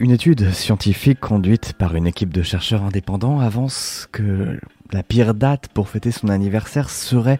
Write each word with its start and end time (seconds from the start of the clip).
Une 0.00 0.12
étude 0.12 0.50
scientifique 0.52 1.20
conduite 1.20 1.74
par 1.74 1.94
une 1.94 2.06
équipe 2.06 2.32
de 2.32 2.40
chercheurs 2.40 2.84
indépendants 2.84 3.38
avance 3.38 4.08
que 4.10 4.58
la 4.92 5.02
pire 5.02 5.34
date 5.34 5.68
pour 5.74 5.90
fêter 5.90 6.10
son 6.10 6.28
anniversaire 6.28 6.88
serait 6.88 7.38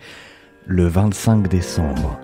le 0.67 0.87
25 0.87 1.49
décembre. 1.49 2.21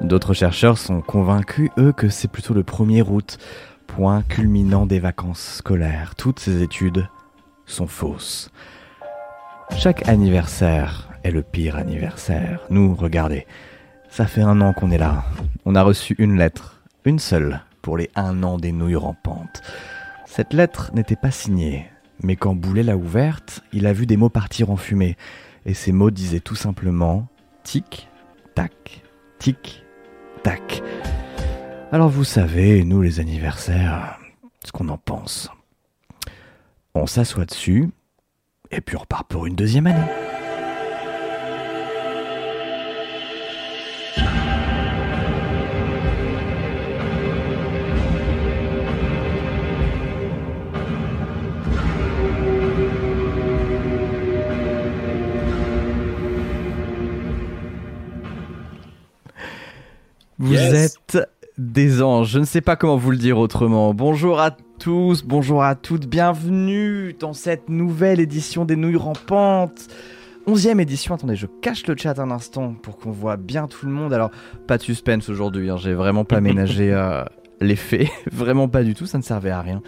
D'autres 0.00 0.32
chercheurs 0.32 0.78
sont 0.78 1.02
convaincus, 1.02 1.68
eux, 1.76 1.92
que 1.92 2.08
c'est 2.08 2.28
plutôt 2.28 2.54
le 2.54 2.62
1er 2.62 3.02
août, 3.06 3.36
point 3.86 4.22
culminant 4.22 4.86
des 4.86 5.00
vacances 5.00 5.56
scolaires. 5.58 6.14
Toutes 6.14 6.40
ces 6.40 6.62
études 6.62 7.06
sont 7.66 7.86
fausses. 7.86 8.50
Chaque 9.76 10.08
anniversaire 10.08 11.10
est 11.24 11.30
le 11.30 11.42
pire 11.42 11.76
anniversaire. 11.76 12.60
Nous, 12.70 12.94
regardez, 12.94 13.46
ça 14.08 14.26
fait 14.26 14.40
un 14.40 14.62
an 14.62 14.72
qu'on 14.72 14.90
est 14.90 14.96
là. 14.96 15.24
On 15.66 15.74
a 15.74 15.82
reçu 15.82 16.16
une 16.18 16.38
lettre, 16.38 16.80
une 17.04 17.18
seule, 17.18 17.60
pour 17.82 17.96
les 17.96 18.10
un 18.14 18.42
an 18.42 18.58
des 18.58 18.72
nouilles 18.72 18.96
rampantes. 18.96 19.62
Cette 20.26 20.52
lettre 20.52 20.90
n'était 20.94 21.16
pas 21.16 21.30
signée, 21.30 21.86
mais 22.22 22.36
quand 22.36 22.54
Boulet 22.54 22.82
l'a 22.82 22.96
ouverte, 22.96 23.62
il 23.72 23.86
a 23.86 23.92
vu 23.92 24.06
des 24.06 24.16
mots 24.16 24.28
partir 24.28 24.70
en 24.70 24.76
fumée. 24.76 25.16
Et 25.66 25.74
ces 25.74 25.92
mots 25.92 26.10
disaient 26.10 26.40
tout 26.40 26.54
simplement 26.54 27.28
tic, 27.62 28.08
tac, 28.54 29.02
tic, 29.38 29.84
tac. 30.42 30.82
Alors 31.92 32.08
vous 32.08 32.24
savez, 32.24 32.84
nous 32.84 33.02
les 33.02 33.20
anniversaires, 33.20 34.18
ce 34.64 34.72
qu'on 34.72 34.88
en 34.88 34.98
pense. 34.98 35.50
On 36.94 37.06
s'assoit 37.06 37.44
dessus, 37.44 37.90
et 38.70 38.80
puis 38.80 38.96
on 38.96 39.00
repart 39.00 39.26
pour 39.28 39.46
une 39.46 39.54
deuxième 39.54 39.86
année. 39.86 40.37
Vous 60.40 60.54
êtes 60.54 61.18
des 61.58 62.00
anges, 62.00 62.30
je 62.30 62.38
ne 62.38 62.44
sais 62.44 62.60
pas 62.60 62.76
comment 62.76 62.96
vous 62.96 63.10
le 63.10 63.16
dire 63.16 63.38
autrement. 63.38 63.92
Bonjour 63.92 64.38
à 64.38 64.52
tous, 64.78 65.24
bonjour 65.24 65.64
à 65.64 65.74
toutes, 65.74 66.06
bienvenue 66.06 67.12
dans 67.18 67.32
cette 67.32 67.68
nouvelle 67.68 68.20
édition 68.20 68.64
des 68.64 68.76
Nouilles 68.76 68.94
Rampantes. 68.94 69.88
Onzième 70.46 70.78
édition, 70.78 71.16
attendez, 71.16 71.34
je 71.34 71.46
cache 71.60 71.84
le 71.88 71.96
chat 71.96 72.20
un 72.20 72.30
instant 72.30 72.74
pour 72.74 72.98
qu'on 72.98 73.10
voit 73.10 73.36
bien 73.36 73.66
tout 73.66 73.84
le 73.84 73.90
monde. 73.90 74.12
Alors, 74.12 74.30
pas 74.68 74.78
de 74.78 74.82
suspense 74.84 75.28
aujourd'hui, 75.28 75.70
hein, 75.70 75.76
j'ai 75.76 75.92
vraiment 75.92 76.24
pas 76.24 76.40
ménagé 76.40 76.92
euh, 76.94 77.24
les 77.60 77.76
faits, 77.76 78.08
vraiment 78.32 78.68
pas 78.68 78.82
du 78.82 78.94
tout, 78.94 79.06
ça 79.06 79.18
ne 79.18 79.22
servait 79.22 79.50
à 79.50 79.60
rien. 79.60 79.82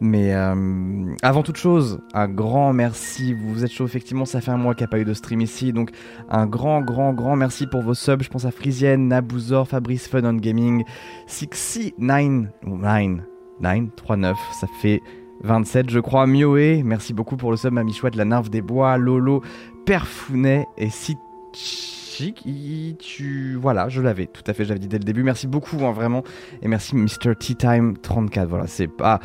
Mais 0.00 0.34
euh, 0.34 1.14
avant 1.22 1.42
toute 1.42 1.56
chose, 1.56 2.00
un 2.14 2.28
grand 2.28 2.72
merci, 2.72 3.34
vous 3.34 3.64
êtes 3.64 3.72
chaud, 3.72 3.84
effectivement, 3.84 4.24
ça 4.24 4.40
fait 4.40 4.50
un 4.50 4.56
mois 4.56 4.74
qu'il 4.74 4.84
n'y 4.84 4.88
a 4.88 4.90
pas 4.90 4.98
eu 5.00 5.04
de 5.04 5.14
stream 5.14 5.40
ici, 5.40 5.72
donc 5.72 5.90
un 6.28 6.46
grand, 6.46 6.80
grand, 6.82 7.12
grand 7.12 7.36
merci 7.36 7.66
pour 7.66 7.82
vos 7.82 7.94
subs. 7.94 8.22
Je 8.22 8.28
pense 8.28 8.44
à 8.44 8.50
Frisienne, 8.50 9.08
Nabouzor, 9.08 9.68
Fabrice 9.68 10.08
Fun 10.08 10.24
on 10.24 10.34
Gaming, 10.34 10.84
Sixy, 11.26 11.94
9, 11.98 12.48
9, 12.66 13.20
9, 13.60 13.78
3, 13.96 14.16
9, 14.16 14.36
ça 14.60 14.66
fait 14.80 15.00
27, 15.42 15.90
je 15.90 15.98
crois. 15.98 16.26
Mioé, 16.26 16.82
merci 16.84 17.12
beaucoup 17.12 17.36
pour 17.36 17.50
le 17.50 17.56
sub, 17.56 17.72
Mamie 17.72 17.92
Chouette, 17.92 18.16
La 18.16 18.24
Narve 18.24 18.50
des 18.50 18.62
Bois, 18.62 18.96
Lolo, 18.98 19.42
Perfounet 19.84 20.66
et 20.76 20.90
tu 22.98 23.58
voilà 23.60 23.88
je 23.88 24.00
l'avais 24.00 24.26
tout 24.26 24.42
à 24.46 24.54
fait 24.54 24.64
j'avais 24.64 24.78
dit 24.78 24.88
dès 24.88 24.98
le 24.98 25.04
début. 25.04 25.22
Merci 25.22 25.46
beaucoup 25.46 25.84
hein, 25.84 25.92
vraiment. 25.92 26.22
Et 26.62 26.68
merci 26.68 26.96
Mr 26.96 27.34
Tea 27.38 27.56
Time 27.56 27.96
34 27.96 28.48
voilà 28.48 28.66
c'est 28.66 28.88
pas 28.88 29.20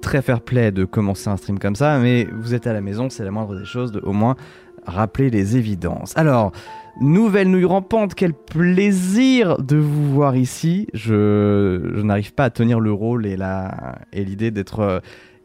très 0.00 0.22
fair 0.22 0.40
play 0.40 0.72
de 0.72 0.84
commencer 0.84 1.28
un 1.28 1.36
stream 1.36 1.58
comme 1.58 1.76
ça 1.76 1.98
mais 1.98 2.26
vous 2.32 2.54
êtes 2.54 2.66
à 2.66 2.72
la 2.72 2.80
maison 2.80 3.10
c'est 3.10 3.24
la 3.24 3.30
moindre 3.30 3.58
des 3.58 3.64
choses 3.66 3.92
de 3.92 4.00
au 4.00 4.12
moins 4.12 4.36
rappeler 4.86 5.30
les 5.30 5.56
évidences. 5.56 6.16
Alors 6.16 6.52
Nouvelle 7.00 7.50
nouille 7.50 7.64
rampante, 7.64 8.14
quel 8.14 8.34
plaisir 8.34 9.62
de 9.62 9.76
vous 9.76 10.12
voir 10.12 10.36
ici. 10.36 10.86
Je, 10.92 11.92
je 11.94 12.02
n'arrive 12.02 12.34
pas 12.34 12.44
à 12.44 12.50
tenir 12.50 12.80
le 12.80 12.92
rôle 12.92 13.26
et 13.26 13.38
et 14.12 14.24
l'idée 14.24 14.50
d'être 14.50 14.80
euh, 14.80 15.00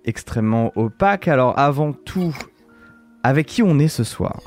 extrêmement 0.05 0.72
opaque. 0.75 1.28
Alors 1.28 1.57
avant 1.57 1.94
tout, 1.94 2.35
avec 3.23 3.45
qui 3.47 3.63
on 3.63 3.79
est 3.79 3.88
ce 3.88 4.03
soir? 4.03 4.41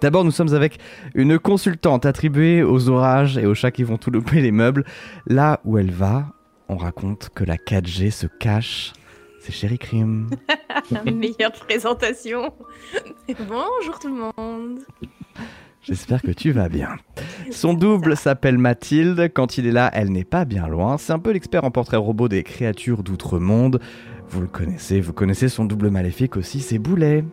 D'abord, 0.00 0.24
nous 0.24 0.30
sommes 0.30 0.54
avec 0.54 0.78
une 1.14 1.38
consultante 1.38 2.04
attribuée 2.04 2.62
aux 2.62 2.88
orages 2.88 3.38
et 3.38 3.46
aux 3.46 3.54
chats 3.54 3.70
qui 3.70 3.82
vont 3.82 3.96
tout 3.96 4.10
louper 4.10 4.40
les 4.40 4.52
meubles. 4.52 4.84
Là 5.26 5.60
où 5.64 5.78
elle 5.78 5.90
va, 5.90 6.34
on 6.68 6.76
raconte 6.76 7.30
que 7.34 7.44
la 7.44 7.56
4G 7.56 8.10
se 8.10 8.26
cache. 8.26 8.92
C'est 9.40 9.52
Chéri 9.52 9.78
Crime. 9.78 10.28
la 10.90 11.04
meilleure 11.10 11.52
présentation. 11.52 12.52
Bonjour 13.48 13.98
tout 14.00 14.08
le 14.08 14.32
monde. 14.36 14.80
J'espère 15.82 16.20
que 16.20 16.32
tu 16.32 16.50
vas 16.50 16.68
bien. 16.68 16.96
Son 17.52 17.72
double 17.72 18.16
s'appelle 18.16 18.58
Mathilde. 18.58 19.30
Quand 19.32 19.56
il 19.56 19.68
est 19.68 19.72
là, 19.72 19.88
elle 19.94 20.10
n'est 20.10 20.24
pas 20.24 20.44
bien 20.44 20.66
loin. 20.66 20.98
C'est 20.98 21.12
un 21.12 21.20
peu 21.20 21.30
l'expert 21.30 21.62
en 21.62 21.70
portrait 21.70 21.96
robot 21.96 22.28
des 22.28 22.42
créatures 22.42 23.04
d'outre-monde. 23.04 23.80
Vous 24.28 24.40
le 24.40 24.48
connaissez, 24.48 25.00
vous 25.00 25.12
connaissez 25.12 25.48
son 25.48 25.64
double 25.64 25.90
maléfique 25.90 26.36
aussi, 26.36 26.58
c'est 26.58 26.78
Boulet. 26.78 27.24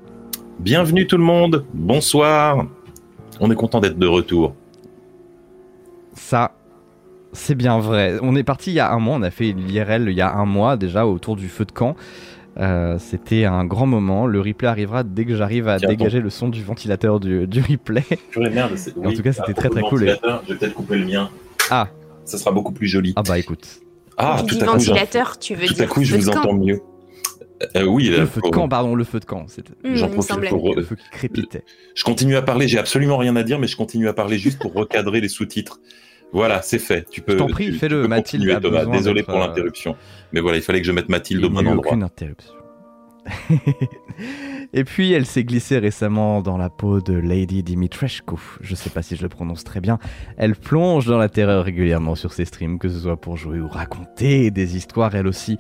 Bienvenue 0.60 1.08
tout 1.08 1.18
le 1.18 1.24
monde, 1.24 1.66
bonsoir. 1.74 2.66
On 3.40 3.52
est 3.52 3.56
content 3.56 3.80
d'être 3.80 3.98
de 3.98 4.08
retour. 4.08 4.56
Ça, 6.14 6.56
c'est 7.34 7.56
bien 7.56 7.80
vrai. 7.80 8.18
On 8.22 8.36
est 8.36 8.44
parti 8.44 8.72
il 8.72 8.76
y 8.76 8.80
a 8.80 8.92
un 8.92 9.00
mois, 9.00 9.16
on 9.18 9.22
a 9.24 9.32
fait 9.32 9.52
l'IRL 9.52 10.10
il 10.10 10.16
y 10.16 10.22
a 10.22 10.34
un 10.34 10.46
mois 10.46 10.78
déjà 10.78 11.06
autour 11.06 11.36
du 11.36 11.50
feu 11.50 11.66
de 11.66 11.72
camp. 11.72 11.96
Euh, 12.58 12.98
c'était 13.00 13.46
un 13.46 13.66
grand 13.66 13.88
moment. 13.88 14.28
Le 14.28 14.40
replay 14.40 14.68
arrivera 14.68 15.04
dès 15.04 15.26
que 15.26 15.36
j'arrive 15.36 15.68
à 15.68 15.80
dégager 15.80 16.22
le 16.22 16.30
son 16.30 16.50
du 16.50 16.64
ventilateur 16.64 17.20
du, 17.20 17.48
replay. 17.68 18.04
merde, 18.38 18.74
en 19.04 19.12
tout 19.12 19.24
cas, 19.24 19.34
c'était 19.34 19.54
très 19.54 19.70
très 19.70 19.82
cool. 19.82 20.02
Je 20.02 20.54
vais 20.54 20.58
peut-être 20.60 20.76
couper 20.76 20.98
le 20.98 21.06
mien. 21.06 21.30
Ah. 21.70 21.88
Ça 22.26 22.38
sera 22.38 22.52
beaucoup 22.52 22.72
plus 22.72 22.88
joli. 22.88 23.14
Ah 23.16 23.24
bah 23.24 23.38
écoute. 23.38 23.82
Ah, 24.18 24.42
tout 24.48 24.58
à 24.62 24.66
ventilateur, 24.66 25.38
tu 25.40 25.56
veux 25.56 25.68
tout 25.68 25.82
à 25.82 25.88
coup, 25.88 26.04
je 26.04 26.16
vous 26.16 26.30
entends 26.30 26.54
mieux. 26.54 26.82
Euh, 27.76 27.86
oui, 27.86 28.10
le 28.10 28.26
feu 28.26 28.42
de 28.44 28.50
camp, 28.50 28.68
pardon, 28.68 28.96
le 28.96 29.04
feu 29.04 29.20
de 29.20 29.26
camp. 29.26 29.46
Mmh, 29.84 29.96
J'en 29.96 30.10
profite 30.10 30.50
pour. 30.50 30.76
Le 30.76 30.84
feu 30.84 30.96
qui 30.96 31.10
crépitait. 31.12 31.64
Je 31.96 32.04
continue 32.04 32.36
à 32.36 32.42
parler, 32.42 32.68
j'ai 32.68 32.80
absolument 32.80 33.18
rien 33.18 33.36
à 33.36 33.44
dire, 33.44 33.60
mais 33.60 33.68
je 33.68 33.78
continue 33.78 34.08
à 34.08 34.14
parler 34.14 34.38
juste 34.38 34.60
pour 34.60 34.74
recadrer 34.74 35.22
les 35.22 35.30
sous-titres. 35.30 35.80
Voilà, 36.32 36.62
c'est 36.64 36.80
fait. 36.80 37.08
Tu 37.10 37.22
peux. 37.22 37.34
Je 37.34 37.38
t'en 37.38 37.48
prie, 37.48 37.72
fais-le, 37.72 38.08
Mathilde. 38.08 38.60
Désolé 38.92 39.24
pour 39.24 39.36
euh, 39.36 39.48
l'interruption. 39.48 39.96
Mais 40.32 40.40
voilà, 40.40 40.58
il 40.58 40.64
fallait 40.64 40.82
que 40.82 40.88
je 40.88 40.92
mette 40.92 41.10
Mathilde 41.10 41.44
au 41.46 41.50
bon 41.50 41.68
endroit. 41.68 41.92
aucune 41.92 42.04
interruption. 42.04 42.54
Et 44.74 44.84
puis, 44.84 45.14
elle 45.14 45.26
s'est 45.26 45.44
glissée 45.44 45.78
récemment 45.78 46.42
dans 46.42 46.58
la 46.58 46.70
peau 46.70 47.00
de 47.00 47.14
Lady 47.14 47.62
Dimitrescu. 47.62 48.36
Je 48.62 48.74
sais 48.76 48.90
pas 48.90 49.04
si 49.04 49.16
je 49.16 49.22
le 49.22 49.30
prononce 49.30 49.64
très 49.64 49.80
bien. 49.80 50.00
Elle 50.38 50.56
plonge 50.56 51.06
dans 51.06 51.20
la 51.20 51.30
terreur 51.30 51.64
régulièrement 51.66 52.16
sur 52.16 52.34
ses 52.34 52.46
streams, 52.46 52.80
que 52.80 52.90
ce 52.90 53.00
soit 53.00 53.22
pour 53.22 53.38
jouer 53.38 53.60
ou 53.60 53.68
raconter 53.68 54.50
des 54.50 54.76
histoires, 54.76 55.16
elle 55.16 55.28
aussi. 55.28 55.58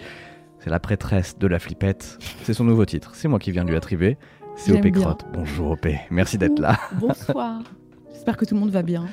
C'est 0.63 0.69
la 0.69 0.79
prêtresse 0.79 1.37
de 1.37 1.45
la 1.45 1.59
flippette. 1.59 2.17
C'est 2.43 2.53
son 2.53 2.63
nouveau 2.63 2.85
titre. 2.85 3.15
C'est 3.15 3.27
moi 3.27 3.37
qui 3.37 3.51
viens 3.51 3.65
de 3.65 3.69
lui 3.69 3.75
attribuer. 3.75 4.15
C'est 4.55 4.71
OP 4.71 4.91
Crotte. 4.91 5.25
Bonjour 5.33 5.71
OP. 5.71 5.87
Merci 6.09 6.37
d'être 6.37 6.57
là. 6.57 6.79
Bonsoir. 7.01 7.63
J'espère 8.13 8.37
que 8.37 8.45
tout 8.45 8.53
le 8.53 8.61
monde 8.61 8.69
va 8.69 8.81
bien. 8.81 9.05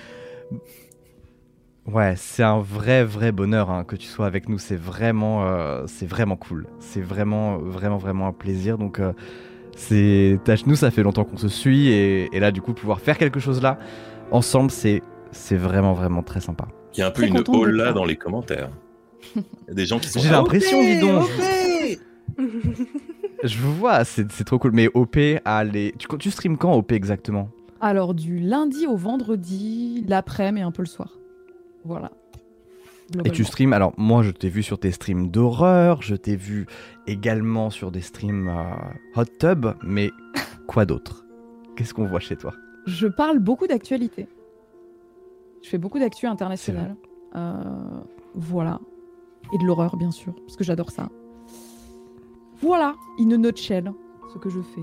Ouais, 1.86 2.14
c'est 2.16 2.44
un 2.44 2.60
vrai, 2.60 3.02
vrai 3.02 3.32
bonheur 3.32 3.68
hein, 3.68 3.82
que 3.82 3.96
tu 3.96 4.06
sois 4.06 4.26
avec 4.26 4.48
nous. 4.48 4.58
C'est 4.58 4.76
vraiment, 4.76 5.44
euh, 5.44 5.86
c'est 5.88 6.06
vraiment 6.06 6.36
cool. 6.36 6.68
C'est 6.78 7.00
vraiment, 7.00 7.58
vraiment, 7.58 7.98
vraiment 7.98 8.28
un 8.28 8.32
plaisir. 8.32 8.78
Donc, 8.78 9.00
euh, 9.00 9.12
c'est, 9.74 10.38
nous, 10.66 10.76
ça 10.76 10.92
fait 10.92 11.02
longtemps 11.02 11.24
qu'on 11.24 11.36
se 11.36 11.48
suit 11.48 11.88
et, 11.88 12.28
là, 12.38 12.52
du 12.52 12.62
coup, 12.62 12.74
pouvoir 12.74 13.00
faire 13.00 13.18
quelque 13.18 13.40
chose 13.40 13.60
là 13.60 13.76
ensemble, 14.30 14.70
c'est, 14.70 15.02
c'est 15.32 15.56
vraiment, 15.56 15.94
vraiment 15.94 16.22
très 16.22 16.40
sympa. 16.40 16.68
Il 16.94 17.00
y 17.00 17.02
a 17.02 17.08
un 17.08 17.10
peu 17.10 17.24
une 17.24 17.42
hall 17.48 17.70
là 17.72 17.92
dans 17.92 18.04
les 18.04 18.14
commentaires. 18.14 18.70
Il 19.36 19.42
y 19.68 19.70
a 19.70 19.74
des 19.74 19.86
gens 19.86 19.98
qui 19.98 20.08
sont. 20.08 20.20
J'ai 20.20 20.30
l'impression, 20.30 20.82
dis 20.82 21.00
donc. 21.00 21.28
Je 23.42 23.58
vous 23.58 23.74
vois, 23.74 24.04
c'est 24.04 24.26
trop 24.44 24.58
cool. 24.58 24.72
Mais 24.72 24.88
OP, 24.92 25.16
allez. 25.44 25.94
Tu, 25.98 26.06
tu 26.18 26.30
streams 26.30 26.58
quand 26.58 26.74
OP 26.74 26.92
exactement? 26.92 27.48
Alors, 27.80 28.12
du 28.14 28.38
lundi 28.38 28.86
au 28.86 28.96
vendredi, 28.96 30.04
l'après-midi 30.06 30.60
et 30.60 30.64
un 30.64 30.70
peu 30.70 30.82
le 30.82 30.88
soir. 30.88 31.16
Voilà. 31.84 32.10
Et 33.24 33.30
tu 33.30 33.44
streams, 33.44 33.72
alors 33.72 33.92
moi 33.96 34.22
je 34.22 34.30
t'ai 34.30 34.48
vu 34.48 34.62
sur 34.62 34.78
tes 34.78 34.92
streams 34.92 35.30
d'horreur, 35.30 36.00
je 36.00 36.14
t'ai 36.14 36.36
vu 36.36 36.66
également 37.08 37.70
sur 37.70 37.90
des 37.90 38.02
streams 38.02 38.48
euh, 38.48 39.20
hot 39.20 39.24
tub, 39.40 39.66
mais 39.82 40.10
quoi 40.68 40.84
d'autre? 40.84 41.24
Qu'est-ce 41.76 41.92
qu'on 41.92 42.06
voit 42.06 42.20
chez 42.20 42.36
toi? 42.36 42.54
Je 42.86 43.08
parle 43.08 43.40
beaucoup 43.40 43.66
d'actualité. 43.66 44.28
Je 45.62 45.68
fais 45.68 45.78
beaucoup 45.78 45.98
d'actu 45.98 46.26
internationale. 46.26 46.94
Euh, 47.34 47.62
voilà. 48.34 48.80
Et 49.52 49.58
de 49.58 49.64
l'horreur, 49.64 49.96
bien 49.96 50.10
sûr, 50.10 50.34
parce 50.34 50.56
que 50.56 50.64
j'adore 50.64 50.90
ça. 50.90 51.08
Voilà, 52.60 52.94
in 53.18 53.30
a 53.30 53.36
nutshell, 53.36 53.92
ce 54.32 54.38
que 54.38 54.50
je 54.50 54.60
fais. 54.60 54.82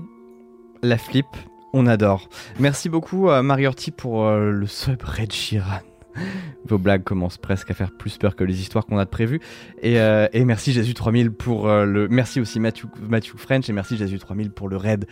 La 0.82 0.98
flip, 0.98 1.26
on 1.72 1.86
adore. 1.86 2.28
Merci 2.58 2.88
beaucoup 2.88 3.30
à 3.30 3.42
Mariotti 3.42 3.90
pour 3.90 4.26
euh, 4.26 4.50
le 4.50 4.66
sub 4.66 5.02
Red 5.02 5.32
Sheeran. 5.32 5.80
Vos 6.64 6.78
blagues 6.78 7.04
commencent 7.04 7.38
presque 7.38 7.70
à 7.70 7.74
faire 7.74 7.92
plus 7.92 8.18
peur 8.18 8.36
que 8.36 8.44
les 8.44 8.60
histoires 8.60 8.86
qu'on 8.86 8.98
a 8.98 9.04
de 9.04 9.10
prévues. 9.10 9.40
Et, 9.82 10.00
euh, 10.00 10.26
merci 10.44 10.72
Jésus 10.72 10.94
3000 10.94 11.30
pour 11.30 11.68
euh, 11.68 11.84
le. 11.84 12.08
Merci 12.08 12.40
aussi 12.40 12.60
Matthew, 12.60 12.86
Matthew 13.08 13.36
French 13.36 13.68
et 13.68 13.72
merci 13.72 13.96
Jésus 13.96 14.18
3000 14.18 14.50
pour 14.50 14.68
le 14.68 14.76
raid. 14.76 15.06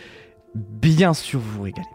Bien 0.55 1.15
sûr, 1.15 1.41
vous 1.41 1.59
vous 1.59 1.63
régalez. 1.63 1.87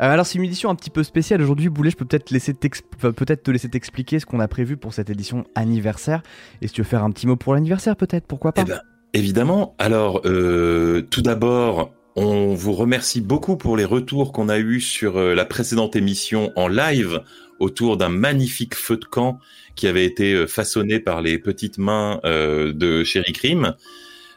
Euh, 0.00 0.10
alors, 0.10 0.26
c'est 0.26 0.38
une 0.38 0.44
édition 0.44 0.68
un 0.70 0.74
petit 0.74 0.90
peu 0.90 1.02
spéciale 1.02 1.40
aujourd'hui. 1.40 1.68
Boulet, 1.68 1.90
je 1.90 1.96
peux 1.96 2.04
peut-être 2.04 2.24
te 2.26 3.50
laisser 3.50 3.68
t'expliquer 3.68 4.20
ce 4.20 4.26
qu'on 4.26 4.40
a 4.40 4.48
prévu 4.48 4.76
pour 4.76 4.92
cette 4.92 5.10
édition 5.10 5.44
anniversaire. 5.54 6.22
Et 6.60 6.68
si 6.68 6.74
tu 6.74 6.82
veux 6.82 6.86
faire 6.86 7.04
un 7.04 7.10
petit 7.10 7.26
mot 7.26 7.36
pour 7.36 7.54
l'anniversaire, 7.54 7.96
peut-être, 7.96 8.26
pourquoi 8.26 8.52
pas? 8.52 8.62
Eh 8.62 8.64
ben, 8.64 8.80
évidemment. 9.14 9.74
Alors, 9.78 10.22
euh, 10.26 11.02
tout 11.10 11.22
d'abord, 11.22 11.92
on 12.14 12.54
vous 12.54 12.74
remercie 12.74 13.20
beaucoup 13.20 13.56
pour 13.56 13.76
les 13.76 13.84
retours 13.84 14.32
qu'on 14.32 14.48
a 14.48 14.58
eus 14.58 14.80
sur 14.80 15.16
euh, 15.16 15.34
la 15.34 15.46
précédente 15.46 15.96
émission 15.96 16.52
en 16.56 16.68
live 16.68 17.22
autour 17.58 17.96
d'un 17.96 18.10
magnifique 18.10 18.74
feu 18.74 18.98
de 18.98 19.06
camp 19.06 19.38
qui 19.76 19.86
avait 19.86 20.04
été 20.04 20.46
façonné 20.46 21.00
par 21.00 21.22
les 21.22 21.38
petites 21.38 21.78
mains 21.78 22.20
de 22.22 23.02
Chéri 23.02 23.32
Crime, 23.32 23.74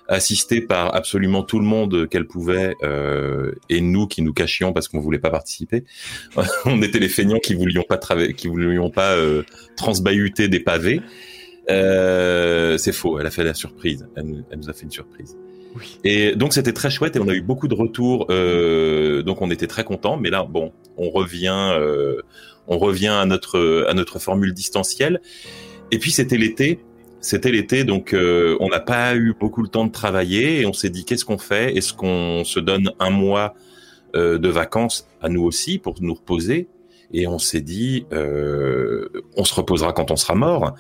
assisté 0.10 0.60
par 0.62 0.96
absolument 0.96 1.44
tout 1.44 1.60
le 1.60 1.66
monde 1.66 2.10
qu'elle 2.10 2.26
pouvait, 2.28 2.76
euh, 2.84 3.52
et 3.70 3.80
nous 3.80 4.08
qui 4.08 4.22
nous 4.22 4.34
cachions 4.34 4.74
parce 4.74 4.88
qu'on 4.88 5.00
voulait 5.00 5.20
pas 5.20 5.30
participer. 5.30 5.86
on 6.66 6.82
était 6.82 7.00
les 7.00 7.10
feignants 7.10 7.40
qui 7.40 7.54
voulions 7.54 7.84
pas 7.88 8.00
qui 8.36 8.48
voulions 8.48 8.90
pas 8.90 9.14
euh, 9.16 9.44
transbahuter 9.78 10.48
des 10.48 10.60
pavés. 10.60 11.02
Euh, 11.70 12.78
c'est 12.78 12.92
faux, 12.92 13.20
elle 13.20 13.28
a 13.28 13.32
fait 13.32 13.44
la 13.44 13.54
surprise. 13.54 14.08
Elle, 14.16 14.26
nous- 14.26 14.44
elle 14.50 14.60
nous 14.60 14.70
a 14.70 14.74
fait 14.74 14.84
une 14.84 14.92
surprise. 14.92 15.38
Oui. 15.76 16.00
Et 16.04 16.36
donc 16.36 16.54
c'était 16.54 16.74
très 16.74 16.90
chouette 16.90 17.16
et 17.16 17.20
on 17.20 17.28
a 17.28 17.34
eu 17.36 17.42
beaucoup 17.42 17.68
de 17.68 17.76
retours. 17.76 18.26
Euh, 18.32 19.22
donc 19.22 19.42
on 19.42 19.52
était 19.52 19.68
très 19.68 19.84
contents. 19.84 20.18
Mais 20.18 20.32
là, 20.32 20.44
bon, 20.44 20.74
on 20.98 21.12
revient, 21.12 21.74
euh, 21.78 22.22
on 22.68 22.80
revient 22.80 23.10
à 23.10 23.26
notre 23.26 23.86
à 23.88 23.94
notre 23.94 24.18
formule 24.18 24.54
distancielle. 24.54 25.22
Et 25.92 26.00
puis 26.00 26.10
c'était 26.12 26.38
l'été. 26.38 26.80
C'était 27.22 27.52
l'été, 27.52 27.84
donc 27.84 28.14
euh, 28.14 28.56
on 28.62 28.70
n'a 28.70 28.80
pas 28.80 29.16
eu 29.16 29.34
beaucoup 29.38 29.62
le 29.62 29.68
temps 29.68 29.86
de 29.86 29.92
travailler 29.92 30.62
et 30.62 30.66
on 30.66 30.74
s'est 30.74 30.90
dit 30.90 31.04
qu'est-ce 31.04 31.26
qu'on 31.26 31.38
fait? 31.38 31.76
Est-ce 31.76 31.94
qu'on 31.94 32.44
se 32.46 32.60
donne 32.60 32.92
un 33.00 33.10
mois 33.10 33.56
euh, 34.16 34.38
de 34.38 34.48
vacances 34.48 35.08
à 35.22 35.28
nous 35.28 35.44
aussi 35.44 35.80
pour 35.80 35.96
nous 36.02 36.14
reposer? 36.14 36.68
Et 37.12 37.28
on 37.28 37.40
s'est 37.40 37.62
dit 37.62 38.06
euh, 38.14 39.10
on 39.36 39.44
se 39.44 39.54
reposera 39.54 39.92
quand 39.92 40.12
on 40.12 40.16
sera 40.16 40.36
mort. 40.36 40.76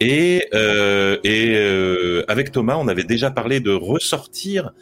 Et, 0.00 0.46
euh, 0.54 1.18
et 1.24 1.54
euh, 1.56 2.24
avec 2.28 2.52
Thomas, 2.52 2.76
on 2.76 2.88
avait 2.88 3.04
déjà 3.04 3.30
parlé 3.30 3.60
de 3.60 3.72
ressortir 3.72 4.72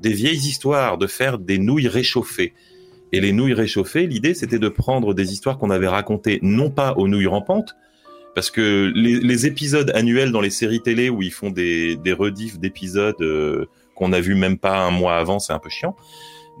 des 0.00 0.12
vieilles 0.12 0.36
histoires, 0.36 0.98
de 0.98 1.06
faire 1.06 1.38
des 1.38 1.58
nouilles 1.58 1.88
réchauffées. 1.88 2.52
Et 3.12 3.20
les 3.20 3.32
nouilles 3.32 3.54
réchauffées, 3.54 4.06
l'idée, 4.06 4.34
c'était 4.34 4.58
de 4.58 4.68
prendre 4.68 5.14
des 5.14 5.32
histoires 5.32 5.58
qu'on 5.58 5.70
avait 5.70 5.88
racontées, 5.88 6.38
non 6.42 6.70
pas 6.70 6.92
aux 6.94 7.08
nouilles 7.08 7.26
rampantes, 7.26 7.74
parce 8.36 8.50
que 8.50 8.92
les, 8.94 9.18
les 9.18 9.46
épisodes 9.46 9.90
annuels 9.94 10.30
dans 10.30 10.40
les 10.42 10.50
séries 10.50 10.80
télé 10.82 11.10
où 11.10 11.22
ils 11.22 11.32
font 11.32 11.50
des, 11.50 11.96
des 11.96 12.12
rediffs 12.12 12.58
d'épisodes 12.60 13.20
euh, 13.20 13.64
qu'on 13.96 14.12
a 14.12 14.20
vu 14.20 14.34
même 14.36 14.58
pas 14.58 14.78
un 14.78 14.90
mois 14.90 15.16
avant, 15.16 15.38
c'est 15.40 15.52
un 15.54 15.58
peu 15.58 15.70
chiant. 15.70 15.96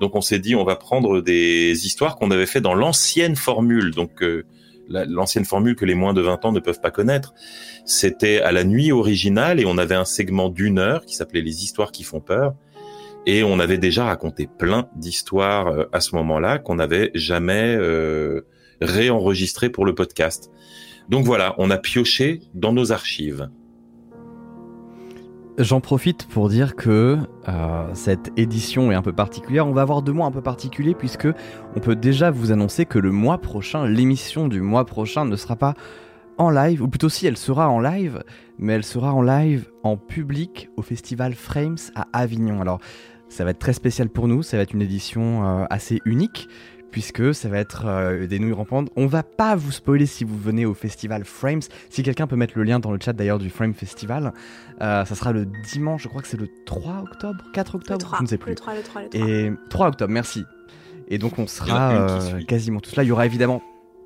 Donc 0.00 0.16
on 0.16 0.20
s'est 0.22 0.38
dit, 0.40 0.54
on 0.56 0.64
va 0.64 0.74
prendre 0.76 1.20
des 1.20 1.86
histoires 1.86 2.16
qu'on 2.16 2.30
avait 2.30 2.46
fait 2.46 2.60
dans 2.60 2.74
l'ancienne 2.74 3.36
formule. 3.36 3.92
Donc 3.92 4.22
euh, 4.22 4.44
la- 4.88 5.04
l'ancienne 5.04 5.44
formule 5.44 5.76
que 5.76 5.84
les 5.84 5.94
moins 5.94 6.14
de 6.14 6.20
20 6.22 6.44
ans 6.46 6.52
ne 6.52 6.60
peuvent 6.60 6.80
pas 6.80 6.90
connaître. 6.90 7.34
C'était 7.84 8.40
à 8.40 8.52
la 8.52 8.64
nuit 8.64 8.90
originale 8.90 9.60
et 9.60 9.66
on 9.66 9.78
avait 9.78 9.94
un 9.94 10.04
segment 10.06 10.48
d'une 10.48 10.78
heure 10.78 11.04
qui 11.04 11.14
s'appelait 11.14 11.42
les 11.42 11.62
histoires 11.62 11.92
qui 11.92 12.02
font 12.04 12.20
peur. 12.20 12.54
Et 13.26 13.42
on 13.42 13.58
avait 13.58 13.78
déjà 13.78 14.04
raconté 14.06 14.46
plein 14.46 14.88
d'histoires 14.96 15.66
euh, 15.68 15.84
à 15.92 16.00
ce 16.00 16.14
moment-là 16.16 16.58
qu'on 16.58 16.76
n'avait 16.76 17.10
jamais 17.14 17.76
euh, 17.78 18.42
réenregistré 18.80 19.68
pour 19.68 19.84
le 19.84 19.94
podcast. 19.94 20.50
Donc 21.08 21.24
voilà, 21.24 21.54
on 21.58 21.70
a 21.70 21.78
pioché 21.78 22.40
dans 22.54 22.72
nos 22.72 22.92
archives. 22.92 23.48
J'en 25.58 25.80
profite 25.80 26.26
pour 26.26 26.50
dire 26.50 26.76
que 26.76 27.16
euh, 27.48 27.90
cette 27.94 28.30
édition 28.36 28.92
est 28.92 28.94
un 28.94 29.00
peu 29.00 29.14
particulière. 29.14 29.66
On 29.66 29.72
va 29.72 29.82
avoir 29.82 30.02
deux 30.02 30.12
mois 30.12 30.26
un 30.26 30.30
peu 30.30 30.42
particuliers 30.42 30.94
puisque 30.94 31.28
on 31.74 31.80
peut 31.80 31.96
déjà 31.96 32.30
vous 32.30 32.52
annoncer 32.52 32.84
que 32.84 32.98
le 32.98 33.10
mois 33.10 33.38
prochain, 33.38 33.86
l'émission 33.86 34.48
du 34.48 34.60
mois 34.60 34.84
prochain 34.84 35.24
ne 35.24 35.34
sera 35.34 35.56
pas 35.56 35.72
en 36.36 36.50
live, 36.50 36.82
ou 36.82 36.88
plutôt 36.88 37.08
si 37.08 37.26
elle 37.26 37.38
sera 37.38 37.70
en 37.70 37.80
live, 37.80 38.22
mais 38.58 38.74
elle 38.74 38.84
sera 38.84 39.14
en 39.14 39.22
live 39.22 39.70
en 39.82 39.96
public 39.96 40.68
au 40.76 40.82
festival 40.82 41.32
Frames 41.34 41.78
à 41.94 42.06
Avignon. 42.12 42.60
Alors 42.60 42.80
ça 43.30 43.44
va 43.44 43.50
être 43.50 43.58
très 43.58 43.72
spécial 43.72 44.10
pour 44.10 44.28
nous, 44.28 44.42
ça 44.42 44.58
va 44.58 44.62
être 44.62 44.74
une 44.74 44.82
édition 44.82 45.46
euh, 45.46 45.64
assez 45.70 46.00
unique 46.04 46.48
puisque 46.96 47.34
ça 47.34 47.50
va 47.50 47.58
être 47.58 47.84
euh, 47.84 48.26
des 48.26 48.38
nouilles 48.38 48.54
rampantes. 48.54 48.88
On 48.96 49.04
va 49.04 49.22
pas 49.22 49.54
vous 49.54 49.70
spoiler 49.70 50.06
si 50.06 50.24
vous 50.24 50.38
venez 50.38 50.64
au 50.64 50.72
festival 50.72 51.26
Frames. 51.26 51.60
Si 51.90 52.02
quelqu'un 52.02 52.26
peut 52.26 52.36
mettre 52.36 52.54
le 52.56 52.62
lien 52.64 52.78
dans 52.78 52.90
le 52.90 52.98
chat 52.98 53.12
d'ailleurs 53.12 53.38
du 53.38 53.50
Frame 53.50 53.74
Festival, 53.74 54.32
euh, 54.80 55.04
ça 55.04 55.14
sera 55.14 55.32
le 55.32 55.44
dimanche, 55.44 56.04
je 56.04 56.08
crois 56.08 56.22
que 56.22 56.28
c'est 56.28 56.40
le 56.40 56.48
3 56.64 57.02
octobre, 57.02 57.44
4 57.52 57.72
Le 57.74 57.76
octobre, 57.76 58.00
3, 58.00 58.16
je 58.16 58.22
ne 58.22 58.28
sais 58.28 58.36
le 58.36 58.38
plus. 58.38 58.54
3, 58.54 58.74
le 58.76 58.82
3, 58.82 59.02
le 59.02 59.08
3. 59.10 59.28
Et 59.28 59.52
3 59.68 59.88
octobre, 59.88 60.10
merci. 60.10 60.44
Et 61.08 61.18
donc 61.18 61.38
on 61.38 61.46
sera 61.46 61.88
a 61.88 61.92
une 61.92 62.06
qui 62.06 62.12
euh, 62.14 62.38
suit. 62.38 62.46
quasiment 62.46 62.80
tous 62.80 62.96
là. 62.96 63.02
Il 63.02 63.08
y 63.08 63.12
aura 63.12 63.26
évidemment 63.26 63.60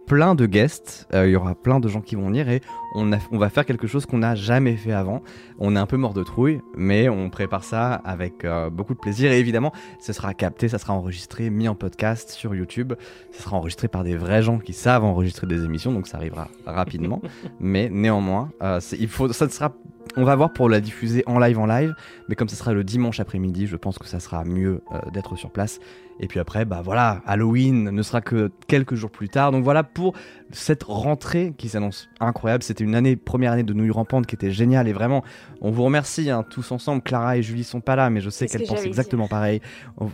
plein 0.09 0.35
de 0.35 0.47
guests, 0.47 1.07
euh, 1.15 1.29
il 1.29 1.31
y 1.31 1.37
aura 1.37 1.55
plein 1.55 1.79
de 1.79 1.87
gens 1.87 2.01
qui 2.01 2.17
vont 2.17 2.27
venir 2.27 2.49
et 2.49 2.61
on, 2.95 3.13
a- 3.13 3.19
on 3.31 3.39
va 3.39 3.51
faire 3.51 3.65
quelque 3.67 3.87
chose 3.87 4.07
qu'on 4.07 4.19
n'a 4.19 4.35
jamais 4.35 4.77
fait 4.77 4.93
avant. 4.93 5.23
On 5.59 5.77
est 5.77 5.79
un 5.79 5.87
peu 5.87 5.97
mort 5.97 6.15
de 6.15 6.23
trouille, 6.23 6.61
mais 6.77 7.09
on 7.09 7.31
prépare 7.31 7.65
ça 7.65 7.95
avec 7.95 8.45
euh, 8.45 8.71
beaucoup 8.71 8.95
de 8.95 8.99
plaisir 8.99 9.31
et 9.33 9.39
évidemment, 9.39 9.73
ce 10.01 10.13
sera 10.13 10.35
capté, 10.35 10.69
ça 10.69 10.79
sera 10.79 10.93
enregistré, 10.95 11.51
mis 11.51 11.69
en 11.69 11.75
podcast 11.75 12.31
sur 12.31 12.55
YouTube. 12.55 12.95
Ça 13.33 13.43
sera 13.45 13.57
enregistré 13.57 13.89
par 13.89 14.05
des 14.05 14.17
vrais 14.17 14.43
gens 14.43 14.59
qui 14.59 14.73
savent 14.73 15.05
enregistrer 15.05 15.47
des 15.47 15.65
émissions, 15.65 15.93
donc 15.93 16.07
ça 16.07 16.17
arrivera 16.17 16.49
rapidement. 16.67 17.21
mais 17.61 17.89
néanmoins, 17.91 18.51
euh, 18.63 18.81
il 18.99 19.09
faut, 19.09 19.33
ça 19.33 19.49
sera, 19.49 19.73
on 20.17 20.25
va 20.25 20.35
voir 20.35 20.53
pour 20.53 20.69
la 20.69 20.81
diffuser 20.81 21.23
en 21.27 21.39
live 21.39 21.59
en 21.59 21.67
live, 21.67 21.95
mais 22.29 22.35
comme 22.35 22.49
ce 22.49 22.57
sera 22.57 22.73
le 22.73 22.83
dimanche 22.85 23.21
après-midi, 23.21 23.67
je 23.67 23.77
pense 23.77 23.99
que 23.99 24.07
ça 24.07 24.19
sera 24.21 24.45
mieux 24.45 24.83
euh, 24.93 24.99
d'être 25.13 25.37
sur 25.37 25.51
place. 25.51 25.79
Et 26.23 26.27
puis 26.27 26.39
après, 26.39 26.67
bah 26.67 26.83
voilà, 26.85 27.23
Halloween 27.25 27.85
ne 27.85 28.03
sera 28.03 28.21
que 28.21 28.51
quelques 28.67 28.95
jours 28.95 29.11
plus 29.11 29.31
tard. 29.31 29.53
Donc 29.53 29.65
voilà 29.65 29.83
pour 29.83 30.13
cette 30.51 30.83
rentrée 30.83 31.55
qui 31.57 31.71
s'annonce 31.71 32.11
incroyable. 32.21 32.63
C'était 32.63 32.80
une 32.85 32.95
année, 32.95 33.17
première 33.17 33.53
année 33.53 33.63
de 33.63 33.73
Nouilles 33.73 33.91
Rampantes 33.91 34.27
qui 34.27 34.35
était 34.35 34.51
géniale 34.51 34.89
et 34.89 34.93
vraiment, 34.93 35.23
on 35.61 35.71
vous 35.71 35.85
remercie 35.85 36.31
hein, 36.31 36.45
tous 36.49 36.73
ensemble. 36.73 37.03
Clara 37.03 37.37
et 37.37 37.43
Julie 37.43 37.65
sont 37.65 37.81
pas 37.81 37.97
là, 37.97 38.11
mais 38.11 38.21
je 38.21 38.31
sais 38.31 38.47
qu'elles 38.47 38.63
que 38.63 38.69
pensent 38.69 38.85
exactement 38.85 39.29
pareil. 39.29 39.61
On, 39.99 40.11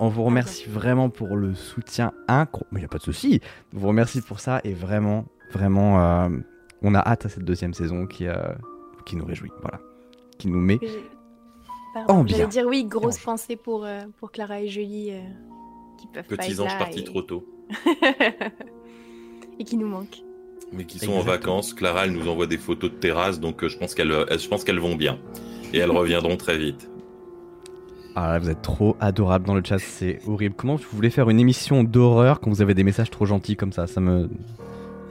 on 0.00 0.08
vous 0.08 0.24
remercie 0.24 0.68
vraiment 0.68 1.10
pour 1.10 1.36
le 1.36 1.54
soutien 1.54 2.12
incroyable. 2.28 2.68
Mais 2.72 2.80
il 2.80 2.82
n'y 2.82 2.86
a 2.86 2.88
pas 2.88 2.98
de 2.98 3.02
souci. 3.02 3.40
On 3.74 3.78
vous 3.78 3.88
remercie 3.88 4.20
pour 4.20 4.40
ça 4.40 4.60
et 4.64 4.72
vraiment, 4.72 5.24
vraiment, 5.52 6.00
euh, 6.00 6.28
on 6.82 6.94
a 6.94 7.00
hâte 7.00 7.26
à 7.26 7.28
cette 7.28 7.44
deuxième 7.44 7.74
saison 7.74 8.06
qui, 8.06 8.26
euh, 8.26 8.36
qui 9.06 9.16
nous 9.16 9.24
réjouit. 9.24 9.52
Voilà. 9.62 9.80
Qui 10.38 10.48
nous 10.48 10.60
met 10.60 10.78
Pardon, 11.94 12.24
bien. 12.24 12.36
J'allais 12.36 12.48
dire 12.48 12.66
oui, 12.66 12.84
grosse 12.84 13.18
pensée 13.18 13.56
pour, 13.56 13.84
euh, 13.84 14.00
pour 14.18 14.32
Clara 14.32 14.60
et 14.60 14.68
Julie 14.68 15.12
euh, 15.12 15.20
qui 15.96 16.08
peuvent 16.08 16.26
pas 16.26 16.36
Petits 16.36 16.52
être 16.52 16.60
anges 16.60 16.72
là 16.72 16.78
partis 16.78 17.00
et... 17.00 17.04
trop 17.04 17.22
tôt. 17.22 17.46
et 19.58 19.64
qui 19.64 19.76
nous 19.76 19.86
manquent. 19.86 20.22
Mais 20.72 20.84
qui 20.84 20.98
sont 20.98 21.12
en 21.12 21.20
vacances. 21.20 21.72
Clara, 21.74 22.06
elle 22.06 22.12
nous 22.12 22.28
envoie 22.28 22.46
des 22.46 22.58
photos 22.58 22.90
de 22.90 22.96
terrasse, 22.96 23.38
donc 23.40 23.62
euh, 23.62 23.68
je 23.68 23.78
pense 23.78 23.94
qu'elles 23.94 24.10
euh, 24.10 24.38
je 24.38 24.48
pense 24.48 24.64
qu'elles 24.64 24.80
vont 24.80 24.96
bien. 24.96 25.18
Et 25.72 25.78
elles 25.78 25.90
reviendront 25.90 26.36
très 26.36 26.58
vite. 26.58 26.88
Ah 28.16 28.32
là, 28.32 28.38
vous 28.38 28.48
êtes 28.48 28.62
trop 28.62 28.96
adorable 29.00 29.46
dans 29.46 29.54
le 29.54 29.62
chat, 29.64 29.78
c'est 29.78 30.20
horrible. 30.26 30.54
Comment 30.56 30.76
vous 30.76 30.84
voulez 30.92 31.10
faire 31.10 31.30
une 31.30 31.40
émission 31.40 31.82
d'horreur 31.82 32.40
quand 32.40 32.50
vous 32.50 32.62
avez 32.62 32.74
des 32.74 32.84
messages 32.84 33.10
trop 33.10 33.26
gentils 33.26 33.56
comme 33.56 33.72
ça? 33.72 33.86
Ça 33.86 34.00
me. 34.00 34.28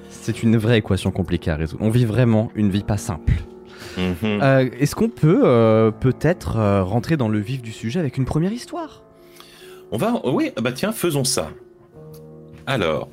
C'est 0.10 0.42
une 0.42 0.56
vraie 0.58 0.78
équation 0.78 1.12
compliquée 1.12 1.52
à 1.52 1.56
résoudre. 1.56 1.84
On 1.84 1.90
vit 1.90 2.06
vraiment 2.06 2.50
une 2.56 2.70
vie 2.70 2.84
pas 2.84 2.98
simple. 2.98 3.34
Mhm. 3.98 4.16
Euh, 4.24 4.70
Est-ce 4.80 4.96
qu'on 4.96 5.10
peut 5.10 5.42
euh, 5.44 5.92
peut-être 5.92 6.58
euh, 6.58 6.84
rentrer 6.84 7.18
dans 7.18 7.28
le 7.28 7.40
vif 7.40 7.62
du 7.62 7.72
sujet 7.72 8.00
avec 8.00 8.18
une 8.18 8.26
première 8.26 8.54
histoire? 8.54 9.04
On 9.92 9.98
va, 9.98 10.22
oui, 10.26 10.52
bah 10.62 10.72
tiens, 10.72 10.92
faisons 10.92 11.24
ça. 11.24 11.50
Alors, 12.66 13.10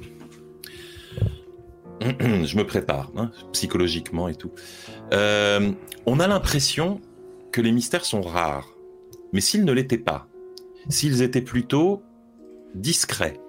je 2.21 2.57
me 2.57 2.64
prépare, 2.64 3.11
hein, 3.16 3.30
psychologiquement 3.52 4.28
et 4.28 4.35
tout. 4.35 4.52
Euh, 5.12 5.73
on 6.07 6.19
a 6.19 6.26
l'impression 6.26 7.00
que 7.52 7.61
les 7.61 7.73
mystères 7.73 8.04
sont 8.04 8.23
rares, 8.23 8.75
mais 9.33 9.40
s'ils 9.40 9.64
ne 9.64 9.73
l'étaient 9.73 9.99
pas, 9.99 10.26
s'ils 10.88 11.21
étaient 11.23 11.42
plutôt 11.42 12.02
discrets, 12.75 13.40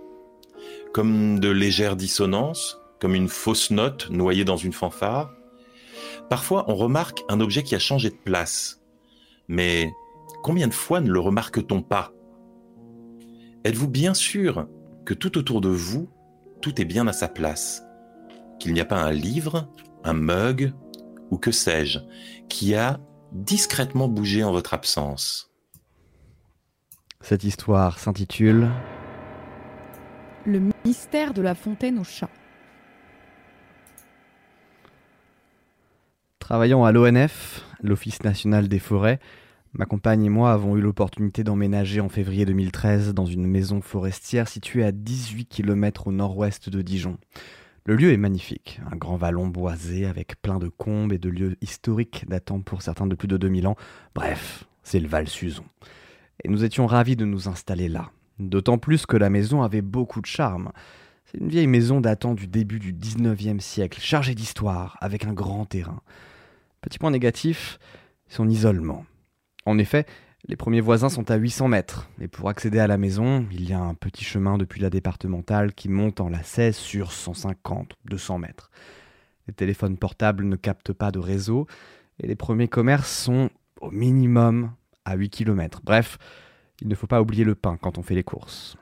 comme 0.93 1.39
de 1.39 1.49
légères 1.49 1.95
dissonances, 1.95 2.81
comme 2.99 3.15
une 3.15 3.29
fausse 3.29 3.71
note 3.71 4.09
noyée 4.09 4.43
dans 4.43 4.57
une 4.57 4.73
fanfare, 4.73 5.33
parfois 6.29 6.65
on 6.67 6.75
remarque 6.75 7.23
un 7.29 7.39
objet 7.39 7.63
qui 7.63 7.75
a 7.75 7.79
changé 7.79 8.09
de 8.09 8.15
place. 8.15 8.81
Mais 9.47 9.91
combien 10.43 10.67
de 10.67 10.73
fois 10.73 10.99
ne 10.99 11.09
le 11.09 11.19
remarque-t-on 11.19 11.81
pas? 11.81 12.11
Êtes-vous 13.63 13.87
bien 13.87 14.13
sûr 14.13 14.67
que 15.05 15.13
tout 15.13 15.37
autour 15.37 15.61
de 15.61 15.69
vous, 15.69 16.09
tout 16.61 16.81
est 16.81 16.85
bien 16.85 17.07
à 17.07 17.13
sa 17.13 17.27
place? 17.27 17.83
Qu'il 18.61 18.73
n'y 18.73 18.79
a 18.79 18.85
pas 18.85 19.01
un 19.01 19.11
livre, 19.11 19.67
un 20.03 20.13
mug, 20.13 20.71
ou 21.31 21.39
que 21.39 21.49
sais-je, 21.49 21.97
qui 22.47 22.75
a 22.75 22.99
discrètement 23.31 24.07
bougé 24.07 24.43
en 24.43 24.51
votre 24.51 24.75
absence 24.75 25.51
Cette 27.21 27.43
histoire 27.43 27.97
s'intitule 27.97 28.69
Le 30.45 30.61
mystère 30.85 31.33
de 31.33 31.41
la 31.41 31.55
fontaine 31.55 31.97
au 31.97 32.03
chat. 32.03 32.29
Travaillant 36.37 36.85
à 36.85 36.91
l'ONF, 36.91 37.65
l'Office 37.81 38.21
national 38.21 38.67
des 38.67 38.77
forêts, 38.77 39.19
ma 39.73 39.87
compagne 39.87 40.25
et 40.25 40.29
moi 40.29 40.51
avons 40.51 40.77
eu 40.77 40.81
l'opportunité 40.81 41.43
d'emménager 41.43 41.99
en 41.99 42.09
février 42.09 42.45
2013 42.45 43.15
dans 43.15 43.25
une 43.25 43.47
maison 43.47 43.81
forestière 43.81 44.47
située 44.47 44.83
à 44.83 44.91
18 44.91 45.45
km 45.45 46.05
au 46.05 46.11
nord-ouest 46.11 46.69
de 46.69 46.83
Dijon. 46.83 47.17
Le 47.85 47.95
lieu 47.95 48.13
est 48.13 48.17
magnifique, 48.17 48.79
un 48.91 48.95
grand 48.95 49.15
vallon 49.15 49.47
boisé 49.47 50.05
avec 50.05 50.39
plein 50.39 50.59
de 50.59 50.67
combes 50.67 51.13
et 51.13 51.17
de 51.17 51.29
lieux 51.29 51.57
historiques 51.61 52.25
datant 52.27 52.61
pour 52.61 52.83
certains 52.83 53.07
de 53.07 53.15
plus 53.15 53.27
de 53.27 53.37
2000 53.37 53.65
ans. 53.65 53.75
Bref, 54.13 54.65
c'est 54.83 54.99
le 54.99 55.07
Val-Suzon. 55.07 55.65
Et 56.43 56.47
nous 56.47 56.63
étions 56.63 56.85
ravis 56.85 57.15
de 57.15 57.25
nous 57.25 57.47
installer 57.47 57.89
là. 57.89 58.11
D'autant 58.37 58.77
plus 58.77 59.07
que 59.07 59.17
la 59.17 59.31
maison 59.31 59.63
avait 59.63 59.81
beaucoup 59.81 60.21
de 60.21 60.27
charme. 60.27 60.71
C'est 61.25 61.39
une 61.39 61.49
vieille 61.49 61.67
maison 61.67 62.01
datant 62.01 62.35
du 62.35 62.47
début 62.47 62.77
du 62.77 62.93
19e 62.93 63.59
siècle, 63.59 63.99
chargée 63.99 64.35
d'histoire, 64.35 64.97
avec 65.01 65.25
un 65.25 65.33
grand 65.33 65.65
terrain. 65.65 66.01
Petit 66.81 66.99
point 66.99 67.11
négatif, 67.11 67.79
son 68.27 68.47
isolement. 68.47 69.05
En 69.65 69.79
effet, 69.79 70.05
les 70.47 70.55
premiers 70.55 70.81
voisins 70.81 71.09
sont 71.09 71.29
à 71.29 71.35
800 71.35 71.67
mètres, 71.67 72.09
et 72.19 72.27
pour 72.27 72.49
accéder 72.49 72.79
à 72.79 72.87
la 72.87 72.97
maison, 72.97 73.45
il 73.51 73.69
y 73.69 73.73
a 73.73 73.79
un 73.79 73.93
petit 73.93 74.23
chemin 74.23 74.57
depuis 74.57 74.81
la 74.81 74.89
départementale 74.89 75.73
qui 75.73 75.87
monte 75.87 76.19
en 76.19 76.29
lacet 76.29 76.71
sur 76.71 77.11
150, 77.11 77.93
200 78.05 78.39
mètres. 78.39 78.71
Les 79.47 79.53
téléphones 79.53 79.97
portables 79.97 80.45
ne 80.45 80.55
captent 80.55 80.93
pas 80.93 81.11
de 81.11 81.19
réseau, 81.19 81.67
et 82.19 82.27
les 82.27 82.35
premiers 82.35 82.67
commerces 82.67 83.11
sont 83.11 83.49
au 83.81 83.91
minimum 83.91 84.71
à 85.05 85.15
8 85.15 85.29
km. 85.29 85.81
Bref, 85.83 86.17
il 86.81 86.87
ne 86.87 86.95
faut 86.95 87.07
pas 87.07 87.21
oublier 87.21 87.43
le 87.43 87.55
pain 87.55 87.77
quand 87.79 87.97
on 87.97 88.03
fait 88.03 88.15
les 88.15 88.23
courses. 88.23 88.77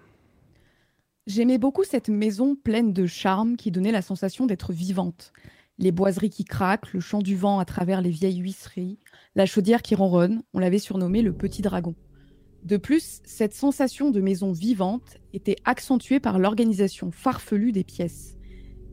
J'aimais 1.27 1.57
beaucoup 1.57 1.83
cette 1.83 2.09
maison 2.09 2.55
pleine 2.55 2.93
de 2.93 3.05
charme 3.05 3.55
qui 3.55 3.69
donnait 3.69 3.91
la 3.91 4.01
sensation 4.01 4.47
d'être 4.47 4.73
vivante. 4.73 5.31
Les 5.77 5.91
boiseries 5.91 6.29
qui 6.29 6.43
craquent, 6.43 6.91
le 6.93 6.99
chant 6.99 7.19
du 7.19 7.35
vent 7.35 7.59
à 7.59 7.65
travers 7.65 8.01
les 8.01 8.09
vieilles 8.09 8.39
huisseries, 8.39 8.97
la 9.35 9.45
chaudière 9.45 9.81
qui 9.81 9.95
ronronne, 9.95 10.41
on 10.53 10.59
l'avait 10.59 10.79
surnommé 10.79 11.21
le 11.21 11.33
petit 11.33 11.61
dragon. 11.61 11.95
De 12.63 12.77
plus, 12.77 13.21
cette 13.23 13.53
sensation 13.53 14.11
de 14.11 14.19
maison 14.19 14.51
vivante 14.51 15.17
était 15.33 15.55
accentuée 15.65 16.19
par 16.19 16.39
l'organisation 16.39 17.11
farfelue 17.11 17.71
des 17.71 17.83
pièces, 17.83 18.37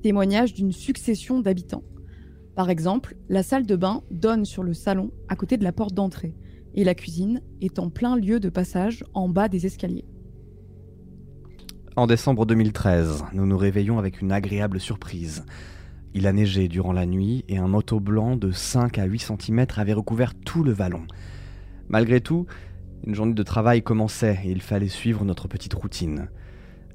témoignage 0.02 0.54
d'une 0.54 0.72
succession 0.72 1.40
d'habitants. 1.40 1.84
Par 2.54 2.70
exemple, 2.70 3.16
la 3.28 3.42
salle 3.42 3.66
de 3.66 3.76
bain 3.76 4.02
donne 4.10 4.44
sur 4.44 4.62
le 4.62 4.72
salon 4.72 5.10
à 5.28 5.36
côté 5.36 5.56
de 5.56 5.64
la 5.64 5.72
porte 5.72 5.94
d'entrée, 5.94 6.36
et 6.74 6.84
la 6.84 6.94
cuisine 6.94 7.42
est 7.60 7.78
en 7.78 7.90
plein 7.90 8.16
lieu 8.16 8.38
de 8.38 8.50
passage 8.50 9.04
en 9.14 9.28
bas 9.28 9.48
des 9.48 9.66
escaliers. 9.66 10.04
En 11.96 12.06
décembre 12.06 12.44
2013, 12.44 13.24
nous 13.32 13.46
nous 13.46 13.56
réveillons 13.56 13.98
avec 13.98 14.20
une 14.20 14.30
agréable 14.30 14.80
surprise. 14.80 15.44
Il 16.16 16.26
a 16.26 16.32
neigé 16.32 16.66
durant 16.68 16.94
la 16.94 17.04
nuit 17.04 17.44
et 17.46 17.58
un 17.58 17.68
manteau 17.68 18.00
blanc 18.00 18.36
de 18.36 18.50
5 18.50 18.96
à 18.96 19.04
8 19.04 19.18
cm 19.38 19.66
avait 19.76 19.92
recouvert 19.92 20.34
tout 20.34 20.64
le 20.64 20.72
vallon. 20.72 21.02
Malgré 21.90 22.22
tout, 22.22 22.46
une 23.06 23.14
journée 23.14 23.34
de 23.34 23.42
travail 23.42 23.82
commençait 23.82 24.38
et 24.42 24.50
il 24.50 24.62
fallait 24.62 24.88
suivre 24.88 25.26
notre 25.26 25.46
petite 25.46 25.74
routine. 25.74 26.30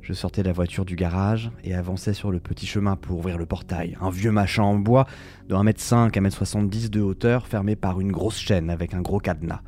Je 0.02 0.14
sortais 0.14 0.42
la 0.42 0.54
voiture 0.54 0.86
du 0.86 0.96
garage 0.96 1.52
et 1.64 1.76
avançais 1.76 2.16
sur 2.16 2.32
le 2.32 2.40
petit 2.40 2.66
chemin 2.66 2.96
pour 2.96 3.20
ouvrir 3.20 3.38
le 3.38 3.46
portail, 3.46 3.96
un 4.02 4.10
vieux 4.10 4.32
machin 4.32 4.64
en 4.64 4.80
bois 4.80 5.06
de 5.48 5.54
1m5 5.54 6.18
à 6.18 6.20
1m70 6.20 6.90
de 6.90 7.02
hauteur 7.02 7.46
fermé 7.46 7.76
par 7.76 8.02
une 8.02 8.12
grosse 8.12 8.40
chaîne 8.40 8.72
avec 8.72 8.96
un 8.96 9.02
gros 9.02 9.20
cadenas. 9.20 9.62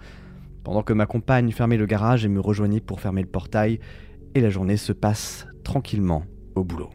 Pendant 0.63 0.81
que 0.81 0.93
ma 0.93 1.05
compagne 1.05 1.51
fermait 1.51 1.77
le 1.77 1.86
garage 1.86 2.25
et 2.25 2.29
me 2.29 2.39
rejoignait 2.39 2.81
pour 2.81 3.01
fermer 3.01 3.22
le 3.22 3.27
portail, 3.27 3.79
et 4.33 4.41
la 4.41 4.50
journée 4.50 4.77
se 4.77 4.93
passe 4.93 5.45
tranquillement 5.63 6.24
au 6.55 6.63
boulot. 6.63 6.89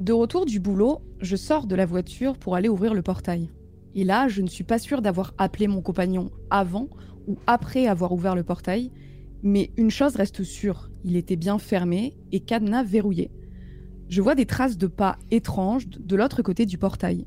De 0.00 0.14
retour 0.14 0.46
du 0.46 0.60
boulot, 0.60 1.02
je 1.20 1.36
sors 1.36 1.66
de 1.66 1.74
la 1.74 1.84
voiture 1.84 2.38
pour 2.38 2.56
aller 2.56 2.70
ouvrir 2.70 2.94
le 2.94 3.02
portail. 3.02 3.50
Et 3.94 4.02
là, 4.02 4.28
je 4.28 4.40
ne 4.40 4.46
suis 4.46 4.64
pas 4.64 4.78
sûre 4.78 5.02
d'avoir 5.02 5.34
appelé 5.36 5.68
mon 5.68 5.82
compagnon 5.82 6.30
avant 6.48 6.88
ou 7.28 7.36
après 7.46 7.86
avoir 7.86 8.12
ouvert 8.12 8.34
le 8.34 8.42
portail, 8.42 8.92
mais 9.42 9.72
une 9.76 9.90
chose 9.90 10.16
reste 10.16 10.42
sûre, 10.42 10.90
il 11.04 11.16
était 11.16 11.36
bien 11.36 11.58
fermé 11.58 12.16
et 12.32 12.40
cadenas 12.40 12.82
verrouillé. 12.82 13.30
Je 14.08 14.22
vois 14.22 14.34
des 14.34 14.46
traces 14.46 14.78
de 14.78 14.86
pas 14.86 15.18
étranges 15.30 15.86
de 15.86 16.16
l'autre 16.16 16.40
côté 16.40 16.64
du 16.64 16.78
portail. 16.78 17.26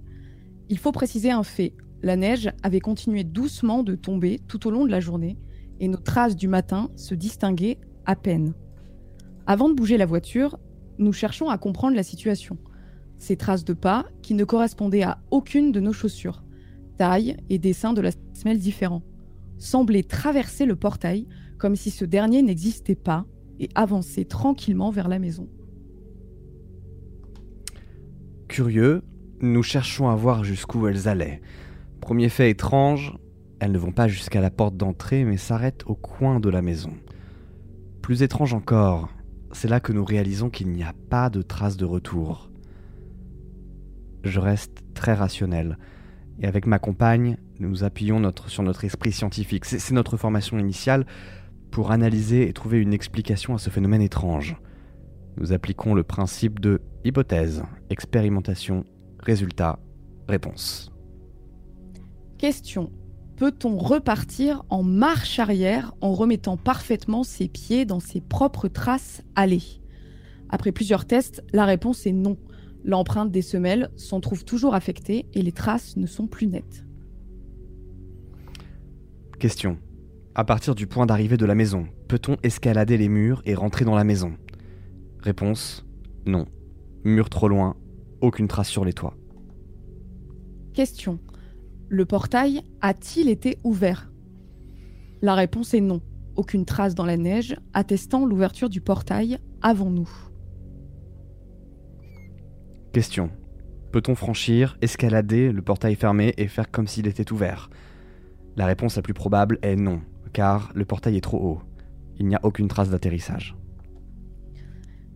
Il 0.70 0.80
faut 0.80 0.92
préciser 0.92 1.30
un 1.30 1.44
fait, 1.44 1.76
la 2.02 2.16
neige 2.16 2.50
avait 2.64 2.80
continué 2.80 3.24
doucement 3.24 3.84
de 3.84 3.94
tomber 3.94 4.40
tout 4.48 4.68
au 4.68 4.72
long 4.72 4.84
de 4.84 4.92
la 4.92 5.00
journée 5.00 5.38
et 5.80 5.88
nos 5.88 5.98
traces 5.98 6.36
du 6.36 6.48
matin 6.48 6.90
se 6.96 7.14
distinguaient 7.14 7.78
à 8.08 8.16
peine. 8.16 8.56
Avant 9.46 9.70
de 9.70 9.76
bouger 9.76 9.98
la 9.98 10.08
voiture, 10.08 10.58
nous 10.98 11.14
cherchons 11.14 11.50
à 11.50 11.58
comprendre 11.58 11.96
la 11.96 12.04
situation. 12.04 12.58
Ces 13.18 13.38
traces 13.38 13.64
de 13.64 13.74
pas, 13.74 14.06
qui 14.22 14.34
ne 14.34 14.44
correspondaient 14.44 15.04
à 15.04 15.20
aucune 15.32 15.72
de 15.72 15.80
nos 15.80 15.94
chaussures, 15.94 16.44
taille 16.98 17.38
et 17.50 17.58
dessin 17.58 17.94
de 17.94 18.02
la 18.02 18.12
semelle 18.34 18.60
différents, 18.60 19.04
semblaient 19.58 20.04
traverser 20.04 20.66
le 20.66 20.76
portail 20.76 21.28
comme 21.58 21.76
si 21.76 21.90
ce 21.90 22.06
dernier 22.06 22.42
n'existait 22.42 22.96
pas 22.96 23.26
et 23.60 23.70
avancer 23.76 24.26
tranquillement 24.26 24.90
vers 24.90 25.08
la 25.08 25.20
maison. 25.20 25.48
Curieux, 28.48 29.02
nous 29.40 29.64
cherchons 29.64 30.10
à 30.10 30.16
voir 30.16 30.44
jusqu'où 30.44 30.88
elles 30.88 31.08
allaient. 31.08 31.42
Premier 32.02 32.30
fait 32.30 32.50
étrange, 32.50 33.18
elles 33.60 33.72
ne 33.72 33.78
vont 33.78 33.94
pas 33.94 34.08
jusqu'à 34.08 34.42
la 34.42 34.52
porte 34.52 34.76
d'entrée 34.76 35.24
mais 35.24 35.38
s'arrêtent 35.38 35.84
au 35.86 35.96
coin 35.96 36.40
de 36.40 36.50
la 36.50 36.62
maison. 36.62 36.92
Plus 38.02 38.22
étrange 38.22 38.54
encore, 38.54 39.10
c'est 39.54 39.68
là 39.68 39.80
que 39.80 39.94
nous 39.94 40.06
réalisons 40.06 40.50
qu'il 40.50 40.70
n'y 40.70 40.84
a 40.84 40.94
pas 41.10 41.30
de 41.30 41.42
traces 41.42 41.78
de 41.78 41.86
retour. 41.86 42.50
Je 44.24 44.40
reste 44.40 44.84
très 44.94 45.14
rationnel. 45.14 45.78
Et 46.40 46.46
avec 46.46 46.66
ma 46.66 46.80
compagne, 46.80 47.38
nous 47.60 47.84
appuyons 47.84 48.22
sur 48.48 48.64
notre 48.64 48.86
esprit 48.86 49.12
scientifique. 49.12 49.66
C'est 49.66 49.94
notre 49.94 50.18
formation 50.18 50.58
initiale 50.58 51.06
pour 51.72 51.92
analyser 51.92 52.48
et 52.48 52.54
trouver 52.54 52.80
une 52.80 52.94
explication 52.94 53.56
à 53.56 53.58
ce 53.58 53.70
phénomène 53.70 54.02
étrange. 54.02 54.58
Nous 55.38 55.54
appliquons 55.54 55.94
le 55.94 56.04
principe 56.04 56.60
de 56.60 56.82
hypothèse, 57.04 57.64
expérimentation, 57.90 58.86
résultat, 59.20 59.80
réponse. 60.28 60.92
Question 62.38 62.92
peut-on 63.44 63.78
repartir 63.78 64.64
en 64.70 64.84
marche 64.84 65.38
arrière 65.38 65.94
en 66.00 66.14
remettant 66.14 66.56
parfaitement 66.56 67.24
ses 67.24 67.50
pieds 67.50 67.84
dans 67.84 68.00
ses 68.00 68.22
propres 68.22 68.70
traces 68.70 69.22
allées? 69.36 69.82
Après 70.48 70.72
plusieurs 70.72 71.04
tests, 71.04 71.44
la 71.52 71.66
réponse 71.66 72.06
est 72.06 72.14
non. 72.14 72.38
L'empreinte 72.86 73.32
des 73.32 73.42
semelles 73.42 73.90
s'en 73.98 74.22
trouve 74.22 74.46
toujours 74.46 74.76
affectée 74.76 75.26
et 75.34 75.42
les 75.42 75.52
traces 75.52 75.98
ne 75.98 76.08
sont 76.08 76.26
plus 76.26 76.48
nettes. 76.48 76.86
Question. 79.40 79.78
À 80.36 80.46
partir 80.46 80.74
du 80.74 80.88
point 80.88 81.06
d'arrivée 81.06 81.36
de 81.36 81.46
la 81.46 81.54
maison, 81.54 81.88
peut-on 82.08 82.38
escalader 82.44 82.96
les 82.96 83.10
murs 83.10 83.42
et 83.46 83.56
rentrer 83.56 83.84
dans 83.84 83.96
la 83.96 84.06
maison? 84.06 84.38
Réponse. 85.20 85.86
Non. 86.26 86.46
Mur 87.04 87.30
trop 87.30 87.50
loin, 87.50 87.76
aucune 88.22 88.48
trace 88.48 88.70
sur 88.70 88.86
les 88.86 88.94
toits. 88.94 89.18
Question. 90.74 91.20
Le 91.94 92.06
portail 92.06 92.64
a-t-il 92.82 93.30
été 93.30 93.60
ouvert? 93.64 94.12
La 95.22 95.36
réponse 95.36 95.76
est 95.76 95.80
non. 95.80 96.02
Aucune 96.36 96.66
trace 96.66 96.96
dans 96.96 97.06
la 97.06 97.18
neige 97.18 97.56
attestant 97.76 98.26
l'ouverture 98.26 98.68
du 98.68 98.82
portail 98.82 99.38
avant 99.62 99.92
nous. 99.92 100.10
Question. 102.94 103.30
Peut-on 103.92 104.16
franchir, 104.16 104.76
escalader 104.82 105.52
le 105.52 105.62
portail 105.62 105.94
fermé 105.94 106.34
et 106.38 106.48
faire 106.48 106.72
comme 106.72 106.88
s'il 106.88 107.06
était 107.06 107.32
ouvert? 107.32 107.70
La 108.56 108.66
réponse 108.66 108.96
la 108.96 109.04
plus 109.04 109.14
probable 109.14 109.60
est 109.62 109.76
non, 109.76 110.02
car 110.34 110.72
le 110.74 110.86
portail 110.86 111.18
est 111.18 111.22
trop 111.22 111.38
haut. 111.38 111.62
Il 112.18 112.26
n'y 112.26 112.34
a 112.34 112.40
aucune 112.42 112.70
trace 112.70 112.90
d'atterrissage. 112.90 113.56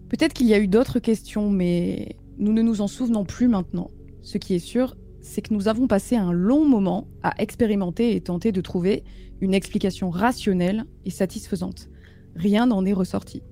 Peut-être 0.10 0.34
qu'il 0.34 0.46
y 0.46 0.54
a 0.54 0.60
eu 0.60 0.68
d'autres 0.68 1.00
questions, 1.00 1.50
mais 1.50 2.18
nous 2.38 2.54
ne 2.54 2.62
nous 2.62 2.82
en 2.82 2.88
souvenons 2.88 3.26
plus 3.26 3.48
maintenant. 3.48 3.90
Ce 4.22 4.38
qui 4.38 4.54
est 4.54 4.60
sûr, 4.60 4.96
c'est 5.28 5.42
que 5.42 5.54
nous 5.54 5.68
avons 5.68 5.88
passé 5.88 6.16
un 6.16 6.32
long 6.32 6.66
moment 6.66 7.08
à 7.22 7.34
expérimenter 7.42 8.16
et 8.16 8.22
tenter 8.22 8.52
de 8.52 8.62
trouver 8.62 9.04
une 9.42 9.54
explication 9.54 10.10
rationnelle 10.10 10.86
et 11.06 11.10
satisfaisante. 11.10 11.90
Rien 12.36 12.66
n'en 12.66 12.86
est 12.86 12.94
ressorti. 12.94 13.44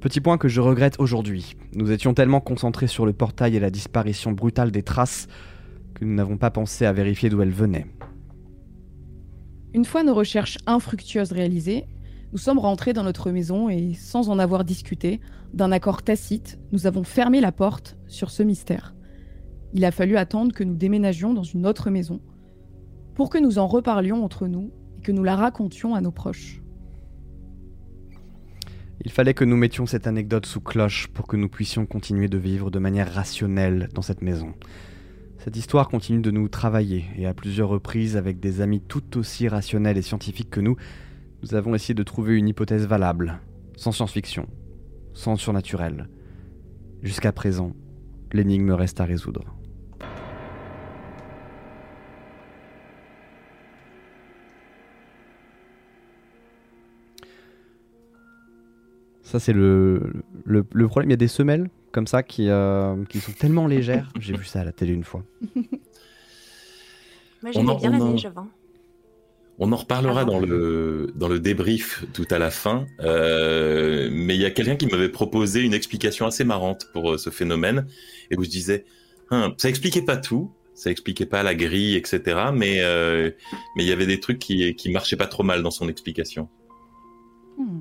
Petit 0.00 0.20
point 0.20 0.38
que 0.38 0.48
je 0.48 0.60
regrette 0.60 1.00
aujourd'hui. 1.00 1.56
Nous 1.74 1.90
étions 1.90 2.14
tellement 2.14 2.40
concentrés 2.40 2.86
sur 2.86 3.04
le 3.04 3.12
portail 3.12 3.56
et 3.56 3.60
la 3.60 3.70
disparition 3.70 4.32
brutale 4.32 4.70
des 4.70 4.82
traces 4.82 5.26
que 5.94 6.04
nous 6.04 6.14
n'avons 6.14 6.36
pas 6.36 6.50
pensé 6.50 6.86
à 6.86 6.92
vérifier 6.92 7.28
d'où 7.28 7.42
elles 7.42 7.50
venaient. 7.50 7.86
Une 9.74 9.84
fois 9.84 10.04
nos 10.04 10.14
recherches 10.14 10.58
infructueuses 10.66 11.32
réalisées, 11.32 11.84
nous 12.32 12.38
sommes 12.38 12.58
rentrés 12.58 12.92
dans 12.92 13.02
notre 13.02 13.30
maison 13.30 13.68
et, 13.68 13.94
sans 13.94 14.30
en 14.30 14.38
avoir 14.38 14.64
discuté, 14.64 15.20
d'un 15.52 15.72
accord 15.72 16.02
tacite, 16.02 16.58
nous 16.72 16.86
avons 16.86 17.04
fermé 17.04 17.40
la 17.40 17.52
porte 17.52 17.96
sur 18.06 18.30
ce 18.30 18.42
mystère. 18.42 18.95
Il 19.72 19.84
a 19.84 19.90
fallu 19.90 20.16
attendre 20.16 20.52
que 20.52 20.64
nous 20.64 20.76
déménagions 20.76 21.34
dans 21.34 21.42
une 21.42 21.66
autre 21.66 21.90
maison 21.90 22.20
pour 23.14 23.30
que 23.30 23.38
nous 23.38 23.58
en 23.58 23.66
reparlions 23.66 24.22
entre 24.24 24.46
nous 24.46 24.70
et 24.98 25.02
que 25.02 25.12
nous 25.12 25.24
la 25.24 25.36
racontions 25.36 25.94
à 25.94 26.00
nos 26.00 26.12
proches. 26.12 26.60
Il 29.04 29.12
fallait 29.12 29.34
que 29.34 29.44
nous 29.44 29.56
mettions 29.56 29.86
cette 29.86 30.06
anecdote 30.06 30.46
sous 30.46 30.60
cloche 30.60 31.08
pour 31.08 31.26
que 31.26 31.36
nous 31.36 31.48
puissions 31.48 31.86
continuer 31.86 32.28
de 32.28 32.38
vivre 32.38 32.70
de 32.70 32.78
manière 32.78 33.12
rationnelle 33.12 33.88
dans 33.94 34.02
cette 34.02 34.22
maison. 34.22 34.54
Cette 35.38 35.56
histoire 35.56 35.88
continue 35.88 36.20
de 36.20 36.30
nous 36.30 36.48
travailler 36.48 37.04
et 37.16 37.26
à 37.26 37.34
plusieurs 37.34 37.68
reprises 37.68 38.16
avec 38.16 38.40
des 38.40 38.60
amis 38.60 38.80
tout 38.80 39.16
aussi 39.16 39.48
rationnels 39.48 39.96
et 39.96 40.02
scientifiques 40.02 40.50
que 40.50 40.60
nous, 40.60 40.76
nous 41.42 41.54
avons 41.54 41.74
essayé 41.74 41.94
de 41.94 42.02
trouver 42.02 42.36
une 42.36 42.48
hypothèse 42.48 42.86
valable, 42.86 43.40
sans 43.76 43.92
science-fiction, 43.92 44.48
sans 45.12 45.36
surnaturel. 45.36 46.08
Jusqu'à 47.02 47.30
présent, 47.30 47.72
l'énigme 48.32 48.72
reste 48.72 49.00
à 49.00 49.04
résoudre. 49.04 49.55
Ça, 59.26 59.40
c'est 59.40 59.52
le, 59.52 60.00
le, 60.44 60.64
le 60.72 60.86
problème. 60.88 61.10
Il 61.10 61.12
y 61.12 61.14
a 61.14 61.18
des 61.18 61.26
semelles 61.28 61.68
comme 61.90 62.06
ça 62.06 62.22
qui, 62.22 62.48
euh, 62.48 62.94
qui 63.08 63.18
sont 63.20 63.32
tellement 63.32 63.66
légères. 63.66 64.08
J'ai 64.20 64.36
vu 64.36 64.44
ça 64.44 64.60
à 64.60 64.64
la 64.64 64.72
télé 64.72 64.92
une 64.92 65.02
fois. 65.04 65.24
Moi, 65.54 65.64
On 67.44 67.52
j'aimais 67.52 67.70
en- 67.70 67.74
bien 67.76 67.90
la 67.90 67.98
neige 67.98 68.24
avant. 68.26 68.48
On 69.58 69.72
en 69.72 69.76
reparlera 69.76 70.26
dans 70.26 70.38
le 70.38 71.12
dans 71.14 71.28
le 71.28 71.40
débrief 71.40 72.04
tout 72.12 72.26
à 72.30 72.38
la 72.38 72.50
fin, 72.50 72.86
euh, 73.00 74.10
mais 74.12 74.34
il 74.34 74.40
y 74.40 74.44
a 74.44 74.50
quelqu'un 74.50 74.76
qui 74.76 74.86
m'avait 74.86 75.08
proposé 75.08 75.62
une 75.62 75.72
explication 75.72 76.26
assez 76.26 76.44
marrante 76.44 76.88
pour 76.92 77.12
euh, 77.12 77.16
ce 77.18 77.30
phénomène 77.30 77.86
et 78.30 78.36
où 78.36 78.44
je 78.44 78.50
disais, 78.50 78.84
Hein, 79.30 79.54
ça 79.56 79.68
expliquait 79.70 80.02
pas 80.02 80.18
tout, 80.18 80.52
ça 80.74 80.90
expliquait 80.90 81.26
pas 81.26 81.42
la 81.42 81.54
grille, 81.54 81.96
etc. 81.96 82.50
Mais 82.54 82.80
euh, 82.82 83.30
mais 83.76 83.82
il 83.84 83.88
y 83.88 83.92
avait 83.92 84.06
des 84.06 84.20
trucs 84.20 84.38
qui 84.38 84.74
qui 84.76 84.90
marchaient 84.90 85.16
pas 85.16 85.26
trop 85.26 85.42
mal 85.42 85.62
dans 85.62 85.70
son 85.72 85.88
explication. 85.88 86.48
Hmm. 87.58 87.80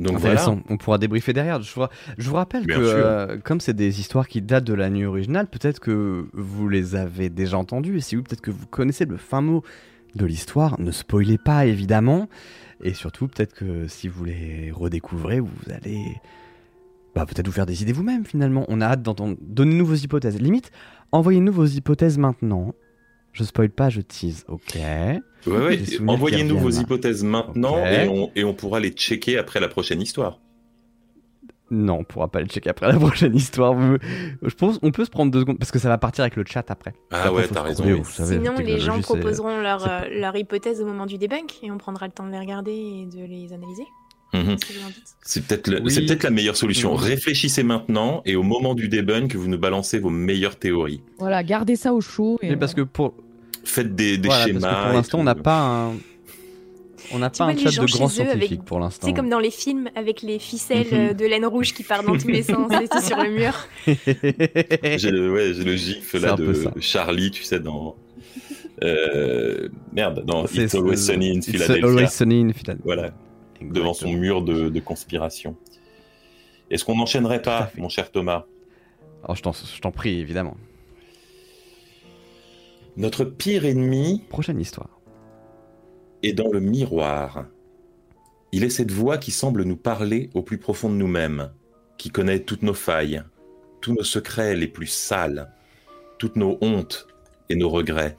Donc 0.00 0.16
voilà. 0.18 0.48
On 0.68 0.76
pourra 0.76 0.98
débriefer 0.98 1.32
derrière. 1.32 1.60
Je 1.60 1.74
vous, 1.74 1.80
ra- 1.80 1.90
je 2.18 2.28
vous 2.28 2.36
rappelle 2.36 2.64
Bien 2.66 2.76
que, 2.76 2.82
euh, 2.84 3.38
comme 3.42 3.60
c'est 3.60 3.74
des 3.74 3.98
histoires 4.00 4.28
qui 4.28 4.40
datent 4.42 4.64
de 4.64 4.74
la 4.74 4.90
nuit 4.90 5.04
originale, 5.04 5.48
peut-être 5.48 5.80
que 5.80 6.26
vous 6.32 6.68
les 6.68 6.94
avez 6.94 7.30
déjà 7.30 7.58
entendues. 7.58 7.96
Et 7.96 8.00
si 8.00 8.16
oui, 8.16 8.22
peut-être 8.22 8.40
que 8.40 8.52
vous 8.52 8.66
connaissez 8.66 9.06
le 9.06 9.16
fin 9.16 9.40
mot 9.40 9.64
de 10.14 10.24
l'histoire. 10.24 10.80
Ne 10.80 10.90
spoilez 10.92 11.36
pas, 11.38 11.66
évidemment. 11.66 12.28
Et 12.82 12.94
surtout, 12.94 13.26
peut-être 13.26 13.54
que 13.54 13.88
si 13.88 14.06
vous 14.06 14.24
les 14.24 14.70
redécouvrez, 14.72 15.40
vous 15.40 15.50
allez 15.72 16.00
bah, 17.16 17.26
peut-être 17.26 17.46
vous 17.46 17.52
faire 17.52 17.66
des 17.66 17.82
idées 17.82 17.92
vous-même, 17.92 18.24
finalement. 18.24 18.64
On 18.68 18.80
a 18.80 18.86
hâte 18.86 19.02
d'entendre. 19.02 19.36
Donnez-nous 19.40 19.84
vos 19.86 19.94
hypothèses. 19.96 20.40
Limite, 20.40 20.70
envoyez-nous 21.10 21.52
vos 21.52 21.66
hypothèses 21.66 22.18
maintenant. 22.18 22.72
Je 23.32 23.42
spoil 23.42 23.70
pas, 23.70 23.88
je 23.90 24.00
tease. 24.00 24.44
Ok. 24.46 24.78
Ouais, 25.46 25.56
ouais. 25.58 25.80
Envoyez-nous 26.06 26.58
vos 26.58 26.70
hypothèses 26.70 27.22
maintenant 27.24 27.78
et, 27.86 28.08
on, 28.08 28.30
et 28.34 28.44
on 28.44 28.54
pourra 28.54 28.80
les 28.80 28.90
checker 28.90 29.38
après 29.38 29.60
la 29.60 29.68
prochaine 29.68 30.00
histoire. 30.02 30.38
Non, 31.70 31.98
on 32.00 32.04
pourra 32.04 32.28
pas 32.28 32.40
le 32.40 32.46
checker 32.46 32.70
après 32.70 32.90
la 32.90 32.98
prochaine 32.98 33.34
histoire. 33.36 33.74
Vous- 33.74 33.98
Je 34.42 34.54
pense 34.54 34.78
on 34.82 34.90
peut 34.90 35.04
se 35.04 35.10
prendre 35.10 35.30
deux 35.30 35.40
secondes 35.40 35.58
parce 35.58 35.70
que 35.70 35.78
ça 35.78 35.88
va 35.90 35.98
partir 35.98 36.22
avec 36.22 36.36
le 36.36 36.44
chat 36.46 36.64
après. 36.70 36.94
Ah 37.10 37.24
Après, 37.24 37.42
ouais, 37.42 37.48
t'as 37.52 37.62
raison. 37.62 37.82
trouver, 37.82 37.94
oui. 37.98 38.00
vous 38.02 38.10
savez, 38.10 38.36
Sinon, 38.38 38.54
les 38.58 38.78
gens 38.80 39.00
proposeront 39.00 39.60
leur, 39.60 39.86
euh, 39.86 40.00
leur 40.10 40.34
hypothèse 40.34 40.80
au 40.80 40.86
moment 40.86 41.04
du 41.04 41.18
debunk 41.18 41.58
et 41.62 41.70
on 41.70 41.76
prendra 41.76 42.06
le 42.06 42.12
temps 42.12 42.26
de 42.26 42.32
les 42.32 42.38
regarder 42.38 42.72
et 42.72 43.06
de 43.06 43.22
les 43.24 43.52
analyser. 43.52 43.84
Mhm. 44.34 44.56
Que 44.56 44.66
C'est 45.22 45.46
peut-être 45.46 45.68
le- 45.68 45.82
Oui. 45.82 45.90
c'est 45.90 46.02
peut-être 46.06 46.22
la 46.22 46.30
meilleure 46.30 46.56
solution. 46.56 46.94
Réfléchissez 46.94 47.62
maintenant 47.62 48.22
et 48.24 48.34
au 48.36 48.42
moment 48.42 48.74
du 48.74 48.88
debunk, 48.88 49.34
vous 49.34 49.48
nous 49.48 49.58
balancez 49.58 49.98
vos 49.98 50.10
meilleures 50.10 50.56
théories. 50.56 51.02
Voilà, 51.18 51.42
gardez 51.42 51.76
ça 51.76 51.92
au 51.92 52.00
chaud. 52.00 52.38
Et 52.42 52.56
parce 52.56 52.72
que 52.74 52.80
pour, 52.82 53.14
Faites 53.68 53.94
des, 53.94 54.16
des 54.18 54.28
voilà, 54.28 54.44
schémas. 54.46 54.60
parce 54.60 54.74
que 54.74 54.84
pour 54.84 54.92
l'instant, 54.94 55.18
on 55.20 55.24
n'a 55.24 55.34
pas 55.34 55.60
un, 55.60 55.92
on 57.12 57.18
n'a 57.18 57.30
pas 57.30 57.44
un 57.44 57.56
chat 57.56 57.70
de 57.70 57.86
grands 57.86 58.06
eux 58.06 58.20
avec- 58.20 58.30
scientifiques 58.32 58.64
pour 58.64 58.80
l'instant. 58.80 59.06
C'est 59.06 59.12
comme 59.12 59.28
dans 59.28 59.38
les 59.38 59.50
films 59.50 59.88
avec 59.94 60.22
les 60.22 60.38
ficelles 60.38 60.86
Mhm. 60.90 60.98
euh, 61.10 61.12
de 61.14 61.24
laine 61.26 61.44
rouge 61.46 61.74
qui 61.74 61.82
partent 61.82 62.06
dans 62.06 62.16
tous 62.16 62.28
les 62.28 62.42
sens 62.42 62.70
et 62.72 62.88
tout 62.88 63.00
sur 63.00 63.16
le 63.18 63.30
mur. 63.30 63.52
J'ai 64.98 65.10
le, 65.10 65.32
ouais, 65.32 65.52
j'ai 65.54 65.64
le 65.64 65.76
gif 65.76 66.08
C'est 66.10 66.18
là 66.20 66.32
un 66.32 66.36
peu 66.36 66.54
ça. 66.54 66.70
de 66.70 66.80
Charlie, 66.80 67.30
tu 67.30 67.42
sais, 67.44 67.60
dans. 67.60 67.96
Euh, 68.82 69.68
merde, 69.92 70.24
dans 70.24 70.46
C'est- 70.46 70.64
It's 70.64 70.74
Always 70.74 70.96
Sunny 70.98 71.30
in 71.30 71.34
It's 71.38 71.50
Philadelphia. 71.50 71.86
Always 71.86 72.08
Sunny 72.08 72.40
in 72.42 72.52
Philadelphia. 72.52 72.82
Voilà, 72.84 73.10
devant 73.60 73.92
son 73.94 74.12
mur 74.12 74.42
de, 74.42 74.68
de 74.68 74.80
conspiration. 74.80 75.56
Est-ce 76.70 76.84
qu'on 76.84 76.96
n'enchaînerait 76.96 77.42
pas, 77.42 77.70
mon 77.76 77.88
cher 77.88 78.10
Thomas? 78.12 78.44
Oh, 79.28 79.34
je 79.34 79.42
t'en 79.80 79.90
prie, 79.90 80.20
évidemment. 80.20 80.56
Notre 82.98 83.24
pire 83.24 83.64
ennemi 83.64 84.24
Prochaine 84.28 84.58
histoire. 84.58 84.98
est 86.24 86.32
dans 86.32 86.50
le 86.50 86.58
miroir. 86.58 87.46
Il 88.50 88.64
est 88.64 88.70
cette 88.70 88.90
voix 88.90 89.18
qui 89.18 89.30
semble 89.30 89.62
nous 89.62 89.76
parler 89.76 90.30
au 90.34 90.42
plus 90.42 90.58
profond 90.58 90.90
de 90.90 90.96
nous-mêmes, 90.96 91.52
qui 91.96 92.10
connaît 92.10 92.40
toutes 92.40 92.64
nos 92.64 92.74
failles, 92.74 93.22
tous 93.80 93.92
nos 93.92 94.02
secrets 94.02 94.56
les 94.56 94.66
plus 94.66 94.88
sales, 94.88 95.54
toutes 96.18 96.34
nos 96.34 96.58
hontes 96.60 97.06
et 97.48 97.54
nos 97.54 97.70
regrets. 97.70 98.16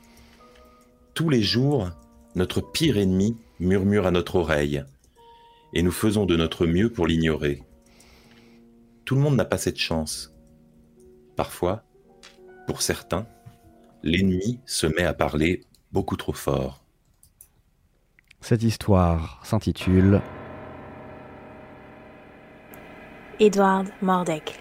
Tous 1.13 1.27
les 1.27 1.41
jours, 1.41 1.89
notre 2.35 2.61
pire 2.61 2.97
ennemi 2.97 3.35
murmure 3.59 4.07
à 4.07 4.11
notre 4.11 4.37
oreille, 4.37 4.85
et 5.73 5.83
nous 5.83 5.91
faisons 5.91 6.25
de 6.25 6.37
notre 6.37 6.65
mieux 6.65 6.89
pour 6.89 7.05
l'ignorer. 7.05 7.63
Tout 9.03 9.15
le 9.15 9.21
monde 9.21 9.35
n'a 9.35 9.43
pas 9.43 9.57
cette 9.57 9.77
chance. 9.77 10.33
Parfois, 11.35 11.83
pour 12.65 12.81
certains, 12.81 13.27
l'ennemi 14.03 14.59
se 14.65 14.87
met 14.87 15.03
à 15.03 15.13
parler 15.13 15.61
beaucoup 15.91 16.15
trop 16.15 16.33
fort. 16.33 16.83
Cette 18.41 18.63
histoire 18.63 19.41
s'intitule 19.43 20.21
Edward 23.39 23.87
Mordek. 24.01 24.59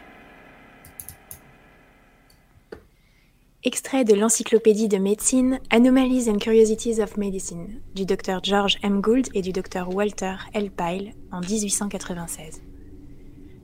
Extrait 3.64 4.04
de 4.04 4.14
l'Encyclopédie 4.14 4.88
de 4.88 4.98
médecine 4.98 5.60
Anomalies 5.70 6.30
and 6.30 6.38
Curiosities 6.38 7.00
of 7.02 7.16
Medicine 7.16 7.80
du 7.94 8.06
Dr 8.06 8.38
George 8.42 8.78
M. 8.82 9.00
Gould 9.00 9.28
et 9.34 9.42
du 9.42 9.52
Dr 9.52 9.92
Walter 9.92 10.36
L. 10.54 10.70
Pyle 10.70 11.12
en 11.32 11.40
1896. 11.40 12.62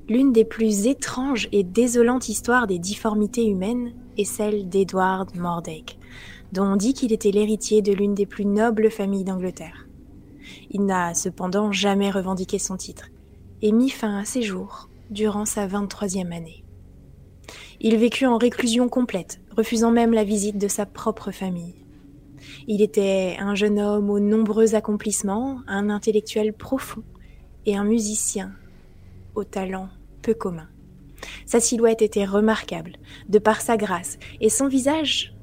L'une 0.09 0.33
des 0.33 0.45
plus 0.45 0.87
étranges 0.87 1.49
et 1.53 1.63
désolantes 1.63 2.29
histoires 2.29 2.67
des 2.67 2.79
difformités 2.79 3.47
humaines 3.47 3.95
est 4.16 4.24
celle 4.24 4.68
d'Edward 4.68 5.37
Mordek, 5.37 5.98
dont 6.53 6.64
on 6.64 6.77
dit 6.77 6.94
qu'il 6.94 7.12
était 7.12 7.31
l'héritier 7.31 7.83
de 7.83 7.92
l'une 7.92 8.14
des 8.14 8.27
plus 8.27 8.44
nobles 8.44 8.90
familles 8.90 9.24
d'Angleterre. 9.24 9.87
Il 10.70 10.85
n'a 10.85 11.14
cependant 11.14 11.72
jamais 11.72 12.11
revendiqué 12.11 12.59
son 12.59 12.77
titre 12.77 13.09
et 13.62 13.72
mit 13.72 13.90
fin 13.90 14.18
à 14.18 14.24
ses 14.24 14.42
jours 14.42 14.88
durant 15.11 15.44
sa 15.44 15.66
23e 15.66 16.33
année. 16.33 16.64
Il 17.81 17.96
vécut 17.96 18.27
en 18.27 18.38
réclusion 18.38 18.88
complète, 18.88 19.40
refusant 19.57 19.90
même 19.90 20.12
la 20.12 20.24
visite 20.24 20.59
de 20.59 20.68
sa 20.68 20.87
propre 20.87 21.31
famille. 21.31 21.74
Il 22.66 22.83
était 22.83 23.37
un 23.38 23.55
jeune 23.55 23.79
homme 23.79 24.11
aux 24.11 24.20
nombreux 24.20 24.74
accomplissements, 24.74 25.61
un 25.66 25.90
intellectuel 25.90 26.53
profond 26.53 27.03
et 27.66 27.77
un 27.77 27.85
musicien 27.85 28.53
au 29.35 29.44
talent 29.44 29.88
peu 30.22 30.35
commun. 30.35 30.68
Sa 31.47 31.61
silhouette 31.61 32.03
était 32.03 32.25
remarquable, 32.25 32.97
de 33.29 33.39
par 33.39 33.61
sa 33.61 33.77
grâce, 33.77 34.19
et 34.41 34.49
son 34.49 34.69
visage, 34.69 35.35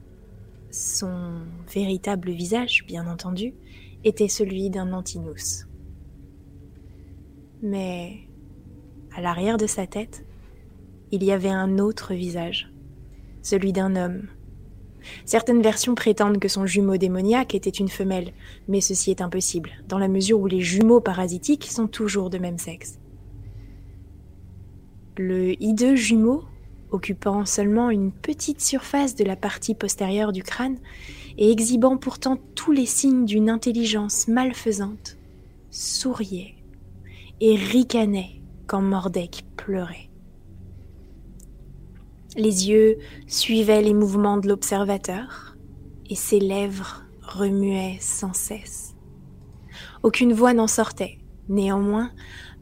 son 0.71 1.41
véritable 1.73 2.31
visage, 2.31 2.85
bien 2.87 3.07
entendu, 3.07 3.53
était 4.03 4.27
celui 4.27 4.69
d'un 4.69 4.93
Antinous. 4.93 5.65
Mais 7.61 8.27
à 9.15 9.21
l'arrière 9.21 9.57
de 9.57 9.67
sa 9.67 9.85
tête, 9.85 10.25
il 11.11 11.23
y 11.23 11.31
avait 11.31 11.49
un 11.49 11.77
autre 11.77 12.13
visage, 12.13 12.71
celui 13.41 13.73
d'un 13.73 13.95
homme. 13.95 14.27
Certaines 15.25 15.61
versions 15.61 15.95
prétendent 15.95 16.39
que 16.39 16.47
son 16.47 16.65
jumeau 16.65 16.97
démoniaque 16.97 17.55
était 17.55 17.69
une 17.69 17.89
femelle, 17.89 18.33
mais 18.67 18.81
ceci 18.81 19.11
est 19.11 19.21
impossible, 19.21 19.71
dans 19.87 19.97
la 19.97 20.07
mesure 20.07 20.39
où 20.39 20.47
les 20.47 20.61
jumeaux 20.61 21.01
parasitiques 21.01 21.65
sont 21.65 21.87
toujours 21.87 22.29
de 22.29 22.37
même 22.37 22.57
sexe. 22.57 23.00
Le 25.23 25.53
hideux 25.61 25.93
jumeau, 25.93 26.45
occupant 26.89 27.45
seulement 27.45 27.91
une 27.91 28.11
petite 28.11 28.59
surface 28.59 29.13
de 29.13 29.23
la 29.23 29.35
partie 29.35 29.75
postérieure 29.75 30.31
du 30.31 30.41
crâne 30.41 30.79
et 31.37 31.51
exhibant 31.51 31.95
pourtant 31.95 32.39
tous 32.55 32.71
les 32.71 32.87
signes 32.87 33.25
d'une 33.25 33.47
intelligence 33.47 34.27
malfaisante, 34.27 35.17
souriait 35.69 36.55
et 37.39 37.55
ricanait 37.55 38.41
quand 38.65 38.81
Mordek 38.81 39.45
pleurait. 39.57 40.09
Les 42.35 42.69
yeux 42.69 42.97
suivaient 43.27 43.83
les 43.83 43.93
mouvements 43.93 44.37
de 44.37 44.47
l'observateur 44.47 45.55
et 46.09 46.15
ses 46.15 46.39
lèvres 46.39 47.03
remuaient 47.21 47.97
sans 47.99 48.33
cesse. 48.33 48.95
Aucune 50.01 50.33
voix 50.33 50.55
n'en 50.55 50.65
sortait. 50.65 51.19
Néanmoins, 51.47 52.11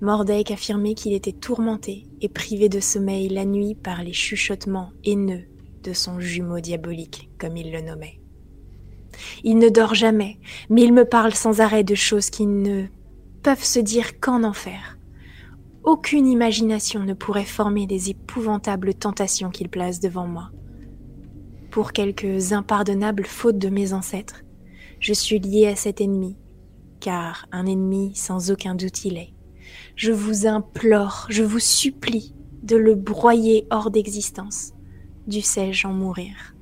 Mordek 0.02 0.52
affirmait 0.52 0.94
qu'il 0.94 1.14
était 1.14 1.34
tourmenté 1.34 2.08
et 2.22 2.30
privé 2.30 2.70
de 2.70 2.80
sommeil 2.80 3.28
la 3.28 3.46
nuit 3.46 3.76
par 3.76 4.02
les 4.02 4.14
chuchotements 4.14 4.92
haineux 5.04 5.44
de 5.84 5.94
son 5.94 6.20
jumeau 6.20 6.62
diabolique, 6.62 7.30
comme 7.38 7.58
il 7.58 7.72
le 7.72 7.82
nommait. 7.82 8.20
Il 9.44 9.58
ne 9.58 9.70
dort 9.70 9.96
jamais, 9.96 10.40
mais 10.70 10.84
il 10.84 10.94
me 10.94 11.04
parle 11.04 11.34
sans 11.34 11.60
arrêt 11.60 11.84
de 11.84 11.96
choses 11.96 12.30
qui 12.30 12.46
ne 12.46 12.86
peuvent 13.44 13.64
se 13.64 13.80
dire 13.80 14.20
qu'en 14.20 14.44
enfer. 14.44 14.98
Aucune 15.84 16.28
imagination 16.28 17.04
ne 17.04 17.14
pourrait 17.14 17.46
former 17.46 17.88
des 17.88 18.10
épouvantables 18.10 18.94
tentations 18.94 19.50
qu'il 19.50 19.70
place 19.70 20.00
devant 20.00 20.28
moi. 20.28 20.52
Pour 21.72 21.92
quelques 21.92 22.54
impardonnables 22.54 23.26
fautes 23.26 23.58
de 23.58 23.70
mes 23.70 23.94
ancêtres, 23.94 24.44
je 25.00 25.14
suis 25.14 25.40
lié 25.40 25.68
à 25.68 25.76
cet 25.76 26.02
ennemi, 26.02 26.38
car 27.00 27.46
un 27.52 27.66
ennemi 27.66 28.14
sans 28.16 28.52
aucun 28.52 28.76
doute 28.76 29.06
il 29.06 29.18
est. 29.18 29.34
Je 30.00 30.14
vous 30.14 30.48
implore, 30.48 31.28
je 31.28 31.44
vous 31.44 31.60
supplie 31.60 32.34
de 32.64 32.78
le 32.78 32.96
broyer 32.96 33.68
hors 33.70 33.92
d'existence. 33.92 34.72
Dussé-je 35.28 35.86
en 35.88 35.92
mourir? 35.92 36.56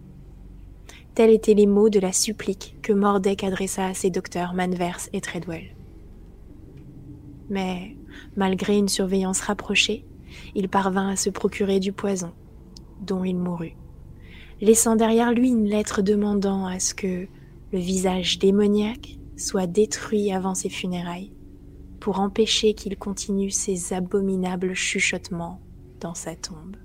Tels 1.13 1.30
étaient 1.30 1.54
les 1.54 1.67
mots 1.67 1.89
de 1.89 2.00
la 2.00 2.13
supplique 2.13 2.78
que 2.82 2.93
Mordek 2.93 3.43
adressa 3.43 3.86
à 3.86 3.93
ses 3.93 4.10
docteurs 4.10 4.56
Manvers 4.56 5.02
et 5.13 5.21
Treadwell. 5.21 5.76
Mais, 7.52 7.95
malgré 8.36 8.76
une 8.76 8.89
surveillance 8.89 9.41
rapprochée, 9.41 10.04
il 10.56 10.67
parvint 10.67 11.10
à 11.10 11.15
se 11.15 11.30
procurer 11.30 11.80
du 11.80 11.93
poison, 11.93 12.34
dont 13.02 13.23
il 13.23 13.38
mourut, 13.38 13.78
laissant 14.62 14.95
derrière 14.95 15.32
lui 15.32 15.50
une 15.50 15.69
lettre 15.69 16.02
demandant 16.02 16.65
à 16.65 16.80
ce 16.80 16.95
que 16.95 17.28
le 17.71 17.78
visage 17.78 18.39
démoniaque 18.39 19.19
soit 19.36 19.67
détruit 19.67 20.32
avant 20.32 20.56
ses 20.56 20.69
funérailles, 20.69 21.37
pour 22.08 22.22
empêcher 22.22 22.74
qu'il 22.74 22.98
continue 22.98 23.52
ses 23.52 23.91
abominables 23.91 24.74
chuchotements 24.74 25.60
dans 26.00 26.13
sa 26.13 26.38
tombe. 26.38 26.78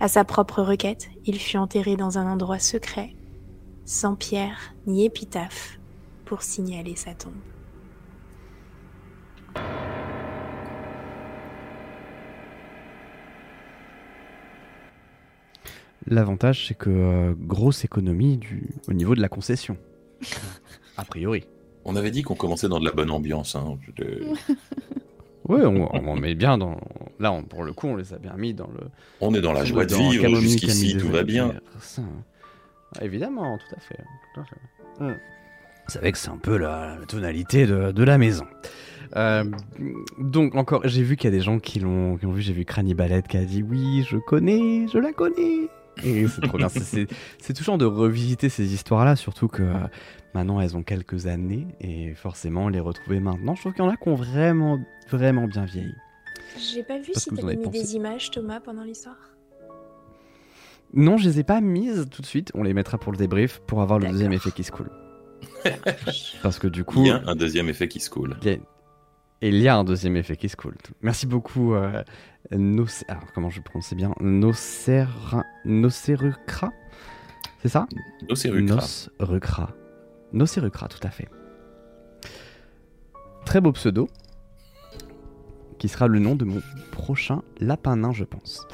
À 0.00 0.08
sa 0.08 0.24
propre 0.24 0.60
requête, 0.60 1.08
il 1.24 1.38
fut 1.38 1.56
enterré 1.56 1.94
dans 1.94 2.18
un 2.18 2.26
endroit 2.26 2.58
secret, 2.58 3.14
sans 3.84 4.16
pierre 4.16 4.74
ni 4.88 5.04
épitaphe, 5.04 5.78
pour 6.24 6.42
signaler 6.42 6.96
sa 6.96 7.14
tombe. 7.14 7.32
L'avantage, 16.08 16.66
c'est 16.66 16.74
que 16.74 16.90
euh, 16.90 17.34
grosse 17.38 17.84
économie 17.84 18.36
du... 18.36 18.74
au 18.88 18.94
niveau 18.94 19.14
de 19.14 19.20
la 19.20 19.28
concession. 19.28 19.76
A 20.96 21.04
priori. 21.04 21.44
On 21.84 21.96
avait 21.96 22.10
dit 22.10 22.22
qu'on 22.22 22.34
commençait 22.34 22.68
dans 22.68 22.78
de 22.78 22.84
la 22.84 22.92
bonne 22.92 23.10
ambiance. 23.10 23.56
Hein. 23.56 23.78
Oui, 25.48 25.62
on, 25.64 25.88
on, 25.92 26.14
met 26.14 26.36
bien 26.36 26.58
dans. 26.58 26.78
Là, 27.18 27.32
on, 27.32 27.42
pour 27.42 27.64
le 27.64 27.72
coup, 27.72 27.88
on 27.88 27.96
les 27.96 28.14
a 28.14 28.18
bien 28.18 28.34
mis 28.36 28.54
dans 28.54 28.68
le. 28.68 28.86
On 29.20 29.34
est 29.34 29.40
dans 29.40 29.52
la 29.52 29.64
joie 29.64 29.84
de 29.84 29.92
vivre. 29.92 30.36
Jusqu'ici, 30.36 30.96
tout 30.96 31.08
va 31.08 31.24
bien. 31.24 31.54
Ça, 31.80 32.02
ah, 32.96 33.04
évidemment, 33.04 33.58
tout 33.58 33.74
à 33.74 33.80
fait. 33.80 34.04
Tout 34.34 34.40
à 34.40 34.44
fait. 34.44 35.04
Hum. 35.04 35.16
Vous 35.86 35.92
savez 35.92 36.12
que 36.12 36.18
c'est 36.18 36.30
un 36.30 36.36
peu 36.36 36.56
la, 36.56 36.98
tonalité 37.08 37.66
de, 37.66 37.90
de, 37.90 38.04
la 38.04 38.16
maison. 38.16 38.46
Euh, 39.16 39.42
donc 40.18 40.54
encore, 40.54 40.82
j'ai 40.84 41.02
vu 41.02 41.16
qu'il 41.16 41.28
y 41.28 41.34
a 41.34 41.36
des 41.36 41.42
gens 41.42 41.58
qui 41.58 41.80
l'ont 41.80 42.14
vu. 42.14 42.42
J'ai 42.42 42.52
vu 42.52 42.64
Cranibalette 42.64 43.26
qui 43.26 43.36
a 43.36 43.44
dit 43.44 43.62
oui, 43.62 44.06
je 44.08 44.18
connais, 44.18 44.86
je 44.86 44.98
la 44.98 45.12
connais. 45.12 45.68
Et 46.04 46.26
c'est 46.28 46.40
trop 46.42 46.58
bien. 46.58 46.68
C'est 46.68 47.52
touchant 47.54 47.78
de 47.78 47.84
revisiter 47.84 48.48
ces 48.48 48.72
histoires-là, 48.72 49.16
surtout 49.16 49.48
que 49.48 49.62
Maintenant, 50.34 50.60
elles 50.60 50.76
ont 50.76 50.82
quelques 50.82 51.26
années 51.26 51.66
et 51.80 52.14
forcément, 52.14 52.68
les 52.68 52.78
retrouver 52.78 53.18
maintenant, 53.18 53.56
je 53.56 53.62
trouve 53.62 53.72
qu'il 53.72 53.84
y 53.84 53.86
en 53.86 53.90
a 53.90 53.96
qui 53.96 54.08
ont 54.08 54.14
vraiment, 54.14 54.78
vraiment 55.08 55.46
bien 55.46 55.64
vieilli. 55.64 55.94
J'ai 56.56 56.84
pas 56.84 56.98
vu 56.98 57.12
si 57.14 57.30
t'avais 57.30 57.56
mis 57.56 57.68
des 57.68 57.96
images, 57.96 58.30
Thomas, 58.30 58.60
pendant 58.60 58.84
l'histoire? 58.84 59.16
Non, 60.92 61.16
je 61.16 61.28
les 61.28 61.40
ai 61.40 61.44
pas 61.44 61.60
mises 61.60 62.06
tout 62.10 62.22
de 62.22 62.26
suite. 62.26 62.50
On 62.54 62.62
les 62.62 62.74
mettra 62.74 62.98
pour 62.98 63.12
le 63.12 63.18
débrief 63.18 63.60
pour 63.66 63.80
avoir 63.80 63.98
le 63.98 64.08
deuxième 64.08 64.32
effet 64.32 64.50
qui 64.50 64.64
se 64.64 64.72
coule. 64.72 64.90
Parce 66.42 66.58
que 66.58 66.66
du 66.66 66.84
coup. 66.84 67.00
Il 67.00 67.06
y 67.08 67.10
a 67.10 67.22
un 67.26 67.36
deuxième 67.36 67.68
effet 67.68 67.88
qui 67.88 68.00
se 68.00 68.10
coule. 68.10 68.36
Et 69.42 69.48
il 69.48 69.56
y 69.56 69.68
a 69.68 69.76
un 69.76 69.84
deuxième 69.84 70.16
effet 70.16 70.36
qui 70.36 70.48
se 70.48 70.56
coule. 70.56 70.76
Merci 71.00 71.26
beaucoup, 71.26 71.74
euh, 71.74 72.02
Alors, 73.08 73.24
comment 73.34 73.48
je 73.48 73.60
prononce 73.60 73.94
bien? 73.94 74.12
Nocer... 74.20 75.06
Nocerucra 75.64 76.70
C'est 77.62 77.68
ça? 77.68 77.86
Nocerucra. 78.28 78.76
Nocerucra. 78.76 79.70
Nocérucra, 80.32 80.88
tout 80.88 81.06
à 81.06 81.10
fait. 81.10 81.28
Très 83.46 83.60
beau 83.60 83.72
pseudo, 83.72 84.08
qui 85.78 85.88
sera 85.88 86.06
le 86.06 86.18
nom 86.18 86.36
de 86.36 86.44
mon 86.44 86.60
prochain 86.92 87.42
lapin 87.58 87.96
nain, 87.96 88.12
je 88.12 88.24
pense. 88.24 88.66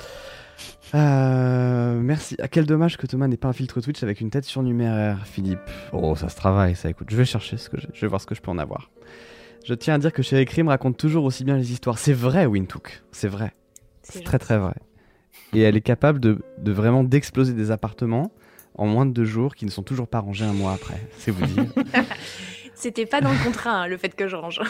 Euh, 0.94 2.00
merci. 2.00 2.36
Ah, 2.40 2.48
quel 2.48 2.66
dommage 2.66 2.96
que 2.96 3.06
Thomas 3.06 3.28
n'ait 3.28 3.36
pas 3.36 3.48
un 3.48 3.52
filtre 3.52 3.80
Twitch 3.80 4.02
avec 4.02 4.20
une 4.20 4.30
tête 4.30 4.44
surnuméraire, 4.44 5.26
Philippe. 5.26 5.60
Oh, 5.92 6.14
ça 6.16 6.28
se 6.28 6.36
travaille, 6.36 6.74
ça. 6.74 6.90
Écoute, 6.90 7.08
je 7.10 7.16
vais 7.16 7.24
chercher 7.24 7.56
ce 7.56 7.70
que 7.70 7.80
j'ai. 7.80 7.88
Je 7.92 8.00
vais 8.00 8.08
voir 8.08 8.20
ce 8.20 8.26
que 8.26 8.34
je 8.34 8.42
peux 8.42 8.50
en 8.50 8.58
avoir. 8.58 8.90
Je 9.66 9.74
tiens 9.74 9.94
à 9.94 9.98
dire 9.98 10.12
que 10.12 10.22
Chéri 10.22 10.44
Crime 10.44 10.68
raconte 10.68 10.96
toujours 10.96 11.24
aussi 11.24 11.42
bien 11.42 11.56
les 11.56 11.72
histoires. 11.72 11.98
C'est 11.98 12.12
vrai, 12.12 12.46
Wintook. 12.46 13.02
C'est 13.10 13.26
vrai. 13.26 13.52
C'est 14.04 14.22
très 14.22 14.38
très 14.38 14.58
vrai. 14.58 14.74
Et 15.54 15.60
elle 15.60 15.76
est 15.76 15.80
capable 15.80 16.20
de, 16.20 16.38
de 16.58 16.70
vraiment 16.70 17.02
d'exploser 17.02 17.52
des 17.52 17.72
appartements 17.72 18.30
en 18.76 18.86
moins 18.86 19.06
de 19.06 19.10
deux 19.10 19.24
jours 19.24 19.56
qui 19.56 19.64
ne 19.64 19.70
sont 19.72 19.82
toujours 19.82 20.06
pas 20.06 20.20
rangés 20.20 20.44
un 20.44 20.52
mois 20.52 20.72
après. 20.72 21.08
C'est 21.18 21.32
vous 21.32 21.44
dire. 21.46 21.64
C'était 22.76 23.06
pas 23.06 23.20
dans 23.20 23.32
le 23.32 23.42
contrat, 23.42 23.72
hein, 23.72 23.88
le 23.88 23.96
fait 23.96 24.14
que 24.14 24.28
je 24.28 24.36
range. 24.36 24.60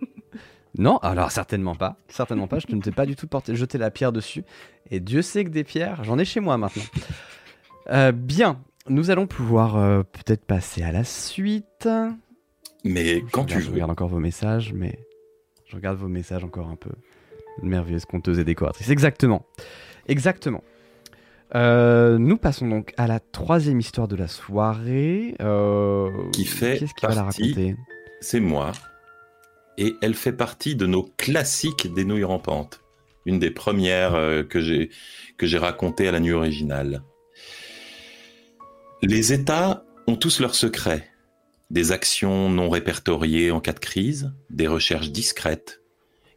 non, 0.78 0.98
alors 0.98 1.30
certainement 1.30 1.74
pas. 1.74 1.96
Certainement 2.08 2.48
pas. 2.48 2.58
Je 2.58 2.74
ne 2.74 2.82
t'ai 2.82 2.92
pas 2.92 3.06
du 3.06 3.16
tout 3.16 3.28
porté, 3.28 3.56
jeter 3.56 3.78
la 3.78 3.90
pierre 3.90 4.12
dessus. 4.12 4.44
Et 4.90 5.00
Dieu 5.00 5.22
sait 5.22 5.44
que 5.44 5.50
des 5.50 5.64
pierres, 5.64 6.04
j'en 6.04 6.18
ai 6.18 6.26
chez 6.26 6.40
moi 6.40 6.58
maintenant. 6.58 6.84
Euh, 7.88 8.12
bien, 8.12 8.60
nous 8.90 9.10
allons 9.10 9.26
pouvoir 9.26 9.76
euh, 9.76 10.02
peut-être 10.02 10.44
passer 10.44 10.82
à 10.82 10.92
la 10.92 11.04
suite. 11.04 11.88
Mais 12.88 13.22
quand 13.30 13.44
tu 13.44 13.60
Je 13.60 13.70
regarde 13.70 13.90
encore 13.90 14.08
vos 14.08 14.18
messages, 14.18 14.72
mais 14.72 14.98
je 15.66 15.76
regarde 15.76 15.98
vos 15.98 16.08
messages 16.08 16.44
encore 16.44 16.68
un 16.68 16.76
peu. 16.76 16.90
Une 17.62 17.68
merveilleuse 17.68 18.06
conteuse 18.06 18.38
et 18.38 18.44
décoratrice. 18.44 18.88
Exactement. 18.88 19.44
Exactement. 20.06 20.62
Euh, 21.54 22.18
nous 22.18 22.36
passons 22.36 22.68
donc 22.68 22.92
à 22.96 23.06
la 23.06 23.20
troisième 23.20 23.80
histoire 23.80 24.08
de 24.08 24.16
la 24.16 24.28
soirée. 24.28 25.34
Euh, 25.40 26.10
qui 26.32 26.44
fait 26.44 26.78
qui 26.96 27.06
va 27.06 27.14
la 27.14 27.22
raconter? 27.24 27.76
C'est 28.20 28.40
moi. 28.40 28.72
Et 29.76 29.94
elle 30.02 30.14
fait 30.14 30.32
partie 30.32 30.74
de 30.74 30.86
nos 30.86 31.04
classiques 31.16 31.92
des 31.92 32.04
nouilles 32.04 32.24
rampantes. 32.24 32.80
Une 33.26 33.38
des 33.38 33.50
premières 33.50 34.14
euh, 34.14 34.42
que 34.42 34.60
j'ai 34.60 34.90
que 35.36 35.46
j'ai 35.46 35.58
racontées 35.58 36.08
à 36.08 36.12
la 36.12 36.20
nuit 36.20 36.32
originale. 36.32 37.02
Les 39.02 39.32
États 39.32 39.84
ont 40.06 40.16
tous 40.16 40.40
leurs 40.40 40.54
secrets. 40.54 41.08
Des 41.70 41.92
actions 41.92 42.48
non 42.48 42.70
répertoriées 42.70 43.50
en 43.50 43.60
cas 43.60 43.72
de 43.72 43.78
crise, 43.78 44.32
des 44.50 44.66
recherches 44.66 45.10
discrètes, 45.10 45.82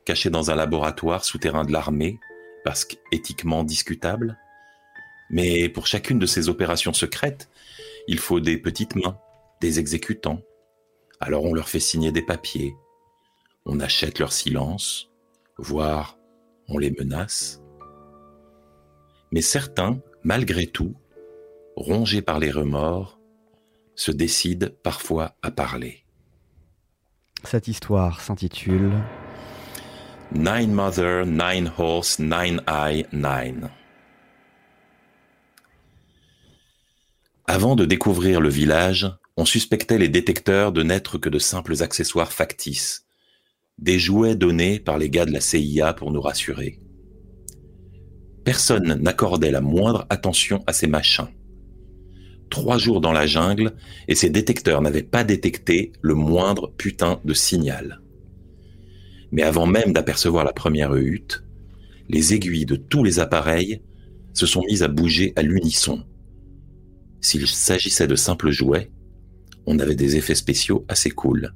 cachées 0.06 0.30
dans 0.30 0.52
un 0.52 0.56
laboratoire 0.56 1.24
souterrain 1.24 1.64
de 1.64 1.72
l'armée, 1.72 2.20
parce 2.64 2.86
qu'éthiquement 2.86 3.64
discutable 3.64 4.38
mais 5.32 5.70
pour 5.70 5.88
chacune 5.88 6.20
de 6.20 6.26
ces 6.26 6.50
opérations 6.50 6.94
secrètes, 6.94 7.50
il 8.08 8.20
faut 8.20 8.42
des 8.42 8.58
petites 8.58 8.96
mains, 8.96 9.18
des 9.62 9.80
exécutants. 9.80 10.42
Alors 11.22 11.46
on 11.46 11.54
leur 11.54 11.70
fait 11.70 11.80
signer 11.80 12.12
des 12.12 12.22
papiers, 12.22 12.76
on 13.66 13.80
achète 13.80 14.20
leur 14.20 14.34
silence, 14.34 15.10
voire 15.58 16.18
on 16.68 16.78
les 16.78 16.92
menace. 16.92 17.62
Mais 19.32 19.42
certains, 19.42 20.02
malgré 20.24 20.68
tout, 20.68 20.96
rongés 21.78 22.22
par 22.22 22.38
les 22.38 22.52
remords, 22.52 23.21
se 24.02 24.12
décident 24.12 24.68
parfois 24.82 25.36
à 25.44 25.52
parler. 25.52 26.04
Cette 27.44 27.68
histoire 27.68 28.20
s'intitule 28.20 28.92
Nine 30.34 30.72
Mother, 30.72 31.28
Nine 31.28 31.72
Horse, 31.78 32.18
Nine 32.18 32.64
Eye, 32.68 33.06
Nine. 33.14 33.70
Avant 37.46 37.76
de 37.76 37.86
découvrir 37.86 38.42
le 38.42 38.50
village, 38.50 39.08
on 39.38 39.46
suspectait 39.46 40.00
les 40.00 40.10
détecteurs 40.10 40.72
de 40.72 40.82
n'être 40.82 41.20
que 41.20 41.30
de 41.30 41.38
simples 41.38 41.84
accessoires 41.84 42.34
factices, 42.34 43.06
des 43.78 44.00
jouets 44.00 44.36
donnés 44.36 44.80
par 44.80 44.98
les 44.98 45.12
gars 45.12 45.26
de 45.26 45.32
la 45.32 45.42
CIA 45.42 45.94
pour 45.94 46.12
nous 46.12 46.22
rassurer. 46.22 46.80
Personne 48.46 48.96
n'accordait 48.96 49.52
la 49.52 49.62
moindre 49.62 50.08
attention 50.10 50.64
à 50.66 50.74
ces 50.74 50.88
machins. 50.88 51.28
Trois 52.52 52.78
jours 52.78 53.02
dans 53.02 53.12
la 53.12 53.26
jungle 53.26 53.74
et 54.08 54.14
ces 54.14 54.30
détecteurs 54.30 54.84
n'avaient 54.84 55.02
pas 55.02 55.24
détecté 55.24 55.92
le 56.02 56.14
moindre 56.14 56.72
putain 56.78 57.20
de 57.26 57.34
signal. 57.34 58.02
Mais 59.32 59.42
avant 59.42 59.66
même 59.66 59.94
d'apercevoir 59.94 60.46
la 60.46 60.54
première 60.54 60.94
hutte, 60.94 61.44
les 62.10 62.36
aiguilles 62.36 62.68
de 62.68 62.76
tous 62.76 63.04
les 63.04 63.18
appareils 63.18 63.82
se 64.34 64.46
sont 64.46 64.62
mises 64.68 64.84
à 64.84 64.88
bouger 64.88 65.34
à 65.36 65.42
l'unisson 65.42 66.04
s'il 67.22 67.48
s'agissait 67.48 68.08
de 68.08 68.16
simples 68.16 68.50
jouets, 68.50 68.92
on 69.68 69.80
avait 69.80 69.96
des 69.96 70.18
effets 70.18 70.36
spéciaux 70.36 70.86
assez 70.88 71.12
cool. 71.12 71.54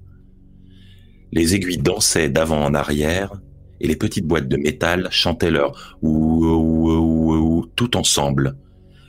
Les 1.31 1.55
aiguilles 1.55 1.79
dansaient 1.79 2.29
d'avant 2.29 2.63
en 2.63 2.75
arrière 2.75 3.33
et 3.81 3.87
les 3.87 3.95
petites 3.95 4.27
boîtes 4.27 4.47
de 4.47 4.57
métal 4.57 5.07
chantaient 5.11 5.51
leur 5.51 5.97
ou 6.01 7.65
tout 7.75 7.97
ensemble, 7.97 8.57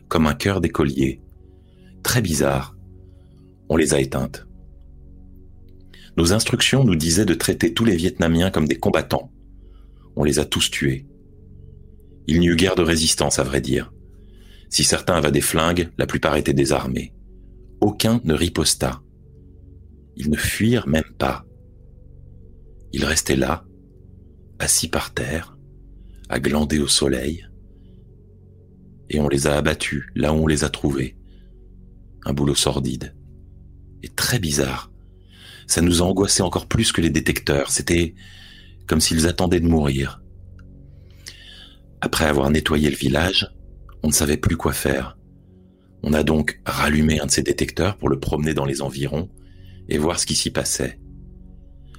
comme 0.09 0.27
un 0.27 0.35
chœur 0.35 0.61
d'écolier. 0.61 1.20
Très 2.07 2.23
bizarre. 2.23 2.77
On 3.69 3.77
les 3.77 3.92
a 3.92 3.99
éteintes. 3.99 4.47
Nos 6.16 6.33
instructions 6.33 6.85
nous 6.85 6.95
disaient 6.95 7.25
de 7.25 7.35
traiter 7.35 7.75
tous 7.75 7.85
les 7.85 7.97
Vietnamiens 7.97 8.53
comme 8.53 8.69
des 8.69 8.79
combattants. 8.79 9.33
On 10.14 10.23
les 10.23 10.38
a 10.38 10.45
tous 10.45 10.71
tués. 10.71 11.05
Il 12.29 12.38
n'y 12.38 12.47
eut 12.47 12.55
guère 12.55 12.77
de 12.77 12.85
résistance, 12.85 13.40
à 13.40 13.42
vrai 13.42 13.61
dire. 13.61 13.92
Si 14.71 14.85
certains 14.85 15.16
avaient 15.16 15.33
des 15.33 15.40
flingues, 15.40 15.90
la 15.99 16.07
plupart 16.07 16.37
étaient 16.37 16.55
désarmés. 16.55 17.12
Aucun 17.81 18.21
ne 18.23 18.35
riposta. 18.35 19.03
Ils 20.14 20.31
ne 20.31 20.37
fuirent 20.37 20.87
même 20.87 21.12
pas. 21.19 21.45
Ils 22.92 23.05
restaient 23.05 23.35
là, 23.35 23.64
assis 24.61 24.87
par 24.87 25.12
terre, 25.12 25.59
à 26.29 26.38
glander 26.38 26.79
au 26.79 26.87
soleil, 26.87 27.49
et 29.11 29.19
on 29.19 29.27
les 29.27 29.49
a 29.49 29.57
abattus 29.57 30.05
là 30.14 30.33
où 30.33 30.37
on 30.37 30.47
les 30.47 30.62
a 30.62 30.69
trouvés. 30.69 31.16
Un 32.26 32.32
boulot 32.32 32.56
sordide. 32.56 33.14
Et 34.02 34.08
très 34.08 34.40
bizarre. 34.40 34.90
Ça 35.68 35.80
nous 35.80 36.02
a 36.02 36.04
angoissé 36.04 36.42
encore 36.42 36.66
plus 36.66 36.90
que 36.90 37.00
les 37.00 37.08
détecteurs. 37.08 37.70
C'était 37.70 38.14
comme 38.88 39.00
s'ils 39.00 39.28
attendaient 39.28 39.60
de 39.60 39.68
mourir. 39.68 40.22
Après 42.00 42.24
avoir 42.24 42.50
nettoyé 42.50 42.90
le 42.90 42.96
village, 42.96 43.48
on 44.02 44.08
ne 44.08 44.12
savait 44.12 44.36
plus 44.36 44.56
quoi 44.56 44.72
faire. 44.72 45.16
On 46.02 46.12
a 46.12 46.24
donc 46.24 46.60
rallumé 46.66 47.20
un 47.20 47.26
de 47.26 47.30
ces 47.30 47.44
détecteurs 47.44 47.96
pour 47.96 48.08
le 48.08 48.18
promener 48.18 48.54
dans 48.54 48.64
les 48.64 48.82
environs 48.82 49.30
et 49.88 49.96
voir 49.96 50.18
ce 50.18 50.26
qui 50.26 50.34
s'y 50.34 50.50
passait. 50.50 50.98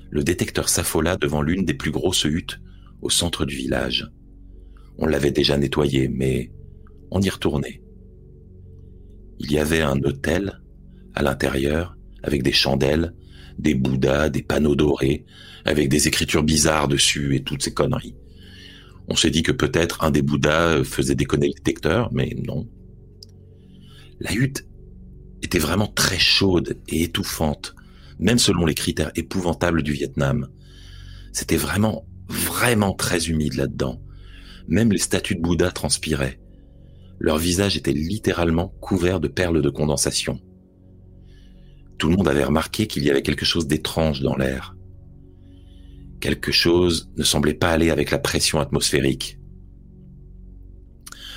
Le 0.09 0.25
détecteur 0.25 0.67
s'affola 0.67 1.15
devant 1.15 1.41
l'une 1.41 1.63
des 1.63 1.73
plus 1.73 1.91
grosses 1.91 2.25
huttes 2.25 2.59
au 3.01 3.09
centre 3.09 3.45
du 3.45 3.55
village. 3.55 4.11
On 4.97 5.05
l'avait 5.05 5.31
déjà 5.31 5.57
nettoyé, 5.57 6.09
mais 6.09 6.51
on 7.11 7.21
y 7.21 7.29
retournait. 7.29 7.81
Il 9.39 9.52
y 9.52 9.60
avait 9.60 9.82
un 9.82 10.02
hôtel 10.04 10.60
à 11.13 11.23
l'intérieur 11.23 11.97
avec 12.23 12.43
des 12.43 12.52
chandelles, 12.52 13.13
des 13.60 13.76
bouddhas, 13.76 14.30
des 14.30 14.43
panneaux 14.43 14.76
dorés, 14.76 15.26
avec 15.65 15.89
des 15.89 16.08
écritures 16.08 16.43
bizarres 16.43 16.88
dessus 16.88 17.36
et 17.36 17.43
toutes 17.43 17.63
ces 17.63 17.73
conneries. 17.73 18.15
On 19.08 19.15
s'est 19.15 19.30
dit 19.30 19.43
que 19.43 19.52
peut-être 19.52 20.04
un 20.04 20.12
des 20.12 20.21
bouddhas 20.21 20.84
faisait 20.84 21.15
déconner 21.15 21.47
le 21.47 21.54
détecteur, 21.54 22.10
mais 22.12 22.36
non. 22.45 22.67
La 24.19 24.34
hutte 24.34 24.65
était 25.41 25.60
vraiment 25.60 25.88
très 25.88 26.19
chaude 26.19 26.78
et 26.89 27.04
étouffante, 27.04 27.76
même 28.19 28.39
selon 28.39 28.65
les 28.65 28.73
critères 28.73 29.12
épouvantables 29.15 29.84
du 29.84 29.93
Vietnam. 29.93 30.47
C'était 31.32 31.58
vraiment, 31.58 32.06
vraiment 32.28 32.93
très 32.93 33.30
humide 33.30 33.54
là-dedans. 33.54 34.02
Même 34.67 34.91
les 34.91 34.97
statues 34.97 35.36
de 35.36 35.41
Bouddha 35.41 35.71
transpiraient. 35.71 36.39
Leur 37.19 37.38
visage 37.38 37.77
était 37.77 37.93
littéralement 37.93 38.69
couvert 38.80 39.19
de 39.19 39.27
perles 39.27 39.62
de 39.62 39.69
condensation. 39.69 40.39
Tout 41.97 42.10
le 42.10 42.15
monde 42.15 42.27
avait 42.27 42.43
remarqué 42.43 42.86
qu'il 42.88 43.03
y 43.03 43.10
avait 43.10 43.23
quelque 43.23 43.45
chose 43.45 43.67
d'étrange 43.67 44.21
dans 44.21 44.36
l'air. 44.36 44.75
Quelque 46.19 46.51
chose 46.51 47.10
ne 47.17 47.23
semblait 47.23 47.53
pas 47.53 47.71
aller 47.71 47.89
avec 47.89 48.12
la 48.12 48.19
pression 48.19 48.60
atmosphérique. 48.60 49.39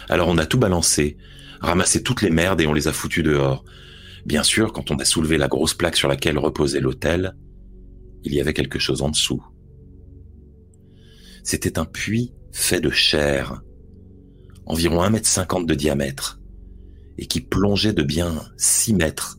Alors 0.09 0.29
on 0.29 0.39
a 0.39 0.47
tout 0.47 0.59
balancé, 0.59 1.17
ramassé 1.61 2.03
toutes 2.03 2.23
les 2.23 2.31
merdes 2.31 2.61
et 2.61 2.67
on 2.67 2.73
les 2.73 2.89
a 2.89 2.93
foutues 2.93 3.23
dehors. 3.23 3.65
Bien 4.27 4.43
sûr, 4.43 4.73
quand 4.73 4.91
on 4.91 4.97
a 4.97 5.05
soulevé 5.05 5.39
la 5.39 5.49
grosse 5.49 5.75
plaque 5.75 5.97
sur 5.97 6.09
laquelle 6.09 6.39
reposait 6.39 6.81
l'hôtel, 6.81 7.37
il 8.23 8.35
y 8.35 8.41
avait 8.41 8.53
quelque 8.53 8.79
chose 8.79 9.01
en 9.03 9.09
dessous. 9.09 9.43
C'était 11.43 11.79
un 11.79 11.87
puits 11.87 12.35
fait 12.53 12.81
de 12.81 12.91
chair, 12.91 13.63
environ 14.71 15.03
1,50 15.03 15.61
m 15.61 15.67
de 15.67 15.75
diamètre, 15.75 16.41
et 17.19 17.27
qui 17.27 17.41
plongeait 17.41 17.93
de 17.93 18.05
bien 18.05 18.41
6 18.57 18.95
mètres 18.95 19.39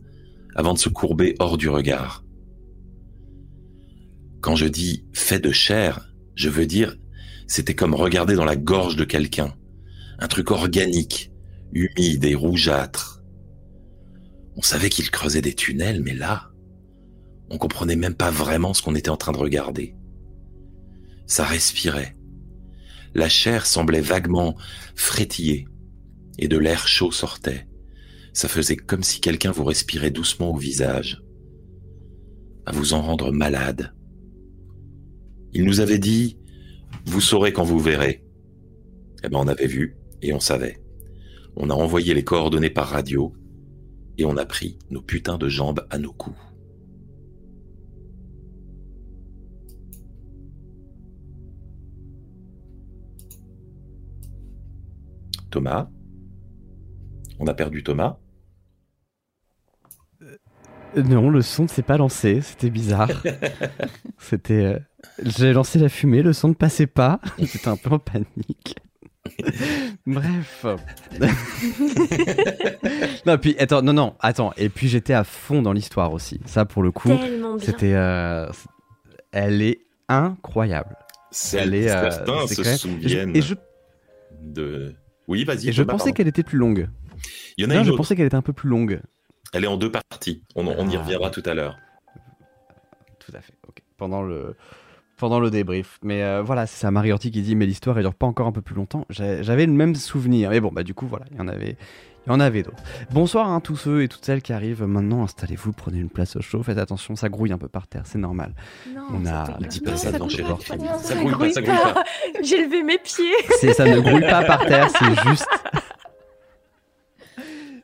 avant 0.56 0.74
de 0.74 0.80
se 0.80 0.89
courber 0.89 1.36
hors 1.39 1.58
du 1.58 1.70
regard. 1.70 2.26
Quand 4.41 4.56
je 4.56 4.67
dis 4.67 5.06
fait 5.13 5.39
de 5.39 5.52
chair, 5.52 6.12
je 6.36 6.50
veux 6.50 6.65
dire 6.65 6.98
c'était 7.48 7.76
comme 7.76 7.96
regarder 7.96 8.36
dans 8.36 8.46
la 8.46 8.56
gorge 8.58 8.96
de 8.96 9.06
quelqu'un, 9.06 9.54
un 10.20 10.28
truc 10.28 10.52
organique, 10.52 11.32
humide 11.72 12.26
et 12.26 12.36
rougeâtre. 12.36 13.24
On 14.58 14.62
savait 14.62 14.89
qu'il 14.89 15.12
creusait 15.12 15.41
des 15.41 15.54
tunnels, 15.54 16.02
mais 16.02 16.13
là, 16.13 16.52
on 17.50 17.58
comprenait 17.58 17.96
même 17.96 18.15
pas 18.15 18.32
vraiment 18.32 18.74
ce 18.74 18.82
qu'on 18.82 18.96
était 18.96 19.10
en 19.10 19.17
train 19.17 19.32
de 19.32 19.38
regarder. 19.38 19.96
Ça 21.26 21.46
respirait, 21.46 22.17
la 23.13 23.30
chair 23.30 23.65
semblait 23.65 24.02
vaguement 24.02 24.56
frétiller, 24.95 25.67
et 26.38 26.47
de 26.47 26.58
l'air 26.58 26.88
chaud 26.88 27.12
sortait. 27.12 27.67
Ça 28.34 28.47
faisait 28.47 28.78
comme 28.78 29.04
si 29.04 29.19
quelqu'un 29.19 29.52
vous 29.52 29.65
respirait 29.65 30.12
doucement 30.12 30.52
au 30.52 30.58
visage, 30.58 31.21
à 32.65 32.71
vous 32.71 32.93
en 32.93 33.02
rendre 33.02 33.32
malade. 33.32 33.93
Il 35.54 35.65
nous 35.65 35.82
avait 35.82 36.00
dit, 36.00 36.38
vous 37.06 37.21
saurez 37.21 37.52
quand 37.52 37.63
vous 37.63 37.80
verrez. 37.80 38.24
Eh 39.24 39.30
ben, 39.30 39.39
on 39.39 39.47
avait 39.47 39.67
vu, 39.67 39.97
et 40.21 40.34
on 40.34 40.39
savait. 40.39 40.82
On 41.56 41.69
a 41.69 41.74
envoyé 41.74 42.13
les 42.13 42.24
coordonnées 42.24 42.69
par 42.69 42.88
radio, 42.88 43.34
et 44.17 44.26
on 44.26 44.38
a 44.38 44.45
pris 44.45 44.78
nos 44.89 45.02
putains 45.02 45.38
de 45.38 45.50
jambes 45.50 45.86
à 45.89 45.97
nos 45.97 46.13
coups. 46.13 46.38
Thomas 55.51 55.89
On 57.39 57.45
a 57.45 57.53
perdu 57.53 57.83
Thomas 57.83 58.17
euh, 60.21 61.03
Non, 61.03 61.29
le 61.29 61.41
son 61.41 61.63
ne 61.63 61.67
s'est 61.67 61.83
pas 61.83 61.97
lancé, 61.97 62.41
c'était 62.41 62.69
bizarre. 62.69 63.09
c'était. 64.17 64.53
Euh, 64.53 64.79
j'ai 65.23 65.53
lancé 65.53 65.77
la 65.77 65.89
fumée, 65.89 66.23
le 66.23 66.33
son 66.33 66.49
ne 66.49 66.53
passait 66.53 66.87
pas. 66.87 67.19
J'étais 67.37 67.67
un 67.67 67.75
peu 67.75 67.91
en 67.91 67.99
panique. 67.99 68.75
Bref. 70.07 70.65
non, 73.25 73.37
puis 73.37 73.55
attends, 73.59 73.81
non, 73.81 73.93
non, 73.93 74.15
attends. 74.19 74.53
Et 74.57 74.69
puis 74.69 74.87
j'étais 74.87 75.13
à 75.13 75.23
fond 75.23 75.61
dans 75.61 75.73
l'histoire 75.73 76.13
aussi. 76.13 76.39
Ça, 76.45 76.65
pour 76.65 76.81
le 76.81 76.91
coup, 76.91 77.11
c'était. 77.59 77.93
Euh, 77.93 78.49
elle 79.31 79.61
est 79.61 79.81
incroyable. 80.07 80.97
Elle 81.53 81.75
est. 81.75 81.89
Certains 81.89 82.47
se 82.47 82.63
souviennent 82.63 83.35
et 83.35 83.41
je... 83.41 83.55
de 84.41 84.95
oui, 85.32 85.46
vas-y. 85.46 85.70
Et 85.70 85.72
je 85.72 85.84
pensais 85.84 86.12
qu'elle 86.12 86.28
était 86.28 86.44
plus 86.44 86.58
longue. 86.58 86.89
Il 87.58 87.63
y 87.63 87.67
en 87.67 87.70
a 87.72 87.76
une 87.76 87.86
je 87.86 87.91
pensais 87.91 88.15
qu'elle 88.15 88.26
était 88.26 88.36
un 88.36 88.41
peu 88.41 88.54
plus 88.54 88.70
longue. 88.70 89.02
Elle 89.54 89.63
est 89.63 89.67
en 89.67 89.78
deux 89.78 89.91
parties. 89.91 90.44
On, 90.56 90.67
y 90.67 90.96
ah. 90.96 91.02
reviendra 91.02 91.30
tout 91.30 91.44
à 91.46 91.54
l'heure. 91.54 91.78
Tout 93.20 93.32
à 93.36 93.41
fait. 93.41 93.54
Pendant 93.98 94.24
le 94.24 94.56
pendant 95.17 95.39
le 95.39 95.50
débrief. 95.50 96.00
Mais 96.04 96.24
euh, 96.24 96.41
voilà, 96.41 96.65
c'est 96.67 96.82
ça 96.82 96.91
Mariotti 96.91 97.32
qui 97.32 97.41
dit 97.41 97.56
mais 97.56 97.65
l'histoire 97.65 97.98
elle 97.98 98.04
dure 98.04 98.15
pas 98.15 98.26
encore 98.26 98.48
un 98.48 98.52
peu 98.52 98.62
plus 98.62 98.76
longtemps. 98.76 99.06
J'avais 99.10 99.65
le 99.65 99.72
même 99.72 99.96
souvenir. 99.96 100.50
Mais 100.50 100.60
bon, 100.60 100.72
bah 100.72 100.84
du 100.84 100.94
coup 100.94 101.08
voilà, 101.08 101.26
il 101.32 101.38
y 101.38 101.41
en 101.41 101.48
avait 101.48 101.78
il 102.25 102.29
y 102.29 102.31
en 102.31 102.39
avait 102.39 102.62
d'autres. 102.62 102.84
Bonsoir 103.12 103.49
à 103.49 103.53
hein, 103.55 103.60
tous 103.60 103.75
ceux 103.75 104.03
et 104.03 104.07
toutes 104.07 104.23
celles 104.23 104.41
qui 104.41 104.53
arrivent 104.53 104.84
maintenant. 104.84 105.23
Installez-vous, 105.23 105.73
prenez 105.73 105.99
une 105.99 106.10
place 106.10 106.36
au 106.36 106.41
chaud. 106.41 106.62
Faites 106.62 106.77
attention, 106.77 107.15
ça 107.15 107.29
grouille 107.29 107.51
un 107.51 107.57
peu 107.57 107.67
par 107.67 107.88
terre, 107.88 108.03
c'est 108.05 108.19
normal. 108.19 108.53
Non, 108.93 109.01
On 109.13 109.25
a 109.25 109.57
dit 109.67 109.81
pas 109.81 109.95
ça 109.95 110.12
devant 110.12 110.29
chez 110.29 110.43
Ça, 110.43 111.15
grouille 111.15 111.31
pas, 111.31 111.51
ça 111.51 111.62
grouille 111.62 111.75
pas. 111.75 112.03
J'ai 112.43 112.63
levé 112.65 112.84
mes 112.84 112.99
pieds. 112.99 113.73
ça 113.73 113.86
ne 113.86 113.99
grouille 113.99 114.21
pas 114.21 114.43
par 114.43 114.65
terre, 114.65 114.89
c'est 114.89 115.29
juste. 115.29 115.47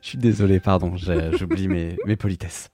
Je 0.00 0.12
suis 0.12 0.18
désolé, 0.18 0.60
pardon, 0.60 0.94
j'oublie 0.96 1.68
mes, 1.68 1.96
mes 2.06 2.16
politesses. 2.16 2.70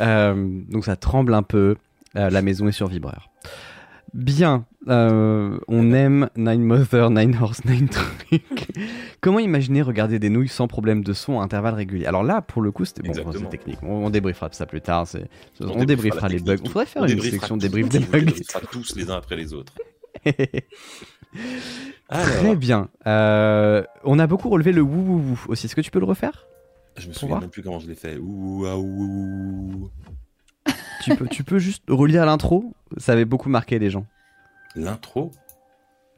Euh, 0.00 0.34
donc 0.68 0.84
ça 0.84 0.96
tremble 0.96 1.34
un 1.34 1.42
peu. 1.42 1.76
Euh, 2.14 2.30
la 2.30 2.42
maison 2.42 2.68
est 2.68 2.72
sur 2.72 2.86
vibreur. 2.88 3.30
Bien, 4.16 4.64
euh, 4.88 5.58
on 5.68 5.92
aime 5.92 6.30
Nine 6.36 6.62
Mother, 6.62 7.10
Nine 7.10 7.36
Horse, 7.38 7.66
Nine 7.66 7.90
Trucs. 7.90 8.40
Comment 9.20 9.40
imaginer 9.40 9.82
regarder 9.82 10.18
des 10.18 10.30
nouilles 10.30 10.48
sans 10.48 10.68
problème 10.68 11.04
de 11.04 11.12
son 11.12 11.38
à 11.38 11.44
intervalles 11.44 11.74
réguliers? 11.74 12.06
Alors 12.06 12.22
là, 12.22 12.40
pour 12.40 12.62
le 12.62 12.72
coup, 12.72 12.86
c'était 12.86 13.02
bon, 13.02 13.12
c'est 13.12 13.48
technique. 13.50 13.76
On, 13.82 14.08
débriefera 14.08 14.48
ça 14.52 14.64
plus 14.64 14.80
tard. 14.80 15.06
On, 15.60 15.84
débriefera, 15.84 16.28
les 16.28 16.38
bugs. 16.38 16.56
On 16.64 16.66
faudrait 16.66 16.86
faire 16.86 17.04
une 17.04 17.20
section 17.20 17.58
débrief 17.58 17.90
des 17.90 17.98
bugs. 17.98 18.24
On 18.54 18.66
tous 18.72 18.96
les 18.96 19.10
uns 19.10 19.16
après 19.16 19.36
les 19.36 19.52
autres. 19.52 19.74
Très 22.08 22.56
bien. 22.56 22.88
Euh, 23.06 23.82
on 24.02 24.18
a 24.18 24.26
beaucoup 24.26 24.48
relevé 24.48 24.72
le 24.72 24.80
wou 24.80 25.02
wou 25.02 25.18
wou 25.18 25.38
aussi. 25.48 25.66
Est-ce 25.66 25.76
que 25.76 25.82
tu 25.82 25.90
peux 25.90 26.00
le 26.00 26.06
refaire? 26.06 26.46
Je 26.96 27.08
me 27.08 27.12
souviens 27.12 27.40
même 27.40 27.50
plus 27.50 27.62
comment 27.62 27.80
je 27.80 27.86
l'ai 27.86 27.94
fait. 27.94 28.16
Ouh, 28.16 28.64
ah, 28.66 28.78
ouh 28.78 29.90
tu, 31.02 31.14
peux, 31.16 31.26
tu 31.26 31.44
peux 31.44 31.58
juste 31.58 31.84
relire 31.88 32.26
l'intro 32.26 32.74
Ça 32.98 33.12
avait 33.12 33.24
beaucoup 33.24 33.48
marqué 33.48 33.78
les 33.78 33.90
gens. 33.90 34.06
L'intro? 34.74 35.30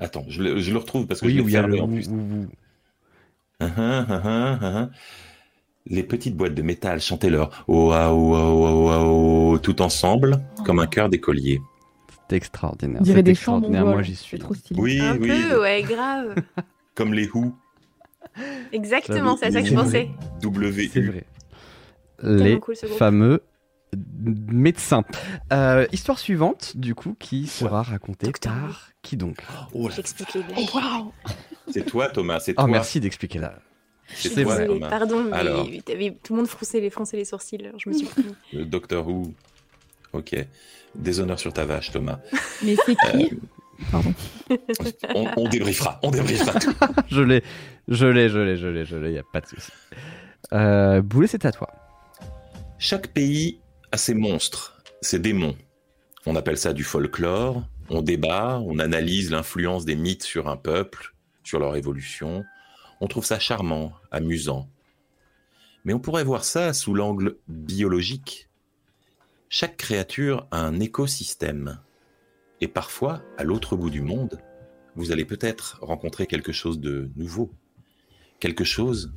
Attends, 0.01 0.25
je 0.29 0.43
le, 0.43 0.59
je 0.59 0.71
le, 0.73 0.79
retrouve 0.79 1.07
parce 1.07 1.21
que 1.21 1.29
je 1.29 1.37
l'ai 1.37 1.45
fermé 1.45 1.81
en 1.81 1.89
plus. 1.89 2.09
Uh-huh, 2.09 2.47
uh-huh, 3.61 4.59
uh-huh. 4.61 4.89
Les 5.87 6.03
petites 6.03 6.37
boîtes 6.37 6.55
de 6.55 6.63
métal 6.63 7.01
chantaient 7.01 7.31
leur 7.31 7.65
oh, 7.67 7.93
oh, 7.93 8.35
oh, 8.37 9.53
oh, 9.55 9.59
tout 9.59 9.83
ensemble 9.83 10.41
comme 10.65 10.79
un 10.79 10.87
cœur 10.87 11.09
d'écolier. 11.09 11.61
C'est 12.29 12.37
extraordinaire. 12.37 13.01
On 13.01 13.05
dirait 13.05 13.23
des 13.23 13.33
extraordinaire. 13.33 13.87
Moi, 13.87 14.03
j'y 14.03 14.15
suis. 14.15 14.39
trop 14.39 14.55
stylé. 14.55 14.81
Oui, 14.81 15.01
un 15.01 15.17
oui. 15.17 15.29
peu, 15.29 15.61
ouais, 15.61 15.83
grave. 15.83 16.35
comme 16.95 17.15
les 17.15 17.29
Who. 17.29 17.55
Exactement, 18.73 19.37
c'est 19.37 19.47
à 19.47 19.53
ça 19.53 19.63
que 19.63 19.69
je 19.69 19.75
pensais. 19.75 20.11
W. 20.43 20.91
C'est 20.93 21.01
vrai. 21.01 21.25
Les 22.23 22.61
fameux 22.99 23.43
médecin. 24.21 25.05
Euh, 25.53 25.87
histoire 25.93 26.19
suivante, 26.19 26.77
du 26.77 26.95
coup, 26.95 27.17
qui 27.19 27.47
sera 27.47 27.83
racontée 27.83 28.27
Docteur 28.27 28.53
par 28.53 28.91
qui 29.03 29.17
donc? 29.17 29.39
Oh 29.73 29.89
là, 29.89 29.95
J'explique 29.95 30.35
les 30.35 30.43
blagues. 30.43 30.75
Waouh 30.75 31.13
c'est 31.71 31.85
toi, 31.85 32.09
Thomas. 32.09 32.41
C'est 32.41 32.55
Oh, 32.59 32.67
merci 32.67 33.01
d'expliquer 33.01 33.39
là. 33.39 33.59
C'est 34.15 34.35
désolée, 34.35 34.67
Thomas. 34.67 34.89
pardon, 34.89 35.25
mais 35.25 35.37
Alors. 35.37 35.67
tout 35.67 36.33
le 36.33 36.37
monde 36.37 36.47
fronçait 36.47 36.81
les, 36.81 36.89
fronçait 36.89 37.19
les 37.19 37.27
sourcils, 37.27 37.59
alors 37.61 37.79
je 37.79 37.91
me 37.91 37.95
suis. 37.95 38.09
Le 38.53 38.65
Docteur 38.65 39.07
Who. 39.07 39.35
Ok. 40.15 40.35
Déshonneur 40.95 41.39
sur 41.39 41.53
ta 41.53 41.67
vache, 41.67 41.91
Thomas. 41.91 42.19
Mais 42.65 42.77
c'est 42.87 42.97
qui? 42.97 43.39
Pardon. 43.91 44.15
On, 45.15 45.27
on 45.37 45.49
débriefera. 45.49 46.01
On 46.03 46.11
débriefera. 46.11 46.59
tout. 46.59 46.73
je 47.09 47.21
l'ai, 47.21 47.43
je 47.87 48.07
l'ai, 48.07 48.29
je 48.31 48.39
l'ai, 48.39 48.57
je 48.57 48.67
l'ai, 48.67 48.85
je 48.87 48.97
l'ai, 48.97 49.13
y 49.13 49.19
a 49.19 49.23
pas 49.31 49.41
de 49.43 49.47
souci. 49.47 49.71
Euh, 50.55 51.03
Boulet, 51.03 51.27
c'est 51.27 51.45
à 51.45 51.53
toi. 51.53 51.69
Chaque 52.79 53.09
pays 53.09 53.61
a 53.93 53.97
ses 53.97 54.15
monstres, 54.15 54.83
ses 55.01 55.19
démons. 55.19 55.57
On 56.27 56.37
appelle 56.37 56.59
ça 56.59 56.73
du 56.73 56.85
folklore. 56.85 57.65
On 57.91 58.03
débat, 58.03 58.61
on 58.67 58.79
analyse 58.79 59.31
l'influence 59.31 59.85
des 59.85 59.97
mythes 59.97 60.25
sur 60.25 60.49
un 60.49 60.57
peuple, 60.57 61.15
sur 61.43 61.59
leur 61.59 61.77
évolution. 61.77 62.45
On 63.01 63.07
trouve 63.07 63.25
ça 63.25 63.39
charmant, 63.39 63.93
amusant. 64.11 64.69
Mais 65.85 65.95
on 65.95 66.01
pourrait 66.01 66.25
voir 66.25 66.45
ça 66.45 66.75
sous 66.75 66.93
l'angle 66.93 67.39
biologique. 67.49 68.49
Chaque 69.49 69.79
créature 69.79 70.47
a 70.51 70.61
un 70.61 70.81
écosystème. 70.81 71.81
Et 72.61 72.69
parfois, 72.69 73.23
à 73.39 73.45
l'autre 73.45 73.77
bout 73.77 73.89
du 73.89 74.03
monde, 74.03 74.39
vous 74.97 75.13
allez 75.13 75.25
peut-être 75.25 75.79
rencontrer 75.81 76.27
quelque 76.27 76.53
chose 76.53 76.81
de 76.81 77.11
nouveau. 77.17 77.51
Quelque 78.41 78.65
chose 78.65 79.15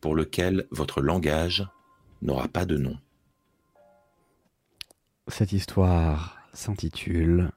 pour 0.00 0.14
lequel 0.14 0.66
votre 0.70 1.00
langage 1.00 1.66
n'aura 2.20 2.48
pas 2.48 2.66
de 2.66 2.76
nom. 2.76 2.98
Cette 5.28 5.52
histoire 5.52 6.40
s'intitule 6.52 7.52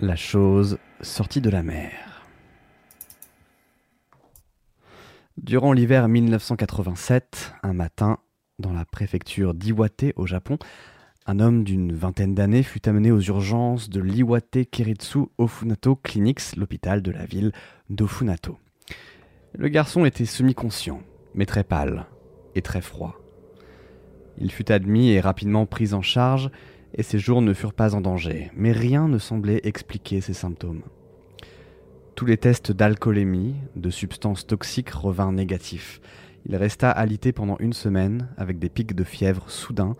La 0.00 0.16
chose 0.16 0.78
sortie 1.00 1.40
de 1.40 1.48
la 1.48 1.62
mer. 1.62 2.26
Durant 5.38 5.72
l'hiver 5.72 6.08
1987, 6.08 7.54
un 7.62 7.72
matin, 7.72 8.18
dans 8.58 8.74
la 8.74 8.84
préfecture 8.84 9.54
d'Iwate 9.54 10.12
au 10.16 10.26
Japon, 10.26 10.58
un 11.24 11.40
homme 11.40 11.64
d'une 11.64 11.94
vingtaine 11.94 12.34
d'années 12.34 12.62
fut 12.62 12.86
amené 12.86 13.10
aux 13.10 13.20
urgences 13.20 13.88
de 13.88 14.00
l'Iwate 14.00 14.70
Kiritsu 14.70 15.20
Ofunato 15.38 15.96
Clinics, 15.96 16.54
l'hôpital 16.56 17.00
de 17.00 17.12
la 17.12 17.24
ville 17.24 17.52
d'Ofunato. 17.88 18.58
Le 19.54 19.68
garçon 19.68 20.04
était 20.04 20.26
semi-conscient, 20.26 21.00
mais 21.34 21.46
très 21.46 21.64
pâle 21.64 22.04
et 22.54 22.60
très 22.60 22.82
froid. 22.82 23.21
Il 24.38 24.50
fut 24.50 24.70
admis 24.72 25.10
et 25.10 25.20
rapidement 25.20 25.66
pris 25.66 25.94
en 25.94 26.02
charge, 26.02 26.50
et 26.94 27.02
ses 27.02 27.18
jours 27.18 27.42
ne 27.42 27.54
furent 27.54 27.72
pas 27.72 27.94
en 27.94 28.00
danger, 28.00 28.50
mais 28.54 28.72
rien 28.72 29.08
ne 29.08 29.18
semblait 29.18 29.60
expliquer 29.64 30.20
ses 30.20 30.34
symptômes. 30.34 30.82
Tous 32.14 32.26
les 32.26 32.36
tests 32.36 32.72
d'alcoolémie, 32.72 33.54
de 33.76 33.90
substances 33.90 34.46
toxiques 34.46 34.90
revinrent 34.90 35.32
négatifs. 35.32 36.00
Il 36.46 36.56
resta 36.56 36.90
alité 36.90 37.32
pendant 37.32 37.56
une 37.58 37.72
semaine, 37.72 38.28
avec 38.36 38.58
des 38.58 38.68
pics 38.68 38.94
de 38.94 39.04
fièvre 39.04 39.50
soudains, 39.50 39.96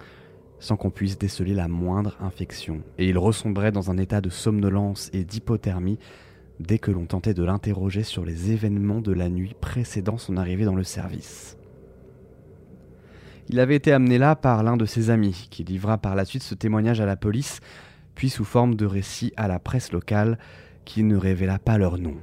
sans 0.61 0.77
qu'on 0.77 0.91
puisse 0.91 1.19
déceler 1.19 1.55
la 1.55 1.69
moindre 1.69 2.17
infection, 2.21 2.83
et 2.99 3.09
il 3.09 3.19
ressombrait 3.19 3.73
dans 3.73 3.91
un 3.91 3.99
état 3.99 4.21
de 4.21 4.31
somnolence 4.31 5.11
et 5.13 5.25
d'hypothermie 5.25 5.99
dès 6.61 6.79
que 6.79 6.91
l'on 6.91 7.07
tentait 7.07 7.35
de 7.35 7.43
l'interroger 7.43 8.03
sur 8.03 8.25
les 8.25 8.53
événements 8.53 9.01
de 9.01 9.13
la 9.13 9.29
nuit 9.29 9.55
précédant 9.61 10.19
son 10.19 10.37
arrivée 10.37 10.65
dans 10.65 10.77
le 10.77 10.85
service. 10.85 11.57
Il 13.49 13.61
avait 13.61 13.77
été 13.77 13.93
amené 13.93 14.19
là 14.19 14.37
par 14.37 14.63
l'un 14.63 14.77
de 14.77 14.87
ses 14.87 15.11
amis, 15.11 15.49
qui 15.51 15.65
livra 15.65 15.99
par 15.99 16.15
la 16.15 16.25
suite 16.25 16.43
ce 16.43 16.55
témoignage 16.55 17.01
à 17.01 17.07
la 17.07 17.17
police, 17.17 17.61
puis 18.15 18.31
sous 18.31 18.45
forme 18.45 18.75
de 18.75 18.87
récit 18.87 19.33
à 19.37 19.49
la 19.49 19.59
presse 19.59 19.93
locale, 19.93 20.39
qui 20.85 21.03
ne 21.03 21.17
révéla 21.17 21.59
pas 21.59 21.79
leur 21.79 21.99
nom. 21.99 22.17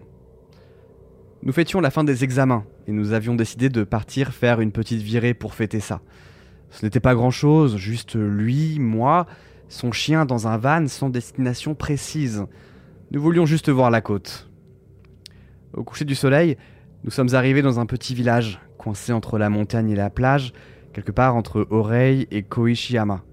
Nous 1.44 1.54
fêtions 1.54 1.80
la 1.80 1.92
fin 1.92 2.04
des 2.04 2.24
examens, 2.24 2.66
et 2.88 2.92
nous 2.92 3.14
avions 3.14 3.36
décidé 3.36 3.70
de 3.70 3.84
partir 3.84 4.34
faire 4.34 4.60
une 4.60 4.72
petite 4.72 5.02
virée 5.02 5.34
pour 5.34 5.54
fêter 5.54 5.80
ça. 5.80 6.02
Ce 6.70 6.86
n'était 6.86 7.00
pas 7.00 7.16
grand-chose, 7.16 7.78
juste 7.78 8.16
lui, 8.16 8.78
moi, 8.80 9.26
son 9.70 9.92
chien 9.92 10.26
dans 10.26 10.48
un 10.48 10.58
van 10.58 10.88
sans 10.88 11.10
destination 11.10 11.76
précise. 11.76 12.46
Nous 13.12 13.22
voulions 13.22 13.46
juste 13.46 13.70
voir 13.70 13.90
la 13.90 14.02
côte. 14.02 14.50
Au 15.74 15.84
coucher 15.84 16.06
du 16.06 16.16
soleil, 16.16 16.58
nous 17.04 17.12
sommes 17.12 17.34
arrivés 17.34 17.62
dans 17.62 17.80
un 17.80 17.86
petit 17.86 18.14
village, 18.14 18.60
coincé 18.78 19.14
entre 19.14 19.38
la 19.38 19.50
montagne 19.50 19.92
et 19.92 19.96
la 19.96 20.10
plage, 20.10 20.54
quelque 20.94 21.12
part 21.12 21.36
entre 21.36 21.68
Orei 21.70 22.28
et 22.32 22.44
Koishiyama. 22.44 23.24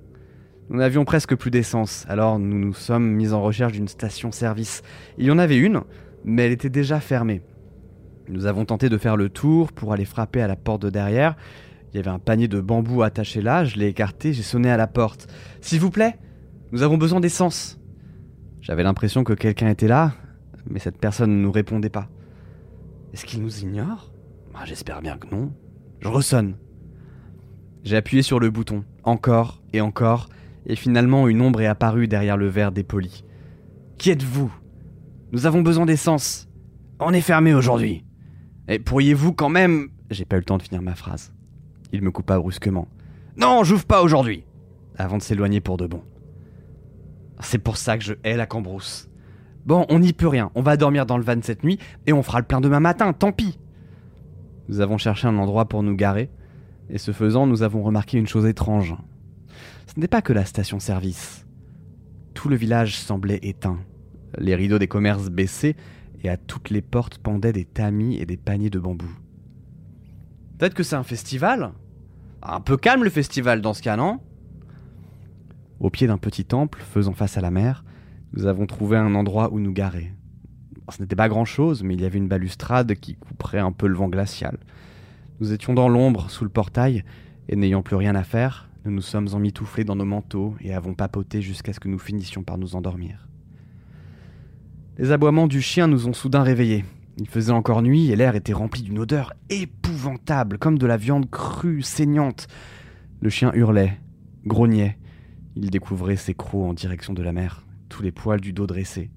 Nous 0.68 0.78
n'avions 0.78 1.04
presque 1.04 1.36
plus 1.36 1.50
d'essence, 1.50 2.04
alors 2.08 2.38
nous 2.38 2.58
nous 2.58 2.74
sommes 2.74 3.08
mis 3.08 3.32
en 3.32 3.42
recherche 3.42 3.72
d'une 3.72 3.88
station-service. 3.88 4.82
Il 5.16 5.26
y 5.26 5.30
en 5.30 5.38
avait 5.38 5.58
une, 5.58 5.82
mais 6.24 6.46
elle 6.46 6.52
était 6.52 6.70
déjà 6.70 6.98
fermée. 6.98 7.42
Nous 8.28 8.46
avons 8.46 8.64
tenté 8.64 8.88
de 8.88 8.98
faire 8.98 9.16
le 9.16 9.28
tour 9.28 9.72
pour 9.72 9.92
aller 9.92 10.04
frapper 10.04 10.42
à 10.42 10.48
la 10.48 10.56
porte 10.56 10.82
de 10.82 10.90
derrière. 10.90 11.36
Il 11.92 11.96
y 11.96 12.00
avait 12.00 12.10
un 12.10 12.18
panier 12.18 12.48
de 12.48 12.60
bambou 12.60 13.02
attaché 13.02 13.40
là, 13.40 13.64
je 13.64 13.76
l'ai 13.76 13.86
écarté, 13.86 14.32
j'ai 14.32 14.42
sonné 14.42 14.70
à 14.70 14.76
la 14.76 14.88
porte. 14.88 15.28
S'il 15.60 15.78
vous 15.78 15.90
plaît, 15.90 16.18
nous 16.72 16.82
avons 16.82 16.98
besoin 16.98 17.20
d'essence. 17.20 17.78
J'avais 18.60 18.82
l'impression 18.82 19.22
que 19.22 19.32
quelqu'un 19.32 19.68
était 19.68 19.86
là, 19.86 20.14
mais 20.68 20.80
cette 20.80 20.98
personne 20.98 21.30
ne 21.30 21.42
nous 21.42 21.52
répondait 21.52 21.90
pas. 21.90 22.08
Est-ce 23.12 23.24
qu'il 23.24 23.40
nous 23.40 23.60
ignore? 23.60 24.12
Ah, 24.52 24.64
J'espère 24.64 25.00
bien 25.00 25.16
que 25.16 25.28
non. 25.32 25.52
Je 26.00 26.08
ressonne. 26.08 26.56
J'ai 27.86 27.96
appuyé 27.96 28.24
sur 28.24 28.40
le 28.40 28.50
bouton, 28.50 28.82
encore 29.04 29.62
et 29.72 29.80
encore, 29.80 30.28
et 30.66 30.74
finalement 30.74 31.28
une 31.28 31.40
ombre 31.40 31.60
est 31.60 31.66
apparue 31.66 32.08
derrière 32.08 32.36
le 32.36 32.48
verre 32.48 32.72
dépoli. 32.72 33.22
Qui 33.96 34.10
êtes-vous? 34.10 34.52
Nous 35.30 35.46
avons 35.46 35.62
besoin 35.62 35.86
d'essence. 35.86 36.48
On 36.98 37.12
est 37.12 37.20
fermé 37.20 37.54
aujourd'hui. 37.54 38.04
Et 38.66 38.80
pourriez-vous 38.80 39.32
quand 39.32 39.50
même... 39.50 39.90
J'ai 40.10 40.24
pas 40.24 40.34
eu 40.34 40.40
le 40.40 40.44
temps 40.44 40.58
de 40.58 40.64
finir 40.64 40.82
ma 40.82 40.96
phrase. 40.96 41.32
Il 41.92 42.02
me 42.02 42.10
coupa 42.10 42.36
brusquement. 42.40 42.88
Non, 43.36 43.62
j'ouvre 43.62 43.86
pas 43.86 44.02
aujourd'hui 44.02 44.42
Avant 44.98 45.18
de 45.18 45.22
s'éloigner 45.22 45.60
pour 45.60 45.76
de 45.76 45.86
bon. 45.86 46.02
C'est 47.38 47.58
pour 47.58 47.76
ça 47.76 47.96
que 47.96 48.02
je 48.02 48.14
hais 48.24 48.36
la 48.36 48.46
cambrousse. 48.46 49.08
Bon, 49.64 49.86
on 49.90 50.00
n'y 50.00 50.12
peut 50.12 50.26
rien. 50.26 50.50
On 50.56 50.62
va 50.62 50.76
dormir 50.76 51.06
dans 51.06 51.18
le 51.18 51.22
van 51.22 51.38
cette 51.40 51.62
nuit 51.62 51.78
et 52.08 52.12
on 52.12 52.24
fera 52.24 52.40
le 52.40 52.46
plein 52.46 52.60
demain 52.60 52.80
matin, 52.80 53.12
tant 53.12 53.30
pis. 53.30 53.60
Nous 54.68 54.80
avons 54.80 54.98
cherché 54.98 55.28
un 55.28 55.38
endroit 55.38 55.66
pour 55.66 55.84
nous 55.84 55.94
garer, 55.94 56.30
et 56.90 56.98
ce 56.98 57.12
faisant, 57.12 57.46
nous 57.46 57.62
avons 57.62 57.82
remarqué 57.82 58.18
une 58.18 58.26
chose 58.26 58.46
étrange. 58.46 58.94
Ce 59.86 59.98
n'est 59.98 60.08
pas 60.08 60.22
que 60.22 60.32
la 60.32 60.44
station-service. 60.44 61.46
Tout 62.34 62.48
le 62.48 62.56
village 62.56 62.98
semblait 62.98 63.40
éteint. 63.42 63.78
Les 64.38 64.54
rideaux 64.54 64.78
des 64.78 64.88
commerces 64.88 65.30
baissés, 65.30 65.76
et 66.22 66.28
à 66.28 66.36
toutes 66.36 66.70
les 66.70 66.82
portes 66.82 67.18
pendaient 67.18 67.52
des 67.52 67.64
tamis 67.64 68.16
et 68.16 68.26
des 68.26 68.36
paniers 68.36 68.70
de 68.70 68.78
bambou. 68.78 69.10
Peut-être 70.58 70.74
que 70.74 70.82
c'est 70.82 70.96
un 70.96 71.02
festival? 71.02 71.72
Un 72.42 72.60
peu 72.60 72.76
calme 72.76 73.04
le 73.04 73.10
festival 73.10 73.60
dans 73.60 73.74
ce 73.74 73.82
cas, 73.82 73.96
non? 73.96 74.20
Au 75.80 75.90
pied 75.90 76.06
d'un 76.06 76.18
petit 76.18 76.44
temple 76.44 76.80
faisant 76.80 77.12
face 77.12 77.36
à 77.36 77.40
la 77.40 77.50
mer, 77.50 77.84
nous 78.32 78.46
avons 78.46 78.66
trouvé 78.66 78.96
un 78.96 79.14
endroit 79.14 79.52
où 79.52 79.60
nous 79.60 79.72
garer. 79.72 80.12
Ce 80.90 81.02
n'était 81.02 81.16
pas 81.16 81.28
grand-chose, 81.28 81.82
mais 81.82 81.94
il 81.94 82.00
y 82.00 82.04
avait 82.04 82.18
une 82.18 82.28
balustrade 82.28 82.94
qui 82.94 83.16
couperait 83.16 83.58
un 83.58 83.72
peu 83.72 83.86
le 83.86 83.96
vent 83.96 84.08
glacial. 84.08 84.58
Nous 85.40 85.52
étions 85.52 85.74
dans 85.74 85.88
l'ombre, 85.88 86.30
sous 86.30 86.44
le 86.44 86.50
portail, 86.50 87.04
et 87.48 87.56
n'ayant 87.56 87.82
plus 87.82 87.96
rien 87.96 88.14
à 88.14 88.24
faire, 88.24 88.70
nous 88.86 88.92
nous 88.92 89.02
sommes 89.02 89.28
emmitouflés 89.32 89.84
dans 89.84 89.96
nos 89.96 90.04
manteaux 90.04 90.54
et 90.60 90.72
avons 90.72 90.94
papoté 90.94 91.42
jusqu'à 91.42 91.72
ce 91.72 91.80
que 91.80 91.88
nous 91.88 91.98
finissions 91.98 92.42
par 92.42 92.56
nous 92.56 92.76
endormir. 92.76 93.28
Les 94.96 95.10
aboiements 95.10 95.46
du 95.46 95.60
chien 95.60 95.88
nous 95.88 96.08
ont 96.08 96.12
soudain 96.12 96.42
réveillés. 96.42 96.84
Il 97.18 97.28
faisait 97.28 97.52
encore 97.52 97.82
nuit 97.82 98.10
et 98.10 98.16
l'air 98.16 98.36
était 98.36 98.52
rempli 98.52 98.82
d'une 98.82 98.98
odeur 98.98 99.32
épouvantable, 99.50 100.58
comme 100.58 100.78
de 100.78 100.86
la 100.86 100.96
viande 100.96 101.28
crue, 101.28 101.82
saignante. 101.82 102.46
Le 103.20 103.28
chien 103.28 103.52
hurlait, 103.54 103.98
grognait. 104.46 104.98
Il 105.54 105.70
découvrait 105.70 106.16
ses 106.16 106.34
crocs 106.34 106.68
en 106.68 106.74
direction 106.74 107.12
de 107.12 107.22
la 107.22 107.32
mer, 107.32 107.66
tous 107.88 108.02
les 108.02 108.12
poils 108.12 108.40
du 108.40 108.52
dos 108.52 108.66
dressés. 108.66 109.10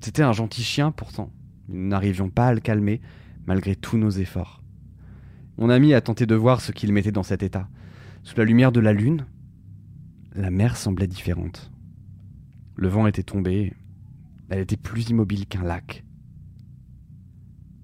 C'était 0.00 0.22
un 0.22 0.32
gentil 0.32 0.62
chien 0.62 0.90
pourtant. 0.90 1.32
Nous 1.68 1.88
n'arrivions 1.88 2.28
pas 2.28 2.48
à 2.48 2.54
le 2.54 2.60
calmer, 2.60 3.00
malgré 3.46 3.74
tous 3.76 3.96
nos 3.96 4.10
efforts. 4.10 4.63
Mon 5.56 5.70
ami 5.70 5.94
a 5.94 6.00
tenté 6.00 6.26
de 6.26 6.34
voir 6.34 6.60
ce 6.60 6.72
qu'il 6.72 6.92
mettait 6.92 7.12
dans 7.12 7.22
cet 7.22 7.42
état. 7.42 7.68
Sous 8.22 8.36
la 8.36 8.44
lumière 8.44 8.72
de 8.72 8.80
la 8.80 8.92
lune, 8.92 9.26
la 10.34 10.50
mer 10.50 10.76
semblait 10.76 11.06
différente. 11.06 11.70
Le 12.76 12.88
vent 12.88 13.06
était 13.06 13.22
tombé, 13.22 13.74
elle 14.48 14.60
était 14.60 14.76
plus 14.76 15.08
immobile 15.10 15.46
qu'un 15.46 15.62
lac. 15.62 16.04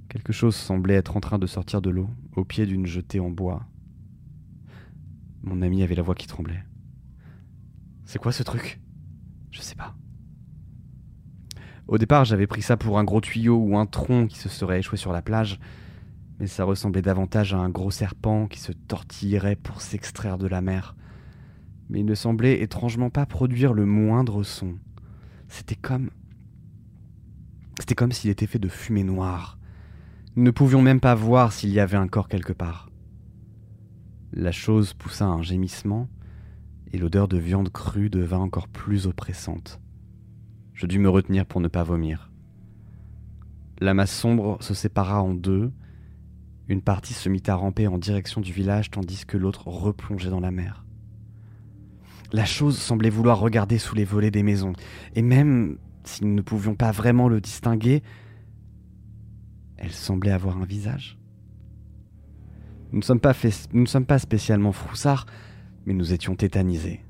Quelque 0.09 0.33
chose 0.33 0.57
semblait 0.57 0.95
être 0.95 1.17
en 1.17 1.21
train 1.21 1.39
de 1.39 1.47
sortir 1.47 1.81
de 1.81 1.91
l'eau, 1.91 2.11
au 2.35 2.45
pied 2.45 2.67
d'une 2.67 2.87
jetée 2.87 3.21
en 3.21 3.31
bois. 3.31 3.65
Mon 5.43 5.63
ami 5.63 5.85
avait 5.85 5.95
la 5.95 6.03
voix 6.03 6.17
qui 6.17 6.27
tremblait. 6.27 6.65
C'est 8.05 8.19
quoi 8.19 8.33
ce 8.33 8.43
truc? 8.43 8.81
Je 9.53 9.61
sais 9.61 9.77
pas. 9.77 9.95
Au 11.87 11.99
départ, 11.99 12.25
j'avais 12.25 12.49
pris 12.49 12.63
ça 12.63 12.77
pour 12.77 12.99
un 12.99 13.05
gros 13.05 13.21
tuyau 13.21 13.57
ou 13.57 13.77
un 13.77 13.87
tronc 13.87 14.27
qui 14.27 14.39
se 14.39 14.49
serait 14.49 14.81
échoué 14.81 14.99
sur 14.99 15.13
la 15.13 15.23
plage, 15.23 15.61
Mais 16.41 16.47
ça 16.47 16.65
ressemblait 16.65 17.03
davantage 17.03 17.53
à 17.53 17.59
un 17.59 17.69
gros 17.69 17.91
serpent 17.91 18.49
qui 18.49 18.59
se 18.59 18.73
tortillerait 18.73 19.57
pour 19.57 19.83
s'extraire 19.83 20.39
de 20.39 20.47
la 20.47 20.63
mer. 20.63 20.97
Mais 21.91 22.01
il 22.01 22.07
ne 22.07 22.15
semblait 22.15 22.63
étrangement 22.63 23.11
pas 23.11 23.27
produire 23.27 23.75
le 23.75 23.85
moindre 23.85 24.43
son. 24.43 24.77
C'était 25.49 25.75
comme. 25.75 26.11
C'était 27.79 27.95
comme 27.95 28.13
s'il 28.13 28.31
était 28.31 28.47
fait 28.47 28.59
de 28.59 28.69
fumée 28.69 29.05
noire. 29.05 29.59
Nous 30.37 30.43
ne 30.43 30.51
pouvions 30.51 30.81
même 30.81 31.01
pas 31.01 31.15
voir 31.15 31.53
s'il 31.53 31.71
y 31.71 31.81
avait 31.81 31.97
un 31.97 32.09
corps 32.09 32.29
quelque 32.29 32.53
part. 32.53 32.89
La 34.33 34.53
chose 34.53 34.95
poussa 34.95 35.27
un 35.27 35.43
gémissement, 35.43 36.09
et 36.93 36.99
l'odeur 36.99 37.29
de 37.29 37.37
viande 37.37 37.71
crue 37.71 38.11
devint 38.11 38.39
encore 38.39 38.69
plus 38.69 39.07
oppressante. 39.07 39.81
Je 40.73 40.87
dus 40.87 40.99
me 40.99 41.11
retenir 41.11 41.47
pour 41.47 41.61
ne 41.61 41.69
pas 41.69 41.83
vomir. 41.83 42.31
La 43.81 43.93
masse 43.93 44.17
sombre 44.17 44.57
se 44.63 44.73
sépara 44.73 45.23
en 45.23 45.35
deux. 45.35 45.73
Une 46.71 46.83
partie 46.83 47.15
se 47.15 47.29
mit 47.29 47.43
à 47.49 47.57
ramper 47.57 47.89
en 47.89 47.99
direction 47.99 48.41
du 48.41 48.53
village 48.53 48.93
tandis 48.93 49.27
que 49.27 49.37
l'autre 49.37 49.67
replongeait 49.67 50.31
dans 50.31 50.39
la 50.39 50.53
mer. 50.53 50.85
La 52.33 52.45
chose 52.45 52.79
semblait 52.79 53.11
vouloir 53.11 53.41
regarder 53.41 53.77
sous 53.77 53.97
les 53.97 54.05
volets 54.05 54.31
des 54.31 54.45
maisons, 54.45 54.75
et 55.17 55.23
même 55.23 55.79
si 56.05 56.25
nous 56.25 56.33
ne 56.33 56.43
pouvions 56.43 56.77
pas 56.77 56.93
vraiment 56.93 57.29
le 57.29 57.41
distinguer, 57.41 58.05
elle 59.79 59.91
semblait 59.91 60.31
avoir 60.31 60.59
un 60.59 60.65
visage. 60.65 61.19
Nous 62.93 63.01
ne 63.01 63.05
sommes 63.05 64.07
pas, 64.07 64.19
spécialement 64.21 64.71
froussards, 64.71 65.27
mais 65.87 65.93
nous 65.93 66.13
étions 66.13 66.37
tétanisés. 66.37 67.05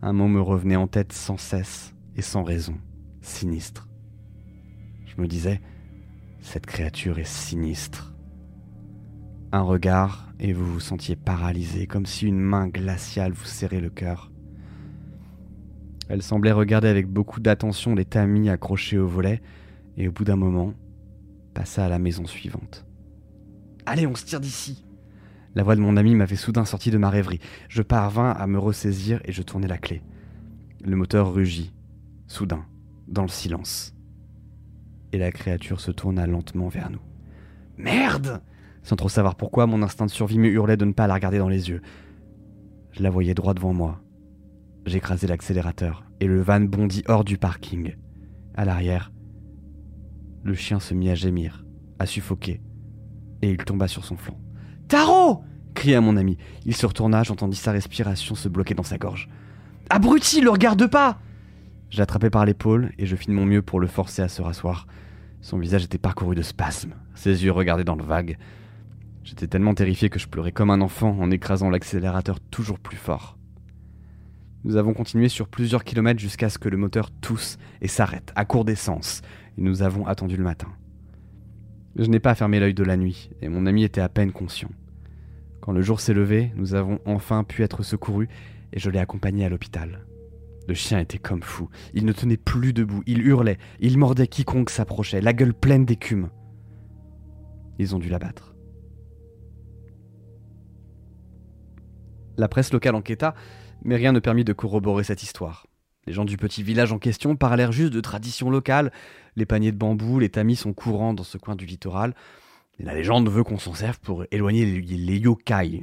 Un 0.00 0.12
mot 0.12 0.28
me 0.28 0.40
revenait 0.40 0.76
en 0.76 0.86
tête 0.86 1.12
sans 1.12 1.38
cesse 1.38 1.92
et 2.14 2.22
sans 2.22 2.44
raison, 2.44 2.78
sinistre. 3.20 3.88
Je 5.06 5.20
me 5.20 5.26
disais, 5.26 5.60
cette 6.40 6.66
créature 6.66 7.18
est 7.18 7.26
sinistre. 7.26 8.15
Un 9.56 9.62
regard 9.62 10.28
et 10.38 10.52
vous 10.52 10.70
vous 10.70 10.80
sentiez 10.80 11.16
paralysé, 11.16 11.86
comme 11.86 12.04
si 12.04 12.26
une 12.26 12.42
main 12.42 12.68
glaciale 12.68 13.32
vous 13.32 13.46
serrait 13.46 13.80
le 13.80 13.88
cœur. 13.88 14.30
Elle 16.10 16.22
semblait 16.22 16.52
regarder 16.52 16.88
avec 16.88 17.06
beaucoup 17.06 17.40
d'attention 17.40 17.94
les 17.94 18.04
tamis 18.04 18.50
accrochés 18.50 18.98
au 18.98 19.06
volet, 19.06 19.40
et 19.96 20.08
au 20.08 20.12
bout 20.12 20.24
d'un 20.24 20.36
moment, 20.36 20.74
passa 21.54 21.86
à 21.86 21.88
la 21.88 21.98
maison 21.98 22.26
suivante. 22.26 22.84
Allez, 23.86 24.06
on 24.06 24.14
se 24.14 24.26
tire 24.26 24.40
d'ici 24.40 24.84
La 25.54 25.62
voix 25.62 25.74
de 25.74 25.80
mon 25.80 25.96
ami 25.96 26.14
m'avait 26.14 26.36
soudain 26.36 26.66
sorti 26.66 26.90
de 26.90 26.98
ma 26.98 27.08
rêverie. 27.08 27.40
Je 27.70 27.80
parvins 27.80 28.32
à 28.32 28.46
me 28.46 28.58
ressaisir 28.58 29.22
et 29.24 29.32
je 29.32 29.40
tournai 29.40 29.68
la 29.68 29.78
clé. 29.78 30.02
Le 30.84 30.96
moteur 30.96 31.32
rugit, 31.32 31.72
soudain, 32.26 32.66
dans 33.08 33.22
le 33.22 33.28
silence. 33.28 33.94
Et 35.12 35.18
la 35.18 35.32
créature 35.32 35.80
se 35.80 35.92
tourna 35.92 36.26
lentement 36.26 36.68
vers 36.68 36.90
nous. 36.90 37.00
Merde 37.78 38.42
Sans 38.86 38.94
trop 38.94 39.08
savoir 39.08 39.34
pourquoi, 39.34 39.66
mon 39.66 39.82
instinct 39.82 40.06
de 40.06 40.12
survie 40.12 40.38
me 40.38 40.46
hurlait 40.46 40.76
de 40.76 40.84
ne 40.84 40.92
pas 40.92 41.08
la 41.08 41.14
regarder 41.14 41.38
dans 41.38 41.48
les 41.48 41.70
yeux. 41.70 41.82
Je 42.92 43.02
la 43.02 43.10
voyais 43.10 43.34
droit 43.34 43.52
devant 43.52 43.72
moi, 43.72 44.00
J'écrasai 44.86 45.26
l'accélérateur 45.26 46.04
et 46.20 46.28
le 46.28 46.40
van 46.40 46.60
bondit 46.60 47.02
hors 47.08 47.24
du 47.24 47.36
parking. 47.36 47.96
À 48.54 48.64
l'arrière, 48.64 49.10
le 50.44 50.54
chien 50.54 50.78
se 50.78 50.94
mit 50.94 51.10
à 51.10 51.16
gémir, 51.16 51.66
à 51.98 52.06
suffoquer, 52.06 52.60
et 53.42 53.50
il 53.50 53.56
tomba 53.56 53.88
sur 53.88 54.04
son 54.04 54.16
flanc. 54.16 54.38
Taro 54.86 55.42
cria 55.74 56.00
mon 56.00 56.16
ami. 56.16 56.38
Il 56.64 56.76
se 56.76 56.86
retourna, 56.86 57.24
j'entendis 57.24 57.56
sa 57.56 57.72
respiration 57.72 58.36
se 58.36 58.48
bloquer 58.48 58.74
dans 58.74 58.84
sa 58.84 58.98
gorge. 58.98 59.28
Abruti, 59.90 60.40
le 60.40 60.50
regarde 60.50 60.86
pas 60.86 61.18
Je 61.90 61.98
l'attrapai 61.98 62.30
par 62.30 62.44
l'épaule 62.44 62.92
et 62.98 63.06
je 63.06 63.16
fis 63.16 63.26
de 63.26 63.32
mon 63.32 63.46
mieux 63.46 63.62
pour 63.62 63.80
le 63.80 63.88
forcer 63.88 64.22
à 64.22 64.28
se 64.28 64.42
rasseoir. 64.42 64.86
Son 65.40 65.58
visage 65.58 65.82
était 65.82 65.98
parcouru 65.98 66.36
de 66.36 66.42
spasmes, 66.42 66.94
ses 67.16 67.44
yeux 67.44 67.50
regardaient 67.50 67.82
dans 67.82 67.96
le 67.96 68.04
vague. 68.04 68.38
J'étais 69.26 69.48
tellement 69.48 69.74
terrifié 69.74 70.08
que 70.08 70.20
je 70.20 70.28
pleurais 70.28 70.52
comme 70.52 70.70
un 70.70 70.80
enfant 70.80 71.18
en 71.18 71.32
écrasant 71.32 71.68
l'accélérateur 71.68 72.38
toujours 72.38 72.78
plus 72.78 72.96
fort. 72.96 73.36
Nous 74.62 74.76
avons 74.76 74.94
continué 74.94 75.28
sur 75.28 75.48
plusieurs 75.48 75.82
kilomètres 75.82 76.20
jusqu'à 76.20 76.48
ce 76.48 76.58
que 76.58 76.68
le 76.68 76.76
moteur 76.76 77.10
tousse 77.10 77.58
et 77.80 77.88
s'arrête, 77.88 78.32
à 78.36 78.44
court 78.44 78.64
d'essence, 78.64 79.22
et 79.58 79.62
nous 79.62 79.82
avons 79.82 80.06
attendu 80.06 80.36
le 80.36 80.44
matin. 80.44 80.68
Je 81.96 82.04
n'ai 82.04 82.20
pas 82.20 82.36
fermé 82.36 82.60
l'œil 82.60 82.72
de 82.72 82.84
la 82.84 82.96
nuit, 82.96 83.30
et 83.42 83.48
mon 83.48 83.66
ami 83.66 83.82
était 83.82 84.00
à 84.00 84.08
peine 84.08 84.30
conscient. 84.30 84.70
Quand 85.60 85.72
le 85.72 85.82
jour 85.82 85.98
s'est 85.98 86.14
levé, 86.14 86.52
nous 86.54 86.74
avons 86.74 87.00
enfin 87.04 87.42
pu 87.42 87.64
être 87.64 87.82
secourus, 87.82 88.28
et 88.72 88.78
je 88.78 88.90
l'ai 88.90 89.00
accompagné 89.00 89.44
à 89.44 89.48
l'hôpital. 89.48 90.06
Le 90.68 90.74
chien 90.74 91.00
était 91.00 91.18
comme 91.18 91.42
fou, 91.42 91.68
il 91.94 92.04
ne 92.04 92.12
tenait 92.12 92.36
plus 92.36 92.72
debout, 92.72 93.02
il 93.06 93.26
hurlait, 93.26 93.58
il 93.80 93.98
mordait 93.98 94.28
quiconque 94.28 94.70
s'approchait, 94.70 95.20
la 95.20 95.32
gueule 95.32 95.54
pleine 95.54 95.84
d'écume. 95.84 96.28
Ils 97.80 97.96
ont 97.96 97.98
dû 97.98 98.08
l'abattre. 98.08 98.55
La 102.36 102.48
presse 102.48 102.72
locale 102.72 102.94
enquêta, 102.94 103.34
mais 103.82 103.96
rien 103.96 104.12
ne 104.12 104.18
permit 104.18 104.44
de 104.44 104.52
corroborer 104.52 105.04
cette 105.04 105.22
histoire. 105.22 105.66
Les 106.06 106.12
gens 106.12 106.24
du 106.24 106.36
petit 106.36 106.62
village 106.62 106.92
en 106.92 106.98
question 106.98 107.34
parlèrent 107.34 107.72
juste 107.72 107.92
de 107.92 108.00
traditions 108.00 108.48
locales. 108.48 108.92
Les 109.34 109.46
paniers 109.46 109.72
de 109.72 109.76
bambou, 109.76 110.20
les 110.20 110.28
tamis 110.28 110.56
sont 110.56 110.72
courants 110.72 111.14
dans 111.14 111.24
ce 111.24 111.36
coin 111.36 111.56
du 111.56 111.66
littoral. 111.66 112.14
La 112.78 112.94
légende 112.94 113.28
veut 113.28 113.42
qu'on 113.42 113.58
s'en 113.58 113.74
serve 113.74 113.98
pour 114.00 114.24
éloigner 114.30 114.66
les, 114.66 115.18
yokai. 115.18 115.82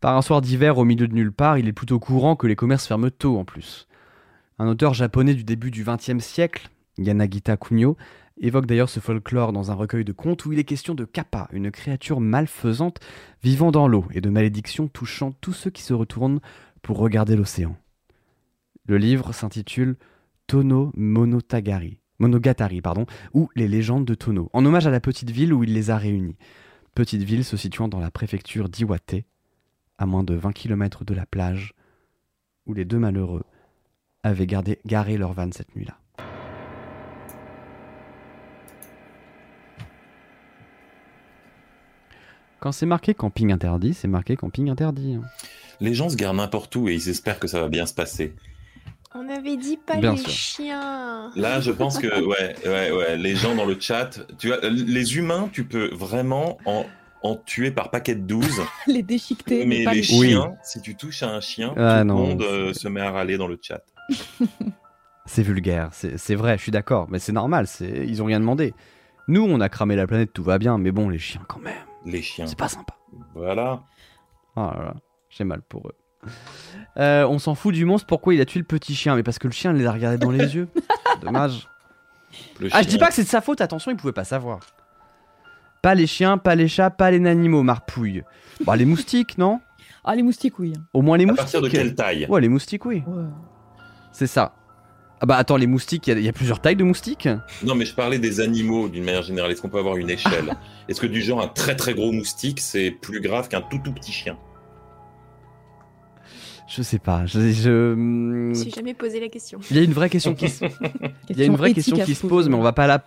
Par 0.00 0.16
un 0.16 0.22
soir 0.22 0.40
d'hiver 0.40 0.78
au 0.78 0.84
milieu 0.84 1.06
de 1.06 1.14
nulle 1.14 1.32
part, 1.32 1.58
il 1.58 1.68
est 1.68 1.72
plutôt 1.72 2.00
courant 2.00 2.34
que 2.34 2.46
les 2.46 2.56
commerces 2.56 2.86
ferment 2.86 3.10
tôt 3.10 3.38
en 3.38 3.44
plus. 3.44 3.86
Un 4.58 4.66
auteur 4.66 4.94
japonais 4.94 5.34
du 5.34 5.44
début 5.44 5.70
du 5.70 5.84
XXe 5.84 6.24
siècle, 6.24 6.70
Yanagita 6.98 7.56
Kunio, 7.56 7.96
évoque 8.40 8.66
d'ailleurs 8.66 8.88
ce 8.88 9.00
folklore 9.00 9.52
dans 9.52 9.70
un 9.70 9.74
recueil 9.74 10.04
de 10.04 10.12
contes 10.12 10.44
où 10.46 10.52
il 10.52 10.58
est 10.58 10.64
question 10.64 10.94
de 10.94 11.04
Kappa, 11.04 11.48
une 11.52 11.70
créature 11.70 12.20
malfaisante 12.20 12.98
vivant 13.42 13.70
dans 13.70 13.86
l'eau 13.86 14.06
et 14.12 14.20
de 14.20 14.30
malédictions 14.30 14.88
touchant 14.88 15.32
tous 15.40 15.52
ceux 15.52 15.70
qui 15.70 15.82
se 15.82 15.92
retournent 15.92 16.40
pour 16.82 16.98
regarder 16.98 17.36
l'océan. 17.36 17.76
Le 18.86 18.96
livre 18.96 19.32
s'intitule 19.32 19.96
Tono 20.46 20.90
Monotagari, 20.96 22.00
Monogatari, 22.18 22.80
pardon, 22.80 23.06
ou 23.32 23.48
Les 23.54 23.68
légendes 23.68 24.04
de 24.04 24.14
Tono, 24.14 24.50
en 24.52 24.64
hommage 24.64 24.86
à 24.86 24.90
la 24.90 25.00
petite 25.00 25.30
ville 25.30 25.52
où 25.52 25.62
il 25.62 25.74
les 25.74 25.90
a 25.90 25.96
réunis. 25.96 26.36
Petite 26.94 27.22
ville 27.22 27.44
se 27.44 27.56
situant 27.56 27.88
dans 27.88 28.00
la 28.00 28.10
préfecture 28.10 28.68
d'Iwate, 28.68 29.16
à 29.98 30.06
moins 30.06 30.24
de 30.24 30.34
20 30.34 30.52
km 30.52 31.04
de 31.04 31.14
la 31.14 31.26
plage, 31.26 31.74
où 32.66 32.74
les 32.74 32.84
deux 32.84 32.98
malheureux 32.98 33.44
avaient 34.22 34.46
garé 34.46 35.16
leur 35.16 35.32
van 35.32 35.50
cette 35.52 35.74
nuit-là. 35.76 35.98
Quand 42.60 42.72
c'est 42.72 42.86
marqué 42.86 43.14
camping 43.14 43.52
interdit, 43.52 43.94
c'est 43.94 44.08
marqué 44.08 44.36
camping 44.36 44.68
interdit. 44.68 45.14
Hein 45.14 45.22
les 45.80 45.94
gens 45.94 46.08
se 46.08 46.16
gardent 46.16 46.36
n'importe 46.36 46.74
où 46.76 46.88
et 46.88 46.94
ils 46.94 47.08
espèrent 47.08 47.38
que 47.38 47.48
ça 47.48 47.60
va 47.60 47.68
bien 47.68 47.86
se 47.86 47.94
passer. 47.94 48.34
On 49.14 49.28
avait 49.28 49.56
dit 49.56 49.76
pas 49.76 49.96
les 49.96 50.16
chiens. 50.16 51.32
Là, 51.34 51.60
je 51.60 51.72
pense 51.72 51.98
que 51.98 52.06
ouais, 52.24 52.54
ouais, 52.64 52.92
ouais, 52.92 53.16
les 53.16 53.34
gens 53.34 53.54
dans 53.54 53.64
le 53.64 53.76
chat, 53.80 54.20
tu 54.38 54.48
vois, 54.48 54.58
les 54.62 55.16
humains, 55.16 55.48
tu 55.52 55.64
peux 55.64 55.90
vraiment 55.92 56.58
en, 56.64 56.86
en 57.22 57.34
tuer 57.34 57.72
par 57.72 57.90
paquet 57.90 58.14
de 58.14 58.20
12. 58.20 58.62
les 58.86 59.02
déchiqueter. 59.02 59.66
Mais 59.66 59.84
les, 59.92 60.02
chiens, 60.02 60.54
si 60.62 60.80
tu 60.80 60.94
touches 60.94 61.24
à 61.24 61.30
un 61.30 61.40
chien, 61.40 61.74
ah, 61.76 62.02
tout 62.02 62.08
le 62.08 62.14
monde 62.14 62.42
euh, 62.42 62.72
se 62.72 62.86
met 62.86 63.00
à 63.00 63.10
râler 63.10 63.36
dans 63.36 63.48
le 63.48 63.58
chat. 63.60 63.82
c'est 65.26 65.42
vulgaire, 65.42 65.90
c'est 65.92 66.34
vrai, 66.34 66.56
je 66.56 66.62
suis 66.62 66.72
d'accord, 66.72 67.08
mais 67.10 67.18
c'est 67.18 67.32
normal, 67.32 67.66
ils 67.80 68.22
ont 68.22 68.26
rien 68.26 68.40
demandé. 68.40 68.74
Nous, 69.28 69.42
on 69.42 69.60
a 69.60 69.68
cramé 69.68 69.96
la 69.96 70.06
planète, 70.06 70.32
tout 70.32 70.42
va 70.42 70.58
bien, 70.58 70.78
mais 70.78 70.90
bon, 70.92 71.08
les 71.08 71.18
chiens 71.18 71.42
quand 71.48 71.60
même. 71.60 71.74
Les 72.04 72.22
chiens. 72.22 72.46
C'est 72.46 72.58
pas 72.58 72.68
sympa. 72.68 72.94
Voilà. 73.34 73.82
Oh 74.56 74.60
là 74.60 74.84
là. 74.84 74.94
J'ai 75.28 75.44
mal 75.44 75.62
pour 75.62 75.88
eux. 75.88 75.94
Euh, 76.98 77.26
on 77.26 77.38
s'en 77.38 77.54
fout 77.54 77.74
du 77.74 77.84
monstre, 77.84 78.06
pourquoi 78.06 78.34
il 78.34 78.40
a 78.40 78.44
tué 78.44 78.58
le 78.60 78.66
petit 78.66 78.94
chien? 78.94 79.16
Mais 79.16 79.22
parce 79.22 79.38
que 79.38 79.46
le 79.46 79.52
chien 79.52 79.72
les 79.72 79.86
a 79.86 79.92
regardés 79.92 80.18
dans 80.18 80.30
les 80.30 80.54
yeux. 80.54 80.68
Dommage. 81.22 81.68
ah, 82.72 82.82
je 82.82 82.88
dis 82.88 82.98
pas 82.98 83.08
que 83.08 83.14
c'est 83.14 83.24
de 83.24 83.28
sa 83.28 83.40
faute, 83.40 83.60
attention, 83.60 83.90
il 83.90 83.96
pouvait 83.96 84.12
pas 84.12 84.24
savoir. 84.24 84.60
Pas 85.82 85.94
les 85.94 86.06
chiens, 86.06 86.36
pas 86.36 86.54
les 86.54 86.68
chats, 86.68 86.90
pas 86.90 87.10
les 87.10 87.26
animaux, 87.26 87.62
marpouille. 87.62 88.22
Bah, 88.66 88.76
les 88.76 88.84
moustiques, 88.84 89.38
non? 89.38 89.60
Ah, 90.04 90.14
les 90.14 90.22
moustiques, 90.22 90.58
oui. 90.58 90.74
Au 90.92 91.00
moins 91.00 91.16
les 91.16 91.24
moustiques. 91.24 91.40
À 91.40 91.44
partir 91.44 91.62
de 91.62 91.68
quelle 91.68 91.94
taille? 91.94 92.26
Ouais, 92.28 92.40
les 92.40 92.48
moustiques, 92.48 92.84
oui. 92.84 93.02
C'est 94.12 94.26
ça. 94.26 94.54
Ah 95.22 95.26
bah 95.26 95.36
attends, 95.36 95.58
les 95.58 95.66
moustiques, 95.66 96.06
il 96.06 96.20
y, 96.20 96.28
a 96.28 96.32
plusieurs 96.32 96.60
tailles 96.60 96.76
de 96.76 96.84
moustiques? 96.84 97.28
Non, 97.62 97.74
mais 97.74 97.84
je 97.84 97.94
parlais 97.94 98.18
des 98.18 98.40
animaux 98.40 98.88
d'une 98.88 99.04
manière 99.04 99.22
générale. 99.22 99.50
Est-ce 99.50 99.60
qu'on 99.60 99.68
peut 99.68 99.78
avoir 99.78 99.98
une 99.98 100.08
échelle? 100.08 100.56
Est-ce 100.88 100.98
que 100.98 101.06
du 101.06 101.20
genre 101.20 101.42
un 101.42 101.48
très 101.48 101.76
très 101.76 101.92
gros 101.92 102.10
moustique, 102.10 102.58
c'est 102.58 102.90
plus 102.90 103.20
grave 103.20 103.48
qu'un 103.48 103.60
tout 103.60 103.78
tout 103.84 103.92
petit 103.92 104.12
chien? 104.12 104.38
Je 106.66 106.82
sais 106.82 106.98
pas. 106.98 107.26
Je, 107.26 107.52
je... 107.52 107.94
me 107.94 108.54
suis 108.54 108.70
jamais 108.70 108.94
posé 108.94 109.20
la 109.20 109.28
question. 109.28 109.58
Il 109.70 109.76
y 109.76 109.80
a 109.80 109.82
une 109.82 109.92
vraie 109.92 110.08
question 110.08 110.34
qui 110.34 110.48
se, 110.48 110.64
il 111.28 111.38
y 111.38 111.42
a 111.42 111.44
une 111.44 111.56
vraie 111.56 111.74
question 111.74 111.98
qui 111.98 112.14
se 112.14 112.26
pose, 112.26 112.48
mais 112.48 112.54
on 112.54 112.62
va 112.62 112.72
pas 112.72 112.86
la, 112.86 113.04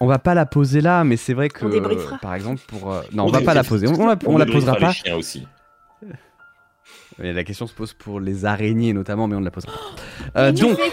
on 0.00 0.06
va 0.06 0.18
pas 0.18 0.34
la 0.34 0.44
poser 0.44 0.82
là. 0.82 1.04
Mais 1.04 1.16
c'est 1.16 1.32
vrai 1.34 1.48
que, 1.48 2.18
par 2.18 2.34
exemple, 2.34 2.60
pour, 2.66 2.92
euh, 2.92 3.00
non, 3.12 3.24
on, 3.24 3.30
va 3.30 3.40
pas 3.40 3.54
la 3.54 3.64
poser. 3.64 3.86
On, 3.88 4.06
la, 4.06 4.18
on, 4.26 4.36
la 4.36 4.44
posera 4.44 4.74
pas. 4.74 4.92
Les 5.06 5.12
aussi. 5.12 5.46
Mais 7.18 7.32
la 7.32 7.42
question 7.44 7.66
se 7.66 7.74
pose 7.74 7.94
pour 7.94 8.20
les 8.20 8.44
araignées 8.44 8.92
notamment, 8.92 9.26
mais 9.26 9.34
on 9.34 9.40
ne 9.40 9.44
la 9.44 9.50
posera 9.50 9.72
pas. 9.72 9.80
Euh, 10.40 10.52
donc. 10.52 10.78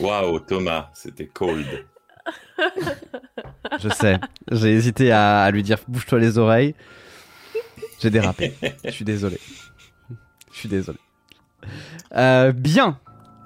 Waouh, 0.00 0.40
Thomas, 0.40 0.90
c'était 0.94 1.26
cold. 1.26 1.86
Je 3.78 3.88
sais. 3.88 4.18
J'ai 4.50 4.72
hésité 4.72 5.12
à, 5.12 5.50
lui 5.50 5.62
dire 5.62 5.78
bouge-toi 5.88 6.18
les 6.18 6.38
oreilles. 6.38 6.74
J'ai 8.00 8.10
dérapé. 8.10 8.54
Je 8.84 8.90
suis 8.90 9.04
désolé. 9.04 9.38
Je 10.52 10.58
suis 10.58 10.68
désolé. 10.68 10.98
Euh, 12.16 12.52
bien. 12.52 12.98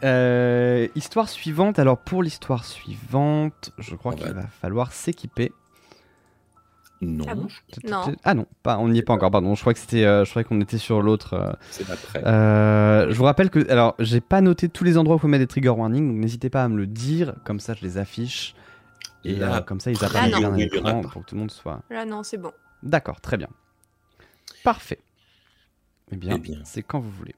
Euh, 0.04 0.88
histoire 0.94 1.28
suivante. 1.28 1.78
Alors 1.78 1.98
pour 1.98 2.22
l'histoire 2.22 2.64
suivante, 2.64 3.72
je 3.78 3.94
crois 3.94 4.14
qu'il 4.14 4.32
va 4.32 4.46
falloir 4.60 4.92
s'équiper. 4.92 5.52
Non. 7.04 7.24
Ah, 7.28 7.34
non. 7.34 8.16
ah 8.24 8.34
non, 8.34 8.46
pas, 8.62 8.78
on 8.78 8.88
n'y 8.88 8.98
est 8.98 9.02
pas 9.02 9.12
encore. 9.12 9.30
Pardon. 9.30 9.54
Je 9.54 9.60
crois 9.60 9.74
que 9.74 9.80
c'était, 9.80 10.04
euh, 10.04 10.24
je 10.24 10.30
croyais 10.30 10.44
qu'on 10.44 10.60
était 10.60 10.78
sur 10.78 11.02
l'autre. 11.02 11.56
C'est 11.70 11.88
après. 11.90 12.20
je 12.22 13.14
vous 13.14 13.24
rappelle 13.24 13.50
que, 13.50 13.70
alors, 13.70 13.94
j'ai 13.98 14.20
pas 14.20 14.40
noté 14.40 14.68
tous 14.68 14.84
les 14.84 14.98
endroits 14.98 15.16
où 15.16 15.18
il 15.18 15.22
faut 15.22 15.28
mettre 15.28 15.44
des 15.44 15.48
trigger 15.48 15.70
warnings, 15.70 16.08
donc 16.08 16.16
n'hésitez 16.16 16.50
pas 16.50 16.64
à 16.64 16.68
me 16.68 16.76
le 16.76 16.86
dire. 16.86 17.34
Comme 17.44 17.60
ça, 17.60 17.74
je 17.74 17.82
les 17.82 17.98
affiche. 17.98 18.54
Et 19.24 19.34
là, 19.34 19.62
comme 19.62 19.80
ça, 19.80 19.90
ils 19.90 20.04
apparaissent 20.04 20.36
bien 20.36 20.52
à 20.52 20.56
l'écran 20.56 21.00
pour 21.00 21.22
que 21.22 21.28
tout 21.28 21.34
le 21.34 21.40
monde 21.40 21.50
soit. 21.50 21.82
Là, 21.90 22.04
non, 22.04 22.22
c'est 22.22 22.36
bon. 22.36 22.52
D'accord, 22.82 23.20
très 23.20 23.36
bien. 23.36 23.48
Parfait. 24.62 24.98
Eh 26.12 26.16
bien, 26.16 26.36
eh 26.36 26.38
bien. 26.38 26.58
c'est 26.64 26.82
quand 26.82 27.00
vous 27.00 27.10
voulez. 27.10 27.34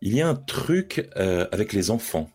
Il 0.00 0.14
y 0.14 0.22
a 0.22 0.28
un 0.28 0.34
truc 0.34 1.08
euh, 1.16 1.46
avec 1.52 1.72
les 1.72 1.90
enfants. 1.90 2.30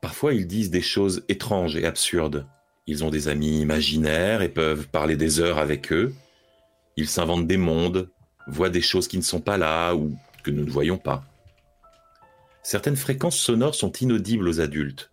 Parfois, 0.00 0.32
ils 0.32 0.46
disent 0.46 0.70
des 0.70 0.80
choses 0.80 1.24
étranges 1.28 1.76
et 1.76 1.84
absurdes. 1.84 2.46
Ils 2.88 3.04
ont 3.04 3.10
des 3.10 3.28
amis 3.28 3.60
imaginaires 3.60 4.40
et 4.40 4.48
peuvent 4.48 4.88
parler 4.88 5.16
des 5.16 5.40
heures 5.40 5.58
avec 5.58 5.92
eux. 5.92 6.14
Ils 6.96 7.06
s'inventent 7.06 7.46
des 7.46 7.58
mondes, 7.58 8.08
voient 8.46 8.70
des 8.70 8.80
choses 8.80 9.08
qui 9.08 9.18
ne 9.18 9.22
sont 9.22 9.42
pas 9.42 9.58
là 9.58 9.94
ou 9.94 10.16
que 10.42 10.50
nous 10.50 10.64
ne 10.64 10.70
voyons 10.70 10.96
pas. 10.96 11.22
Certaines 12.62 12.96
fréquences 12.96 13.38
sonores 13.38 13.74
sont 13.74 13.92
inaudibles 13.92 14.48
aux 14.48 14.62
adultes. 14.62 15.10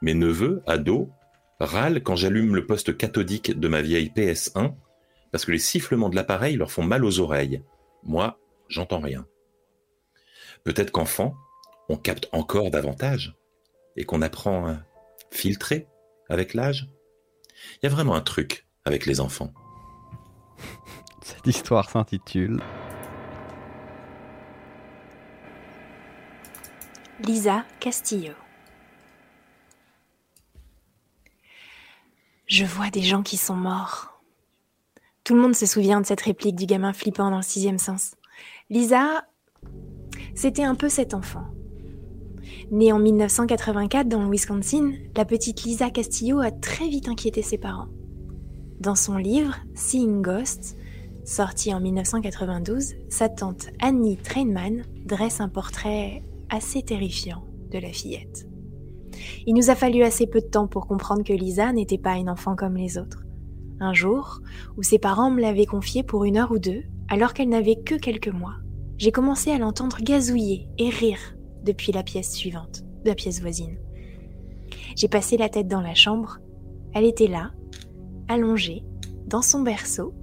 Mes 0.00 0.14
neveux, 0.14 0.62
ados, 0.66 1.08
râlent 1.60 2.02
quand 2.02 2.16
j'allume 2.16 2.56
le 2.56 2.64
poste 2.64 2.96
cathodique 2.96 3.60
de 3.60 3.68
ma 3.68 3.82
vieille 3.82 4.10
PS1 4.16 4.72
parce 5.30 5.44
que 5.44 5.52
les 5.52 5.58
sifflements 5.58 6.08
de 6.08 6.16
l'appareil 6.16 6.56
leur 6.56 6.72
font 6.72 6.84
mal 6.84 7.04
aux 7.04 7.20
oreilles. 7.20 7.62
Moi, 8.02 8.40
j'entends 8.68 9.00
rien. 9.00 9.26
Peut-être 10.64 10.90
qu'enfant, 10.90 11.34
on 11.90 11.98
capte 11.98 12.30
encore 12.32 12.70
davantage 12.70 13.36
et 13.98 14.04
qu'on 14.04 14.22
apprend 14.22 14.68
à 14.68 14.78
filtrer 15.30 15.86
avec 16.28 16.54
l'âge. 16.54 16.88
Il 17.82 17.84
y 17.84 17.86
a 17.86 17.90
vraiment 17.90 18.14
un 18.14 18.20
truc 18.20 18.66
avec 18.84 19.06
les 19.06 19.20
enfants. 19.20 19.52
Cette 21.22 21.46
histoire 21.46 21.90
s'intitule 21.90 22.60
Lisa 27.20 27.64
Castillo. 27.80 28.34
Je 32.46 32.64
vois 32.64 32.90
des 32.90 33.02
gens 33.02 33.22
qui 33.22 33.36
sont 33.36 33.56
morts. 33.56 34.20
Tout 35.22 35.34
le 35.34 35.40
monde 35.40 35.54
se 35.54 35.64
souvient 35.64 36.02
de 36.02 36.06
cette 36.06 36.20
réplique 36.20 36.56
du 36.56 36.66
gamin 36.66 36.92
flippant 36.92 37.30
dans 37.30 37.38
le 37.38 37.42
sixième 37.42 37.78
sens. 37.78 38.14
Lisa, 38.68 39.26
c'était 40.34 40.64
un 40.64 40.74
peu 40.74 40.90
cet 40.90 41.14
enfant. 41.14 41.53
Née 42.74 42.90
en 42.90 42.98
1984 42.98 44.08
dans 44.08 44.24
le 44.24 44.28
Wisconsin, 44.28 44.94
la 45.16 45.24
petite 45.24 45.62
Lisa 45.62 45.90
Castillo 45.90 46.40
a 46.40 46.50
très 46.50 46.88
vite 46.88 47.06
inquiété 47.06 47.40
ses 47.40 47.56
parents. 47.56 47.86
Dans 48.80 48.96
son 48.96 49.16
livre 49.16 49.54
Seeing 49.74 50.22
Ghosts, 50.22 50.76
sorti 51.24 51.72
en 51.72 51.78
1992, 51.78 52.94
sa 53.08 53.28
tante 53.28 53.68
Annie 53.80 54.16
Trainman 54.16 54.82
dresse 55.06 55.40
un 55.40 55.48
portrait 55.48 56.24
assez 56.50 56.82
terrifiant 56.82 57.44
de 57.70 57.78
la 57.78 57.92
fillette. 57.92 58.48
Il 59.46 59.54
nous 59.54 59.70
a 59.70 59.76
fallu 59.76 60.02
assez 60.02 60.26
peu 60.26 60.40
de 60.40 60.46
temps 60.46 60.66
pour 60.66 60.88
comprendre 60.88 61.22
que 61.22 61.32
Lisa 61.32 61.72
n'était 61.72 61.96
pas 61.96 62.16
une 62.16 62.28
enfant 62.28 62.56
comme 62.56 62.76
les 62.76 62.98
autres. 62.98 63.22
Un 63.78 63.92
jour, 63.92 64.40
où 64.76 64.82
ses 64.82 64.98
parents 64.98 65.30
me 65.30 65.40
l'avaient 65.40 65.64
confiée 65.64 66.02
pour 66.02 66.24
une 66.24 66.38
heure 66.38 66.50
ou 66.50 66.58
deux, 66.58 66.82
alors 67.08 67.34
qu'elle 67.34 67.50
n'avait 67.50 67.80
que 67.86 67.94
quelques 67.94 68.26
mois, 68.26 68.56
j'ai 68.98 69.12
commencé 69.12 69.52
à 69.52 69.58
l'entendre 69.58 69.98
gazouiller 70.02 70.66
et 70.76 70.88
rire 70.88 71.20
depuis 71.64 71.92
la 71.92 72.02
pièce 72.02 72.32
suivante, 72.32 72.84
la 73.04 73.14
pièce 73.14 73.40
voisine. 73.40 73.78
J'ai 74.96 75.08
passé 75.08 75.36
la 75.36 75.48
tête 75.48 75.68
dans 75.68 75.80
la 75.80 75.94
chambre. 75.94 76.38
Elle 76.92 77.04
était 77.04 77.26
là, 77.26 77.52
allongée, 78.28 78.84
dans 79.26 79.42
son 79.42 79.62
berceau, 79.62 80.14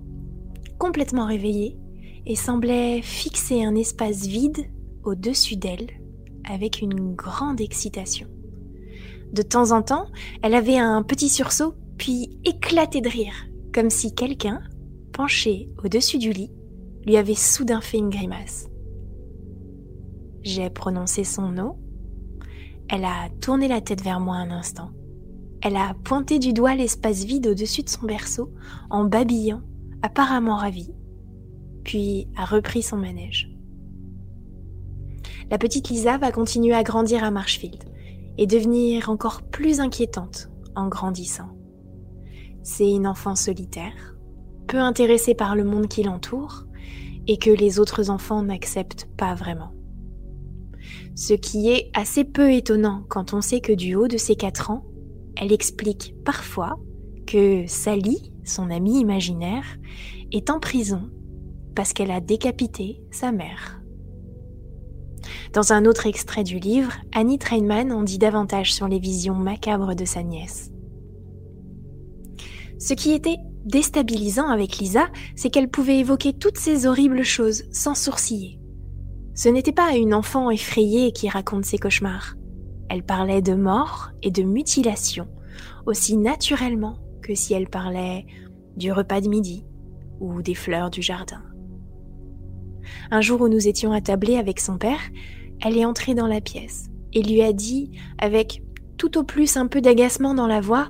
complètement 0.78 1.26
réveillée, 1.26 1.78
et 2.26 2.36
semblait 2.36 3.02
fixer 3.02 3.64
un 3.64 3.76
espace 3.76 4.28
vide 4.28 4.66
au-dessus 5.04 5.56
d'elle 5.56 5.88
avec 6.50 6.82
une 6.82 7.16
grande 7.16 7.62
excitation. 7.62 8.28
De 9.34 9.42
temps 9.42 9.72
en 9.72 9.82
temps, 9.82 10.08
elle 10.44 10.54
avait 10.54 10.78
un 10.78 11.04
petit 11.04 11.30
sursaut, 11.30 11.74
puis 11.98 12.38
éclatait 12.46 13.02
de 13.02 13.10
rire, 13.10 13.34
comme 13.74 13.90
si 13.90 14.14
quelqu'un, 14.14 14.62
penché 15.14 15.70
au-dessus 15.84 16.18
du 16.18 16.32
lit, 16.32 16.52
lui 17.06 17.18
avait 17.18 17.36
soudain 17.36 17.82
fait 17.82 17.98
une 17.98 18.10
grimace. 18.10 18.71
J'ai 20.44 20.70
prononcé 20.70 21.24
son 21.24 21.50
nom. 21.50 21.78
Elle 22.90 23.06
a 23.06 23.30
tourné 23.42 23.68
la 23.68 23.82
tête 23.82 24.02
vers 24.02 24.20
moi 24.20 24.36
un 24.36 24.52
instant. 24.52 24.90
Elle 25.62 25.76
a 25.76 25.94
pointé 26.04 26.40
du 26.40 26.54
doigt 26.54 26.76
l'espace 26.76 27.24
vide 27.24 27.48
au-dessus 27.48 27.84
de 27.84 27.90
son 27.90 28.06
berceau 28.06 28.52
en 28.90 29.06
babillant, 29.06 29.62
apparemment 30.02 30.56
ravie, 30.56 30.94
puis 31.84 32.28
a 32.36 32.46
repris 32.46 32.82
son 32.82 32.98
manège. 32.98 33.56
La 35.52 35.60
petite 35.60 35.90
Lisa 35.90 36.18
va 36.18 36.32
continuer 36.32 36.74
à 36.74 36.82
grandir 36.82 37.24
à 37.24 37.30
Marshfield 37.30 37.84
et 38.38 38.48
devenir 38.48 39.10
encore 39.10 39.44
plus 39.44 39.80
inquiétante 39.80 40.50
en 40.76 40.88
grandissant. 40.88 41.50
C'est 42.64 42.90
une 42.90 43.06
enfant 43.06 43.36
solitaire, 43.36 44.16
peu 44.68 44.80
intéressée 44.80 45.36
par 45.36 45.56
le 45.56 45.64
monde 45.64 45.88
qui 45.88 46.02
l'entoure 46.04 46.66
et 47.28 47.38
que 47.38 47.52
les 47.52 47.80
autres 47.80 48.10
enfants 48.10 48.42
n'acceptent 48.42 49.08
pas 49.18 49.36
vraiment. 49.36 49.72
Ce 51.16 51.34
qui 51.34 51.70
est 51.70 51.90
assez 51.94 52.24
peu 52.24 52.52
étonnant 52.52 53.04
quand 53.10 53.34
on 53.34 53.42
sait 53.42 53.60
que 53.60 53.74
du 53.74 53.96
haut 53.96 54.08
de 54.08 54.18
ses 54.18 54.36
quatre 54.36 54.72
ans, 54.72 54.86
elle 55.36 55.52
explique 55.52 56.16
parfois 56.24 56.80
que 57.28 57.66
Sally, 57.68 58.32
son 58.44 58.70
amie 58.70 59.00
imaginaire, 59.00 59.66
est 60.32 60.50
en 60.50 60.60
prison 60.60 61.10
parce 61.76 61.94
qu'elle 61.94 62.12
a 62.12 62.22
décapité 62.22 63.02
sa 63.12 63.32
mère. 63.32 63.82
Dans 65.54 65.74
un 65.74 65.86
autre 65.86 66.08
extrait 66.08 66.44
du 66.44 66.60
livre, 66.60 66.94
Annie 67.14 67.38
Trainman 67.38 67.92
en 67.92 68.04
dit 68.04 68.18
davantage 68.18 68.74
sur 68.74 68.88
les 68.88 69.00
visions 69.00 69.36
macabres 69.36 69.96
de 69.96 70.06
sa 70.06 70.24
nièce. 70.24 70.72
Ce 72.80 72.94
qui 72.94 73.12
était 73.12 73.38
déstabilisant 73.66 74.48
avec 74.48 74.78
Lisa, 74.78 75.10
c'est 75.36 75.50
qu'elle 75.50 75.70
pouvait 75.70 76.00
évoquer 76.00 76.34
toutes 76.34 76.58
ces 76.58 76.88
horribles 76.88 77.24
choses 77.24 77.64
sans 77.72 77.96
sourciller. 77.96 78.61
Ce 79.42 79.50
n'était 79.50 79.72
pas 79.72 79.96
une 79.96 80.14
enfant 80.14 80.52
effrayée 80.52 81.12
qui 81.14 81.28
raconte 81.28 81.66
ses 81.66 81.80
cauchemars. 81.80 82.36
Elle 82.92 83.02
parlait 83.02 83.42
de 83.42 83.56
mort 83.56 84.12
et 84.22 84.30
de 84.30 84.44
mutilation 84.44 85.28
aussi 85.88 86.16
naturellement 86.16 87.00
que 87.24 87.34
si 87.34 87.56
elle 87.56 87.68
parlait 87.68 88.28
du 88.78 88.92
repas 88.92 89.20
de 89.20 89.30
midi 89.30 89.66
ou 90.20 90.44
des 90.44 90.54
fleurs 90.54 90.92
du 90.92 91.02
jardin. 91.02 91.42
Un 93.10 93.22
jour 93.22 93.42
où 93.42 93.48
nous 93.48 93.68
étions 93.68 93.94
attablés 93.94 94.38
avec 94.38 94.60
son 94.60 94.78
père, 94.78 95.02
elle 95.60 95.76
est 95.76 95.86
entrée 95.86 96.14
dans 96.14 96.28
la 96.28 96.40
pièce 96.40 96.92
et 97.12 97.24
lui 97.24 97.42
a 97.42 97.52
dit, 97.52 97.90
avec 98.20 98.62
tout 98.98 99.18
au 99.18 99.24
plus 99.24 99.58
un 99.58 99.66
peu 99.66 99.82
d'agacement 99.82 100.36
dans 100.36 100.46
la 100.46 100.62
voix, 100.62 100.90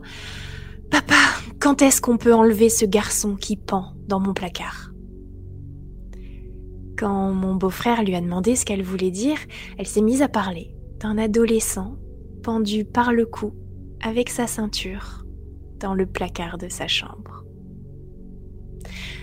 Papa, 0.90 1.16
quand 1.62 1.82
est-ce 1.82 2.02
qu'on 2.02 2.18
peut 2.18 2.34
enlever 2.34 2.68
ce 2.68 2.84
garçon 2.84 3.38
qui 3.38 3.56
pend 3.56 3.94
dans 4.10 4.20
mon 4.20 4.34
placard? 4.34 4.91
Quand 7.02 7.34
mon 7.34 7.56
beau-frère 7.56 8.04
lui 8.04 8.14
a 8.14 8.22
demandé 8.22 8.56
ce 8.56 8.64
qu'elle 8.64 8.84
voulait 8.84 9.10
dire, 9.10 9.40
elle 9.80 9.88
s'est 9.88 10.04
mise 10.04 10.22
à 10.22 10.28
parler 10.30 10.76
d'un 11.00 11.18
adolescent 11.18 11.98
pendu 12.44 12.86
par 12.86 13.12
le 13.12 13.26
cou 13.26 13.56
avec 14.04 14.30
sa 14.30 14.46
ceinture 14.46 15.26
dans 15.80 15.96
le 15.96 16.06
placard 16.06 16.60
de 16.60 16.70
sa 16.70 16.88
chambre. 16.88 17.44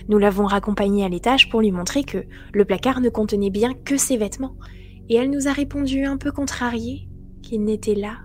Nous 0.09 0.17
l'avons 0.17 0.45
raccompagnée 0.45 1.05
à 1.05 1.07
l'étage 1.07 1.49
pour 1.49 1.61
lui 1.61 1.71
montrer 1.71 2.03
que 2.03 2.25
le 2.53 2.65
placard 2.65 2.99
ne 2.99 3.07
contenait 3.07 3.49
bien 3.49 3.73
que 3.73 3.95
ses 3.95 4.17
vêtements, 4.17 4.57
et 5.07 5.15
elle 5.15 5.29
nous 5.29 5.47
a 5.47 5.53
répondu 5.53 6.03
un 6.03 6.17
peu 6.17 6.33
contrariée 6.33 7.07
qu'il 7.41 7.63
n'était 7.63 7.95
là 7.95 8.17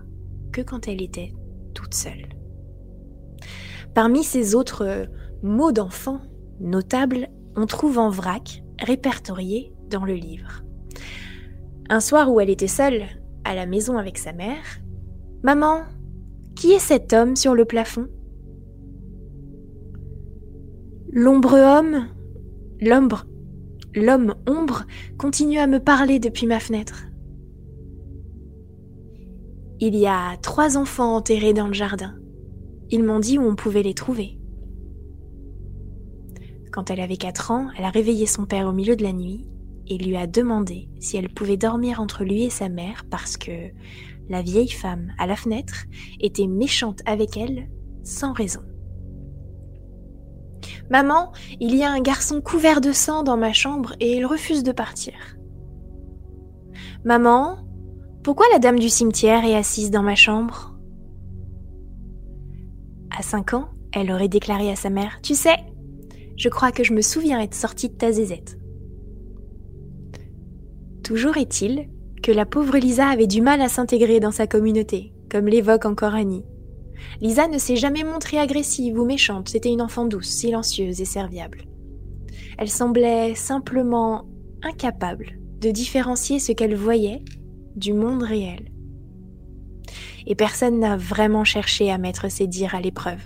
que 0.51 0.59
quand 0.59 0.89
elle 0.89 1.01
était 1.01 1.33
toute 1.73 1.93
seule. 1.93 2.27
Parmi 3.93 4.25
ces 4.25 4.53
autres 4.53 4.83
euh, 4.83 5.05
mots 5.43 5.71
d'enfant 5.71 6.19
notables, 6.59 7.29
on 7.55 7.67
trouve 7.67 7.99
en 7.99 8.09
vrac 8.09 8.64
répertorié 8.79 9.73
dans 9.89 10.05
le 10.05 10.13
livre. 10.13 10.63
Un 11.89 11.99
soir 11.99 12.31
où 12.31 12.39
elle 12.39 12.49
était 12.49 12.67
seule 12.67 13.03
à 13.43 13.55
la 13.55 13.65
maison 13.65 13.97
avec 13.97 14.17
sa 14.17 14.33
mère, 14.33 14.81
Maman, 15.43 15.83
qui 16.55 16.71
est 16.71 16.79
cet 16.79 17.13
homme 17.13 17.35
sur 17.35 17.53
le 17.53 17.65
plafond 17.65 18.07
L'ombre 21.11 21.53
homme, 21.53 22.07
l'ombre, 22.81 23.25
l'homme 23.93 24.33
ombre 24.47 24.85
continue 25.17 25.59
à 25.59 25.67
me 25.67 25.79
parler 25.79 26.19
depuis 26.19 26.47
ma 26.47 26.59
fenêtre. 26.59 27.05
Il 29.79 29.95
y 29.95 30.07
a 30.07 30.37
trois 30.41 30.77
enfants 30.77 31.15
enterrés 31.15 31.53
dans 31.53 31.67
le 31.67 31.73
jardin. 31.73 32.15
Ils 32.89 33.03
m'ont 33.03 33.19
dit 33.19 33.37
où 33.37 33.43
on 33.43 33.55
pouvait 33.55 33.83
les 33.83 33.93
trouver. 33.93 34.39
Quand 36.75 36.91
elle 36.91 36.99
avait 36.99 37.15
4 37.15 37.51
ans, 37.51 37.69
elle 37.77 37.85
a 37.85 37.89
réveillé 37.89 38.25
son 38.25 38.45
père 38.45 38.67
au 38.67 38.73
milieu 38.73 38.97
de 38.97 39.03
la 39.03 39.13
nuit 39.13 39.47
et 39.87 39.97
lui 39.97 40.17
a 40.17 40.27
demandé 40.27 40.89
si 40.99 41.15
elle 41.15 41.29
pouvait 41.29 41.55
dormir 41.55 42.01
entre 42.01 42.25
lui 42.25 42.43
et 42.43 42.49
sa 42.49 42.67
mère 42.67 43.05
parce 43.09 43.37
que 43.37 43.71
la 44.27 44.41
vieille 44.41 44.71
femme 44.71 45.13
à 45.17 45.25
la 45.25 45.37
fenêtre 45.37 45.85
était 46.19 46.47
méchante 46.47 46.99
avec 47.05 47.37
elle 47.37 47.69
sans 48.03 48.33
raison. 48.33 48.59
Maman, 50.89 51.31
il 51.61 51.73
y 51.77 51.83
a 51.85 51.89
un 51.89 52.01
garçon 52.01 52.41
couvert 52.41 52.81
de 52.81 52.91
sang 52.91 53.23
dans 53.23 53.37
ma 53.37 53.53
chambre 53.53 53.95
et 54.01 54.17
il 54.17 54.25
refuse 54.25 54.63
de 54.63 54.73
partir. 54.73 55.13
Maman, 57.05 57.55
pourquoi 58.21 58.47
la 58.51 58.59
dame 58.59 58.79
du 58.79 58.89
cimetière 58.89 59.45
est 59.45 59.55
assise 59.55 59.91
dans 59.91 60.03
ma 60.03 60.15
chambre? 60.15 60.77
À 63.17 63.21
5 63.21 63.53
ans, 63.53 63.69
elle 63.93 64.11
aurait 64.11 64.27
déclaré 64.27 64.69
à 64.69 64.75
sa 64.75 64.89
mère 64.89 65.19
Tu 65.21 65.35
sais, 65.35 65.55
je 66.37 66.49
crois 66.49 66.71
que 66.71 66.83
je 66.83 66.93
me 66.93 67.01
souviens 67.01 67.39
être 67.39 67.55
sortie 67.55 67.89
de 67.89 67.95
ta 67.95 68.11
zézette. 68.11 68.57
Toujours 71.03 71.37
est-il 71.37 71.89
que 72.23 72.31
la 72.31 72.45
pauvre 72.45 72.77
Lisa 72.77 73.07
avait 73.07 73.27
du 73.27 73.41
mal 73.41 73.61
à 73.61 73.69
s'intégrer 73.69 74.19
dans 74.19 74.31
sa 74.31 74.47
communauté, 74.47 75.13
comme 75.29 75.47
l'évoque 75.47 75.85
encore 75.85 76.15
Annie. 76.15 76.45
Lisa 77.21 77.47
ne 77.47 77.57
s'est 77.57 77.75
jamais 77.75 78.03
montrée 78.03 78.39
agressive 78.39 78.99
ou 78.99 79.05
méchante, 79.05 79.49
c'était 79.49 79.71
une 79.71 79.81
enfant 79.81 80.05
douce, 80.05 80.29
silencieuse 80.29 81.01
et 81.01 81.05
serviable. 81.05 81.65
Elle 82.57 82.69
semblait 82.69 83.35
simplement 83.35 84.25
incapable 84.63 85.37
de 85.59 85.71
différencier 85.71 86.39
ce 86.39 86.51
qu'elle 86.51 86.75
voyait 86.75 87.23
du 87.75 87.93
monde 87.93 88.23
réel. 88.23 88.71
Et 90.25 90.35
personne 90.35 90.79
n'a 90.79 90.97
vraiment 90.97 91.43
cherché 91.43 91.91
à 91.91 91.97
mettre 91.97 92.31
ses 92.31 92.47
dires 92.47 92.75
à 92.75 92.81
l'épreuve. 92.81 93.21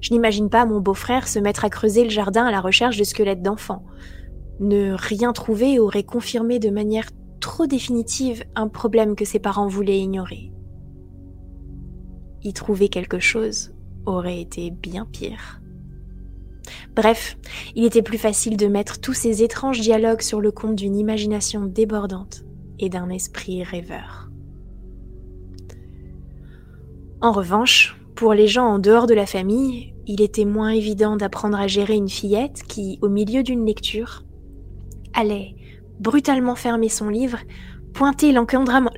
Je 0.00 0.12
n'imagine 0.12 0.48
pas 0.48 0.66
mon 0.66 0.80
beau-frère 0.80 1.28
se 1.28 1.38
mettre 1.38 1.64
à 1.64 1.70
creuser 1.70 2.04
le 2.04 2.10
jardin 2.10 2.44
à 2.44 2.50
la 2.50 2.60
recherche 2.60 2.96
de 2.96 3.04
squelettes 3.04 3.42
d'enfants, 3.42 3.84
ne 4.60 4.92
rien 4.92 5.32
trouver 5.32 5.78
aurait 5.78 6.04
confirmé 6.04 6.58
de 6.58 6.70
manière 6.70 7.10
trop 7.40 7.66
définitive 7.66 8.44
un 8.54 8.68
problème 8.68 9.16
que 9.16 9.24
ses 9.24 9.38
parents 9.38 9.66
voulaient 9.66 10.00
ignorer. 10.00 10.52
Y 12.42 12.52
trouver 12.52 12.88
quelque 12.88 13.18
chose 13.18 13.74
aurait 14.06 14.40
été 14.40 14.70
bien 14.70 15.06
pire. 15.06 15.60
Bref, 16.94 17.36
il 17.74 17.84
était 17.84 18.02
plus 18.02 18.18
facile 18.18 18.56
de 18.56 18.66
mettre 18.66 19.00
tous 19.00 19.14
ces 19.14 19.42
étranges 19.42 19.80
dialogues 19.80 20.20
sur 20.20 20.40
le 20.40 20.52
compte 20.52 20.76
d'une 20.76 20.96
imagination 20.96 21.64
débordante 21.64 22.44
et 22.78 22.88
d'un 22.88 23.08
esprit 23.08 23.62
rêveur. 23.62 24.30
En 27.20 27.32
revanche, 27.32 27.99
pour 28.20 28.34
les 28.34 28.48
gens 28.48 28.66
en 28.66 28.78
dehors 28.78 29.06
de 29.06 29.14
la 29.14 29.24
famille, 29.24 29.94
il 30.06 30.20
était 30.20 30.44
moins 30.44 30.68
évident 30.68 31.16
d'apprendre 31.16 31.58
à 31.58 31.66
gérer 31.66 31.94
une 31.94 32.10
fillette 32.10 32.64
qui, 32.64 32.98
au 33.00 33.08
milieu 33.08 33.42
d'une 33.42 33.64
lecture, 33.64 34.24
allait 35.14 35.56
brutalement 36.00 36.54
fermer 36.54 36.90
son 36.90 37.08
livre, 37.08 37.38
pointer 37.94 38.32
l'encadrement 38.32 38.90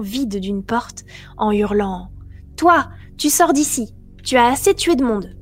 vide 0.00 0.38
d'une 0.38 0.62
porte 0.62 1.04
en 1.38 1.50
hurlant 1.50 2.12
Toi, 2.56 2.88
tu 3.18 3.28
sors 3.28 3.52
d'ici, 3.52 3.92
tu 4.22 4.36
as 4.36 4.46
assez 4.46 4.74
tué 4.74 4.94
de 4.94 5.02
monde. 5.02 5.34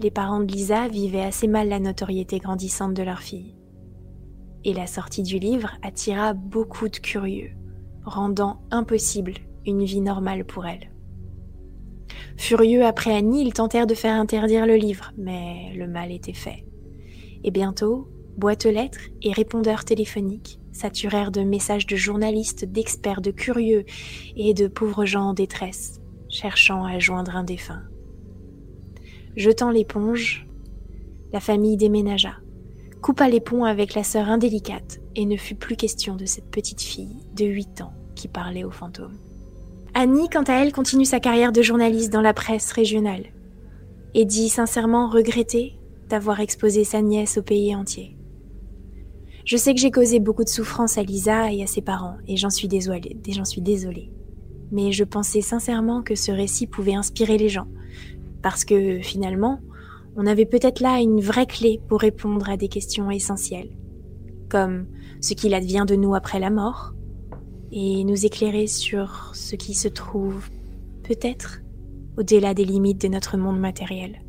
Les 0.00 0.10
parents 0.10 0.40
de 0.40 0.50
Lisa 0.50 0.88
vivaient 0.88 1.22
assez 1.22 1.46
mal 1.46 1.68
la 1.68 1.78
notoriété 1.78 2.40
grandissante 2.40 2.94
de 2.94 3.04
leur 3.04 3.20
fille. 3.20 3.54
Et 4.64 4.74
la 4.74 4.88
sortie 4.88 5.22
du 5.22 5.38
livre 5.38 5.70
attira 5.82 6.32
beaucoup 6.32 6.88
de 6.88 6.96
curieux, 6.96 7.52
rendant 8.04 8.62
impossible 8.70 9.34
une 9.66 9.84
vie 9.84 10.00
normale 10.00 10.44
pour 10.44 10.66
elle. 10.66 10.90
Furieux 12.36 12.84
après 12.84 13.14
Annie, 13.14 13.42
ils 13.44 13.52
tentèrent 13.52 13.86
de 13.86 13.94
faire 13.94 14.14
interdire 14.14 14.66
le 14.66 14.76
livre, 14.76 15.12
mais 15.18 15.72
le 15.76 15.86
mal 15.86 16.10
était 16.10 16.32
fait. 16.32 16.64
Et 17.44 17.50
bientôt, 17.50 18.08
boîtes 18.36 18.64
lettres 18.64 19.10
et 19.22 19.32
répondeurs 19.32 19.84
téléphoniques 19.84 20.58
saturèrent 20.72 21.32
de 21.32 21.42
messages 21.42 21.86
de 21.86 21.96
journalistes, 21.96 22.64
d'experts, 22.64 23.20
de 23.20 23.30
curieux 23.30 23.84
et 24.36 24.54
de 24.54 24.66
pauvres 24.68 25.04
gens 25.04 25.28
en 25.28 25.34
détresse, 25.34 26.00
cherchant 26.28 26.84
à 26.84 26.98
joindre 26.98 27.36
un 27.36 27.44
défunt. 27.44 27.82
Jetant 29.36 29.70
l'éponge, 29.70 30.46
la 31.32 31.40
famille 31.40 31.76
déménagea, 31.76 32.36
coupa 33.02 33.28
les 33.28 33.40
ponts 33.40 33.64
avec 33.64 33.94
la 33.94 34.02
sœur 34.02 34.28
indélicate, 34.28 35.00
et 35.16 35.26
ne 35.26 35.36
fut 35.36 35.54
plus 35.54 35.76
question 35.76 36.16
de 36.16 36.26
cette 36.26 36.50
petite 36.50 36.80
fille 36.80 37.16
de 37.34 37.44
huit 37.44 37.80
ans 37.80 37.92
qui 38.14 38.28
parlait 38.28 38.64
aux 38.64 38.70
fantômes. 38.70 39.18
Annie, 39.94 40.28
quant 40.28 40.44
à 40.44 40.54
elle, 40.54 40.72
continue 40.72 41.04
sa 41.04 41.20
carrière 41.20 41.52
de 41.52 41.62
journaliste 41.62 42.12
dans 42.12 42.20
la 42.20 42.34
presse 42.34 42.70
régionale 42.72 43.24
et 44.14 44.24
dit 44.24 44.48
sincèrement 44.48 45.08
regretter 45.08 45.78
d'avoir 46.08 46.40
exposé 46.40 46.84
sa 46.84 47.02
nièce 47.02 47.38
au 47.38 47.42
pays 47.42 47.74
entier. 47.74 48.16
Je 49.44 49.56
sais 49.56 49.74
que 49.74 49.80
j'ai 49.80 49.90
causé 49.90 50.20
beaucoup 50.20 50.44
de 50.44 50.48
souffrance 50.48 50.98
à 50.98 51.02
Lisa 51.02 51.52
et 51.52 51.62
à 51.62 51.66
ses 51.66 51.80
parents, 51.80 52.16
et 52.28 52.36
j'en 52.36 52.50
suis 52.50 52.68
désolée, 52.68 53.16
j'en 53.28 53.44
suis 53.44 53.62
désolée. 53.62 54.10
Mais 54.70 54.92
je 54.92 55.04
pensais 55.04 55.40
sincèrement 55.40 56.02
que 56.02 56.14
ce 56.14 56.30
récit 56.30 56.66
pouvait 56.66 56.94
inspirer 56.94 57.38
les 57.38 57.48
gens, 57.48 57.66
parce 58.42 58.64
que 58.64 59.00
finalement, 59.00 59.60
on 60.16 60.26
avait 60.26 60.46
peut-être 60.46 60.80
là 60.80 61.00
une 61.00 61.20
vraie 61.20 61.46
clé 61.46 61.80
pour 61.88 62.00
répondre 62.00 62.48
à 62.48 62.56
des 62.56 62.68
questions 62.68 63.10
essentielles, 63.10 63.70
comme 64.48 64.86
ce 65.20 65.34
qu'il 65.34 65.54
advient 65.54 65.84
de 65.86 65.96
nous 65.96 66.14
après 66.14 66.40
la 66.40 66.50
mort, 66.50 66.94
et 67.72 68.04
nous 68.04 68.26
éclairer 68.26 68.66
sur 68.66 69.30
ce 69.34 69.54
qui 69.54 69.74
se 69.74 69.88
trouve 69.88 70.48
peut-être 71.04 71.60
au-delà 72.18 72.54
des 72.54 72.64
limites 72.64 73.00
de 73.00 73.08
notre 73.08 73.36
monde 73.36 73.58
matériel. 73.58 74.22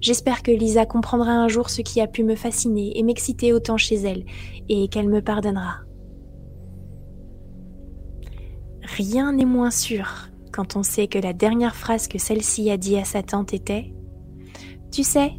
J'espère 0.00 0.42
que 0.42 0.52
Lisa 0.52 0.86
comprendra 0.86 1.32
un 1.32 1.48
jour 1.48 1.68
ce 1.68 1.82
qui 1.82 2.00
a 2.00 2.06
pu 2.06 2.22
me 2.22 2.36
fasciner 2.36 2.96
et 2.96 3.02
m'exciter 3.02 3.52
autant 3.52 3.76
chez 3.76 3.96
elle, 3.96 4.24
et 4.68 4.88
qu'elle 4.88 5.08
me 5.08 5.20
pardonnera. 5.20 5.80
Rien 8.82 9.32
n'est 9.32 9.44
moins 9.44 9.70
sûr 9.70 10.28
quand 10.52 10.76
on 10.76 10.84
sait 10.84 11.08
que 11.08 11.18
la 11.18 11.32
dernière 11.32 11.74
phrase 11.74 12.06
que 12.06 12.18
celle-ci 12.18 12.70
a 12.70 12.76
dit 12.76 12.96
à 12.96 13.04
sa 13.04 13.22
tante 13.22 13.52
était⁇ 13.52 13.80
Tu 14.92 15.02
sais, 15.02 15.32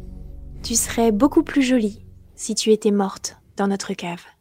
tu 0.62 0.74
serais 0.74 1.12
beaucoup 1.12 1.42
plus 1.42 1.62
jolie 1.62 2.04
si 2.34 2.54
tu 2.54 2.70
étais 2.70 2.90
morte 2.90 3.36
dans 3.56 3.68
notre 3.68 3.94
cave⁇ 3.94 4.18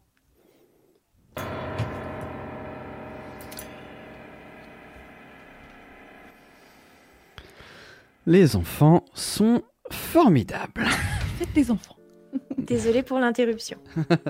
Les 8.28 8.56
enfants 8.56 9.06
sont 9.14 9.62
formidables. 9.92 10.84
Faites 11.38 11.54
des 11.54 11.70
enfants. 11.70 11.96
Désolée 12.58 13.04
pour 13.04 13.20
l'interruption. 13.20 13.78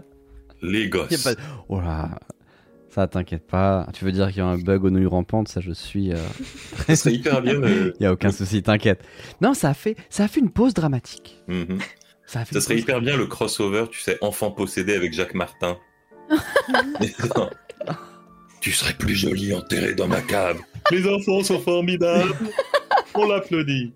Les 0.62 0.90
gosses. 0.90 1.24
Pas... 1.24 1.42
Oh 1.70 1.80
là, 1.80 2.20
ça 2.90 3.08
t'inquiète 3.08 3.48
pas. 3.48 3.88
Tu 3.94 4.04
veux 4.04 4.12
dire 4.12 4.28
qu'il 4.28 4.40
y 4.40 4.42
a 4.42 4.48
un 4.48 4.58
bug 4.58 4.84
aux 4.84 4.90
nouilles 4.90 5.06
rampantes 5.06 5.48
Ça, 5.48 5.62
je 5.62 5.72
suis. 5.72 6.12
Euh... 6.12 6.18
ça 6.88 6.96
serait 6.98 7.14
hyper 7.14 7.42
bien. 7.42 7.54
Il 7.64 8.04
y 8.04 8.06
a 8.06 8.12
aucun 8.12 8.32
souci, 8.32 8.62
t'inquiète. 8.62 9.02
Non, 9.40 9.54
ça 9.54 9.70
a 9.70 9.74
fait, 9.74 9.96
ça 10.10 10.26
a 10.26 10.28
fait 10.28 10.42
une 10.42 10.52
pause 10.52 10.74
dramatique. 10.74 11.42
Mm-hmm. 11.48 11.82
Ça, 12.26 12.44
ça 12.44 12.60
serait 12.60 12.78
hyper 12.78 13.00
bien 13.00 13.16
le 13.16 13.28
crossover, 13.28 13.86
tu 13.92 14.02
sais, 14.02 14.18
enfant 14.22 14.52
possédé 14.52 14.94
avec 14.94 15.14
Jacques 15.14 15.36
Martin. 15.36 15.78
tu 18.60 18.72
serais 18.72 18.94
plus 18.94 19.16
jolie 19.16 19.54
enterrée 19.54 19.94
dans 19.94 20.08
ma 20.08 20.22
cave. 20.22 20.58
Les 20.92 21.08
enfants 21.08 21.44
sont 21.44 21.60
formidables. 21.60 22.36
On 23.18 23.28
l'applaudit. 23.28 23.94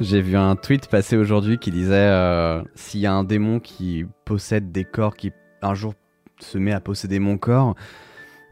J'ai 0.00 0.20
vu 0.22 0.36
un 0.36 0.56
tweet 0.56 0.88
passer 0.88 1.16
aujourd'hui 1.16 1.58
qui 1.58 1.70
disait 1.70 1.94
euh, 1.94 2.62
s'il 2.74 3.00
y 3.00 3.06
a 3.06 3.12
un 3.12 3.24
démon 3.24 3.60
qui 3.60 4.06
possède 4.24 4.72
des 4.72 4.84
corps 4.84 5.16
qui 5.16 5.32
un 5.62 5.74
jour 5.74 5.94
se 6.40 6.58
met 6.58 6.72
à 6.72 6.80
posséder 6.80 7.18
mon 7.18 7.36
corps, 7.36 7.74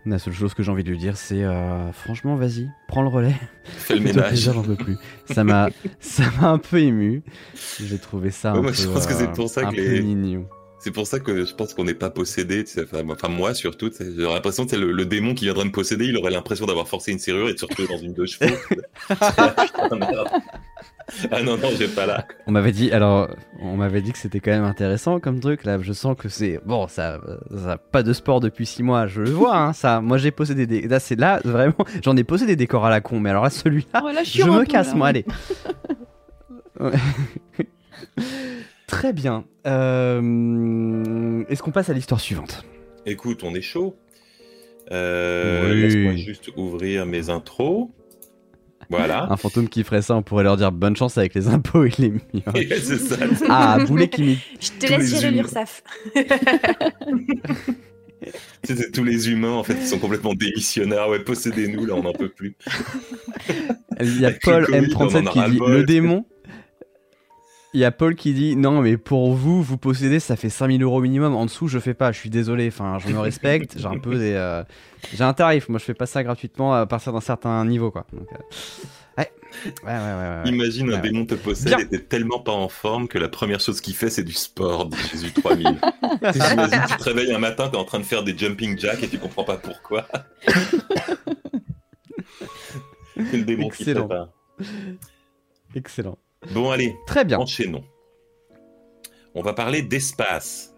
la 0.05 0.18
seule 0.18 0.34
chose 0.34 0.55
que 0.55 0.62
j'ai 0.62 0.70
envie 0.70 0.84
de 0.84 0.90
lui 0.90 0.98
dire 0.98 1.16
c'est 1.16 1.44
euh, 1.44 1.92
franchement 1.92 2.36
vas-y, 2.36 2.68
prends 2.88 3.03
le 3.03 3.09
relais. 3.09 3.36
Fais 3.64 3.94
le 3.94 4.00
ménage. 4.05 4.38
j'en 4.38 4.62
peux 4.62 4.76
plus. 4.76 4.96
Ça 5.26 5.44
m'a 5.44 5.68
ça 6.00 6.24
m'a 6.40 6.48
un 6.48 6.59
peu 6.59 6.78
ému. 6.80 7.22
J'ai 7.80 7.98
trouvé 7.98 8.30
ça 8.30 8.53
un, 8.53 8.62
peu, 8.62 8.72
je 8.72 8.88
pense 8.88 9.07
que 9.07 9.14
c'est 9.14 9.32
pour 9.32 9.48
ça 9.48 9.64
que 9.64 9.76
les... 9.76 10.03
mignon. 10.03 10.46
C'est 10.83 10.91
pour 10.91 11.07
ça 11.07 11.20
que 11.20 11.45
je 11.45 11.55
pense 11.55 11.74
qu'on 11.74 11.85
n'est 11.85 11.95
pas 11.95 12.11
possédé. 12.11 12.64
Enfin, 13.09 13.28
moi 13.28 13.55
surtout, 13.55 13.89
j'ai 14.01 14.24
l'impression 14.24 14.66
que 14.66 14.74
le, 14.74 14.91
le 14.91 15.07
démon 15.07 15.33
qui 15.33 15.45
viendrait 15.45 15.66
me 15.66 15.70
posséder, 15.70 16.07
il 16.07 16.16
aurait 16.16 16.33
l'impression 16.33 16.66
d'avoir 16.66 16.89
forcé 16.89 17.12
une 17.12 17.20
serrure 17.20 17.49
et 17.49 17.55
de 17.55 17.59
se 17.59 17.66
retrouver 17.66 17.87
dans 17.87 17.99
une 17.99 18.12
deux 18.12 18.26
chevaux. 18.26 18.53
ah 21.30 21.43
non, 21.45 21.57
non, 21.57 21.68
j'ai 21.78 21.87
pas 21.87 22.07
là. 22.07 22.26
On 22.49 22.51
m'avait 22.51 22.72
dit, 22.72 22.91
alors, 22.91 23.28
on 23.61 23.76
m'avait 23.76 24.03
dit 24.03 24.11
que 24.11 24.18
c'était 24.18 24.41
quand 24.41 24.51
même 24.51 24.64
intéressant 24.64 25.20
comme 25.20 25.39
truc. 25.39 25.62
Là, 25.64 25.78
je 25.80 25.93
sens 25.93 26.16
que 26.18 26.28
c'est 26.28 26.59
bon, 26.66 26.89
ça, 26.89 27.20
ça 27.64 27.78
pas 27.78 28.03
de 28.03 28.12
sport 28.12 28.41
depuis 28.41 28.66
six 28.66 28.83
mois. 28.83 29.07
Je 29.07 29.20
le 29.20 29.30
vois, 29.30 29.57
hein, 29.57 29.72
ça. 29.72 30.01
Moi, 30.01 30.18
j'ai 30.18 30.33
possédé 30.33 30.66
des. 30.66 30.89
Là, 30.89 30.99
c'est 30.99 31.14
là 31.14 31.41
vraiment. 31.45 31.87
J'en 32.03 32.16
ai 32.16 32.24
possédé 32.24 32.57
des 32.57 32.64
décors 32.64 32.85
à 32.85 32.91
la 32.91 33.01
con, 33.01 33.20
mais 33.20 33.30
alors 33.30 33.45
là, 33.45 33.51
celui-là, 33.51 34.03
je 34.24 34.43
me 34.43 34.64
casse, 34.64 34.97
moi, 34.97 35.07
allez. 35.07 35.24
Très 38.93 39.12
bien. 39.14 39.45
Euh, 39.66 41.43
est-ce 41.49 41.62
qu'on 41.62 41.70
passe 41.70 41.88
à 41.88 41.95
l'histoire 41.95 42.20
suivante? 42.20 42.66
Écoute, 43.07 43.43
on 43.43 43.55
est 43.55 43.62
chaud. 43.62 43.97
Euh, 44.90 45.72
laisse-moi 45.72 46.14
juste 46.16 46.51
ouvrir 46.59 47.07
mes 47.07 47.30
intros. 47.30 47.88
Voilà. 48.90 49.32
Un 49.32 49.38
fantôme 49.38 49.70
qui 49.70 49.82
ferait 49.82 50.03
ça, 50.03 50.14
on 50.14 50.22
pourrait 50.22 50.45
leur 50.45 50.59
dire 50.59 50.70
bonne 50.72 50.95
chance 50.95 51.16
avec 51.16 51.34
les 51.34 51.49
impôts 51.49 51.84
et 51.84 51.93
les 51.99 52.11
murs. 52.11 52.53
c'est 52.55 52.99
ça. 52.99 53.16
Ah, 53.49 53.78
boulet 53.88 54.09
qui 54.09 54.38
Je 54.61 54.72
te 54.78 54.86
laisse 54.86 55.09
gérer 55.11 55.30
l'URSAF. 55.30 55.82
C'est 58.62 58.93
tous 58.93 59.05
les 59.05 59.30
humains 59.30 59.53
en 59.53 59.64
fait 59.64 59.74
qui 59.74 59.86
sont 59.86 59.99
complètement 59.99 60.34
démissionnaires. 60.34 61.09
Ouais, 61.09 61.18
possédez-nous 61.18 61.86
là, 61.86 61.95
on 61.95 62.03
n'en 62.03 62.12
peut 62.12 62.28
plus. 62.28 62.57
Il 64.01 64.20
y 64.20 64.26
a 64.26 64.32
Paul 64.32 64.64
M37 64.64 65.30
qui 65.30 65.51
dit 65.51 65.59
le 65.66 65.82
démon. 65.82 66.26
Il 67.74 67.80
y 67.80 67.84
a 67.86 67.90
Paul 67.90 68.14
qui 68.16 68.34
dit 68.34 68.54
non 68.54 68.82
mais 68.82 68.98
pour 68.98 69.32
vous 69.34 69.62
vous 69.62 69.78
possédez 69.78 70.20
ça 70.20 70.36
fait 70.36 70.50
5000 70.50 70.82
euros 70.82 71.00
minimum. 71.00 71.34
En 71.34 71.46
dessous 71.46 71.68
je 71.68 71.78
fais 71.78 71.94
pas 71.94 72.12
je 72.12 72.18
suis 72.18 72.28
désolé. 72.28 72.68
Enfin 72.68 72.98
je 72.98 73.08
me 73.08 73.18
respecte 73.18 73.78
j'ai 73.78 73.86
un 73.86 73.98
peu 73.98 74.18
des 74.18 74.34
euh, 74.34 74.62
j'ai 75.14 75.24
un 75.24 75.32
tarif. 75.32 75.70
Moi 75.70 75.78
je 75.78 75.84
fais 75.84 75.94
pas 75.94 76.04
ça 76.06 76.22
gratuitement 76.22 76.74
à 76.74 76.84
partir 76.86 77.14
d'un 77.14 77.20
certain 77.20 77.64
niveau 77.64 77.90
quoi. 77.90 78.06
Donc, 78.12 78.28
euh, 78.30 78.36
ouais. 79.18 79.32
Ouais, 79.84 79.92
ouais, 79.92 80.42
ouais, 80.44 80.50
Imagine 80.50 80.92
un 80.92 80.98
démon 80.98 81.24
te 81.26 81.34
possède 81.34 81.78
et 81.80 81.86
t'es 81.88 81.98
tellement 81.98 82.40
pas 82.40 82.52
en 82.52 82.68
forme 82.68 83.08
que 83.08 83.18
la 83.18 83.28
première 83.28 83.60
chose 83.60 83.80
qu'il 83.80 83.94
fait 83.94 84.10
c'est 84.10 84.24
du 84.24 84.32
sport 84.32 84.86
dit 84.86 84.96
Jésus 85.10 85.32
3000 85.32 85.66
Imagine 86.22 86.82
tu 86.88 86.96
te 86.96 87.04
réveilles 87.04 87.32
un 87.32 87.38
matin 87.38 87.68
t'es 87.70 87.76
en 87.78 87.84
train 87.84 87.98
de 88.00 88.04
faire 88.04 88.22
des 88.22 88.36
jumping 88.36 88.78
jacks 88.78 89.02
et 89.02 89.08
tu 89.08 89.18
comprends 89.18 89.44
pas 89.44 89.56
pourquoi. 89.56 90.06
Le 93.16 93.42
démon 93.42 93.66
Excellent. 93.66 94.08
qui. 94.58 94.64
Excellent. 95.74 96.18
Bon, 96.51 96.70
allez. 96.70 96.97
Très 97.07 97.24
bien. 97.24 97.38
Enchaînons. 97.38 97.84
On 99.34 99.43
va 99.43 99.53
parler 99.53 99.82
d'espace. 99.82 100.74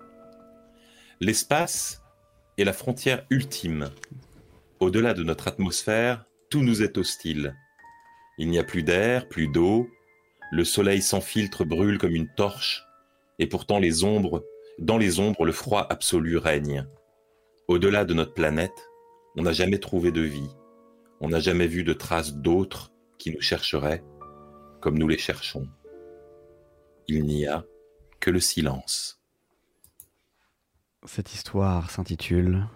L'espace 1.21 2.03
est 2.59 2.65
la 2.65 2.73
frontière 2.73 3.25
ultime. 3.31 3.91
Au-delà 4.81 5.15
de 5.15 5.23
notre 5.23 5.49
atmosphère, 5.49 6.27
tout 6.51 6.61
nous 6.61 6.83
est 6.83 6.99
hostile. 6.99 7.57
Il 8.39 8.51
n'y 8.51 8.59
a 8.59 8.65
plus 8.65 8.83
d'air, 8.83 9.29
plus 9.29 9.49
d'eau. 9.49 9.89
Le 10.53 10.65
soleil 10.65 11.03
sans 11.03 11.21
filtre 11.21 11.65
brûle 11.65 11.99
comme 11.99 12.15
une 12.15 12.33
torche. 12.37 12.85
Et 13.39 13.47
pourtant, 13.47 13.79
les 13.79 14.05
ombres, 14.05 14.45
dans 14.79 14.99
les 14.99 15.19
ombres, 15.19 15.45
le 15.45 15.53
froid 15.53 15.87
absolu 15.89 16.37
règne. 16.37 16.87
Au-delà 17.67 18.05
de 18.05 18.15
notre 18.15 18.35
planète, 18.35 18.89
on 19.37 19.43
n'a 19.43 19.53
jamais 19.53 19.79
trouvé 19.79 20.13
de 20.13 20.21
vie. 20.21 20.51
On 21.21 21.31
n'a 21.31 21.41
jamais 21.41 21.67
vu 21.67 21.83
de 21.83 21.93
traces 21.93 22.35
d'autres 22.35 22.93
qui 23.19 23.33
nous 23.33 23.41
chercheraient 23.41 24.05
comme 24.85 24.99
nous 24.99 25.09
les 25.09 25.17
cherchons. 25.17 25.67
Il 27.09 27.25
n'y 27.25 27.47
a 27.47 27.65
que 28.21 28.31
le 28.31 28.39
silence. 28.39 29.19
Cette 31.07 31.33
histoire 31.33 31.91
s'intitule 31.91 32.67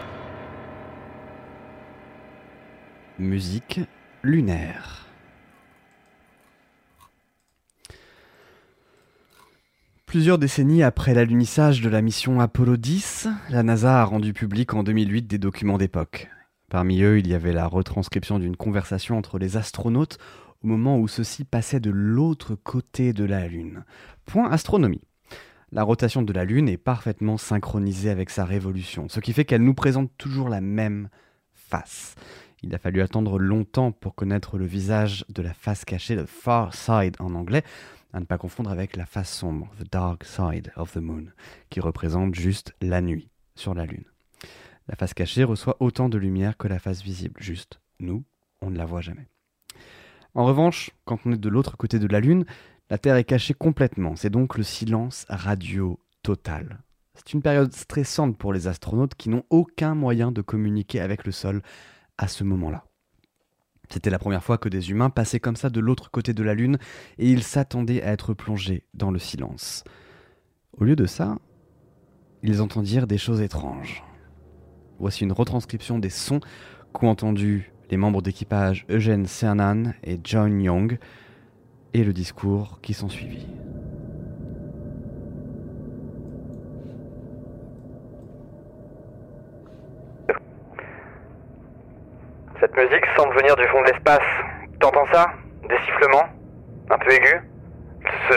Musique 3.19 3.81
lunaire. 4.23 5.07
Plusieurs 10.07 10.39
décennies 10.39 10.83
après 10.83 11.13
l'alunissage 11.13 11.83
de 11.83 11.91
la 11.91 12.01
mission 12.01 12.41
Apollo 12.41 12.79
10, 12.79 13.29
la 13.51 13.63
NASA 13.63 14.01
a 14.01 14.05
rendu 14.05 14.33
public 14.33 14.73
en 14.73 14.83
2008 14.83 15.27
des 15.27 15.37
documents 15.37 15.77
d'époque. 15.77 16.31
Parmi 16.71 17.03
eux, 17.03 17.19
il 17.19 17.27
y 17.29 17.35
avait 17.35 17.53
la 17.53 17.67
retranscription 17.67 18.39
d'une 18.39 18.57
conversation 18.57 19.19
entre 19.19 19.39
les 19.39 19.59
astronautes 19.59 20.19
au 20.63 20.67
moment 20.67 20.99
où 20.99 21.09
ceux-ci 21.09 21.45
passaient 21.45 21.81
de 21.81 21.91
l'autre 21.91 22.55
côté 22.55 23.13
de 23.13 23.25
la 23.25 23.47
Lune. 23.47 23.85
Point 24.25 24.51
astronomie. 24.51 25.03
La 25.71 25.83
rotation 25.83 26.23
de 26.23 26.33
la 26.33 26.45
Lune 26.45 26.69
est 26.69 26.79
parfaitement 26.79 27.37
synchronisée 27.37 28.11
avec 28.11 28.31
sa 28.31 28.45
révolution, 28.45 29.09
ce 29.09 29.21
qui 29.21 29.33
fait 29.33 29.45
qu'elle 29.45 29.63
nous 29.63 29.75
présente 29.75 30.11
toujours 30.17 30.49
la 30.49 30.61
même 30.61 31.11
face. 31.53 32.15
Il 32.63 32.75
a 32.75 32.79
fallu 32.79 33.03
attendre 33.03 33.39
longtemps 33.39 33.93
pour 33.93 34.15
connaître 34.15 34.59
le 34.59 34.65
visage 34.65 35.25
de 35.29 35.43
la 35.43 35.53
face 35.53 35.85
cachée, 35.85 36.17
de 36.17 36.25
Far 36.25 36.75
Side 36.75 37.17
en 37.21 37.35
anglais, 37.35 37.63
à 38.13 38.21
ne 38.21 38.25
pas 38.25 38.39
confondre 38.39 38.71
avec 38.71 38.97
la 38.97 39.07
face 39.07 39.33
sombre, 39.33 39.71
The 39.79 39.93
Dark 39.93 40.25
Side 40.25 40.73
of 40.77 40.93
the 40.93 40.97
Moon, 40.97 41.27
qui 41.69 41.81
représente 41.81 42.35
juste 42.35 42.75
la 42.81 43.01
nuit 43.01 43.29
sur 43.55 43.75
la 43.75 43.85
Lune. 43.85 44.07
La 44.89 44.97
face 44.97 45.15
cachée 45.15 45.45
reçoit 45.45 45.77
autant 45.81 46.09
de 46.09 46.17
lumière 46.17 46.57
que 46.57 46.67
la 46.67 46.79
face 46.79 47.03
visible, 47.03 47.41
juste 47.43 47.81
nous, 48.01 48.25
on 48.63 48.71
ne 48.71 48.79
la 48.79 48.87
voit 48.87 49.03
jamais. 49.03 49.29
En 50.39 50.45
revanche, 50.45 50.93
quand 51.05 51.19
on 51.25 51.33
est 51.33 51.37
de 51.37 51.49
l'autre 51.49 51.77
côté 51.77 51.99
de 51.99 52.07
la 52.07 52.21
Lune, 52.21 52.45
la 52.91 52.99
Terre 52.99 53.17
est 53.17 53.25
cachée 53.25 53.55
complètement, 53.55 54.15
c'est 54.15 54.31
donc 54.31 54.57
le 54.57 54.63
silence 54.63 55.27
radio 55.29 55.99
total. 56.23 56.79
C'est 57.15 57.33
une 57.33 57.43
période 57.43 57.73
stressante 57.73 58.39
pour 58.39 58.53
les 58.53 58.69
astronautes 58.69 59.17
qui 59.17 59.31
n'ont 59.31 59.43
aucun 59.51 59.97
moyen 59.97 60.31
de 60.31 60.41
communiquer 60.41 61.01
avec 61.01 61.25
le 61.25 61.33
sol 61.33 61.61
à 62.19 62.29
ce 62.29 62.45
moment-là. 62.45 62.85
C'était 63.91 64.11
la 64.11 64.21
première 64.21 64.45
fois 64.45 64.59
que 64.59 64.69
des 64.69 64.93
humains 64.93 65.11
passaient 65.11 65.41
comme 65.41 65.57
ça 65.57 65.71
de 65.71 65.81
l'autre 65.81 66.09
côté 66.13 66.35
de 66.35 66.45
la 66.45 66.55
Lune 66.55 66.79
et 67.19 67.29
ils 67.29 67.43
s'attendaient 67.43 68.05
à 68.05 68.13
être 68.13 68.33
plongés 68.33 68.85
dans 68.95 69.11
le 69.11 69.19
silence. 69.19 69.83
Au 70.73 70.85
lieu 70.85 70.95
de 70.95 71.07
ça, 71.07 71.37
ils 72.45 72.63
entendirent 72.63 73.09
des 73.09 73.19
choses 73.19 73.41
étranges. 73.41 74.05
Voici 75.01 75.25
une 75.25 75.33
retranscription 75.33 75.99
des 75.99 76.11
sons 76.11 76.39
qu'ont 76.93 77.09
entendus 77.09 77.73
les 77.91 77.97
membres 77.97 78.23
d'équipage 78.23 78.85
Eugène 78.91 79.27
Cernan 79.27 79.95
et 80.05 80.19
John 80.23 80.61
Young 80.61 80.99
et 81.95 82.05
le 82.05 82.13
discours 82.13 82.79
qui 82.83 82.95
s'en 82.95 83.09
suivit. 83.09 83.47
Cette 92.61 92.77
musique 92.77 93.07
semble 93.17 93.35
venir 93.37 93.55
du 93.57 93.65
fond 93.69 93.81
de 93.83 93.87
l'espace. 93.87 94.19
T'entends 94.81 95.07
ça? 95.13 95.27
Des 95.69 95.79
sifflements? 95.87 96.29
Un 96.91 96.99
peu 96.99 97.11
aigus? 97.13 97.41
Ce... 98.29 98.35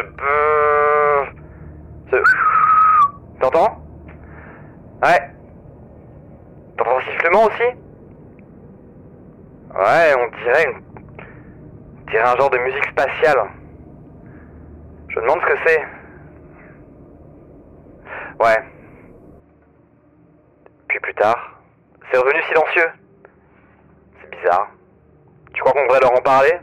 T'entends? 3.40 3.84
Ouais. 5.04 5.32
T'entends 6.78 6.98
un 6.98 7.02
sifflement 7.02 7.46
aussi? 7.46 7.76
Ouais, 9.74 10.14
on 10.18 10.28
dirait. 10.44 10.66
On 12.02 12.12
dirait 12.12 12.24
un 12.24 12.36
genre 12.36 12.50
de 12.50 12.58
musique 12.58 12.86
spatiale. 12.86 13.50
Je 15.08 15.16
me 15.20 15.22
demande 15.22 15.40
ce 15.42 15.54
que 15.54 15.60
c'est. 15.66 15.82
Ouais. 18.44 18.58
Puis 20.88 21.00
plus 21.00 21.14
tard, 21.14 21.62
c'est 22.12 22.18
revenu 22.18 22.42
silencieux. 22.50 22.90
C'est 24.22 24.38
bizarre. 24.38 24.68
Tu 25.54 25.62
crois 25.62 25.74
qu'on 25.74 25.84
devrait 25.84 26.02
leur 26.02 26.14
en 26.14 26.22
parler? 26.22 26.54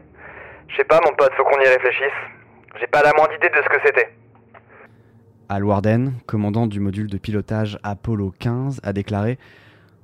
Je 0.68 0.76
sais 0.76 0.84
pas, 0.84 1.00
mon 1.04 1.14
pote, 1.14 1.32
faut 1.34 1.44
qu'on 1.44 1.60
y 1.60 1.68
réfléchisse. 1.68 2.18
J'ai 2.80 2.86
pas 2.86 3.02
la 3.02 3.12
moindre 3.16 3.32
idée 3.34 3.48
de 3.48 3.62
ce 3.62 3.68
que 3.68 3.86
c'était. 3.86 4.14
Al 5.48 5.64
Warden, 5.64 6.12
commandant 6.26 6.66
du 6.66 6.78
module 6.78 7.08
de 7.08 7.16
pilotage 7.16 7.78
Apollo 7.82 8.34
15, 8.38 8.80
a 8.82 8.92
déclaré 8.92 9.38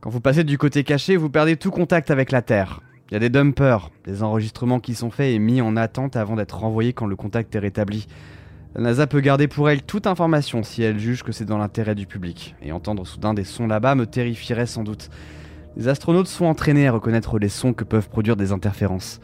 Quand 0.00 0.09
vous 0.09 0.20
passez 0.20 0.42
du 0.42 0.57
côté 0.57 0.84
caché, 0.84 1.16
vous 1.16 1.28
perdez 1.28 1.57
tout 1.57 1.70
contact 1.70 2.11
avec 2.11 2.32
la 2.32 2.40
Terre. 2.40 2.80
Il 3.11 3.14
y 3.14 3.16
a 3.16 3.20
des 3.20 3.28
dumpers, 3.28 3.90
des 4.05 4.22
enregistrements 4.22 4.80
qui 4.80 4.94
sont 4.94 5.11
faits 5.11 5.34
et 5.34 5.38
mis 5.38 5.61
en 5.61 5.76
attente 5.76 6.16
avant 6.16 6.36
d'être 6.36 6.59
renvoyés 6.59 6.94
quand 6.94 7.07
le 7.07 7.16
contact 7.16 7.55
est 7.55 7.59
rétabli. 7.59 8.07
La 8.74 8.80
NASA 8.80 9.07
peut 9.07 9.20
garder 9.20 9.46
pour 9.46 9.68
elle 9.68 9.82
toute 9.82 10.07
information 10.07 10.62
si 10.62 10.82
elle 10.82 10.98
juge 10.98 11.22
que 11.22 11.30
c'est 11.30 11.44
dans 11.44 11.59
l'intérêt 11.59 11.94
du 11.94 12.07
public. 12.07 12.57
Et 12.62 12.72
entendre 12.72 13.07
soudain 13.07 13.34
des 13.34 13.44
sons 13.44 13.66
là-bas 13.66 13.94
me 13.94 14.07
terrifierait 14.07 14.66
sans 14.66 14.84
doute. 14.84 15.11
Les 15.76 15.88
astronautes 15.88 16.28
sont 16.28 16.46
entraînés 16.46 16.88
à 16.88 16.92
reconnaître 16.92 17.38
les 17.38 17.50
sons 17.50 17.74
que 17.74 17.84
peuvent 17.84 18.09
produire 18.09 18.36
des 18.36 18.52
interférences. 18.52 19.20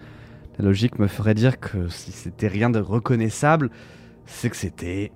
La 0.59 0.66
logique 0.66 0.99
me 0.99 1.07
ferait 1.07 1.35
dire 1.35 1.59
que 1.59 1.89
si 1.89 2.12
c'était 2.12 2.49
rien 2.49 2.68
de 2.68 2.81
reconnaissable, 2.81 3.70
c'est 4.26 4.51
que 4.51 4.57
c'était 4.57 5.11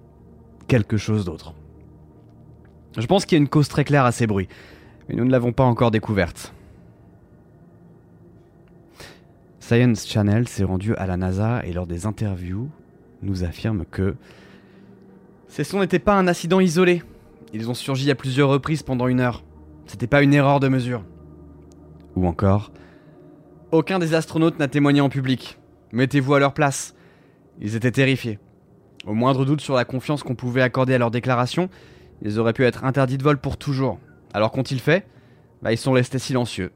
quelque 0.68 0.96
chose 0.96 1.26
d'autre. 1.26 1.54
Je 2.96 3.06
pense 3.06 3.26
qu'il 3.26 3.36
y 3.36 3.40
a 3.40 3.42
une 3.42 3.48
cause 3.48 3.68
très 3.68 3.84
claire 3.84 4.04
à 4.04 4.12
ces 4.12 4.26
bruits, 4.26 4.48
mais 5.08 5.16
nous 5.16 5.24
ne 5.24 5.30
l'avons 5.30 5.52
pas 5.52 5.64
encore 5.64 5.90
découverte. 5.90 6.54
Science 9.66 10.06
Channel 10.06 10.46
s'est 10.46 10.62
rendu 10.62 10.94
à 10.96 11.06
la 11.06 11.16
NASA 11.16 11.62
et 11.64 11.72
lors 11.72 11.86
des 11.86 12.04
interviews 12.04 12.68
nous 13.22 13.44
affirme 13.44 13.86
que 13.90 14.14
ces 15.48 15.64
sons 15.64 15.80
n'étaient 15.80 15.98
pas 15.98 16.18
un 16.18 16.28
incident 16.28 16.60
isolé. 16.60 17.02
Ils 17.54 17.70
ont 17.70 17.74
surgi 17.74 18.10
à 18.10 18.14
plusieurs 18.14 18.50
reprises 18.50 18.82
pendant 18.82 19.08
une 19.08 19.20
heure. 19.20 19.42
C'était 19.86 20.06
pas 20.06 20.20
une 20.20 20.34
erreur 20.34 20.60
de 20.60 20.68
mesure. 20.68 21.02
Ou 22.14 22.26
encore, 22.26 22.72
aucun 23.72 23.98
des 23.98 24.12
astronautes 24.12 24.58
n'a 24.58 24.68
témoigné 24.68 25.00
en 25.00 25.08
public. 25.08 25.58
Mettez-vous 25.92 26.34
à 26.34 26.40
leur 26.40 26.52
place. 26.52 26.94
Ils 27.58 27.74
étaient 27.74 27.90
terrifiés. 27.90 28.38
Au 29.06 29.14
moindre 29.14 29.46
doute 29.46 29.62
sur 29.62 29.76
la 29.76 29.86
confiance 29.86 30.22
qu'on 30.22 30.34
pouvait 30.34 30.60
accorder 30.60 30.92
à 30.92 30.98
leurs 30.98 31.10
déclarations, 31.10 31.70
ils 32.20 32.38
auraient 32.38 32.52
pu 32.52 32.64
être 32.64 32.84
interdits 32.84 33.16
de 33.16 33.24
vol 33.24 33.38
pour 33.38 33.56
toujours. 33.56 33.98
Alors 34.34 34.50
qu'ont-ils 34.50 34.78
fait? 34.80 35.06
Bah, 35.62 35.72
Ils 35.72 35.78
sont 35.78 35.92
restés 35.92 36.18
silencieux. 36.18 36.70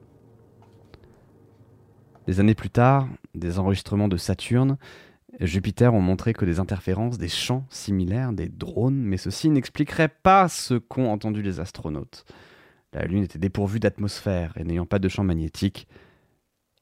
Des 2.28 2.40
années 2.40 2.54
plus 2.54 2.68
tard, 2.68 3.08
des 3.34 3.58
enregistrements 3.58 4.06
de 4.06 4.18
Saturne 4.18 4.76
Jupiter 5.40 5.94
ont 5.94 6.02
montré 6.02 6.34
que 6.34 6.44
des 6.44 6.60
interférences, 6.60 7.16
des 7.16 7.30
champs 7.30 7.64
similaires, 7.70 8.34
des 8.34 8.50
drones, 8.50 8.98
mais 8.98 9.16
ceci 9.16 9.48
n'expliquerait 9.48 10.10
pas 10.10 10.46
ce 10.48 10.74
qu'ont 10.74 11.10
entendu 11.10 11.40
les 11.40 11.58
astronautes. 11.58 12.26
La 12.92 13.06
Lune 13.06 13.22
était 13.22 13.38
dépourvue 13.38 13.80
d'atmosphère 13.80 14.52
et 14.58 14.64
n'ayant 14.64 14.84
pas 14.84 14.98
de 14.98 15.08
champ 15.08 15.24
magnétique, 15.24 15.88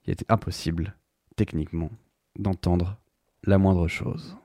il 0.04 0.12
était 0.14 0.26
impossible, 0.28 0.96
techniquement, 1.36 1.92
d'entendre 2.36 2.98
la 3.44 3.58
moindre 3.58 3.86
chose. 3.86 4.36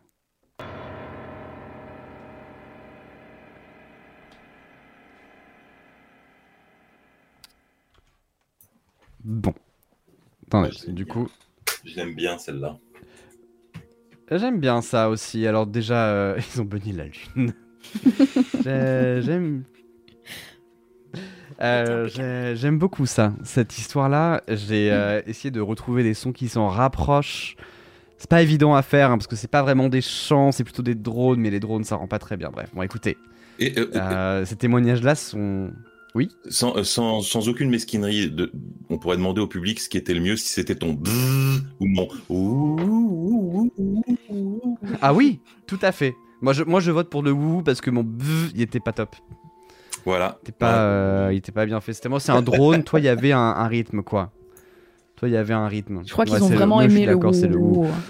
Bon. 9.24 9.56
Attendez, 10.52 10.70
Ouais, 10.88 10.93
du 10.93 11.06
bien. 11.06 11.14
coup, 11.14 11.28
Je 11.86 11.95
l'aime 11.95 12.14
bien 12.14 12.38
celle-là. 12.38 12.78
j'aime 14.32 14.60
bien 14.60 14.82
ça 14.82 15.10
aussi. 15.10 15.47
Alors 15.47 15.66
déjà, 15.68 16.08
euh, 16.08 16.39
ils 16.56 16.62
ont 16.62 16.66
banni 16.66 16.91
la 16.91 17.06
lune. 17.06 17.54
J'ai- 18.64 19.22
j'aime. 19.24 19.64
Euh, 21.62 22.08
j'ai- 22.08 22.56
J'aime 22.56 22.80
beaucoup 22.80 23.06
ça, 23.06 23.34
cette 23.43 23.78
histoire-là. 23.78 24.41
J'ai 24.47 24.91
euh, 24.91 25.22
essayé 25.28 25.52
de 25.52 25.60
retrouver 25.62 26.02
des 26.02 26.16
sons 26.16 26.32
qui 26.32 26.47
s'en 26.49 26.68
rapprochent. 26.70 27.56
C'est 28.18 28.30
pas 28.30 28.41
évident 28.41 28.74
à 28.74 28.82
faire 28.82 29.12
hein, 29.12 29.18
parce 29.18 29.28
que 29.28 29.36
c'est 29.36 29.49
pas 29.49 29.62
vraiment 29.62 29.88
des 29.88 30.02
chants, 30.02 30.52
c'est 30.52 30.64
plutôt 30.64 30.82
des 30.82 30.95
drones, 30.95 31.39
mais 31.39 31.52
les 31.52 31.60
drones 31.60 31.84
ça 31.84 31.97
rend 31.97 32.08
pas 32.08 32.18
très 32.20 32.36
bien. 32.38 32.49
Bref, 32.52 32.70
bon 32.74 32.82
écoutez, 32.82 33.16
Et 33.60 33.78
euh, 33.78 33.86
euh, 33.95 34.45
ces 34.45 34.56
témoignages-là 34.56 35.14
sont. 35.14 35.72
Sans, 36.49 36.78
euh, 36.78 36.84
sans, 36.84 37.22
sans 37.22 37.47
aucune 37.47 37.70
mesquinerie, 37.70 38.30
de, 38.30 38.51
on 38.89 38.97
pourrait 38.97 39.18
demander 39.18 39.41
au 39.41 39.47
public 39.47 39.80
ce 39.80 39.89
qui 39.89 39.97
était 39.97 40.14
le 40.14 40.20
mieux, 40.20 40.36
si 40.36 40.47
c'était 40.49 40.76
ton 40.76 40.99
ou 41.80 41.86
mon. 41.86 42.07
Ah 45.01 45.14
oui, 45.14 45.39
tout 45.68 45.80
à 45.82 45.91
fait. 45.91 46.16
Moi 46.41 46.53
je, 46.53 46.64
moi 46.64 46.80
je 46.80 46.91
vote 46.91 47.09
pour 47.09 47.24
le 47.24 47.32
wou 47.32 47.62
parce 47.64 47.82
que 47.82 47.91
mon 47.91 48.05
il 48.55 48.62
était 48.62 48.80
pas 48.80 48.93
top. 48.93 49.16
Voilà. 50.05 50.39
Il 50.41 50.49
était 50.49 50.57
pas, 50.57 50.82
euh, 50.82 51.30
il 51.32 51.38
était 51.38 51.51
pas 51.51 51.66
bien 51.66 51.80
fait. 51.80 51.93
C'était 51.93 52.09
moi, 52.09 52.20
c'est 52.20 52.32
un 52.32 52.41
drone. 52.41 52.84
Toi, 52.86 52.99
il 52.99 53.05
y 53.05 53.09
avait 53.09 53.32
un, 53.32 53.39
un 53.39 53.68
rythme 53.68 54.01
quoi. 54.01 54.32
Toi, 55.22 55.30
il 55.30 55.34
y 55.34 55.38
avait 55.38 55.53
un 55.53 55.67
rythme. 55.67 56.01
Je 56.03 56.11
crois 56.13 56.26
qu'ils 56.26 56.43
ont 56.43 56.47
vraiment 56.47 56.82
aimé 56.82 57.05
le 57.05 57.13
d'accord, 57.13 57.36
c'est 57.36 57.47
le. 57.47 57.59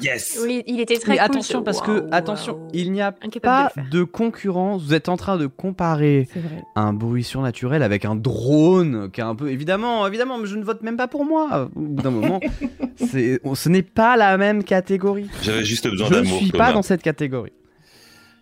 Yes. 0.01 0.39
Oui, 0.41 0.64
il 0.66 0.80
était 0.80 0.95
très 0.97 1.12
Mais 1.12 1.18
cool, 1.18 1.26
attention 1.26 1.59
ce 1.59 1.64
parce 1.66 1.82
que 1.82 2.05
attention, 2.09 2.57
il 2.72 2.93
n'y 2.93 3.01
a 3.01 3.14
Incapable 3.22 3.70
pas 3.76 3.82
de 3.91 4.03
concurrence. 4.05 4.84
Vous 4.84 4.93
êtes 4.93 5.09
en 5.09 5.18
train 5.18 5.36
de 5.36 5.45
comparer 5.45 6.30
un 6.78 6.93
bruit 6.93 7.26
surnaturel 7.26 7.84
avec 7.84 8.05
un 8.05 8.16
drone 8.16 9.12
qui 9.12 9.20
est 9.20 9.26
un 9.26 9.36
peu 9.36 9.51
évidemment, 9.51 10.07
évidemment, 10.07 10.38
mais 10.38 10.45
je 10.45 10.55
ne 10.55 10.64
vote 10.64 10.84
même 10.84 10.95
pas 10.95 11.09
pour 11.09 11.26
moi. 11.26 11.70
Au 11.76 11.80
bout 11.82 12.01
d'un 12.01 12.12
moment, 12.12 12.39
c'est, 12.95 13.41
ce 13.55 13.68
n'est 13.68 13.82
pas 13.82 14.16
la 14.16 14.38
même 14.38 14.64
catégorie. 14.64 15.28
J'avais 15.41 15.66
juste 15.66 15.89
besoin 15.89 16.07
Je 16.07 16.14
ne 16.14 16.22
d'amour. 16.24 16.39
suis 16.39 16.51
pas 16.51 16.72
dans 16.72 16.82
cette 16.82 17.01
catégorie. 17.03 17.51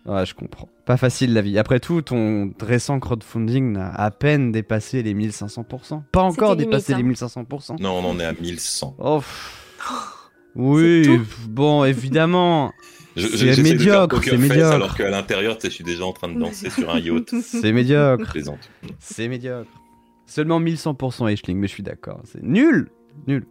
Ouais, 0.06 0.24
je 0.24 0.32
comprends. 0.32 0.68
Pas 0.90 0.96
facile 0.96 1.34
la 1.34 1.40
vie. 1.40 1.56
Après 1.56 1.78
tout, 1.78 2.02
ton 2.02 2.52
récent 2.60 2.98
crowdfunding 2.98 3.74
n'a 3.74 3.94
à 3.94 4.10
peine 4.10 4.50
dépassé 4.50 5.04
les 5.04 5.14
1500%. 5.14 6.02
Pas 6.10 6.22
encore 6.22 6.56
dépassé 6.56 6.96
limite, 6.96 7.20
les 7.20 7.26
1500%. 7.28 7.80
Non, 7.80 7.92
on 7.92 8.04
en 8.10 8.18
est 8.18 8.24
à 8.24 8.32
1100. 8.32 8.96
Oh, 8.98 9.18
pff. 9.18 9.78
oui, 10.56 11.20
bon, 11.48 11.84
évidemment. 11.84 12.72
C'est 13.16 13.62
médiocre, 13.62 14.20
c'est 14.20 14.36
médiocre. 14.36 14.72
Alors 14.74 14.96
qu'à 14.96 15.10
l'intérieur, 15.10 15.58
je 15.62 15.68
suis 15.68 15.84
déjà 15.84 16.04
en 16.04 16.12
train 16.12 16.26
de 16.26 16.40
danser 16.40 16.70
sur 16.70 16.90
un 16.90 16.98
yacht. 16.98 17.36
C'est 17.40 17.70
médiocre. 17.70 18.36
C'est 18.98 19.28
médiocre. 19.28 19.70
Seulement 20.26 20.60
1100% 20.60 21.32
Aisling, 21.32 21.56
mais 21.56 21.68
je 21.68 21.72
suis 21.72 21.84
d'accord. 21.84 22.20
C'est 22.24 22.42
nul. 22.42 22.90
Nul. 23.28 23.46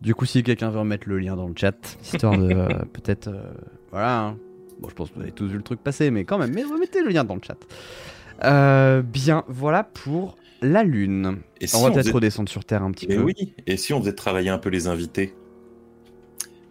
Du 0.00 0.14
coup, 0.14 0.26
si 0.26 0.44
quelqu'un 0.44 0.70
veut 0.70 0.78
remettre 0.78 1.08
le 1.08 1.18
lien 1.18 1.34
dans 1.34 1.48
le 1.48 1.54
chat, 1.56 1.98
histoire 2.04 2.38
de 2.38 2.52
euh, 2.54 2.68
peut-être. 2.92 3.26
euh, 3.26 3.50
voilà. 3.90 4.20
hein. 4.26 4.36
Bon, 4.82 4.88
je 4.88 4.94
pense 4.94 5.10
que 5.10 5.14
vous 5.14 5.22
avez 5.22 5.32
tous 5.32 5.46
vu 5.46 5.56
le 5.56 5.62
truc 5.62 5.80
passer, 5.80 6.10
mais 6.10 6.24
quand 6.24 6.38
même, 6.38 6.52
mais 6.52 6.64
remettez 6.64 7.02
le 7.02 7.08
lien 7.10 7.24
dans 7.24 7.36
le 7.36 7.40
chat. 7.42 7.56
Euh, 8.44 9.00
bien, 9.02 9.44
voilà 9.48 9.84
pour 9.84 10.36
la 10.60 10.82
Lune. 10.82 11.38
Et 11.60 11.66
si 11.66 11.76
on 11.76 11.82
va 11.82 11.90
peut-être 11.90 12.02
faisait- 12.06 12.12
redescendre 12.12 12.48
sur 12.48 12.64
Terre 12.64 12.82
un 12.82 12.90
petit 12.90 13.06
Mais 13.08 13.16
peu. 13.16 13.22
oui. 13.22 13.54
Et 13.66 13.76
si 13.76 13.92
on 13.94 14.00
faisait 14.00 14.12
travailler 14.14 14.50
un 14.50 14.58
peu 14.58 14.68
les 14.70 14.88
invités? 14.88 15.34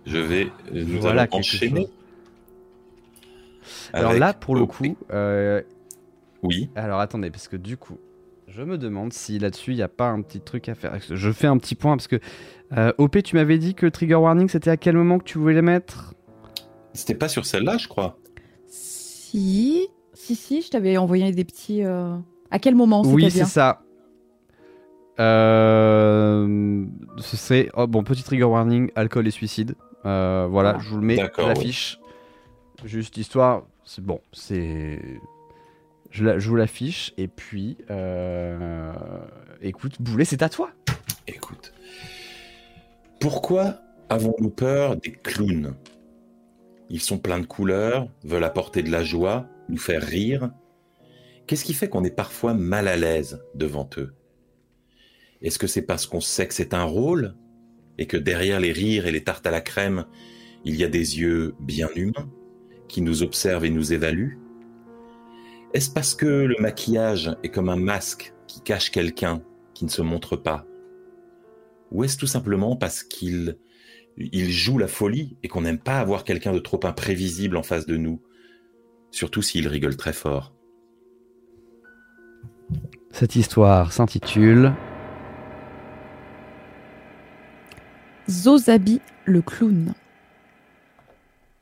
Je 0.05 0.17
vais. 0.17 0.47
Nous 0.73 0.99
Voilà 0.99 1.23
allons 1.23 1.37
enchaîner. 1.37 1.87
Alors 3.93 4.13
là, 4.13 4.33
pour 4.33 4.55
le 4.55 4.65
coup, 4.65 4.97
euh, 5.11 5.61
Oui. 6.43 6.69
Alors 6.75 6.99
attendez, 6.99 7.29
parce 7.29 7.47
que 7.47 7.55
du 7.57 7.77
coup, 7.77 7.97
je 8.47 8.63
me 8.63 8.77
demande 8.77 9.13
si 9.13 9.37
là-dessus 9.39 9.71
il 9.71 9.75
n'y 9.75 9.81
a 9.83 9.87
pas 9.87 10.09
un 10.09 10.21
petit 10.21 10.41
truc 10.41 10.67
à 10.69 10.75
faire. 10.75 10.97
Je 11.09 11.31
fais 11.31 11.47
un 11.47 11.57
petit 11.57 11.75
point 11.75 11.95
parce 11.95 12.07
que 12.07 12.19
euh, 12.77 12.91
OP, 12.97 13.21
tu 13.23 13.35
m'avais 13.35 13.57
dit 13.57 13.75
que 13.75 13.85
Trigger 13.85 14.15
Warning 14.15 14.49
c'était 14.49 14.71
à 14.71 14.77
quel 14.77 14.95
moment 14.95 15.19
que 15.19 15.23
tu 15.25 15.37
voulais 15.37 15.53
les 15.55 15.61
mettre? 15.61 16.13
C'était 16.93 17.15
pas 17.15 17.27
sur 17.29 17.45
celle-là, 17.45 17.77
je 17.77 17.87
crois. 17.87 18.17
Si, 18.67 19.87
si, 20.13 20.35
si, 20.35 20.61
je 20.61 20.69
t'avais 20.69 20.97
envoyé 20.97 21.31
des 21.31 21.45
petits. 21.45 21.83
euh, 21.83 22.15
À 22.49 22.59
quel 22.59 22.75
moment 22.75 23.01
Oui, 23.05 23.31
c'est 23.31 23.45
ça. 23.45 23.81
Euh, 25.19 26.85
c'est 27.19 27.69
oh, 27.75 27.85
bon 27.87 28.03
petit 28.03 28.23
trigger 28.23 28.45
warning 28.45 28.91
alcool 28.95 29.27
et 29.27 29.31
suicide. 29.31 29.75
Euh, 30.05 30.47
voilà, 30.49 30.77
je 30.79 30.89
vous 30.89 30.97
le 30.97 31.05
mets 31.05 31.17
l'affiche. 31.37 31.99
Juste 32.83 33.17
histoire, 33.17 33.63
c'est 33.85 34.03
bon, 34.03 34.19
c'est 34.33 34.99
je, 36.09 36.25
la, 36.25 36.39
je 36.39 36.49
vous 36.49 36.55
l'affiche 36.55 37.13
et 37.17 37.27
puis 37.27 37.77
euh, 37.91 38.91
écoute, 39.61 40.01
Boulet, 40.01 40.25
c'est 40.25 40.41
à 40.41 40.49
toi. 40.49 40.71
Écoute. 41.27 41.73
Pourquoi 43.19 43.75
avons-nous 44.09 44.49
peur 44.49 44.95
des 44.95 45.11
clowns? 45.11 45.75
Ils 46.93 46.99
sont 46.99 47.19
pleins 47.19 47.39
de 47.39 47.45
couleurs, 47.45 48.09
veulent 48.25 48.43
apporter 48.43 48.83
de 48.83 48.91
la 48.91 49.01
joie, 49.01 49.47
nous 49.69 49.77
faire 49.77 50.03
rire. 50.03 50.51
Qu'est-ce 51.47 51.63
qui 51.63 51.73
fait 51.73 51.87
qu'on 51.87 52.03
est 52.03 52.13
parfois 52.13 52.53
mal 52.53 52.89
à 52.89 52.97
l'aise 52.97 53.41
devant 53.55 53.89
eux? 53.97 54.13
Est-ce 55.41 55.57
que 55.57 55.67
c'est 55.67 55.83
parce 55.83 56.05
qu'on 56.05 56.19
sait 56.19 56.49
que 56.49 56.53
c'est 56.53 56.73
un 56.73 56.83
rôle 56.83 57.33
et 57.97 58.07
que 58.07 58.17
derrière 58.17 58.59
les 58.59 58.73
rires 58.73 59.05
et 59.05 59.13
les 59.13 59.23
tartes 59.23 59.47
à 59.47 59.51
la 59.51 59.61
crème, 59.61 60.05
il 60.65 60.75
y 60.75 60.83
a 60.83 60.89
des 60.89 61.17
yeux 61.17 61.55
bien 61.61 61.87
humains 61.95 62.29
qui 62.89 63.01
nous 63.01 63.23
observent 63.23 63.63
et 63.63 63.69
nous 63.69 63.93
évaluent? 63.93 64.37
Est-ce 65.73 65.91
parce 65.91 66.13
que 66.13 66.25
le 66.25 66.57
maquillage 66.59 67.33
est 67.41 67.49
comme 67.49 67.69
un 67.69 67.77
masque 67.77 68.33
qui 68.47 68.59
cache 68.59 68.91
quelqu'un 68.91 69.41
qui 69.73 69.85
ne 69.85 69.89
se 69.89 70.01
montre 70.01 70.35
pas? 70.35 70.65
Ou 71.91 72.03
est-ce 72.03 72.17
tout 72.17 72.27
simplement 72.27 72.75
parce 72.75 73.01
qu'il 73.01 73.57
il 74.17 74.51
joue 74.51 74.77
la 74.77 74.87
folie 74.87 75.37
et 75.43 75.47
qu'on 75.47 75.61
n'aime 75.61 75.79
pas 75.79 75.99
avoir 75.99 76.23
quelqu'un 76.23 76.53
de 76.53 76.59
trop 76.59 76.79
imprévisible 76.83 77.57
en 77.57 77.63
face 77.63 77.85
de 77.85 77.97
nous 77.97 78.21
Surtout 79.11 79.41
s'il 79.41 79.67
rigole 79.67 79.97
très 79.97 80.13
fort. 80.13 80.53
Cette 83.11 83.35
histoire 83.35 83.91
s'intitule 83.91 84.73
Zozabi 88.29 89.01
le 89.25 89.41
clown. 89.41 89.93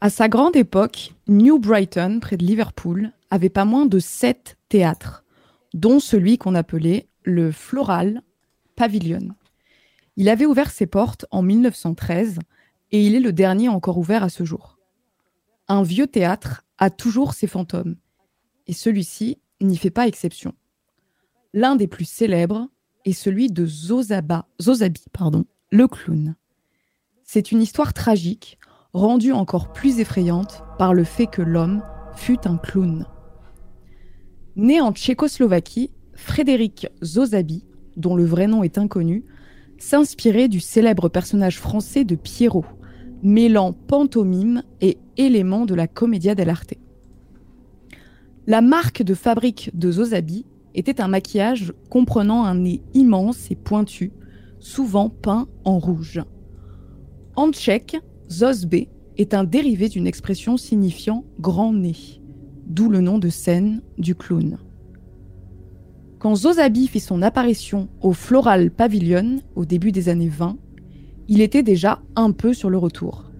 À 0.02 0.10
sa 0.12 0.30
grande 0.30 0.56
époque, 0.56 1.14
New 1.28 1.58
Brighton, 1.60 2.20
près 2.22 2.38
de 2.38 2.46
Liverpool, 2.46 3.12
avait 3.32 3.50
pas 3.50 3.66
moins 3.66 3.88
de 3.88 4.00
sept 4.00 4.58
théâtres, 4.70 5.26
dont 5.74 6.00
celui 6.00 6.38
qu'on 6.38 6.56
appelait 6.56 7.08
le 7.24 7.52
Floral 7.52 8.22
Pavilion. 8.76 9.30
Il 10.20 10.28
avait 10.28 10.46
ouvert 10.46 10.70
ses 10.70 10.86
portes 10.86 11.26
en 11.32 11.42
1913 11.42 12.40
et 12.92 13.08
il 13.08 13.16
est 13.16 13.22
le 13.22 13.32
dernier 13.32 13.70
encore 13.70 13.98
ouvert 13.98 14.22
à 14.22 14.28
ce 14.28 14.44
jour. 14.44 14.78
Un 15.70 15.82
vieux 15.82 16.08
théâtre 16.08 16.66
a 16.78 16.90
toujours 16.90 17.34
ses 17.34 17.48
fantômes, 17.48 17.96
et 18.68 18.74
celui-ci 18.74 19.40
n'y 19.62 19.78
fait 19.78 19.92
pas 19.92 20.08
exception. 20.08 20.54
L'un 21.54 21.78
des 21.78 21.88
plus 21.88 22.04
célèbres 22.04 22.68
est 23.06 23.14
celui 23.14 23.48
de 23.50 23.66
Zozaba, 23.66 24.46
Zozabi, 24.62 25.06
pardon, 25.14 25.46
le 25.72 25.88
clown. 25.88 26.36
C'est 27.24 27.54
une 27.54 27.62
histoire 27.62 27.94
tragique, 27.94 28.60
rendue 28.92 29.32
encore 29.32 29.72
plus 29.72 30.02
effrayante 30.02 30.64
par 30.78 30.94
le 30.94 31.06
fait 31.06 31.28
que 31.28 31.42
l'homme 31.42 31.82
fut 32.18 32.46
un 32.46 32.58
clown. 32.58 33.06
Né 34.58 34.82
en 34.82 34.92
Tchécoslovaquie, 34.92 35.94
Frédéric 36.14 36.88
Zozabi, 37.02 37.64
dont 37.96 38.18
le 38.18 38.26
vrai 38.26 38.48
nom 38.48 38.64
est 38.64 38.78
inconnu, 38.78 39.24
s'inspirait 39.80 40.50
du 40.50 40.60
célèbre 40.60 41.10
personnage 41.10 41.58
français 41.58 42.04
de 42.04 42.16
Pierrot, 42.16 42.66
mêlant 43.24 43.74
pantomime 43.74 44.64
et 44.82 44.98
éléments 45.18 45.66
de 45.66 45.74
la 45.74 45.88
commedia 45.88 46.36
dell'arte. 46.36 46.74
La 48.48 48.62
marque 48.62 49.04
de 49.04 49.14
fabrique 49.14 49.72
de 49.74 49.92
Zozabi 49.92 50.46
était 50.76 51.02
un 51.02 51.08
maquillage 51.08 51.74
comprenant 51.90 52.46
un 52.46 52.56
nez 52.56 52.82
immense 52.94 53.52
et 53.52 53.56
pointu, 53.56 54.12
souvent 54.60 55.10
peint 55.10 55.48
en 55.64 55.80
rouge. 55.80 56.22
En 57.36 57.52
tchèque, 57.52 57.98
Zozbe 58.30 58.86
est 59.18 59.34
un 59.34 59.44
dérivé 59.44 59.90
d'une 59.90 60.08
expression 60.08 60.58
signifiant 60.58 61.26
grand 61.40 61.74
nez, 61.74 62.22
d'où 62.68 62.90
le 62.90 63.02
nom 63.02 63.18
de 63.18 63.30
scène 63.30 63.82
du 63.98 64.16
clown. 64.16 64.58
Quand 66.20 66.36
Zozabi 66.36 66.88
fit 66.88 67.00
son 67.00 67.22
apparition 67.22 67.88
au 68.02 68.12
Floral 68.12 68.72
Pavilion 68.72 69.40
au 69.56 69.64
début 69.64 69.94
des 69.94 70.10
années 70.10 70.28
20, 70.28 70.58
il 71.30 71.40
était 71.40 71.64
déjà 71.64 72.02
un 72.18 72.32
peu 72.34 72.54
sur 72.54 72.70
le 72.70 72.78
retour. 72.78 73.32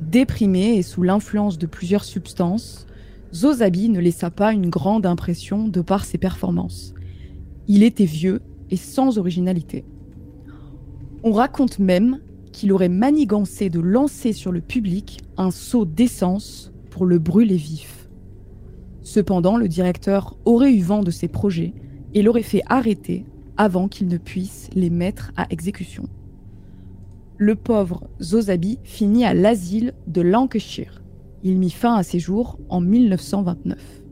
Déprimé 0.00 0.76
et 0.76 0.82
sous 0.82 1.02
l'influence 1.02 1.58
de 1.58 1.66
plusieurs 1.66 2.04
substances, 2.04 2.86
Zozabi 3.34 3.90
ne 3.90 4.00
laissa 4.00 4.30
pas 4.30 4.54
une 4.54 4.70
grande 4.70 5.04
impression 5.04 5.68
de 5.68 5.82
par 5.82 6.06
ses 6.06 6.16
performances. 6.16 6.94
Il 7.68 7.82
était 7.82 8.06
vieux 8.06 8.40
et 8.70 8.76
sans 8.76 9.18
originalité. 9.18 9.84
On 11.24 11.32
raconte 11.32 11.80
même 11.80 12.18
qu'il 12.50 12.72
aurait 12.72 12.88
manigancé 12.88 13.68
de 13.68 13.80
lancer 13.80 14.32
sur 14.32 14.52
le 14.52 14.62
public 14.62 15.20
un 15.36 15.50
seau 15.50 15.84
d'essence 15.84 16.72
pour 16.88 17.04
le 17.04 17.18
brûler 17.18 17.56
vif. 17.56 18.08
Cependant, 19.02 19.58
le 19.58 19.68
directeur 19.68 20.34
aurait 20.46 20.72
eu 20.72 20.80
vent 20.80 21.02
de 21.02 21.10
ses 21.10 21.28
projets 21.28 21.74
et 22.14 22.22
l'aurait 22.22 22.42
fait 22.42 22.62
arrêter 22.66 23.24
avant 23.56 23.88
qu'il 23.88 24.08
ne 24.08 24.16
puisse 24.16 24.68
les 24.74 24.90
mettre 24.90 25.32
à 25.36 25.46
exécution. 25.50 26.08
Le 27.38 27.54
pauvre 27.54 28.04
Zozabi 28.20 28.78
finit 28.84 29.24
à 29.24 29.34
l'asile 29.34 29.94
de 30.06 30.20
Lancashire. 30.20 31.02
Il 31.42 31.58
mit 31.58 31.70
fin 31.70 31.96
à 31.96 32.02
ses 32.02 32.18
jours 32.18 32.58
en 32.68 32.80
1929. 32.80 34.02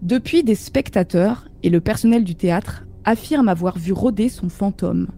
Depuis, 0.00 0.44
des 0.44 0.54
spectateurs 0.54 1.48
et 1.62 1.70
le 1.70 1.80
personnel 1.80 2.24
du 2.24 2.34
théâtre 2.34 2.86
affirment 3.04 3.48
avoir 3.48 3.78
vu 3.78 3.92
rôder 3.92 4.28
son 4.28 4.48
fantôme. 4.48 5.08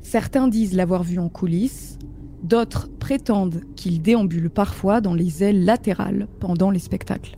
Certains 0.00 0.48
disent 0.48 0.74
l'avoir 0.74 1.02
vu 1.02 1.18
en 1.18 1.28
coulisses, 1.28 1.98
d'autres 2.42 2.88
prétendent 2.98 3.60
qu'il 3.76 4.00
déambule 4.00 4.50
parfois 4.50 5.00
dans 5.00 5.14
les 5.14 5.44
ailes 5.44 5.64
latérales 5.64 6.28
pendant 6.40 6.70
les 6.70 6.78
spectacles. 6.78 7.36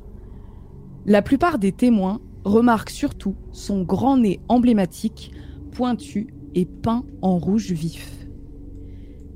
La 1.07 1.23
plupart 1.23 1.59
des 1.59 1.73
témoins 1.73 2.21
remarquent 2.45 2.91
surtout 2.91 3.35
son 3.53 3.83
grand 3.83 4.19
nez 4.19 4.41
emblématique, 4.49 5.33
pointu 5.73 6.29
et 6.55 6.67
peint 6.67 7.05
en 7.23 7.39
rouge 7.39 7.73
vif. 7.73 8.27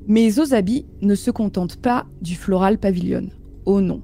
Mais 0.06 0.38
Ozabi 0.38 0.84
ne 1.00 1.14
se 1.14 1.30
contente 1.30 1.76
pas 1.76 2.06
du 2.20 2.34
floral 2.34 2.78
pavilion. 2.78 3.28
Oh 3.64 3.80
non. 3.80 4.02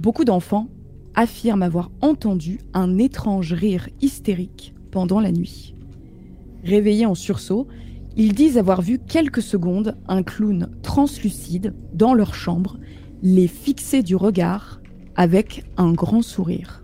Beaucoup 0.00 0.24
d'enfants 0.24 0.68
affirment 1.14 1.62
avoir 1.62 1.90
entendu 2.02 2.60
un 2.74 2.98
étrange 2.98 3.52
rire 3.52 3.88
hystérique 4.00 4.74
pendant 4.90 5.20
la 5.20 5.32
nuit. 5.32 5.74
Réveillés 6.64 7.06
en 7.06 7.14
sursaut, 7.14 7.66
ils 8.16 8.34
disent 8.34 8.58
avoir 8.58 8.82
vu 8.82 8.98
quelques 8.98 9.42
secondes 9.42 9.96
un 10.08 10.22
clown 10.22 10.70
translucide 10.82 11.74
dans 11.94 12.12
leur 12.12 12.34
chambre, 12.34 12.78
les 13.22 13.48
fixer 13.48 14.02
du 14.02 14.16
regard 14.16 14.80
avec 15.16 15.64
un 15.76 15.92
grand 15.92 16.22
sourire. 16.22 16.79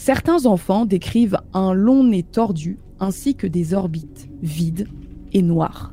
Certains 0.00 0.46
enfants 0.46 0.86
décrivent 0.86 1.36
un 1.52 1.74
long 1.74 2.04
nez 2.04 2.22
tordu 2.22 2.78
ainsi 3.00 3.34
que 3.34 3.46
des 3.46 3.74
orbites 3.74 4.30
vides 4.40 4.88
et 5.34 5.42
noires. 5.42 5.92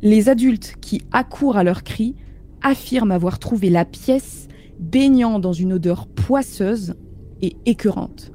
Les 0.00 0.28
adultes 0.28 0.76
qui 0.80 1.02
accourent 1.10 1.56
à 1.56 1.64
leurs 1.64 1.82
cris 1.82 2.14
affirment 2.62 3.10
avoir 3.10 3.40
trouvé 3.40 3.68
la 3.68 3.84
pièce 3.84 4.46
baignant 4.78 5.40
dans 5.40 5.52
une 5.52 5.72
odeur 5.72 6.06
poisseuse 6.06 6.94
et 7.42 7.56
écœurante. 7.66 8.30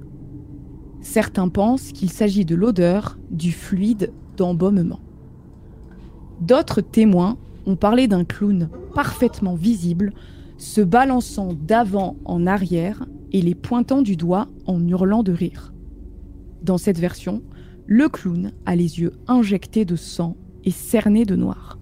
Certains 0.99 1.47
pensent 1.47 1.93
qu'il 1.93 2.09
s'agit 2.09 2.43
de 2.43 2.55
l'odeur 2.55 3.17
du 3.31 3.53
fluide 3.53 4.11
d'embaumement. 4.35 4.99
D'autres 6.41 6.81
témoins 6.81 7.37
ont 7.65 7.77
parlé 7.77 8.09
d'un 8.09 8.25
clown 8.25 8.67
parfaitement 8.93 9.55
visible, 9.55 10.11
se 10.57 10.81
balançant 10.81 11.53
d'avant 11.53 12.17
en 12.25 12.45
arrière 12.45 13.05
et 13.33 13.41
les 13.41 13.55
pointant 13.55 14.01
du 14.01 14.15
doigt 14.15 14.47
en 14.65 14.87
hurlant 14.87 15.23
de 15.23 15.33
rire. 15.33 15.73
Dans 16.61 16.77
cette 16.77 16.99
version, 16.99 17.41
le 17.85 18.07
clown 18.07 18.53
a 18.65 18.75
les 18.75 19.01
yeux 19.01 19.13
injectés 19.27 19.83
de 19.83 19.95
sang 19.95 20.37
et 20.63 20.71
cernés 20.71 21.25
de 21.25 21.35
noir. 21.35 21.77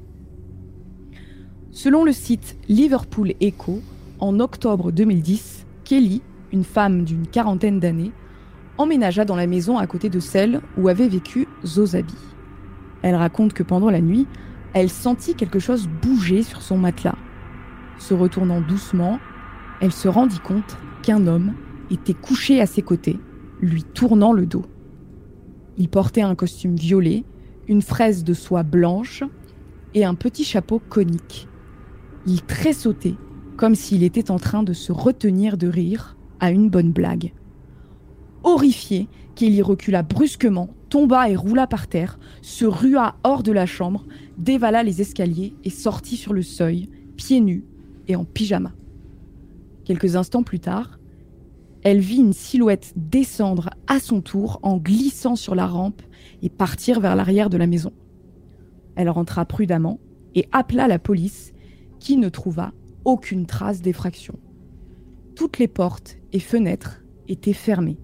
Selon 1.70 2.04
le 2.04 2.12
site 2.12 2.58
Liverpool 2.68 3.34
Echo, 3.39 3.82
en 4.20 4.39
octobre 4.39 4.91
2010, 4.91 5.66
Kelly, 5.84 6.22
une 6.52 6.64
femme 6.64 7.04
d'une 7.04 7.28
quarantaine 7.28 7.80
d'années, 7.80 8.12
emménagea 8.78 9.26
dans 9.26 9.36
la 9.36 9.47
maison 9.47 9.78
à 9.78 9.88
côté 9.88 10.10
de 10.10 10.20
celle 10.20 10.62
où 10.78 10.88
avait 10.88 11.08
vécu 11.08 11.47
Zozabi. 11.66 12.16
Elle 13.04 13.16
raconte 13.16 13.54
que 13.54 13.64
pendant 13.64 13.89
la 13.89 14.02
nuit, 14.02 14.28
elle 14.74 14.89
sentit 14.89 15.36
quelque 15.36 15.60
chose 15.60 15.88
bouger 15.88 16.43
sur 16.43 16.62
son 16.62 16.78
matelas. 16.78 17.18
Se 17.99 18.14
retournant 18.14 18.62
doucement, 18.62 19.20
elle 19.82 19.91
se 19.91 20.08
rendit 20.08 20.39
compte 20.39 20.78
qu'un 21.02 21.28
homme 21.28 21.54
était 21.89 22.14
couché 22.14 22.62
à 22.62 22.66
ses 22.66 22.82
côtés, 22.82 23.20
lui 23.62 23.84
tournant 23.84 24.34
le 24.34 24.45
dos. 24.45 24.66
Il 25.78 25.89
portait 25.89 26.22
un 26.22 26.36
costume 26.36 26.76
violet, 26.76 27.24
une 27.68 27.82
fraise 27.82 28.24
de 28.24 28.34
soie 28.34 28.64
blanche 28.64 29.24
et 29.93 30.06
un 30.06 30.16
petit 30.16 30.43
chapeau 30.43 30.80
conique. 30.89 31.47
Il 32.26 32.41
tressautait 32.41 33.16
comme 33.58 33.76
s'il 33.76 34.04
était 34.04 34.32
en 34.32 34.39
train 34.39 34.64
de 34.64 34.74
se 34.74 34.91
retenir 34.91 35.58
de 35.58 35.68
rire 35.68 36.18
à 36.39 36.52
une 36.52 36.70
bonne 36.70 36.91
blague. 36.91 37.34
Horrifié, 38.43 39.08
Kelly 39.36 39.62
recula 39.62 40.02
brusquement, 40.02 40.70
tomba 40.89 41.30
et 41.30 41.36
roula 41.36 41.68
par 41.68 41.88
terre, 41.88 42.18
se 42.41 42.66
rua 42.66 43.16
hors 43.24 43.43
de 43.43 43.52
la 43.52 43.68
chambre, 43.68 44.06
dévala 44.38 44.82
les 44.82 45.02
escaliers 45.02 45.54
et 45.64 45.70
sortit 45.70 46.18
sur 46.18 46.34
le 46.34 46.41
seuil, 46.41 46.89
pieds 47.18 47.39
nus 47.39 47.64
et 48.08 48.16
en 48.16 48.26
pyjama. 48.26 48.72
Quelques 49.91 50.15
instants 50.15 50.43
plus 50.43 50.61
tard, 50.61 50.99
elle 51.83 51.99
vit 51.99 52.21
une 52.21 52.31
silhouette 52.31 52.93
descendre 52.95 53.71
à 53.87 53.99
son 53.99 54.21
tour 54.21 54.57
en 54.63 54.77
glissant 54.77 55.35
sur 55.35 55.53
la 55.53 55.67
rampe 55.67 56.01
et 56.41 56.49
partir 56.49 57.01
vers 57.01 57.17
l'arrière 57.17 57.49
de 57.49 57.57
la 57.57 57.67
maison. 57.67 57.91
Elle 58.95 59.09
rentra 59.09 59.43
prudemment 59.43 59.99
et 60.33 60.47
appela 60.53 60.87
la 60.87 60.97
police 60.97 61.51
qui 61.99 62.15
ne 62.15 62.29
trouva 62.29 62.71
aucune 63.03 63.45
trace 63.45 63.81
d'effraction. 63.81 64.39
Toutes 65.35 65.59
les 65.59 65.67
portes 65.67 66.15
et 66.31 66.39
fenêtres 66.39 67.03
étaient 67.27 67.51
fermées. 67.51 67.99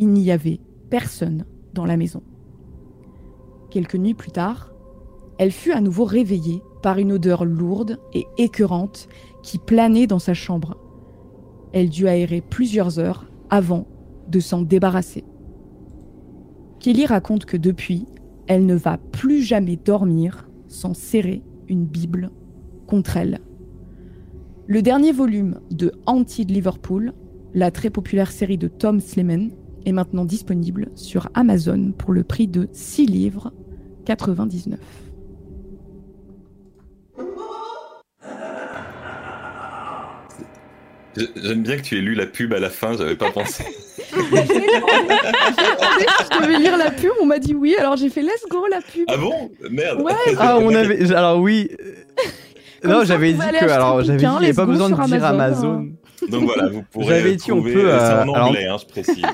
Il 0.00 0.08
n'y 0.08 0.32
avait 0.32 0.58
personne 0.90 1.44
dans 1.72 1.86
la 1.86 1.96
maison. 1.96 2.24
Quelques 3.70 3.94
nuits 3.94 4.14
plus 4.14 4.32
tard, 4.32 4.72
elle 5.38 5.52
fut 5.52 5.70
à 5.70 5.80
nouveau 5.80 6.04
réveillée 6.04 6.64
par 6.82 6.98
une 6.98 7.12
odeur 7.12 7.44
lourde 7.44 8.00
et 8.12 8.26
écœurante 8.38 9.06
qui 9.44 9.58
planait 9.58 10.08
dans 10.08 10.18
sa 10.18 10.34
chambre. 10.34 10.76
Elle 11.72 11.88
dut 11.88 12.08
aérer 12.08 12.40
plusieurs 12.40 12.98
heures 12.98 13.26
avant 13.50 13.86
de 14.28 14.40
s'en 14.40 14.62
débarrasser. 14.62 15.24
Kelly 16.80 17.06
raconte 17.06 17.44
que 17.44 17.56
depuis, 17.56 18.06
elle 18.46 18.66
ne 18.66 18.74
va 18.74 18.98
plus 18.98 19.42
jamais 19.42 19.76
dormir 19.76 20.48
sans 20.68 20.94
serrer 20.94 21.42
une 21.68 21.84
Bible 21.84 22.30
contre 22.86 23.16
elle. 23.16 23.40
Le 24.66 24.82
dernier 24.82 25.12
volume 25.12 25.60
de 25.70 25.92
Haunted 26.06 26.50
Liverpool, 26.50 27.12
la 27.54 27.70
très 27.70 27.90
populaire 27.90 28.30
série 28.30 28.58
de 28.58 28.68
Tom 28.68 29.00
Slemen, 29.00 29.50
est 29.84 29.92
maintenant 29.92 30.24
disponible 30.24 30.90
sur 30.94 31.28
Amazon 31.34 31.92
pour 31.96 32.12
le 32.12 32.24
prix 32.24 32.48
de 32.48 32.68
6 32.72 33.06
livres 33.06 33.52
99. 34.04 35.05
J'aime 41.36 41.62
bien 41.62 41.76
que 41.76 41.82
tu 41.82 41.96
aies 41.96 42.00
lu 42.02 42.14
la 42.14 42.26
pub 42.26 42.52
à 42.52 42.58
la 42.58 42.68
fin, 42.70 42.94
j'avais 42.96 43.16
pas 43.16 43.30
pensé. 43.30 43.64
je 44.12 44.18
devais 46.42 46.58
lire 46.58 46.76
la 46.76 46.90
pub, 46.90 47.12
on 47.20 47.26
m'a 47.26 47.38
dit 47.38 47.54
oui, 47.54 47.74
alors 47.78 47.96
j'ai 47.96 48.10
fait 48.10 48.22
let's 48.22 48.44
go 48.50 48.66
la 48.70 48.80
pub. 48.80 49.04
Ah 49.08 49.16
bon? 49.16 49.50
Merde. 49.70 50.02
Ouais. 50.02 50.12
Ah, 50.38 50.58
on 50.60 50.74
avait. 50.74 51.12
Alors 51.12 51.38
oui. 51.40 51.70
non, 52.84 53.04
j'avais 53.04 53.32
dit 53.32 53.38
que. 53.38 53.70
Alors, 53.70 54.02
j'avais 54.02 54.18
dit 54.18 54.26
n'y 54.26 54.36
avait 54.36 54.52
pas 54.52 54.66
besoin 54.66 54.90
de 54.90 55.06
dire 55.06 55.24
Amazon. 55.24 55.88
Donc 56.28 56.44
voilà, 56.44 56.68
vous 56.68 56.82
pourrez. 56.90 57.06
J'avais 57.18 57.36
dit, 57.36 57.52
on 57.52 57.56
trouver- 57.56 57.72
peut, 57.74 57.80
C'est 57.82 57.86
euh, 57.94 58.24
en 58.24 58.34
alors- 58.34 58.48
anglais, 58.48 58.66
hein, 58.66 58.76
je 58.80 58.86
précise. 58.86 59.24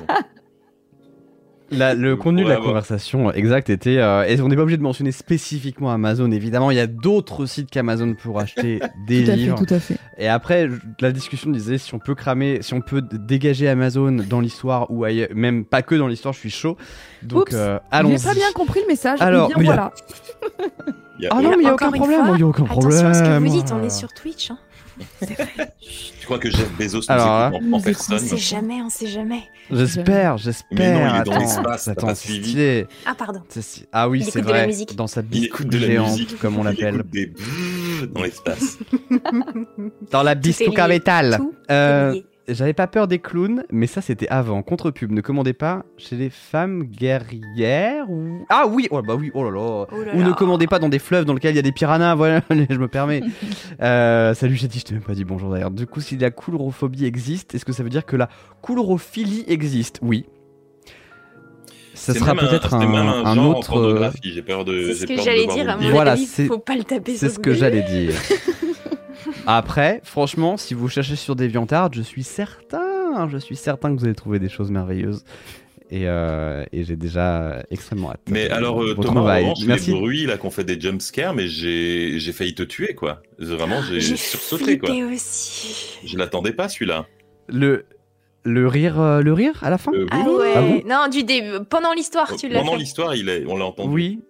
La- 1.72 1.94
le 1.94 2.16
contenu 2.16 2.44
de 2.44 2.48
la 2.48 2.54
avoir- 2.54 2.68
conversation 2.68 3.32
exact 3.32 3.70
était. 3.70 3.98
euh, 3.98 4.24
et 4.24 4.40
on 4.40 4.48
n'est 4.48 4.56
pas 4.56 4.62
obligé 4.62 4.76
de 4.76 4.82
mentionner 4.82 5.12
spécifiquement 5.12 5.90
Amazon, 5.90 6.30
évidemment. 6.30 6.70
Il 6.70 6.76
y 6.76 6.80
a 6.80 6.86
d'autres 6.86 7.46
sites 7.46 7.70
qu'Amazon 7.70 8.14
pour 8.14 8.38
acheter 8.40 8.80
des 9.06 9.24
Tout 9.24 9.30
à 9.30 9.32
fait, 9.34 9.36
livres. 9.36 9.64
tout 9.66 9.74
à 9.74 9.78
fait. 9.80 9.96
Et 10.18 10.28
après, 10.28 10.68
la 11.00 11.12
discussion 11.12 11.50
disait 11.50 11.78
si 11.78 11.94
on 11.94 11.98
peut 11.98 12.14
cramer, 12.14 12.58
si 12.62 12.74
on 12.74 12.80
peut 12.80 13.02
dégager 13.02 13.68
Amazon 13.68 14.12
dans 14.28 14.40
l'histoire 14.40 14.90
ou 14.90 15.04
ailleurs, 15.04 15.28
même 15.34 15.64
pas 15.64 15.82
que 15.82 15.94
dans 15.94 16.06
l'histoire, 16.08 16.34
je 16.34 16.38
suis 16.40 16.50
chaud. 16.50 16.76
Donc 17.22 17.52
euh, 17.52 17.78
allons-y. 17.90 18.18
J'ai 18.18 18.24
pas 18.24 18.34
bien 18.34 18.52
compris 18.54 18.80
le 18.80 18.86
message. 18.88 19.20
Alors, 19.22 19.48
bien 19.48 19.56
voilà. 19.64 19.92
Ah 21.30 21.40
non, 21.40 21.50
mais 21.50 21.56
il 21.60 21.62
y 21.62 21.68
a 21.68 21.74
aucun 21.74 21.92
problème. 21.92 22.20
Il 22.34 22.40
y 22.40 22.42
a 22.42 22.46
aucun 22.46 22.64
problème. 22.64 22.88
Attention 22.98 23.08
à 23.08 23.14
ce 23.14 23.22
que 23.22 23.38
vous 23.38 23.48
dites, 23.56 23.72
on 23.72 23.80
est 23.84 23.90
sur 23.90 24.12
Twitch. 24.12 24.50
hein. 24.50 24.58
Tu 26.20 26.26
crois 26.26 26.38
que 26.38 26.50
Jeff 26.50 26.70
Bezos 26.78 26.98
nous 27.00 27.04
Alors, 27.08 27.52
écoute 27.54 27.68
en, 27.72 27.76
en 27.76 27.80
personne 27.80 28.16
On 28.16 28.26
sait 28.26 28.36
jamais, 28.36 28.82
on 28.82 28.88
sait 28.90 29.06
jamais. 29.06 29.42
J'espère, 29.70 30.32
Mais 30.34 30.38
j'espère. 30.38 30.78
non, 30.78 31.14
il 31.14 31.20
est 31.20 31.24
dans 31.24 31.32
Attends, 31.32 31.40
l'espace, 31.40 31.84
t'as 31.84 31.94
pas 31.94 32.14
suivi. 32.14 32.84
Ah, 33.06 33.14
pardon. 33.14 33.42
Ah 33.92 34.08
oui, 34.08 34.22
c'est 34.22 34.38
écoute 34.38 34.42
de 34.48 34.52
la 34.52 34.58
vrai. 34.66 34.66
Dans 34.94 35.06
sa 35.06 35.22
la 35.80 35.86
géante, 35.88 36.10
musique, 36.10 36.38
comme 36.38 36.58
on 36.58 36.62
l'appelle. 36.64 37.02
des 37.10 37.32
dans 38.14 38.22
l'espace. 38.22 38.78
Dans 40.10 40.22
la 40.22 40.34
lié. 40.34 40.40
bistouca 40.40 40.88
métal. 40.88 41.40
Euh. 41.70 42.20
J'avais 42.54 42.72
pas 42.72 42.86
peur 42.86 43.08
des 43.08 43.18
clowns, 43.18 43.64
mais 43.70 43.86
ça 43.86 44.00
c'était 44.00 44.28
avant. 44.28 44.62
Contre-pub, 44.62 45.10
ne 45.12 45.20
commandez 45.20 45.52
pas 45.52 45.84
chez 45.96 46.16
les 46.16 46.30
femmes 46.30 46.84
guerrières 46.84 48.10
ou... 48.10 48.44
Ah 48.48 48.66
oui, 48.68 48.88
oh 48.90 49.02
bah 49.02 49.14
oui, 49.14 49.30
oh 49.34 49.44
là 49.44 49.50
là. 49.50 49.86
Oh 49.90 50.02
là 50.04 50.14
Ou 50.14 50.22
ne 50.22 50.32
commandez 50.32 50.66
pas 50.66 50.78
dans 50.78 50.88
des 50.88 50.98
fleuves 50.98 51.24
dans 51.24 51.34
lesquels 51.34 51.52
il 51.52 51.56
y 51.56 51.60
a 51.60 51.62
des 51.62 51.72
piranhas, 51.72 52.14
voilà, 52.14 52.40
je 52.50 52.78
me 52.78 52.88
permets. 52.88 53.22
Euh, 53.80 54.34
salut 54.34 54.56
Chatty, 54.56 54.78
je 54.80 54.84
t'ai 54.84 54.94
même 54.94 55.02
pas 55.02 55.14
dit 55.14 55.24
bonjour 55.24 55.50
d'ailleurs. 55.50 55.70
Du 55.70 55.86
coup, 55.86 56.00
si 56.00 56.16
la 56.16 56.30
coulrophobie 56.30 57.04
existe, 57.04 57.54
est-ce 57.54 57.64
que 57.64 57.72
ça 57.72 57.82
veut 57.82 57.88
dire 57.88 58.04
que 58.04 58.16
la 58.16 58.28
coulrophilie 58.60 59.44
existe? 59.48 59.98
Oui. 60.02 60.26
Ça 61.94 62.14
sera 62.14 62.34
peut-être 62.34 62.74
un, 62.74 63.38
autre... 63.38 63.76
euh, 63.76 63.82
pornographie. 63.82 64.32
J'ai 64.32 64.42
peur 64.42 64.64
de. 64.64 64.82
C'est 64.88 64.94
ce 64.94 65.06
j'ai 65.06 65.16
que 65.16 65.22
j'allais 65.22 65.46
dire, 65.46 65.68
à 65.68 65.76
mon. 65.76 65.90
Voilà, 65.90 66.12
avis, 66.12 66.26
c'est- 66.26 66.46
faut 66.46 66.58
pas 66.58 66.76
le 66.76 66.84
taper 66.84 67.16
C'est 67.16 67.28
ce 67.28 67.38
que 67.38 67.52
j'allais 67.54 67.82
dire. 67.82 68.14
Après, 69.46 70.00
franchement, 70.04 70.56
si 70.56 70.74
vous 70.74 70.88
cherchez 70.88 71.16
sur 71.16 71.36
DeviantArt, 71.36 71.90
je 71.94 72.02
suis 72.02 72.22
certain, 72.22 73.28
je 73.30 73.38
suis 73.38 73.56
certain 73.56 73.94
que 73.94 73.98
vous 74.00 74.04
allez 74.06 74.14
trouver 74.14 74.38
des 74.38 74.48
choses 74.48 74.70
merveilleuses. 74.70 75.24
Et, 75.90 76.08
euh, 76.08 76.64
et 76.72 76.84
j'ai 76.84 76.96
déjà 76.96 77.62
extrêmement 77.70 78.12
hâte. 78.12 78.20
Mais 78.30 78.48
alors, 78.48 78.82
euh, 78.82 78.94
Thomas, 78.94 79.36
revanche, 79.36 79.58
merci. 79.66 79.90
les 79.92 80.00
bruits 80.00 80.24
là 80.24 80.38
qu'on 80.38 80.50
fait 80.50 80.64
des 80.64 80.80
jumpscares, 80.80 81.34
mais 81.34 81.48
j'ai 81.48 82.18
j'ai 82.18 82.32
failli 82.32 82.54
te 82.54 82.62
tuer 82.62 82.94
quoi. 82.94 83.20
Vraiment, 83.38 83.82
j'ai 83.82 84.00
sursauté 84.00 84.78
quoi. 84.78 84.88
aussi. 85.12 85.98
Je 86.06 86.16
l'attendais 86.16 86.52
pas 86.52 86.70
celui-là. 86.70 87.04
Le, 87.48 87.84
le 88.44 88.66
rire, 88.68 88.98
euh, 89.02 89.20
le 89.20 89.34
rire 89.34 89.58
à 89.62 89.68
la 89.68 89.76
fin? 89.76 89.92
Euh, 89.92 90.06
Ah 90.10 90.24
oui, 90.26 90.34
ouais. 90.34 90.52
Ah 90.56 90.62
bon? 90.62 90.82
non, 90.86 91.08
du 91.10 91.24
début. 91.24 91.62
Pendant 91.68 91.92
l'histoire, 91.92 92.34
tu 92.36 92.48
l'as 92.48 92.60
Pendant 92.60 92.76
l'histoire, 92.76 93.14
il 93.14 93.28
est, 93.28 93.44
on 93.46 93.58
l'a 93.58 93.66
entendu. 93.66 93.92
Oui. 93.92 94.20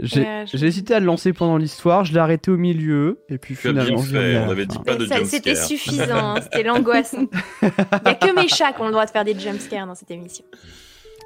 J'ai 0.00 0.24
je- 0.52 0.64
hésité 0.64 0.94
à 0.94 1.00
le 1.00 1.06
lancer 1.06 1.32
pendant 1.32 1.56
l'histoire, 1.56 2.04
je 2.04 2.12
l'ai 2.12 2.20
arrêté 2.20 2.50
au 2.52 2.56
milieu, 2.56 3.18
et 3.28 3.36
puis 3.38 3.54
Tu 3.54 3.60
finalement, 3.68 4.00
bien 4.00 4.20
fait. 4.20 4.38
On 4.46 4.50
avait 4.50 4.66
dit 4.66 4.78
pas 4.78 4.94
de 4.94 5.06
C'était 5.24 5.56
suffisant, 5.56 6.36
hein, 6.36 6.40
c'était 6.40 6.62
l'angoisse. 6.62 7.16
Il 7.62 7.68
y 8.06 8.08
a 8.08 8.14
que 8.14 8.34
mes 8.34 8.46
chats 8.48 8.72
qui 8.72 8.80
ont 8.80 8.86
le 8.86 8.92
droit 8.92 9.06
de 9.06 9.10
faire 9.10 9.24
des 9.24 9.38
jumpscares 9.38 9.86
dans 9.88 9.94
cette 9.96 10.10
émission. 10.12 10.44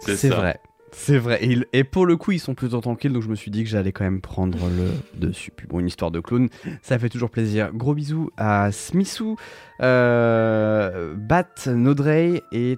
C'est 0.01 0.29
vrai. 0.31 0.59
C'est 0.95 1.17
vrai. 1.17 1.39
Et, 1.43 1.47
il- 1.47 1.67
et 1.73 1.85
pour 1.85 2.05
le 2.05 2.17
coup, 2.19 2.33
ils 2.33 2.39
sont 2.39 2.55
plutôt 2.55 2.81
tranquilles, 2.83 3.13
donc 3.15 3.23
je 3.23 3.29
me 3.29 3.35
suis 3.35 3.51
dit 3.51 3.65
que 3.65 3.69
j'allais 3.71 3.93
quand 3.93 4.05
même 4.05 4.21
prendre 4.21 4.59
le 4.69 4.91
dessus. 5.27 5.51
Puis 5.57 5.67
bon, 5.67 5.81
une 5.81 5.87
histoire 5.87 6.11
de 6.11 6.21
clown, 6.21 6.49
ça 6.83 6.99
fait 6.99 7.09
toujours 7.09 7.31
plaisir. 7.31 7.71
Gros 7.73 7.95
bisous 7.95 8.31
à 8.37 8.71
Smithou, 8.73 9.37
euh, 9.81 11.15
Bat, 11.17 11.67
Nodrey 11.69 12.43
et 12.53 12.77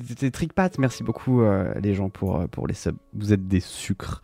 t- 0.00 0.06
t- 0.06 0.14
t- 0.14 0.30
Trickpat. 0.30 0.70
Merci 0.78 1.02
beaucoup 1.02 1.42
euh, 1.42 1.72
les 1.82 1.94
gens 1.94 2.08
pour, 2.08 2.40
euh, 2.40 2.46
pour 2.46 2.66
les 2.66 2.74
subs. 2.74 2.96
Vous 3.14 3.32
êtes 3.32 3.46
des 3.48 3.60
sucres 3.60 4.22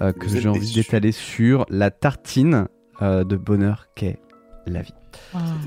euh, 0.00 0.12
que 0.12 0.28
j'ai 0.28 0.48
envie 0.48 0.72
d'étaler 0.74 1.12
sur 1.12 1.66
la 1.68 1.90
tartine 1.90 2.66
euh, 3.02 3.24
de 3.24 3.36
bonheur 3.36 3.86
qu'est 3.94 4.18
la 4.66 4.82
vie. 4.82 4.94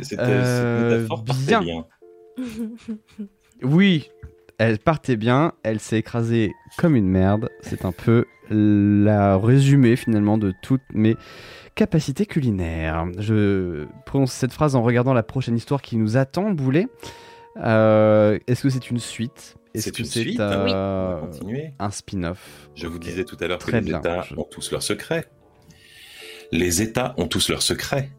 C'était 0.01 0.21
Euh, 0.21 1.07
bien. 1.47 1.85
Oui, 3.63 4.09
elle 4.57 4.79
partait 4.79 5.15
bien, 5.15 5.53
elle 5.63 5.79
s'est 5.79 5.99
écrasée 5.99 6.51
comme 6.77 6.95
une 6.95 7.07
merde. 7.07 7.49
C'est 7.61 7.85
un 7.85 7.91
peu 7.91 8.25
la 8.49 9.37
résumé 9.37 9.95
finalement 9.95 10.37
de 10.37 10.53
toutes 10.61 10.81
mes 10.93 11.15
capacités 11.75 12.25
culinaires. 12.25 13.05
Je 13.17 13.85
prononce 14.05 14.33
cette 14.33 14.51
phrase 14.51 14.75
en 14.75 14.81
regardant 14.83 15.13
la 15.13 15.23
prochaine 15.23 15.55
histoire 15.55 15.81
qui 15.81 15.95
nous 15.97 16.17
attend, 16.17 16.51
Boulet. 16.51 16.87
Euh, 17.57 18.39
Est-ce 18.47 18.63
que 18.63 18.69
c'est 18.69 18.89
une 18.89 18.99
suite? 18.99 19.55
Est-ce 19.73 19.85
C'est 19.85 19.91
que 19.91 19.99
une 19.99 20.05
c'est 20.05 20.21
suite, 20.21 20.39
euh, 20.39 21.17
On 21.17 21.21
va 21.21 21.27
continuer. 21.27 21.71
un 21.79 21.89
spin-off? 21.91 22.69
Je 22.75 22.87
vous 22.87 22.99
disais 22.99 23.25
tout 23.25 23.37
à 23.39 23.47
l'heure 23.47 23.59
que 23.59 23.71
les 23.71 23.81
bien. 23.81 23.99
États 23.99 24.21
Je- 24.23 24.35
ont 24.35 24.43
tous 24.43 24.71
leurs 24.71 24.83
secrets. 24.83 25.25
Les 26.51 26.81
États 26.81 27.13
ont 27.17 27.27
tous 27.27 27.49
leurs 27.49 27.61
secrets. 27.63 28.09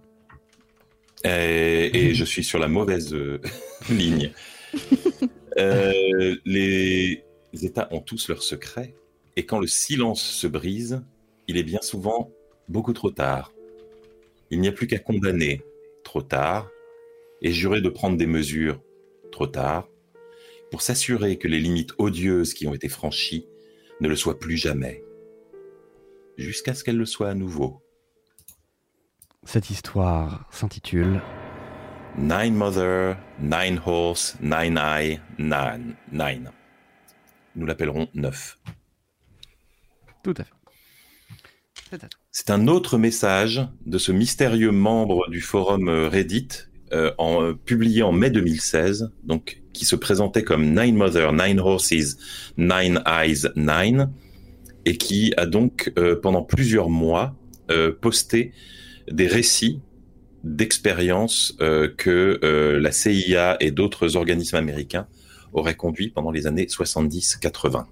Et, 1.25 2.09
et 2.11 2.15
je 2.15 2.25
suis 2.25 2.45
sur 2.45 2.59
la 2.59 2.69
mauvaise 2.69 3.15
euh, 3.15 3.41
ligne. 3.91 4.33
Euh, 5.57 6.35
les 6.45 7.23
États 7.63 7.87
ont 7.93 8.01
tous 8.01 8.29
leurs 8.29 8.43
secrets. 8.43 8.97
Et 9.37 9.47
quand 9.47 9.61
le 9.61 9.69
silence 9.69 10.21
se 10.21 10.49
brise, 10.49 11.05
il 11.47 11.57
est 11.59 11.63
bien 11.63 11.79
souvent 11.81 12.33
beaucoup 12.69 12.93
trop 12.93 13.13
tard. 13.13 13.53
Il 14.51 14.61
n'y 14.61 14.67
a 14.67 14.73
plus 14.73 14.89
qu'à 14.89 14.99
condamner 14.99 15.63
trop 16.03 16.23
tard 16.23 16.69
et 17.41 17.53
jurer 17.53 17.81
de 17.83 17.89
prendre 17.89 18.17
des 18.17 18.27
mesures 18.27 18.83
trop 19.35 19.47
tard 19.49 19.89
pour 20.71 20.81
s'assurer 20.81 21.39
que 21.39 21.49
les 21.49 21.59
limites 21.59 21.93
odieuses 21.99 22.55
qui 22.55 22.67
ont 22.67 22.75
été 22.75 22.89
franchies 22.89 23.47
ne 24.01 24.09
le 24.09 24.17
soient 24.17 24.39
plus 24.39 24.57
jamais, 24.57 25.03
jusqu'à 26.39 26.73
ce 26.73 26.85
qu'elles 26.85 26.97
le 26.97 27.05
soient 27.05 27.31
à 27.31 27.35
nouveau. 27.35 27.83
Cette 29.43 29.71
histoire 29.71 30.47
s'intitule 30.51 31.21
Nine 32.17 32.55
Mother, 32.55 33.19
Nine 33.41 33.81
Horse, 33.85 34.37
Nine 34.41 34.79
Eye, 34.79 35.21
Nine. 35.39 35.97
Nine. 36.13 36.53
Nous 37.57 37.67
l'appellerons 37.67 38.09
neuf. 38.15 38.59
Tout 40.23 40.35
à 40.39 40.45
fait. 40.45 42.09
C'est 42.31 42.51
un 42.51 42.67
autre 42.69 42.99
message 42.99 43.67
de 43.85 43.99
ce 43.99 44.13
mystérieux 44.13 44.73
membre 44.73 45.29
du 45.29 45.41
forum 45.41 45.89
euh, 45.89 46.09
Reddit, 46.09 46.49
euh, 46.93 47.13
en, 47.19 47.43
euh, 47.43 47.55
publié 47.55 48.03
en 48.03 48.13
mai 48.13 48.31
2016, 48.31 49.11
donc 49.25 49.63
qui 49.73 49.85
se 49.85 49.97
présentait 49.97 50.45
comme 50.45 50.79
Nine 50.79 50.97
Mother, 50.97 51.33
Nine 51.33 51.59
Horses, 51.59 52.17
Nine 52.59 53.03
Eyes, 53.07 53.49
Nine, 53.57 54.11
et 54.85 54.99
qui 54.99 55.33
a 55.37 55.47
donc 55.47 55.93
euh, 55.99 56.15
pendant 56.21 56.43
plusieurs 56.43 56.91
mois 56.91 57.35
posté 58.03 58.53
des 59.11 59.27
récits 59.27 59.81
d'expériences 60.45 61.57
que 61.97 62.39
la 62.79 62.93
CIA 62.93 63.57
et 63.59 63.71
d'autres 63.71 64.17
organismes 64.17 64.57
américains 64.57 65.07
auraient 65.55 65.75
conduits 65.75 66.11
pendant 66.11 66.31
les 66.31 66.47
années 66.47 66.67
70-80. 66.67 67.87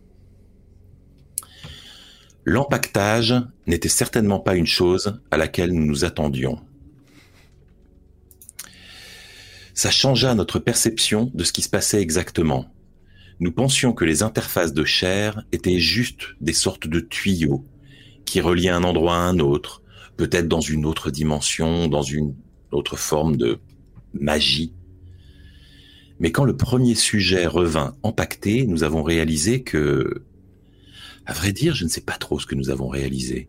L'empaquetage 2.44 3.34
n'était 3.66 3.88
certainement 3.88 4.40
pas 4.40 4.56
une 4.56 4.66
chose 4.66 5.18
à 5.30 5.38
laquelle 5.38 5.72
nous 5.72 5.86
nous 5.86 6.04
attendions. 6.04 6.60
Ça 9.74 9.90
changea 9.90 10.34
notre 10.34 10.58
perception 10.58 11.30
de 11.34 11.44
ce 11.44 11.52
qui 11.52 11.62
se 11.62 11.68
passait 11.68 12.00
exactement. 12.00 12.66
Nous 13.40 13.52
pensions 13.52 13.92
que 13.92 14.04
les 14.04 14.22
interfaces 14.22 14.74
de 14.74 14.84
chair 14.84 15.42
étaient 15.52 15.78
juste 15.78 16.34
des 16.40 16.52
sortes 16.52 16.86
de 16.86 17.00
tuyaux 17.00 17.64
qui 18.24 18.40
reliaient 18.40 18.68
un 18.68 18.84
endroit 18.84 19.16
à 19.16 19.20
un 19.20 19.38
autre, 19.38 19.82
peut-être 20.16 20.48
dans 20.48 20.60
une 20.60 20.84
autre 20.84 21.10
dimension, 21.10 21.88
dans 21.88 22.02
une 22.02 22.34
autre 22.70 22.96
forme 22.96 23.36
de 23.36 23.58
magie. 24.14 24.74
Mais 26.20 26.30
quand 26.30 26.44
le 26.44 26.56
premier 26.56 26.94
sujet 26.94 27.46
revint 27.46 27.96
empaqueté, 28.02 28.66
nous 28.66 28.84
avons 28.84 29.02
réalisé 29.02 29.62
que 29.62 30.22
à 31.26 31.32
vrai 31.32 31.52
dire, 31.52 31.74
je 31.74 31.84
ne 31.84 31.88
sais 31.88 32.00
pas 32.00 32.16
trop 32.16 32.38
ce 32.38 32.46
que 32.46 32.54
nous 32.54 32.70
avons 32.70 32.88
réalisé. 32.88 33.48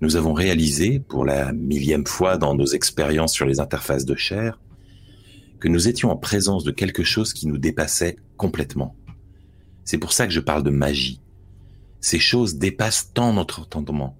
Nous 0.00 0.16
avons 0.16 0.32
réalisé, 0.32 0.98
pour 0.98 1.24
la 1.24 1.52
millième 1.52 2.06
fois 2.06 2.36
dans 2.36 2.54
nos 2.54 2.66
expériences 2.66 3.32
sur 3.32 3.46
les 3.46 3.60
interfaces 3.60 4.04
de 4.04 4.14
chair, 4.14 4.58
que 5.60 5.68
nous 5.68 5.88
étions 5.88 6.10
en 6.10 6.16
présence 6.16 6.64
de 6.64 6.70
quelque 6.70 7.04
chose 7.04 7.32
qui 7.32 7.46
nous 7.46 7.58
dépassait 7.58 8.16
complètement. 8.36 8.96
C'est 9.84 9.98
pour 9.98 10.12
ça 10.12 10.26
que 10.26 10.32
je 10.32 10.40
parle 10.40 10.62
de 10.62 10.70
magie. 10.70 11.20
Ces 12.00 12.18
choses 12.18 12.56
dépassent 12.56 13.12
tant 13.14 13.32
notre 13.32 13.60
entendement. 13.60 14.16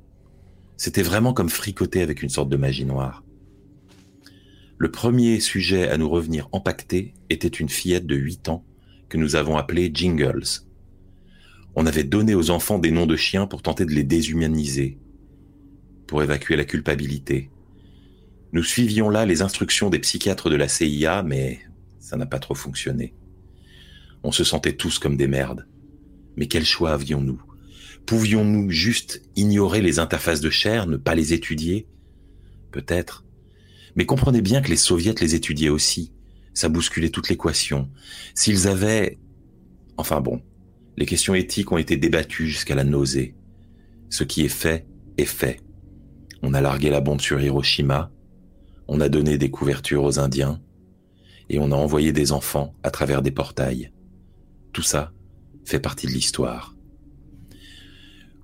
C'était 0.77 1.03
vraiment 1.03 1.33
comme 1.33 1.49
fricoter 1.49 2.03
avec 2.03 2.23
une 2.23 2.29
sorte 2.29 2.49
de 2.49 2.57
magie 2.57 2.85
noire. 2.85 3.25
Le 4.79 4.91
premier 4.91 5.41
sujet 5.41 5.89
à 5.89 5.97
nous 5.97 6.09
revenir 6.09 6.49
empaqueté 6.53 7.15
était 7.31 7.49
une 7.49 7.69
fillette 7.69 8.07
de 8.07 8.15
8 8.15 8.51
ans 8.51 8.65
que 9.09 9.17
nous 9.17 9.37
avons 9.37 9.57
appelée 9.57 9.91
Jingles. 9.93 10.63
On 11.75 11.87
avait 11.87 12.05
donné 12.05 12.35
aux 12.35 12.51
enfants 12.51 12.79
des 12.79 12.91
noms 12.91 13.07
de 13.07 13.17
chiens 13.17 13.47
pour 13.47 13.63
tenter 13.63 13.85
de 13.87 13.93
les 13.93 14.05
déshumaniser, 14.05 14.99
pour 16.07 16.23
évacuer 16.23 16.57
la 16.57 16.65
culpabilité. 16.65 17.51
Nous 18.53 18.63
suivions 18.63 19.11
là 19.11 19.27
les 19.27 19.43
instructions 19.43 19.91
des 19.91 19.99
psychiatres 19.99 20.51
de 20.51 20.57
la 20.57 20.69
CIA, 20.69 21.23
mais 21.23 21.61
ça 21.99 22.17
n'a 22.17 22.27
pas 22.27 22.39
trop 22.39 22.55
fonctionné. 22.55 23.15
On 24.23 24.33
se 24.33 24.45
sentait 24.45 24.77
tous 24.77 24.99
comme 24.99 25.17
des 25.17 25.29
merdes. 25.29 25.67
Mais 26.37 26.47
quel 26.47 26.65
choix 26.65 26.93
avions-nous? 26.93 27.43
Pouvions-nous 28.07 28.71
juste 28.71 29.23
ignorer 29.35 29.83
les 29.83 29.99
interfaces 29.99 30.41
de 30.41 30.51
chair, 30.51 30.87
ne 30.87 30.97
pas 30.97 31.15
les 31.15 31.33
étudier? 31.33 31.89
Peut-être. 32.71 33.25
Mais 33.97 34.07
comprenez 34.07 34.43
bien 34.43 34.63
que 34.63 34.69
les 34.69 34.77
soviets 34.77 35.15
les 35.21 35.35
étudiaient 35.35 35.71
aussi. 35.71 36.13
Ça 36.55 36.69
bousculait 36.69 37.11
toute 37.11 37.29
l'équation. 37.29 37.91
S'ils 38.35 38.69
avaient... 38.69 39.19
Enfin 39.97 40.21
bon, 40.21 40.43
les 40.97 41.07
questions 41.07 41.35
éthiques 41.35 41.73
ont 41.73 41.79
été 41.79 41.97
débattues 41.97 42.47
jusqu'à 42.47 42.75
la 42.75 42.85
nausée. 42.85 43.35
Ce 44.09 44.25
qui 44.25 44.45
est 44.45 44.49
fait 44.49 44.87
est 45.19 45.25
fait. 45.25 45.61
On 46.43 46.55
a 46.55 46.61
largué 46.61 46.91
la 46.91 47.01
bombe 47.01 47.21
sur 47.21 47.41
Hiroshima, 47.41 48.13
on 48.89 49.01
a 49.01 49.09
donné 49.09 49.39
des 49.39 49.51
couvertures 49.51 50.05
aux 50.05 50.19
Indiens, 50.19 50.61
et 51.49 51.59
on 51.59 51.73
a 51.73 51.77
envoyé 51.77 52.13
des 52.13 52.33
enfants 52.33 52.75
à 52.83 52.91
travers 52.91 53.23
des 53.23 53.31
portails. 53.31 53.93
Tout 54.73 54.83
ça 54.83 55.13
fait 55.65 55.81
partie 55.81 56.07
de 56.07 56.13
l'histoire. 56.13 56.75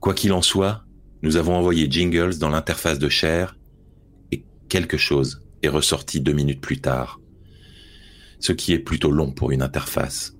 Quoi 0.00 0.14
qu'il 0.14 0.32
en 0.32 0.42
soit, 0.42 0.84
nous 1.22 1.36
avons 1.36 1.54
envoyé 1.56 1.88
Jingles 1.90 2.38
dans 2.38 2.48
l'interface 2.48 2.98
de 2.98 3.08
chair, 3.08 3.56
et 4.32 4.44
quelque 4.68 4.96
chose 4.96 5.42
est 5.62 5.68
ressorti 5.68 6.20
deux 6.20 6.32
minutes 6.32 6.60
plus 6.60 6.80
tard. 6.80 7.20
ce 8.42 8.52
qui 8.52 8.72
est 8.72 8.78
plutôt 8.80 9.12
long 9.12 9.30
pour 9.30 9.52
une 9.52 9.62
interface. 9.62 10.34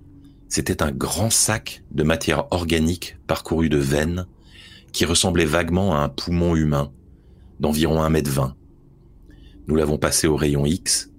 C'était 0.49 0.83
un 0.83 0.91
grand 0.91 1.31
sac 1.31 1.85
de 1.93 2.03
matière 2.03 2.53
organique 2.53 3.17
parcouru 3.27 3.69
de 3.69 3.79
veines 3.79 4.27
qui 4.93 5.05
ressemblait 5.05 5.47
vaguement 5.47 5.95
à 5.95 6.01
un 6.01 6.09
poumon 6.09 6.57
humain 6.57 6.93
d'environ 7.61 8.03
un 8.03 8.11
mètre 8.11 8.31
vingt. 8.31 8.57
Nous 9.69 9.77
l'avons 9.77 9.99
passé 9.99 10.27
au 10.27 10.37
rayon 10.37 10.67
X 10.67 11.11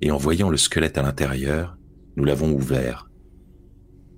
et 0.00 0.10
en 0.10 0.16
voyant 0.16 0.50
le 0.50 0.56
squelette 0.56 0.98
à 0.98 1.02
l'intérieur, 1.02 1.76
nous 2.16 2.24
l'avons 2.24 2.52
ouvert. 2.52 3.10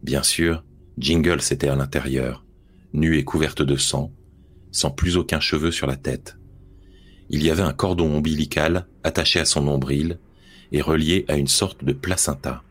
Bien 0.02 0.22
sûr, 0.22 0.64
Jingle 0.96 1.40
était 1.50 1.68
à 1.68 1.76
l'intérieur, 1.76 2.44
nue 2.92 3.18
et 3.18 3.24
couverte 3.24 3.62
de 3.62 3.76
sang, 3.76 4.12
sans 4.70 4.90
plus 4.90 5.16
aucun 5.16 5.40
cheveu 5.40 5.70
sur 5.70 5.86
la 5.86 5.96
tête. 5.96 6.38
Il 7.30 7.42
y 7.42 7.50
avait 7.50 7.62
un 7.62 7.72
cordon 7.72 8.14
ombilical 8.14 8.86
attaché 9.02 9.40
à 9.40 9.44
son 9.44 9.62
nombril 9.62 10.18
et 10.72 10.80
relié 10.80 11.24
à 11.28 11.36
une 11.36 11.48
sorte 11.48 11.84
de 11.84 11.92
placenta. 11.92 12.62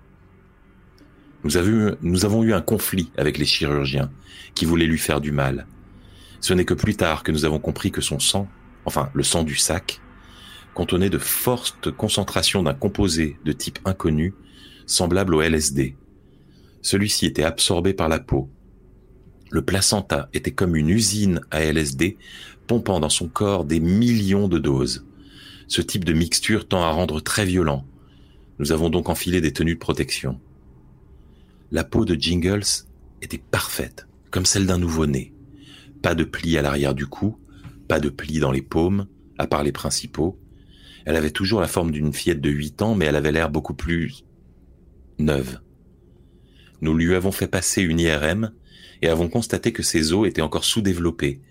Nous 1.44 1.58
avons 1.58 2.44
eu 2.44 2.54
un 2.54 2.62
conflit 2.62 3.12
avec 3.18 3.38
les 3.38 3.46
chirurgiens 3.46 4.12
qui 4.56 4.66
voulaient 4.66 4.86
lui 4.86 4.98
faire 4.98 5.20
du 5.20 5.32
mal. 5.32 5.68
Ce 6.40 6.54
n'est 6.54 6.66
que 6.66 6.74
plus 6.74 6.96
tard 6.96 7.24
que 7.24 7.32
nous 7.32 7.46
avons 7.46 7.60
compris 7.60 7.92
que 7.92 8.02
son 8.02 8.20
sang, 8.20 8.48
enfin 8.86 9.10
le 9.14 9.24
sang 9.24 9.44
du 9.44 9.56
sac, 9.56 10.00
contenait 10.74 11.10
de 11.10 11.18
fortes 11.18 11.92
concentrations 11.92 12.64
d'un 12.64 12.74
composé 12.74 13.38
de 13.46 13.52
type 13.52 13.80
inconnu, 13.86 14.34
semblable 14.86 15.36
au 15.36 15.42
LSD. 15.42 15.96
Celui-ci 16.82 17.26
était 17.26 17.44
absorbé 17.44 17.94
par 17.94 18.10
la 18.10 18.20
peau. 18.20 18.50
Le 19.52 19.62
placenta 19.62 20.30
était 20.34 20.52
comme 20.52 20.76
une 20.76 20.90
usine 20.90 21.42
à 21.52 21.62
LSD, 21.62 22.18
pompant 22.68 23.00
dans 23.00 23.10
son 23.10 23.28
corps 23.28 23.66
des 23.66 23.80
millions 23.80 24.48
de 24.48 24.58
doses. 24.58 25.06
Ce 25.68 25.82
type 25.82 26.06
de 26.06 26.14
mixture 26.14 26.68
tend 26.68 26.84
à 26.84 26.92
rendre 26.92 27.22
très 27.22 27.46
violent. 27.46 27.86
Nous 28.60 28.72
avons 28.72 28.90
donc 28.90 29.10
enfilé 29.10 29.42
des 29.42 29.54
tenues 29.54 29.76
de 29.76 29.80
protection. 29.80 30.40
La 31.72 31.84
peau 31.84 32.06
de 32.06 32.16
Jingles 32.16 32.86
était 33.22 33.38
parfaite, 33.38 34.08
comme 34.32 34.46
celle 34.46 34.66
d'un 34.66 34.78
nouveau-né. 34.78 35.34
Pas 36.02 36.16
de 36.16 36.24
plis 36.24 36.58
à 36.58 36.62
l'arrière 36.62 36.94
du 36.94 37.08
cou, 37.08 37.38
pas 37.88 38.00
de 38.00 38.10
plis 38.10 38.40
dans 38.40 38.52
les 38.52 38.62
paumes, 38.62 39.08
à 39.38 39.48
part 39.48 39.64
les 39.64 39.72
principaux, 39.72 40.38
elle 41.06 41.16
avait 41.16 41.32
toujours 41.32 41.62
la 41.62 41.68
forme 41.68 41.92
d'une 41.92 42.14
fillette 42.14 42.42
de 42.42 42.50
8 42.50 42.82
ans, 42.82 42.96
mais 42.96 43.06
elle 43.06 43.16
avait 43.16 43.32
l'air 43.32 43.50
beaucoup 43.50 43.74
plus 43.74 44.24
neuve. 45.20 45.60
Nous 46.82 46.96
lui 46.96 47.14
avons 47.16 47.32
fait 47.32 47.48
passer 47.48 47.82
une 47.82 48.00
IRM 48.00 48.52
et 49.02 49.08
avons 49.08 49.30
constaté 49.30 49.72
que 49.72 49.84
ses 49.84 50.14
os 50.14 50.28
étaient 50.28 50.42
encore 50.42 50.66
sous-développés, 50.66 51.42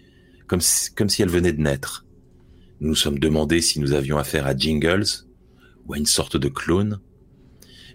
comme 0.47 0.61
si, 0.61 0.95
comme 0.95 1.09
si 1.09 1.23
elle 1.23 1.31
venait 1.31 1.53
de 1.53 1.63
naître. 1.63 2.07
Nous 2.81 2.89
nous 2.89 2.95
sommes 2.95 3.19
demandé 3.19 3.61
si 3.61 3.79
nous 3.79 3.93
avions 3.93 4.19
affaire 4.19 4.47
à 4.47 4.57
Jingles 4.57 5.27
ou 5.87 5.95
à 5.95 5.99
une 5.99 6.07
sorte 6.07 6.37
de 6.37 6.49
clone. 6.49 7.01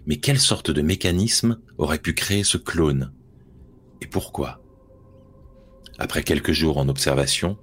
Mais 0.06 0.16
quelle 0.16 0.40
sorte 0.40 0.70
de 0.70 0.80
mécanisme 0.80 1.60
aurait 1.76 1.98
pu 1.98 2.14
créer 2.14 2.44
ce 2.44 2.56
clone? 2.56 3.12
Et 4.00 4.06
pourquoi? 4.06 4.62
Après 5.98 6.22
quelques 6.22 6.52
jours 6.52 6.78
en 6.78 6.88
observation, 6.88 7.58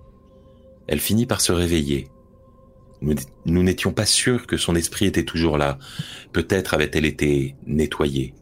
elle 0.88 1.00
finit 1.00 1.26
par 1.26 1.42
se 1.42 1.52
réveiller 1.52 2.10
nous 3.02 3.64
n'étions 3.64 3.94
pas 3.94 4.06
sûrs 4.06 4.48
que 4.48 4.58
son 4.58 4.76
esprit 4.76 5.06
était 5.06 5.26
toujours 5.26 5.58
là. 5.58 5.78
Peut-être 6.32 6.74
avait-elle 6.74 7.06
été 7.06 7.56
nettoyée. 7.66 8.34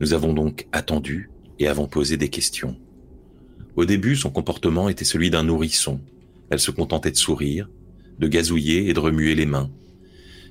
Nous 0.00 0.14
avons 0.14 0.32
donc 0.32 0.66
attendu 0.72 1.30
et 1.58 1.68
avons 1.68 1.86
posé 1.86 2.16
des 2.16 2.28
questions. 2.28 2.76
Au 3.76 3.84
début, 3.84 4.16
son 4.16 4.30
comportement 4.30 4.88
était 4.88 5.04
celui 5.04 5.30
d'un 5.30 5.44
nourrisson. 5.44 6.00
Elle 6.50 6.60
se 6.60 6.70
contentait 6.70 7.10
de 7.10 7.16
sourire, 7.16 7.68
de 8.18 8.28
gazouiller 8.28 8.88
et 8.88 8.94
de 8.94 9.00
remuer 9.00 9.34
les 9.34 9.46
mains. 9.46 9.70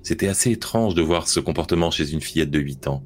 C'était 0.03 0.27
assez 0.27 0.51
étrange 0.51 0.95
de 0.95 1.01
voir 1.01 1.27
ce 1.27 1.39
comportement 1.39 1.91
chez 1.91 2.11
une 2.11 2.21
fillette 2.21 2.51
de 2.51 2.59
8 2.59 2.87
ans. 2.87 3.03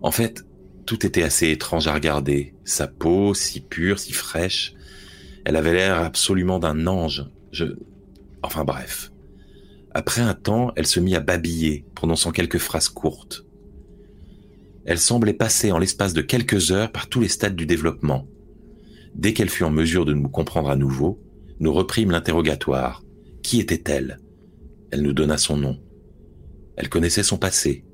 En 0.00 0.10
fait, 0.10 0.44
tout 0.86 1.04
était 1.06 1.22
assez 1.22 1.50
étrange 1.50 1.86
à 1.86 1.94
regarder. 1.94 2.54
Sa 2.64 2.86
peau, 2.86 3.34
si 3.34 3.60
pure, 3.60 3.98
si 3.98 4.12
fraîche. 4.12 4.74
Elle 5.44 5.56
avait 5.56 5.74
l'air 5.74 5.98
absolument 5.98 6.58
d'un 6.58 6.86
ange. 6.86 7.26
Je... 7.52 7.66
Enfin 8.42 8.64
bref. 8.64 9.10
Après 9.94 10.22
un 10.22 10.34
temps, 10.34 10.72
elle 10.74 10.86
se 10.86 10.98
mit 10.98 11.14
à 11.14 11.20
babiller, 11.20 11.84
prononçant 11.94 12.32
quelques 12.32 12.58
phrases 12.58 12.88
courtes. 12.88 13.46
Elle 14.84 14.98
semblait 14.98 15.32
passer 15.32 15.70
en 15.70 15.78
l'espace 15.78 16.12
de 16.12 16.20
quelques 16.20 16.72
heures 16.72 16.90
par 16.90 17.08
tous 17.08 17.20
les 17.20 17.28
stades 17.28 17.54
du 17.54 17.64
développement. 17.64 18.26
Dès 19.14 19.32
qu'elle 19.32 19.48
fut 19.48 19.62
en 19.62 19.70
mesure 19.70 20.04
de 20.04 20.12
nous 20.12 20.28
comprendre 20.28 20.68
à 20.68 20.76
nouveau, 20.76 21.22
nous 21.60 21.72
reprîmes 21.72 22.10
l'interrogatoire. 22.10 23.04
Qui 23.42 23.60
était-elle? 23.60 24.18
Elle 24.90 25.02
nous 25.02 25.12
donna 25.12 25.38
son 25.38 25.56
nom. 25.56 25.80
Elle 26.76 26.88
connaissait 26.88 27.22
son 27.22 27.38
passé. 27.38 27.84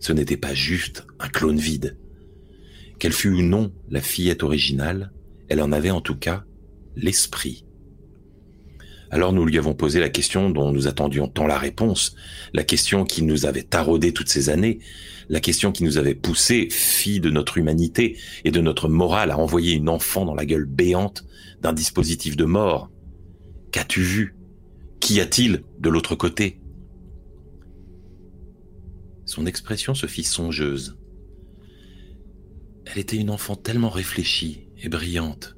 Ce 0.00 0.12
n'était 0.12 0.36
pas 0.36 0.52
juste 0.52 1.06
un 1.18 1.28
clone 1.28 1.58
vide. 1.58 1.96
Qu'elle 2.98 3.12
fût 3.12 3.30
ou 3.30 3.42
non 3.42 3.72
la 3.88 4.02
fillette 4.02 4.42
originale, 4.42 5.12
elle 5.48 5.62
en 5.62 5.72
avait 5.72 5.90
en 5.90 6.02
tout 6.02 6.16
cas 6.16 6.44
l'esprit. 6.94 7.64
Alors 9.12 9.34
nous 9.34 9.44
lui 9.44 9.58
avons 9.58 9.74
posé 9.74 10.00
la 10.00 10.08
question 10.08 10.48
dont 10.48 10.72
nous 10.72 10.88
attendions 10.88 11.28
tant 11.28 11.46
la 11.46 11.58
réponse, 11.58 12.16
la 12.54 12.64
question 12.64 13.04
qui 13.04 13.22
nous 13.22 13.44
avait 13.44 13.62
taraudé 13.62 14.14
toutes 14.14 14.30
ces 14.30 14.48
années, 14.48 14.78
la 15.28 15.40
question 15.40 15.70
qui 15.70 15.84
nous 15.84 15.98
avait 15.98 16.14
poussé, 16.14 16.68
fille 16.70 17.20
de 17.20 17.28
notre 17.28 17.58
humanité 17.58 18.16
et 18.44 18.50
de 18.50 18.62
notre 18.62 18.88
morale, 18.88 19.30
à 19.30 19.38
envoyer 19.38 19.74
une 19.74 19.90
enfant 19.90 20.24
dans 20.24 20.34
la 20.34 20.46
gueule 20.46 20.64
béante 20.64 21.26
d'un 21.60 21.74
dispositif 21.74 22.38
de 22.38 22.46
mort. 22.46 22.90
Qu'as-tu 23.70 24.00
vu? 24.00 24.34
Qu'y 24.98 25.20
a-t-il 25.20 25.62
de 25.78 25.90
l'autre 25.90 26.14
côté? 26.14 26.58
Son 29.26 29.44
expression 29.44 29.94
se 29.94 30.06
fit 30.06 30.24
songeuse. 30.24 30.96
Elle 32.86 32.98
était 32.98 33.18
une 33.18 33.30
enfant 33.30 33.56
tellement 33.56 33.90
réfléchie 33.90 34.68
et 34.82 34.88
brillante. 34.88 35.54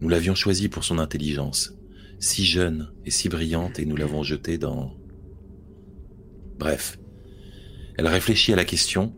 Nous 0.00 0.08
l'avions 0.08 0.36
choisie 0.36 0.68
pour 0.68 0.84
son 0.84 1.00
intelligence 1.00 1.74
si 2.22 2.44
jeune 2.44 2.92
et 3.04 3.10
si 3.10 3.28
brillante 3.28 3.80
et 3.80 3.84
nous 3.84 3.96
l'avons 3.96 4.22
jetée 4.22 4.56
dans... 4.56 4.96
Bref, 6.56 6.98
elle 7.98 8.06
réfléchit 8.06 8.52
à 8.52 8.56
la 8.56 8.64
question 8.64 9.12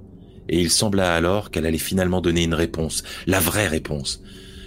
et 0.49 0.59
il 0.59 0.71
sembla 0.71 1.15
alors 1.15 1.51
qu'elle 1.51 1.67
allait 1.67 1.77
finalement 1.77 2.23
donner 2.23 2.45
une 2.45 2.55
réponse, 2.55 3.05
la 3.27 3.41
vraie 3.41 3.69
réponse. 3.69 4.23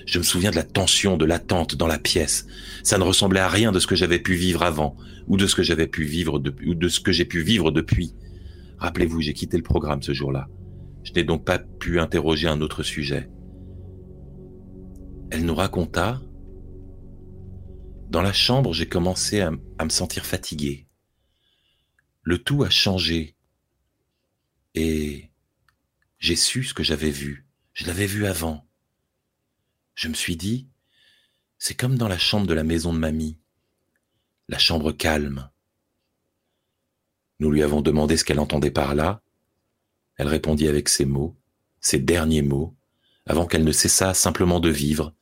Je 0.06 0.20
me 0.20 0.24
souviens 0.24 0.52
de 0.52 0.56
la 0.56 0.64
tension, 0.64 1.18
de 1.18 1.26
l'attente 1.26 1.76
dans 1.76 1.88
la 1.88 1.98
pièce. 1.98 2.46
Ça 2.84 3.00
ne 3.00 3.04
ressemblait 3.04 3.40
à 3.40 3.50
rien 3.50 3.72
de 3.72 3.80
ce 3.80 3.88
que 3.88 3.96
j'avais 3.96 4.20
pu 4.20 4.36
vivre 4.36 4.62
avant, 4.62 4.96
ou 5.28 5.36
de 5.36 5.48
ce 5.48 5.56
que 5.56 5.64
j'avais 5.64 5.88
pu 5.88 6.04
vivre 6.04 6.36
ou 6.36 6.76
de 6.76 6.88
ce 6.90 7.00
que 7.00 7.12
j'ai 7.12 7.26
pu 7.26 7.42
vivre 7.42 7.72
depuis. 7.72 8.14
Rappelez-vous, 8.78 9.20
j'ai 9.22 9.34
quitté 9.34 9.58
le 9.58 9.64
programme 9.64 10.04
ce 10.04 10.14
jour-là. 10.14 10.48
Je 11.04 11.12
n'ai 11.14 11.24
donc 11.24 11.44
pas 11.44 11.58
pu 11.58 12.00
interroger 12.00 12.48
un 12.48 12.62
autre 12.62 12.84
sujet. 12.84 13.30
Elle 15.32 15.44
nous 15.44 15.56
raconta, 15.56 16.22
dans 18.10 18.22
la 18.22 18.34
chambre, 18.34 18.74
j'ai 18.74 18.88
commencé 18.88 19.42
à, 19.42 19.52
me 19.52 19.90
sentir 19.90 20.26
fatigué. 20.26 20.88
Le 22.24 22.38
tout 22.38 22.64
a 22.64 22.70
changé. 22.70 23.36
Et 24.76 25.30
j'ai 26.20 26.36
su 26.36 26.64
ce 26.64 26.74
que 26.74 26.84
j'avais 26.84 27.12
vu. 27.12 27.46
Je 27.74 27.86
l'avais 27.86 28.06
vu 28.06 28.26
avant. 28.26 28.66
Je 29.96 30.08
me 30.08 30.14
suis 30.14 30.38
dit, 30.38 30.68
c'est 31.58 31.76
comme 31.76 31.98
dans 31.98 32.08
la 32.08 32.18
chambre 32.18 32.48
de 32.48 32.54
la 32.54 32.64
maison 32.64 32.94
de 32.94 33.00
mamie. 33.00 33.38
La 34.48 34.58
chambre 34.58 34.92
calme. 34.92 35.50
Nous 37.40 37.52
lui 37.52 37.62
avons 37.62 37.82
demandé 37.82 38.16
ce 38.18 38.24
qu'elle 38.24 38.40
entendait 38.40 38.72
par 38.72 38.96
là. 38.96 39.22
Elle 40.16 40.28
répondit 40.28 40.68
avec 40.68 40.90
ces 40.90 41.06
mots, 41.06 41.38
ces 41.82 42.00
derniers 42.00 42.42
mots, 42.42 42.76
avant 43.26 43.46
qu'elle 43.46 43.66
ne 43.66 43.72
cessât 43.72 44.14
simplement 44.14 44.60
de 44.60 44.70
vivre, 44.70 45.14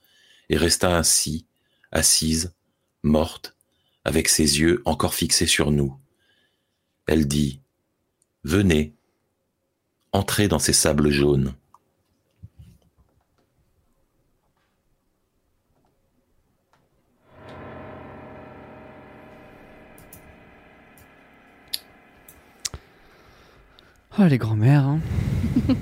et 0.50 0.56
resta 0.56 0.96
ainsi, 0.96 1.48
assise, 1.92 2.55
morte, 3.06 3.56
avec 4.04 4.28
ses 4.28 4.60
yeux 4.60 4.82
encore 4.86 5.14
fixés 5.14 5.46
sur 5.46 5.72
nous. 5.72 5.96
Elle 7.08 7.28
dit 7.28 7.62
Venez, 8.44 8.94
entrez 10.12 10.48
dans 10.48 10.60
ces 10.60 10.74
sables 10.74 11.10
jaunes. 11.10 11.54
Oh, 24.18 24.24
les 24.24 24.38
grands-mères. 24.38 24.86
Hein. 24.86 25.02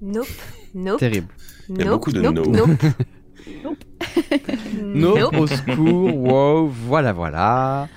nope, 0.00 0.26
nope. 0.74 0.98
Terrible. 0.98 1.28
Il 1.68 1.78
y 1.78 1.82
a 1.82 1.90
beaucoup 1.90 2.10
de 2.10 2.22
nope, 2.22 2.46
nope. 2.46 2.70
Nos 4.82 5.30
au 5.32 5.46
secours, 5.46 6.16
wow, 6.16 6.66
voilà, 6.66 7.12
voilà. 7.12 7.88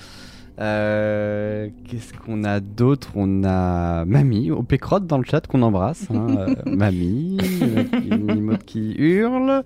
Euh, 0.60 1.70
Qu'est-ce 1.88 2.14
qu'on 2.14 2.44
a 2.44 2.60
d'autre? 2.60 3.10
On 3.16 3.44
a 3.44 4.06
Mamie, 4.06 4.52
au 4.52 4.64
Pécrotte 4.64 5.08
dans 5.08 5.18
le 5.18 5.24
chat 5.24 5.46
qu'on 5.48 5.62
embrasse. 5.62 6.08
Hein. 6.12 6.28
Euh, 6.38 6.56
mamie, 6.66 7.38
euh, 7.72 8.58
qui 8.66 8.94
hurle. 8.98 9.64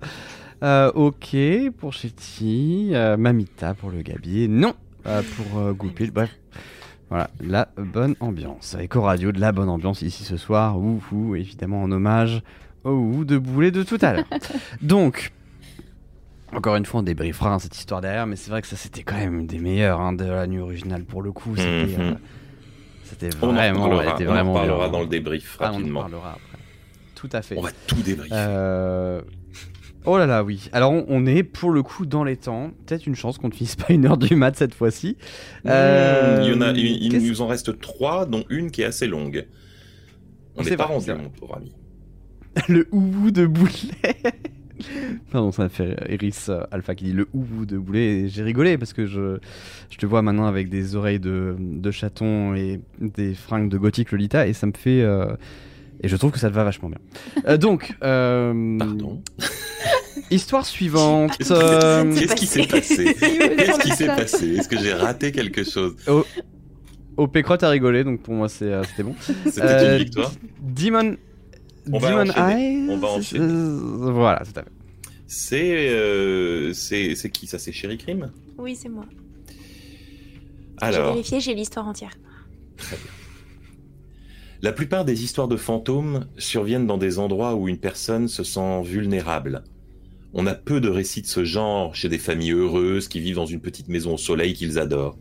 Euh, 0.62 0.90
ok 0.94 1.36
pour 1.76 1.92
Chetty. 1.92 2.92
Mamita 3.18 3.74
pour 3.74 3.90
le 3.90 4.02
gabier. 4.02 4.48
Non 4.48 4.74
pour 5.04 5.72
Goupil. 5.74 6.10
Bref. 6.10 6.30
Voilà, 7.08 7.30
la 7.40 7.68
bonne 7.76 8.16
ambiance. 8.18 8.74
Avec 8.74 8.96
au 8.96 9.02
radio 9.02 9.30
de 9.30 9.38
la 9.38 9.52
bonne 9.52 9.68
ambiance 9.68 10.02
ici 10.02 10.24
ce 10.24 10.36
soir. 10.36 10.78
Ouh, 10.78 11.36
évidemment 11.36 11.82
en 11.82 11.92
hommage 11.92 12.42
au 12.84 12.90
ou 12.90 13.24
de 13.24 13.36
boulet 13.36 13.70
de 13.70 13.82
tout 13.82 13.98
à 14.00 14.14
l'heure. 14.14 14.24
Donc, 14.82 15.32
encore 16.54 16.76
une 16.76 16.86
fois, 16.86 17.00
on 17.00 17.02
débriefera 17.02 17.54
hein, 17.54 17.58
cette 17.58 17.76
histoire 17.76 18.00
derrière, 18.00 18.26
mais 18.26 18.36
c'est 18.36 18.50
vrai 18.50 18.62
que 18.62 18.68
ça 18.68 18.76
c'était 18.76 19.02
quand 19.02 19.16
même 19.16 19.46
des 19.46 19.58
meilleurs 19.58 20.00
hein, 20.00 20.12
de 20.12 20.24
la 20.24 20.46
nuit 20.46 20.58
originale 20.60 21.04
pour 21.04 21.22
le 21.22 21.32
coup. 21.32 21.54
C'était 21.56 21.96
Mhm. 21.98 22.16
euh, 23.22 23.30
On 23.42 23.48
en 23.48 23.52
vraiment, 23.52 23.88
parlera, 23.88 24.04
on 24.18 24.22
en 24.22 24.24
vraiment 24.24 24.54
parlera 24.54 24.78
bien. 24.84 24.88
dans 24.92 25.00
le 25.00 25.06
débrief 25.08 25.56
Ah, 25.60 25.64
on 25.64 25.68
en 25.68 25.72
rapidement. 25.78 26.00
parlera 26.00 26.30
après. 26.30 26.58
Tout 27.14 27.28
à 27.32 27.42
fait. 27.42 27.56
on 27.58 27.62
va 27.62 27.70
tout 27.86 28.02
débriefer. 28.02 28.34
Euh, 28.36 29.20
Oh 30.08 30.18
là 30.18 30.26
là, 30.26 30.44
oui. 30.44 30.68
Alors, 30.72 30.92
on, 31.08 31.26
est 31.26 31.42
pour 31.42 31.72
le 31.72 31.82
coup 31.82 32.06
dans 32.06 32.22
les 32.22 32.36
temps. 32.36 32.70
Peut-être 32.86 33.08
une 33.08 33.16
chance 33.16 33.38
qu'on 33.38 33.48
ne 33.48 33.52
finisse 33.52 33.74
pas 33.74 33.92
une 33.92 34.06
heure 34.06 34.16
du 34.16 34.36
mat 34.36 34.54
cette 34.56 34.72
fois-ci. 34.72 35.16
Euh, 35.66 36.38
Hmm, 36.38 36.42
il 36.44 36.50
y 36.52 36.54
en 36.56 36.60
a, 36.60 36.70
il, 36.70 36.78
il 37.02 37.10
qu'est-ce- 37.10 37.26
nous 37.28 37.40
en 37.40 37.48
reste 37.48 37.80
trois, 37.80 38.24
dont 38.24 38.44
une 38.48 38.70
qui 38.70 38.82
est 38.82 38.84
assez 38.84 39.08
longue. 39.08 39.48
On 40.54 40.62
n'est 40.62 40.76
pas 40.76 40.84
rendu, 40.84 41.12
mon 41.12 41.28
pauvre 41.30 41.56
ami. 41.56 41.74
le 42.68 42.86
oubou 42.92 43.32
de 43.32 43.46
boulet. 43.46 43.72
Pardon, 45.30 45.52
ça 45.52 45.64
me 45.64 45.68
fait 45.68 45.96
Eris 46.08 46.34
euh, 46.48 46.62
Alpha 46.70 46.94
qui 46.94 47.04
dit 47.04 47.12
le 47.12 47.28
oubou 47.32 47.66
de 47.66 47.78
boulet. 47.78 48.20
Et 48.20 48.28
J'ai 48.28 48.42
rigolé 48.42 48.76
parce 48.78 48.92
que 48.92 49.06
je, 49.06 49.38
je 49.90 49.96
te 49.96 50.06
vois 50.06 50.22
maintenant 50.22 50.46
avec 50.46 50.68
des 50.68 50.94
oreilles 50.96 51.20
de, 51.20 51.56
de 51.58 51.90
chaton 51.90 52.54
et 52.54 52.80
des 53.00 53.34
fringues 53.34 53.68
de 53.70 53.78
gothique 53.78 54.12
Lolita 54.12 54.46
et 54.46 54.52
ça 54.52 54.66
me 54.66 54.72
fait. 54.76 55.02
euh, 55.02 55.26
et 56.02 56.08
je 56.08 56.16
trouve 56.16 56.30
que 56.30 56.38
ça 56.38 56.50
te 56.50 56.54
va 56.54 56.62
vachement 56.62 56.90
bien. 56.90 56.98
Euh, 57.48 57.56
donc, 57.56 57.94
euh, 58.04 58.76
Pardon. 58.78 59.22
histoire 60.30 60.66
suivante. 60.66 61.36
Qu'est-ce 61.38 61.52
euh, 61.54 62.14
Qu'est-ce 62.14 62.34
qui 62.34 62.46
s'est 62.46 62.66
passé 62.66 63.14
Qu'est-ce 63.18 63.80
qui 63.80 63.90
s'est 63.92 64.06
passé 64.06 64.56
Est-ce 64.56 64.68
que 64.68 64.78
j'ai 64.78 64.92
raté 64.92 65.32
quelque 65.32 65.64
chose 65.64 65.96
OP 67.16 67.40
Crotte 67.40 67.62
a 67.62 67.70
rigolé, 67.70 68.04
donc 68.04 68.20
pour 68.20 68.34
moi 68.34 68.48
c'est, 68.50 68.70
c'était 68.84 69.02
bon. 69.04 69.14
C'était 69.46 69.62
Euh, 69.62 69.92
une 69.98 70.04
victoire 70.04 70.32
Demon. 70.60 71.16
On 71.92 71.98
va 71.98 72.24
Demon. 72.24 72.32
Eyes 72.48 72.86
On 72.90 72.98
va 72.98 73.08
enchaîner. 73.08 74.10
Voilà, 74.12 74.42
tout 74.44 74.58
à 74.58 74.62
fait. 74.62 74.70
C'est 75.28 75.88
euh, 75.90 76.72
c'est 76.72 77.14
c'est 77.14 77.30
qui 77.30 77.46
ça? 77.46 77.58
C'est 77.58 77.72
Chéri 77.72 77.98
Crime 77.98 78.30
Oui, 78.58 78.76
c'est 78.76 78.88
moi. 78.88 79.04
J'ai 79.48 80.86
Alors, 80.86 81.12
vérifié, 81.14 81.40
j'ai 81.40 81.54
l'histoire 81.54 81.86
entière. 81.88 82.12
la 84.62 84.72
plupart 84.72 85.04
des 85.04 85.22
histoires 85.24 85.48
de 85.48 85.56
fantômes 85.56 86.26
surviennent 86.38 86.86
dans 86.86 86.98
des 86.98 87.18
endroits 87.18 87.54
où 87.54 87.68
une 87.68 87.78
personne 87.78 88.28
se 88.28 88.42
sent 88.44 88.82
vulnérable. 88.82 89.64
On 90.34 90.46
a 90.46 90.54
peu 90.54 90.80
de 90.80 90.88
récits 90.88 91.22
de 91.22 91.26
ce 91.26 91.44
genre 91.44 91.94
chez 91.94 92.08
des 92.08 92.18
familles 92.18 92.52
heureuses 92.52 93.08
qui 93.08 93.20
vivent 93.20 93.36
dans 93.36 93.46
une 93.46 93.60
petite 93.60 93.88
maison 93.88 94.14
au 94.14 94.18
soleil 94.18 94.54
qu'ils 94.54 94.78
adorent. 94.78 95.18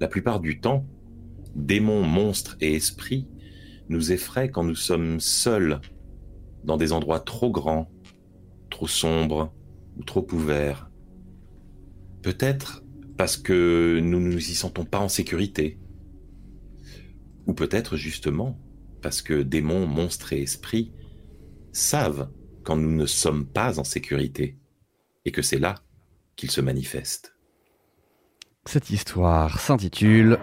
La 0.00 0.08
plupart 0.08 0.40
du 0.40 0.60
temps, 0.60 0.84
démons, 1.54 2.02
monstres 2.02 2.56
et 2.60 2.74
esprits 2.74 3.26
nous 3.88 4.12
effraient 4.12 4.50
quand 4.50 4.64
nous 4.64 4.74
sommes 4.74 5.20
seuls 5.20 5.80
dans 6.64 6.76
des 6.76 6.92
endroits 6.92 7.20
trop 7.20 7.50
grands, 7.50 7.90
trop 8.70 8.86
sombres 8.86 9.52
ou 9.96 10.04
trop 10.04 10.26
ouverts. 10.32 10.90
Peut-être 12.22 12.82
parce 13.16 13.36
que 13.36 14.00
nous 14.02 14.20
ne 14.20 14.32
nous 14.32 14.50
y 14.50 14.54
sentons 14.54 14.84
pas 14.84 14.98
en 14.98 15.08
sécurité. 15.08 15.78
Ou 17.46 17.52
peut-être 17.52 17.96
justement 17.96 18.58
parce 19.02 19.20
que 19.20 19.42
démons, 19.42 19.86
monstres 19.86 20.32
et 20.32 20.42
esprits 20.42 20.92
savent 21.72 22.30
quand 22.62 22.76
nous 22.76 22.94
ne 22.94 23.06
sommes 23.06 23.46
pas 23.46 23.78
en 23.78 23.84
sécurité 23.84 24.58
et 25.26 25.32
que 25.32 25.42
c'est 25.42 25.58
là 25.58 25.74
qu'ils 26.36 26.50
se 26.50 26.62
manifestent. 26.62 27.34
Cette 28.64 28.88
histoire 28.88 29.60
s'intitule 29.60 30.38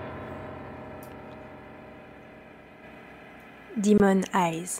Demon 3.81 4.21
Eyes. 4.35 4.79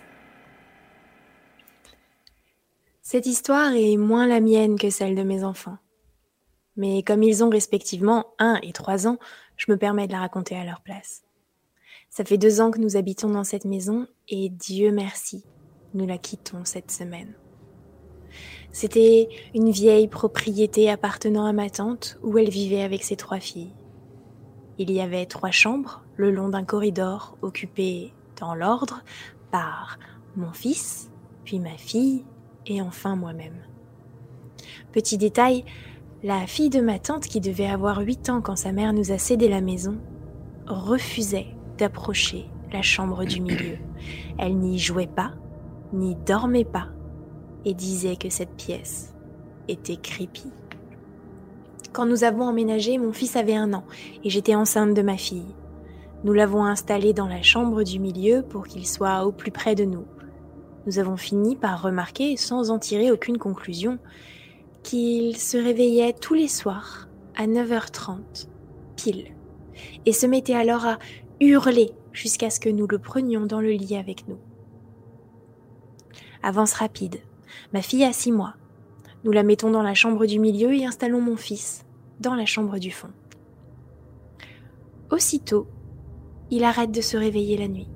Cette 3.02 3.26
histoire 3.26 3.74
est 3.74 3.98
moins 3.98 4.28
la 4.28 4.40
mienne 4.40 4.78
que 4.78 4.92
celle 4.92 5.16
de 5.16 5.24
mes 5.24 5.44
enfants. 5.44 5.78
Mais 6.78 7.02
comme 7.02 7.24
ils 7.24 7.44
ont 7.44 7.50
respectivement 7.50 8.28
1 8.38 8.60
et 8.62 8.74
3 8.74 9.08
ans, 9.08 9.18
je 9.58 9.72
me 9.72 9.78
permets 9.78 10.06
de 10.06 10.12
la 10.12 10.20
raconter 10.20 10.56
à 10.56 10.66
leur 10.66 10.82
place. 10.82 11.24
Ça 12.12 12.24
fait 12.24 12.38
deux 12.38 12.62
ans 12.62 12.70
que 12.70 12.80
nous 12.80 12.96
habitons 12.96 13.30
dans 13.30 13.44
cette 13.44 13.66
maison 13.66 14.08
et 14.30 14.50
Dieu 14.50 14.92
merci, 14.92 15.44
nous 15.96 16.06
la 16.06 16.20
quittons 16.20 16.64
cette 16.64 16.92
semaine. 16.92 17.34
C'était 18.72 19.30
une 19.56 19.72
vieille 19.72 20.08
propriété 20.10 20.92
appartenant 20.92 21.46
à 21.46 21.54
ma 21.54 21.72
tante 21.72 22.20
où 22.22 22.38
elle 22.38 22.50
vivait 22.50 22.84
avec 22.84 23.04
ses 23.04 23.16
trois 23.16 23.40
filles. 23.40 23.74
Il 24.78 24.92
y 24.92 25.02
avait 25.02 25.26
trois 25.26 25.52
chambres 25.52 26.04
le 26.18 26.30
long 26.30 26.50
d'un 26.50 26.64
corridor 26.64 27.36
occupé 27.42 28.14
l'ordre 28.56 29.04
par 29.52 29.98
mon 30.36 30.52
fils, 30.52 31.12
puis 31.44 31.60
ma 31.60 31.78
fille 31.78 32.26
et 32.66 32.82
enfin 32.82 33.16
moi-même. 33.16 33.66
Petit 34.92 35.18
détail, 35.18 35.66
la 36.24 36.46
fille 36.46 36.70
de 36.70 36.82
ma 36.82 37.00
tante 37.00 37.26
qui 37.26 37.42
devait 37.42 37.70
avoir 37.70 38.00
8 38.00 38.30
ans 38.30 38.42
quand 38.42 38.56
sa 38.56 38.72
mère 38.72 38.94
nous 38.94 39.12
a 39.12 39.18
cédé 39.18 39.48
la 39.48 39.62
maison 39.62 39.98
refusait 40.68 41.48
d'approcher 41.78 42.50
la 42.72 42.82
chambre 42.82 43.26
du 43.26 43.42
milieu. 43.42 43.78
Elle 44.38 44.58
n'y 44.58 44.80
jouait 44.80 45.08
pas, 45.08 45.34
n'y 45.94 46.16
dormait 46.16 46.66
pas 46.66 46.88
et 47.66 47.74
disait 47.74 48.16
que 48.16 48.30
cette 48.30 48.56
pièce 48.56 49.14
était 49.68 49.98
creepy. 49.98 50.52
Quand 51.92 52.06
nous 52.06 52.24
avons 52.24 52.46
emménagé, 52.46 52.98
mon 52.98 53.12
fils 53.12 53.36
avait 53.36 53.56
un 53.56 53.74
an 53.74 53.84
et 54.24 54.30
j'étais 54.30 54.56
enceinte 54.56 54.94
de 54.94 55.02
ma 55.02 55.18
fille. 55.18 55.56
Nous 56.24 56.34
l'avons 56.34 56.66
installé 56.66 57.14
dans 57.14 57.28
la 57.28 57.42
chambre 57.42 57.82
du 57.84 58.00
milieu 58.00 58.44
pour 58.44 58.68
qu'il 58.68 58.88
soit 58.88 59.26
au 59.26 59.32
plus 59.32 59.52
près 59.52 59.74
de 59.74 59.86
nous. 59.86 60.06
Nous 60.86 61.00
avons 61.00 61.18
fini 61.18 61.56
par 61.56 61.82
remarquer, 61.82 62.38
sans 62.38 62.70
en 62.70 62.78
tirer 62.78 63.12
aucune 63.12 63.40
conclusion, 63.40 63.98
qu'il 64.84 65.38
se 65.38 65.58
réveillait 65.58 66.14
tous 66.14 66.36
les 66.36 66.48
soirs 66.48 67.08
à 67.36 67.48
9h30, 67.48 68.48
pile, 68.96 69.34
et 70.06 70.14
se 70.14 70.28
mettait 70.28 70.54
alors 70.54 70.86
à 70.86 71.00
hurler 71.40 71.92
jusqu'à 72.12 72.52
ce 72.52 72.60
que 72.60 72.70
nous 72.70 72.88
le 72.88 73.00
prenions 73.00 73.46
dans 73.48 73.62
le 73.62 73.72
lit 73.72 73.96
avec 73.96 74.28
nous. 74.28 74.38
Avance 76.44 76.74
rapide. 76.74 77.18
Ma 77.74 77.82
fille 77.82 78.04
a 78.04 78.14
six 78.14 78.32
mois. 78.32 78.56
Nous 79.24 79.32
la 79.32 79.44
mettons 79.44 79.72
dans 79.72 79.84
la 79.84 79.94
chambre 79.94 80.26
du 80.26 80.40
milieu 80.40 80.74
et 80.74 80.86
installons 80.86 81.22
mon 81.22 81.38
fils 81.38 81.86
dans 82.20 82.36
la 82.36 82.46
chambre 82.46 82.78
du 82.80 82.92
fond. 82.92 83.12
Aussitôt, 85.12 85.68
il 86.52 86.66
arrête 86.66 86.92
de 86.92 87.00
se 87.00 87.16
réveiller 87.16 87.58
la 87.58 87.70
nuit. 87.70 87.90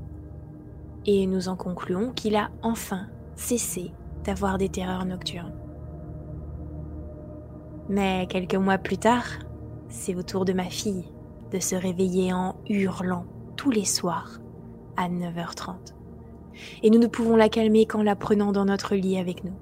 Et 1.06 1.28
nous 1.28 1.50
en 1.50 1.58
concluons 1.58 2.12
qu'il 2.14 2.38
a 2.38 2.50
enfin 2.64 3.08
cessé 3.36 3.92
d'avoir 4.24 4.58
des 4.58 4.70
terreurs 4.70 5.06
nocturnes. 5.06 5.54
Mais 7.90 8.26
quelques 8.28 8.56
mois 8.56 8.78
plus 8.78 8.98
tard, 8.98 9.26
c'est 9.90 10.16
au 10.16 10.24
tour 10.24 10.46
de 10.46 10.54
ma 10.54 10.64
fille 10.64 11.12
de 11.52 11.60
se 11.60 11.76
réveiller 11.76 12.34
en 12.34 12.56
hurlant 12.68 13.26
tous 13.58 13.70
les 13.70 13.86
soirs 13.86 14.40
à 14.98 15.10
9h30. 15.10 15.94
Et 16.82 16.90
nous 16.90 16.98
ne 16.98 17.08
pouvons 17.08 17.36
la 17.36 17.50
calmer 17.50 17.86
qu'en 17.86 18.02
la 18.02 18.16
prenant 18.16 18.54
dans 18.54 18.66
notre 18.66 18.96
lit 18.96 19.20
avec 19.20 19.44
nous. 19.44 19.54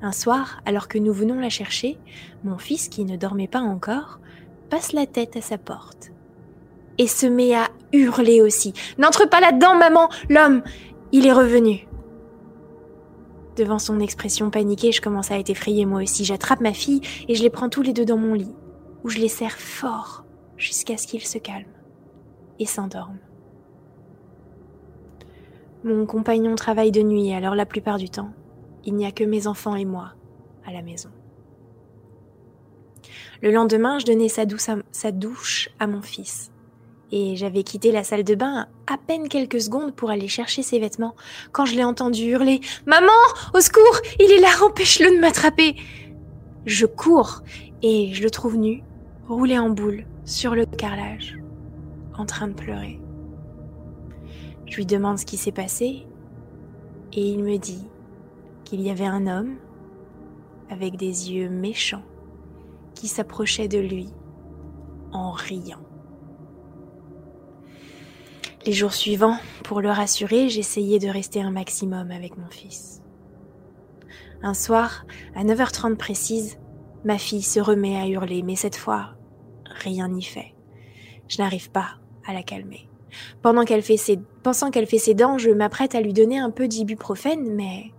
Un 0.00 0.12
soir, 0.12 0.60
alors 0.64 0.88
que 0.88 0.98
nous 0.98 1.12
venons 1.12 1.38
la 1.38 1.50
chercher, 1.50 1.98
mon 2.44 2.58
fils, 2.58 2.88
qui 2.88 3.04
ne 3.04 3.16
dormait 3.16 3.46
pas 3.46 3.60
encore, 3.60 4.20
passe 4.70 4.92
la 4.92 5.06
tête 5.06 5.36
à 5.36 5.42
sa 5.42 5.58
porte 5.58 6.12
et 6.98 7.06
se 7.06 7.26
met 7.26 7.54
à 7.54 7.68
hurler 7.92 8.40
aussi. 8.40 8.72
N'entre 8.98 9.28
pas 9.28 9.40
là-dedans, 9.40 9.76
maman 9.76 10.08
L'homme, 10.28 10.62
il 11.12 11.26
est 11.26 11.32
revenu. 11.32 11.86
Devant 13.56 13.78
son 13.78 14.00
expression 14.00 14.50
paniquée, 14.50 14.92
je 14.92 15.00
commence 15.00 15.30
à 15.30 15.38
être 15.38 15.50
effrayée 15.50 15.86
moi 15.86 16.02
aussi. 16.02 16.24
J'attrape 16.24 16.60
ma 16.60 16.74
fille 16.74 17.00
et 17.28 17.34
je 17.34 17.42
les 17.42 17.50
prends 17.50 17.68
tous 17.68 17.82
les 17.82 17.92
deux 17.92 18.04
dans 18.04 18.18
mon 18.18 18.34
lit, 18.34 18.54
où 19.02 19.08
je 19.08 19.18
les 19.18 19.28
serre 19.28 19.58
fort 19.58 20.24
jusqu'à 20.56 20.96
ce 20.96 21.06
qu'ils 21.06 21.24
se 21.24 21.38
calment 21.38 21.64
et 22.58 22.66
s'endorment. 22.66 23.18
Mon 25.84 26.04
compagnon 26.04 26.54
travaille 26.54 26.90
de 26.90 27.02
nuit, 27.02 27.32
alors 27.32 27.54
la 27.54 27.66
plupart 27.66 27.98
du 27.98 28.10
temps, 28.10 28.30
il 28.84 28.94
n'y 28.94 29.06
a 29.06 29.12
que 29.12 29.24
mes 29.24 29.46
enfants 29.46 29.76
et 29.76 29.84
moi 29.84 30.12
à 30.66 30.72
la 30.72 30.82
maison. 30.82 31.10
Le 33.42 33.50
lendemain, 33.50 33.98
je 33.98 34.06
donnais 34.06 34.28
sa, 34.28 34.44
douche 35.12 35.68
à 35.78 35.86
mon 35.86 36.02
fils. 36.02 36.50
Et 37.12 37.36
j'avais 37.36 37.62
quitté 37.62 37.92
la 37.92 38.02
salle 38.02 38.24
de 38.24 38.34
bain 38.34 38.66
à 38.86 38.96
peine 38.98 39.28
quelques 39.28 39.60
secondes 39.60 39.94
pour 39.94 40.10
aller 40.10 40.28
chercher 40.28 40.62
ses 40.62 40.78
vêtements 40.80 41.14
quand 41.52 41.64
je 41.64 41.76
l'ai 41.76 41.84
entendu 41.84 42.24
hurler 42.24 42.60
Maman, 42.84 43.12
au 43.54 43.60
secours, 43.60 44.00
il 44.18 44.30
est 44.32 44.40
là, 44.40 44.48
empêche-le 44.64 45.14
de 45.14 45.20
m'attraper. 45.20 45.76
Je 46.64 46.86
cours 46.86 47.42
et 47.82 48.12
je 48.12 48.22
le 48.22 48.30
trouve 48.30 48.56
nu, 48.56 48.82
roulé 49.28 49.58
en 49.58 49.70
boule 49.70 50.04
sur 50.24 50.54
le 50.56 50.66
carrelage, 50.66 51.38
en 52.18 52.26
train 52.26 52.48
de 52.48 52.54
pleurer. 52.54 53.00
Je 54.66 54.76
lui 54.76 54.86
demande 54.86 55.18
ce 55.18 55.26
qui 55.26 55.36
s'est 55.36 55.52
passé 55.52 56.06
et 57.12 57.20
il 57.20 57.44
me 57.44 57.56
dit 57.56 57.86
qu'il 58.64 58.80
y 58.80 58.90
avait 58.90 59.06
un 59.06 59.28
homme 59.28 59.56
avec 60.70 60.96
des 60.96 61.32
yeux 61.32 61.48
méchants 61.48 62.02
qui 62.94 63.06
s'approchait 63.06 63.68
de 63.68 63.78
lui 63.78 64.08
en 65.12 65.30
riant. 65.30 65.85
Les 68.66 68.72
jours 68.72 68.94
suivants, 68.94 69.38
pour 69.62 69.80
le 69.80 69.90
rassurer, 69.90 70.48
j'essayais 70.48 70.98
de 70.98 71.06
rester 71.06 71.40
un 71.40 71.52
maximum 71.52 72.10
avec 72.10 72.36
mon 72.36 72.50
fils. 72.50 73.00
Un 74.42 74.54
soir, 74.54 75.06
à 75.36 75.44
9h30 75.44 75.94
précise, 75.94 76.58
ma 77.04 77.16
fille 77.16 77.42
se 77.42 77.60
remet 77.60 77.96
à 77.96 78.08
hurler, 78.08 78.42
mais 78.42 78.56
cette 78.56 78.74
fois, 78.74 79.10
rien 79.66 80.08
n'y 80.08 80.24
fait. 80.24 80.56
Je 81.28 81.38
n'arrive 81.38 81.70
pas 81.70 81.90
à 82.26 82.32
la 82.32 82.42
calmer. 82.42 82.88
Pendant 83.40 83.64
qu'elle 83.64 83.82
fait 83.82 83.96
ses, 83.96 84.18
pensant 84.42 84.72
qu'elle 84.72 84.86
fait 84.86 84.98
ses 84.98 85.14
dents, 85.14 85.38
je 85.38 85.50
m'apprête 85.50 85.94
à 85.94 86.00
lui 86.00 86.12
donner 86.12 86.40
un 86.40 86.50
peu 86.50 86.66
d'ibuprofène, 86.66 87.54
mais 87.54 87.92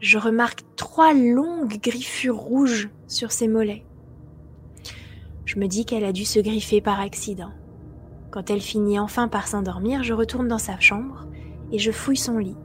je 0.00 0.16
remarque 0.16 0.62
trois 0.76 1.12
longues 1.12 1.78
griffures 1.78 2.38
rouges 2.38 2.88
sur 3.06 3.32
ses 3.32 3.48
mollets. 3.48 3.84
Je 5.44 5.58
me 5.58 5.66
dis 5.66 5.84
qu'elle 5.84 6.04
a 6.04 6.12
dû 6.12 6.24
se 6.24 6.40
griffer 6.40 6.80
par 6.80 7.00
accident. 7.00 7.50
Quand 8.30 8.48
elle 8.50 8.60
finit 8.60 8.98
enfin 8.98 9.28
par 9.28 9.48
s'endormir, 9.48 10.04
je 10.04 10.14
retourne 10.14 10.46
dans 10.46 10.58
sa 10.58 10.78
chambre 10.78 11.26
et 11.72 11.78
je 11.78 11.90
fouille 11.90 12.16
son 12.16 12.38
lit 12.38 12.56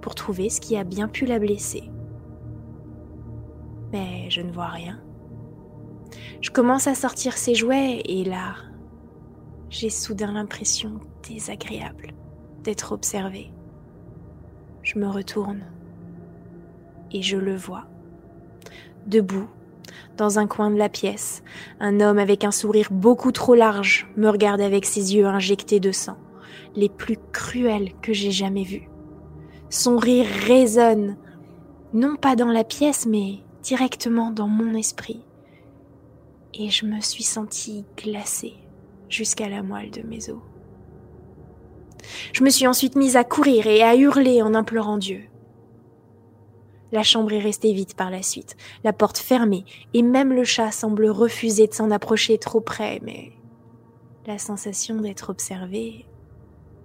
pour 0.00 0.14
trouver 0.14 0.48
ce 0.48 0.60
qui 0.60 0.76
a 0.76 0.84
bien 0.84 1.08
pu 1.08 1.26
la 1.26 1.38
blesser. 1.38 1.90
Mais 3.92 4.30
je 4.30 4.42
ne 4.42 4.52
vois 4.52 4.68
rien. 4.68 5.00
Je 6.40 6.50
commence 6.50 6.86
à 6.86 6.94
sortir 6.94 7.36
ses 7.36 7.54
jouets 7.54 8.00
et 8.04 8.24
là, 8.24 8.54
j'ai 9.70 9.90
soudain 9.90 10.32
l'impression 10.32 11.00
désagréable 11.28 12.12
d'être 12.62 12.92
observée. 12.92 13.52
Je 14.82 14.98
me 14.98 15.08
retourne 15.08 15.64
et 17.10 17.22
je 17.22 17.36
le 17.36 17.56
vois. 17.56 17.86
Debout, 19.06 19.48
dans 20.16 20.38
un 20.38 20.46
coin 20.46 20.70
de 20.70 20.76
la 20.76 20.88
pièce, 20.88 21.42
un 21.80 22.00
homme 22.00 22.18
avec 22.18 22.44
un 22.44 22.50
sourire 22.50 22.88
beaucoup 22.90 23.32
trop 23.32 23.54
large 23.54 24.08
me 24.16 24.28
regarde 24.28 24.60
avec 24.60 24.84
ses 24.84 25.14
yeux 25.14 25.26
injectés 25.26 25.80
de 25.80 25.92
sang, 25.92 26.16
les 26.74 26.88
plus 26.88 27.18
cruels 27.32 27.92
que 28.02 28.12
j'ai 28.12 28.30
jamais 28.30 28.64
vus. 28.64 28.88
Son 29.70 29.96
rire 29.96 30.26
résonne, 30.46 31.16
non 31.92 32.16
pas 32.16 32.36
dans 32.36 32.50
la 32.50 32.64
pièce, 32.64 33.06
mais 33.06 33.40
directement 33.62 34.30
dans 34.30 34.48
mon 34.48 34.74
esprit. 34.74 35.22
Et 36.54 36.70
je 36.70 36.86
me 36.86 37.00
suis 37.00 37.24
sentie 37.24 37.84
glacée 37.96 38.54
jusqu'à 39.08 39.48
la 39.48 39.62
moelle 39.62 39.90
de 39.90 40.02
mes 40.02 40.30
os. 40.30 40.40
Je 42.32 42.42
me 42.44 42.50
suis 42.50 42.66
ensuite 42.66 42.96
mise 42.96 43.16
à 43.16 43.24
courir 43.24 43.66
et 43.66 43.82
à 43.82 43.96
hurler 43.96 44.42
en 44.42 44.54
implorant 44.54 44.98
Dieu. 44.98 45.22
La 46.90 47.02
chambre 47.02 47.32
est 47.32 47.40
restée 47.40 47.72
vide 47.72 47.94
par 47.94 48.10
la 48.10 48.22
suite, 48.22 48.56
la 48.82 48.92
porte 48.92 49.18
fermée, 49.18 49.64
et 49.92 50.02
même 50.02 50.32
le 50.32 50.44
chat 50.44 50.70
semble 50.70 51.06
refuser 51.10 51.66
de 51.66 51.74
s'en 51.74 51.90
approcher 51.90 52.38
trop 52.38 52.60
près, 52.60 53.00
mais 53.02 53.32
la 54.26 54.38
sensation 54.38 54.96
d'être 55.00 55.30
observé 55.30 56.06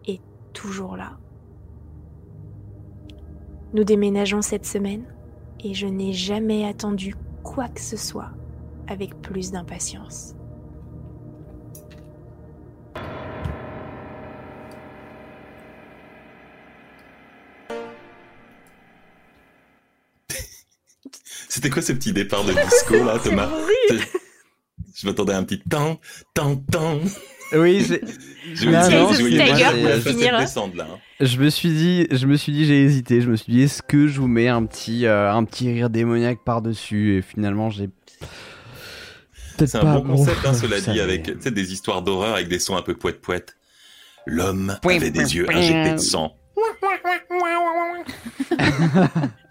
est 0.07 0.21
toujours 0.51 0.97
là. 0.97 1.17
Nous 3.73 3.84
déménageons 3.84 4.41
cette 4.41 4.65
semaine, 4.65 5.05
et 5.63 5.73
je 5.73 5.88
n'ai 5.88 6.13
jamais 6.13 6.65
attendu 6.65 7.15
quoi 7.43 7.69
que 7.69 7.81
ce 7.81 7.97
soit 7.97 8.31
avec 8.88 9.21
plus 9.21 9.51
d'impatience. 9.51 10.35
C'était 21.64 21.76
quoi 21.76 21.81
ce 21.81 21.94
petit 21.94 22.11
départ 22.11 22.44
de 22.44 22.52
disco 22.52 23.06
là, 23.06 23.18
Thomas? 23.23 23.49
Je 24.95 25.07
m'attendais 25.07 25.31
à 25.31 25.38
un 25.38 25.44
petit 25.45 25.61
tan, 25.61 25.98
tan, 26.34 26.57
tan. 26.57 26.99
Oui. 27.53 27.88
Je 28.53 28.68
me 28.68 29.14
suis 29.14 29.30
dit, 29.30 30.27
hein. 30.27 30.41
hein. 30.81 30.99
Je 31.22 31.38
me 31.38 31.49
suis 31.49 31.69
dit, 31.69 32.07
je 32.11 32.27
me 32.27 32.35
suis 32.35 32.52
dit, 32.52 32.65
j'ai 32.65 32.84
hésité. 32.84 33.22
Je 33.22 33.30
me 33.30 33.38
suis 33.38 33.53
dit, 33.53 33.61
est-ce 33.61 33.81
que 33.81 34.07
je 34.10 34.19
vous 34.19 34.27
mets 34.27 34.49
un 34.49 34.65
petit, 34.65 35.06
euh, 35.06 35.31
un 35.31 35.45
petit 35.45 35.72
rire 35.72 35.90
démoniaque 35.90 36.40
par 36.44 36.61
dessus 36.61 37.18
Et 37.18 37.22
finalement, 37.22 37.69
j'ai. 37.69 37.90
C'est 39.57 39.72
pas 39.72 39.84
un 39.84 39.99
bon 39.99 40.18
concept, 40.18 40.45
hein, 40.45 40.53
cela 40.53 40.76
dit, 40.80 40.84
savez. 40.84 40.99
avec 40.99 41.48
des 41.48 41.72
histoires 41.72 42.02
d'horreur 42.02 42.35
avec 42.35 42.49
des 42.49 42.60
sons 42.60 42.76
un 42.76 42.81
peu 42.81 42.94
poète-poète. 42.94 43.56
L'homme 44.26 44.77
Pouin, 44.81 44.98
avait 44.98 45.11
des 45.11 45.34
yeux 45.38 45.49
injectés 45.49 45.94
de 45.94 45.98
sang. 45.98 46.35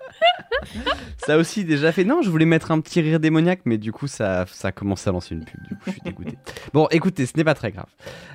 Ça 1.18 1.36
aussi 1.38 1.64
déjà 1.64 1.92
fait. 1.92 2.04
Non, 2.04 2.20
je 2.22 2.30
voulais 2.30 2.44
mettre 2.46 2.70
un 2.72 2.80
petit 2.80 3.00
rire 3.00 3.20
démoniaque, 3.20 3.60
mais 3.64 3.78
du 3.78 3.92
coup, 3.92 4.06
ça, 4.08 4.44
ça 4.48 4.68
a 4.68 4.72
commencé 4.72 5.08
à 5.08 5.12
lancer 5.12 5.34
une 5.34 5.44
pub. 5.44 5.60
Du 5.68 5.74
coup, 5.76 5.82
je 5.86 5.90
suis 5.92 6.00
dégoûté. 6.02 6.36
bon, 6.72 6.88
écoutez, 6.90 7.26
ce 7.26 7.36
n'est 7.36 7.44
pas 7.44 7.54
très 7.54 7.70
grave. 7.70 7.86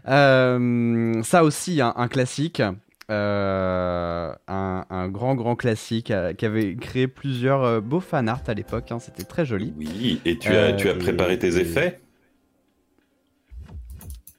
Euh, 0.08 1.22
ça 1.24 1.44
aussi, 1.44 1.82
un, 1.82 1.94
un 1.98 2.08
classique. 2.08 2.62
euh, 3.10 4.34
un, 4.48 4.86
un 4.90 5.08
grand, 5.10 5.36
grand 5.36 5.56
classique 5.56 6.12
euh, 6.12 6.34
qui 6.34 6.46
avait 6.46 6.76
créé 6.76 7.08
plusieurs 7.08 7.64
euh, 7.64 7.82
beaux 7.82 8.00
fan 8.02 8.28
art 8.30 8.42
à 8.48 8.54
l'époque. 8.54 8.92
hein, 8.92 9.00
C'était 9.00 9.24
très 9.24 9.46
joli. 9.46 9.74
Oui, 9.78 10.22
et 10.26 10.38
tu 10.38 10.50
Euh, 10.54 10.70
as, 10.70 10.74
tu 10.74 10.90
as 10.90 10.96
préparé 10.96 11.34
et- 11.34 11.40
tes 11.40 11.58
effets? 11.58 12.00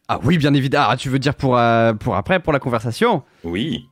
Ah 0.08 0.20
oui, 0.24 0.38
bien 0.38 0.54
évidemment. 0.54 0.86
Ah, 0.90 0.96
tu 0.96 1.10
veux 1.10 1.18
dire 1.18 1.34
pour, 1.34 1.58
euh, 1.58 1.92
pour 1.92 2.16
après, 2.16 2.40
pour 2.40 2.52
la 2.54 2.58
conversation? 2.60 3.22
Oui. 3.44 3.88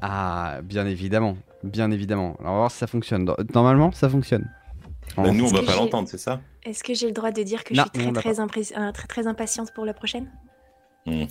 Ah, 0.00 0.60
bien 0.62 0.86
évidemment. 0.86 1.36
Bien 1.66 1.90
évidemment. 1.90 2.36
Alors, 2.40 2.52
on 2.52 2.54
va 2.54 2.58
voir 2.60 2.70
si 2.70 2.78
ça 2.78 2.86
fonctionne. 2.86 3.30
Normalement, 3.54 3.92
ça 3.92 4.08
fonctionne. 4.08 4.50
Bah, 5.16 5.30
nous, 5.30 5.44
on 5.44 5.48
va 5.52 5.62
pas 5.62 5.76
l'entendre, 5.76 6.08
c'est 6.08 6.18
ça 6.18 6.40
Est-ce 6.64 6.82
que 6.84 6.92
j'ai 6.94 7.06
le 7.06 7.12
droit 7.12 7.30
de 7.30 7.42
dire 7.42 7.64
que 7.64 7.74
Non, 7.74 7.84
je 7.94 8.00
suis 8.00 8.12
très 8.12 8.12
l'a 8.12 8.32
très, 8.34 8.40
impré- 8.40 8.72
euh, 8.78 8.92
très 8.92 9.06
très 9.06 9.26
impatiente 9.26 9.72
pour 9.74 9.84
la 9.84 9.94
prochaine 9.94 10.30
Mhm. 11.06 11.28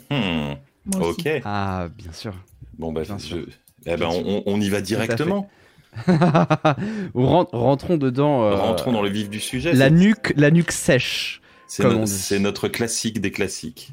Moi 0.96 1.08
aussi. 1.10 1.20
Ok. 1.28 1.42
Ah, 1.44 1.88
bien 1.98 2.12
sûr. 2.14 2.34
Bon, 2.78 2.92
bah, 2.94 3.02
Bien 3.04 3.18
je- 3.18 3.24
sûr. 3.26 3.46
eh 3.86 3.98
ben, 3.98 4.08
on, 4.08 4.44
on 4.46 4.62
y 4.62 4.70
va 4.70 4.80
directement. 4.82 5.50
Ren- 6.08 7.48
Rentrons 7.52 7.98
dedans. 7.98 8.44
euh, 8.44 8.56
Rentrons 8.56 8.92
dans 8.92 9.02
le 9.02 9.10
vif 9.10 9.30
du 9.30 9.40
sujet. 9.40 9.74
La 9.74 9.90
nuque, 9.90 10.34
la 10.38 10.52
nuque 10.52 10.72
sèche. 10.72 11.42
No- 11.80 12.06
c'est 12.06 12.40
notre 12.40 12.68
classique 12.68 13.20
des 13.20 13.32
classiques. 13.32 13.92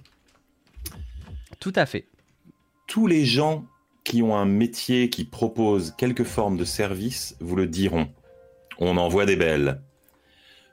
Tout 1.58 1.72
à 1.74 1.86
fait. 1.86 2.06
Tous 2.86 3.06
les 3.06 3.24
gens 3.24 3.64
qui 4.04 4.22
ont 4.22 4.36
un 4.36 4.44
métier 4.44 5.10
qui 5.10 5.24
propose 5.24 5.94
quelque 5.96 6.24
forme 6.24 6.56
de 6.56 6.64
service 6.64 7.36
vous 7.40 7.56
le 7.56 7.66
diront. 7.66 8.08
On 8.78 8.96
en 8.96 9.08
voit 9.08 9.26
des 9.26 9.36
belles. 9.36 9.82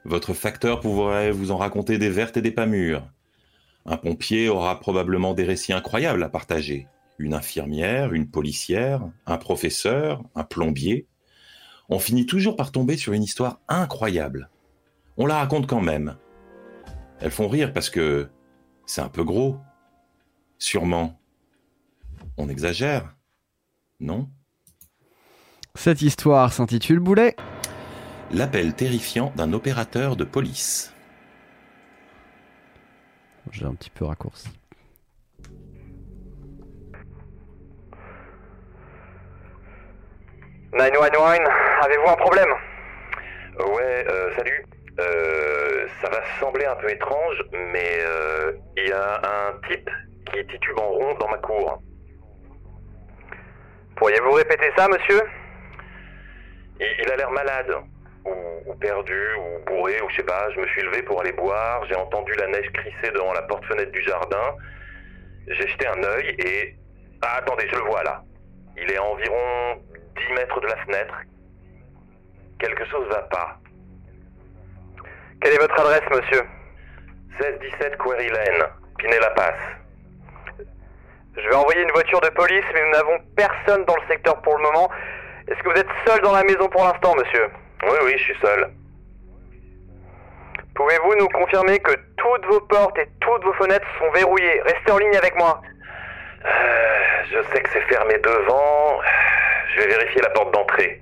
Votre 0.06 0.34
facteur 0.34 0.80
pourrait 0.80 1.32
vous 1.32 1.52
en 1.52 1.58
raconter 1.58 1.98
des 1.98 2.10
vertes 2.10 2.38
et 2.38 2.42
des 2.42 2.52
pas 2.52 2.66
mûres. 2.66 3.08
Un 3.86 3.98
pompier 3.98 4.50
aura 4.50 4.80
probablement 4.80 5.34
des 5.34 5.44
récits 5.44 5.74
incroyables 5.74 6.24
à 6.24 6.30
partager. 6.30 6.88
Une 7.18 7.34
infirmière, 7.34 8.14
une 8.14 8.30
policière, 8.30 9.02
un 9.26 9.38
professeur, 9.38 10.24
un 10.36 10.44
plombier. 10.44 11.08
On 11.90 12.00
finit 12.00 12.26
toujours 12.26 12.56
par 12.56 12.72
tomber 12.72 12.98
sur 12.98 13.14
une 13.14 13.24
histoire 13.24 13.60
incroyable. 13.68 14.50
On 15.18 15.26
la 15.26 15.38
raconte 15.38 15.68
quand 15.68 15.82
même. 15.82 16.16
Elles 17.20 17.32
font 17.32 17.50
rire 17.50 17.74
parce 17.74 17.90
que 17.90 18.30
c'est 18.86 19.02
un 19.02 19.10
peu 19.10 19.24
gros. 19.24 19.58
Sûrement. 20.58 21.20
On 22.38 22.48
exagère. 22.48 23.16
Non 24.02 24.30
Cette 25.76 26.02
histoire 26.02 26.54
s'intitule 26.54 27.00
Boulet. 27.00 27.36
L'appel 28.32 28.74
terrifiant 28.74 29.34
d'un 29.36 29.52
opérateur 29.52 30.16
de 30.16 30.24
police. 30.24 30.94
J'ai 33.52 33.66
un 33.66 33.74
petit 33.74 33.90
peu 33.90 34.06
raccourci. 34.06 34.48
Nine 40.72 40.96
One 40.98 41.18
One, 41.18 41.48
avez-vous 41.82 42.10
un 42.10 42.16
problème? 42.16 42.50
Ouais, 43.58 44.06
euh, 44.08 44.36
salut. 44.38 44.66
Euh, 45.02 45.88
ça 46.02 46.10
va 46.10 46.22
sembler 46.40 46.66
un 46.66 46.76
peu 46.76 46.90
étrange, 46.90 47.44
mais 47.52 48.00
euh, 48.02 48.54
il 48.78 48.88
y 48.88 48.92
a 48.94 49.18
un 49.18 49.68
type 49.68 49.90
qui 50.32 50.46
titube 50.46 50.80
en 50.80 50.90
rond 50.90 51.16
dans 51.20 51.28
ma 51.28 51.38
cour. 51.40 51.82
Pourriez-vous 54.00 54.32
répéter 54.32 54.72
ça, 54.78 54.88
monsieur? 54.88 55.22
Il, 56.80 56.88
il 57.04 57.12
a 57.12 57.18
l'air 57.18 57.32
malade, 57.32 57.76
ou, 58.26 58.32
ou 58.66 58.74
perdu, 58.76 59.36
ou 59.36 59.66
bourré, 59.66 60.02
ou 60.02 60.10
je 60.10 60.16
sais 60.16 60.24
pas. 60.24 60.50
Je 60.56 60.60
me 60.62 60.68
suis 60.68 60.82
levé 60.84 61.04
pour 61.04 61.20
aller 61.20 61.34
boire, 61.34 61.86
j'ai 61.86 61.96
entendu 61.96 62.32
la 62.40 62.48
neige 62.48 62.72
crisser 62.72 63.12
devant 63.12 63.34
la 63.34 63.42
porte-fenêtre 63.42 63.92
du 63.92 64.02
jardin. 64.04 64.56
J'ai 65.48 65.68
jeté 65.68 65.86
un 65.88 66.02
œil 66.04 66.36
et... 66.40 66.76
Ah, 67.22 67.40
attendez, 67.40 67.68
je 67.70 67.76
le 67.76 67.82
vois 67.82 68.04
là. 68.04 68.24
Il 68.78 68.90
est 68.90 68.96
à 68.96 69.04
environ 69.04 69.82
10 70.16 70.34
mètres 70.34 70.62
de 70.62 70.68
la 70.68 70.78
fenêtre. 70.78 71.16
Quelque 72.60 72.86
chose 72.86 73.06
va 73.10 73.24
pas. 73.24 73.58
Quelle 75.42 75.54
est 75.54 75.60
votre 75.60 75.80
adresse, 75.82 76.10
monsieur? 76.10 76.44
16-17 77.42 77.98
Quarry 77.98 78.30
Lane, 78.30 78.70
Pinet-la-Passe. 78.98 79.56
Je 81.38 81.48
vais 81.48 81.56
envoyer 81.56 81.84
une 81.84 81.92
voiture 81.92 82.22
de 82.22 82.30
police, 82.30 82.66
mais 82.74 82.82
nous 82.84 82.92
n'avons 82.92 83.20
personne 83.36 83.86
dans 83.86 83.96
le 83.96 84.08
secteur 84.08 84.42
pour 84.42 84.58
le 84.58 84.64
moment. 84.64 84.90
Est-ce 85.48 85.60
que 85.64 85.70
vous 85.70 85.80
êtes 85.80 85.88
seul 86.06 86.22
dans 86.22 86.34
la 86.34 86.44
maison 86.44 86.68
pour 86.70 86.84
l'instant, 86.84 87.16
monsieur? 87.16 87.50
Oui, 87.84 87.98
oui, 88.04 88.14
je 88.18 88.24
suis 88.24 88.38
seul. 88.42 88.70
Pouvez-vous 90.76 91.16
nous 91.16 91.28
confirmer 91.30 91.80
que 91.80 91.94
toutes 92.18 92.46
vos 92.46 92.62
portes 92.62 92.98
et 93.00 93.08
toutes 93.20 93.44
vos 93.44 93.54
fenêtres 93.54 93.88
sont 94.00 94.12
verrouillées? 94.12 94.62
Restez 94.62 94.92
en 94.92 94.98
ligne 94.98 95.16
avec 95.16 95.36
moi. 95.38 95.62
Euh, 96.46 97.24
je 97.32 97.42
sais 97.52 97.62
que 97.62 97.70
c'est 97.72 97.82
fermé 97.82 98.18
devant. 98.20 99.00
Je 99.74 99.82
vais 99.82 99.88
vérifier 99.88 100.22
la 100.22 100.30
porte 100.30 100.54
d'entrée. 100.54 101.02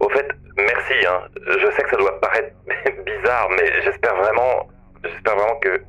Au 0.00 0.08
fait, 0.10 0.28
merci. 0.56 1.06
Hein. 1.06 1.28
Je 1.46 1.70
sais 1.72 1.82
que 1.82 1.90
ça 1.90 1.96
doit 1.96 2.20
paraître 2.20 2.54
bizarre, 3.04 3.48
mais 3.50 3.82
j'espère 3.82 4.14
vraiment, 4.16 4.68
j'espère 5.02 5.36
vraiment 5.36 5.58
que, 5.60 5.78
que. 5.78 5.82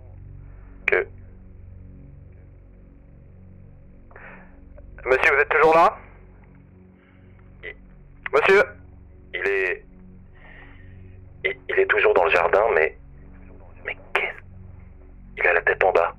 Monsieur, 5.05 5.33
vous 5.33 5.41
êtes 5.41 5.49
toujours 5.49 5.73
là? 5.73 5.97
Monsieur? 8.33 8.63
Il 9.33 9.47
est, 9.47 9.85
il, 11.45 11.57
il 11.69 11.79
est 11.79 11.85
toujours 11.85 12.13
dans 12.13 12.25
le 12.25 12.31
jardin, 12.31 12.63
mais, 12.75 12.97
mais 13.85 13.95
qu'est-ce 14.13 14.41
Il 15.37 15.47
a 15.47 15.53
la 15.53 15.61
tête 15.61 15.83
en 15.83 15.91
bas? 15.91 16.15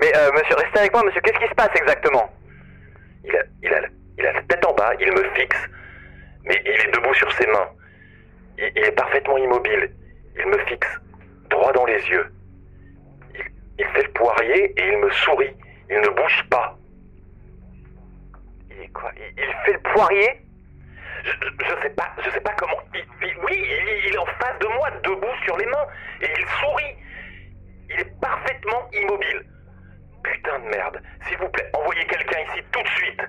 Mais 0.00 0.12
euh, 0.16 0.32
monsieur, 0.32 0.56
restez 0.56 0.80
avec 0.80 0.92
moi, 0.92 1.02
monsieur. 1.04 1.20
Qu'est-ce 1.20 1.38
qui 1.38 1.48
se 1.48 1.54
passe 1.54 1.70
exactement? 1.74 2.30
Il 3.24 3.36
a, 3.36 3.42
il, 3.62 3.72
a, 3.72 3.80
il 4.18 4.26
a 4.26 4.32
la 4.32 4.42
tête 4.42 4.66
en 4.66 4.74
bas, 4.74 4.92
il 5.00 5.12
me 5.12 5.22
fixe, 5.34 5.68
mais 6.44 6.60
il 6.64 6.70
est 6.70 6.90
debout 6.92 7.14
sur 7.14 7.30
ses 7.32 7.46
mains. 7.46 7.70
Il, 8.58 8.72
il 8.76 8.84
est 8.84 8.92
parfaitement 8.92 9.38
immobile. 9.38 9.94
Il 10.36 10.46
me 10.46 10.58
fixe 10.66 10.88
droit 11.50 11.72
dans 11.72 11.84
les 11.86 12.02
yeux. 12.08 12.26
Il, 13.82 13.88
fait 13.94 14.02
le 14.04 14.12
poirier 14.12 14.64
et 14.80 14.88
il 14.92 14.98
me 14.98 15.10
sourit. 15.10 15.54
Il 15.90 16.00
ne 16.00 16.08
bouge 16.08 16.44
pas. 16.50 16.76
Il 18.70 18.80
est 18.82 18.88
quoi? 18.92 19.10
Il, 19.16 19.42
il 19.42 19.54
fait 19.64 19.72
le 19.72 19.80
poirier? 19.94 20.40
Je, 21.24 21.30
je, 21.30 21.82
sais 21.82 21.90
pas, 21.90 22.10
je 22.24 22.30
sais 22.30 22.40
pas 22.40 22.52
comment. 22.58 22.78
il- 22.94 23.04
il- 23.28 23.36
oui, 23.44 23.52
il, 23.56 24.06
il 24.08 24.14
est 24.14 24.18
en 24.18 24.26
face 24.26 24.58
de 24.60 24.66
moi, 24.68 24.90
debout 25.02 25.34
sur 25.44 25.56
les 25.56 25.66
mains, 25.66 25.86
et 26.20 26.26
il 26.38 26.46
sourit. 26.60 26.96
Il 27.90 28.00
est 28.00 28.20
parfaitement 28.20 28.88
immobile. 28.92 29.44
Putain 30.24 30.58
de 30.60 30.64
merde. 30.68 31.02
S'il 31.26 31.38
vous 31.38 31.48
plaît, 31.48 31.68
envoyez 31.74 32.04
quelqu'un 32.06 32.38
ici 32.40 32.62
tout 32.72 32.82
de 32.82 32.88
suite. 32.88 33.20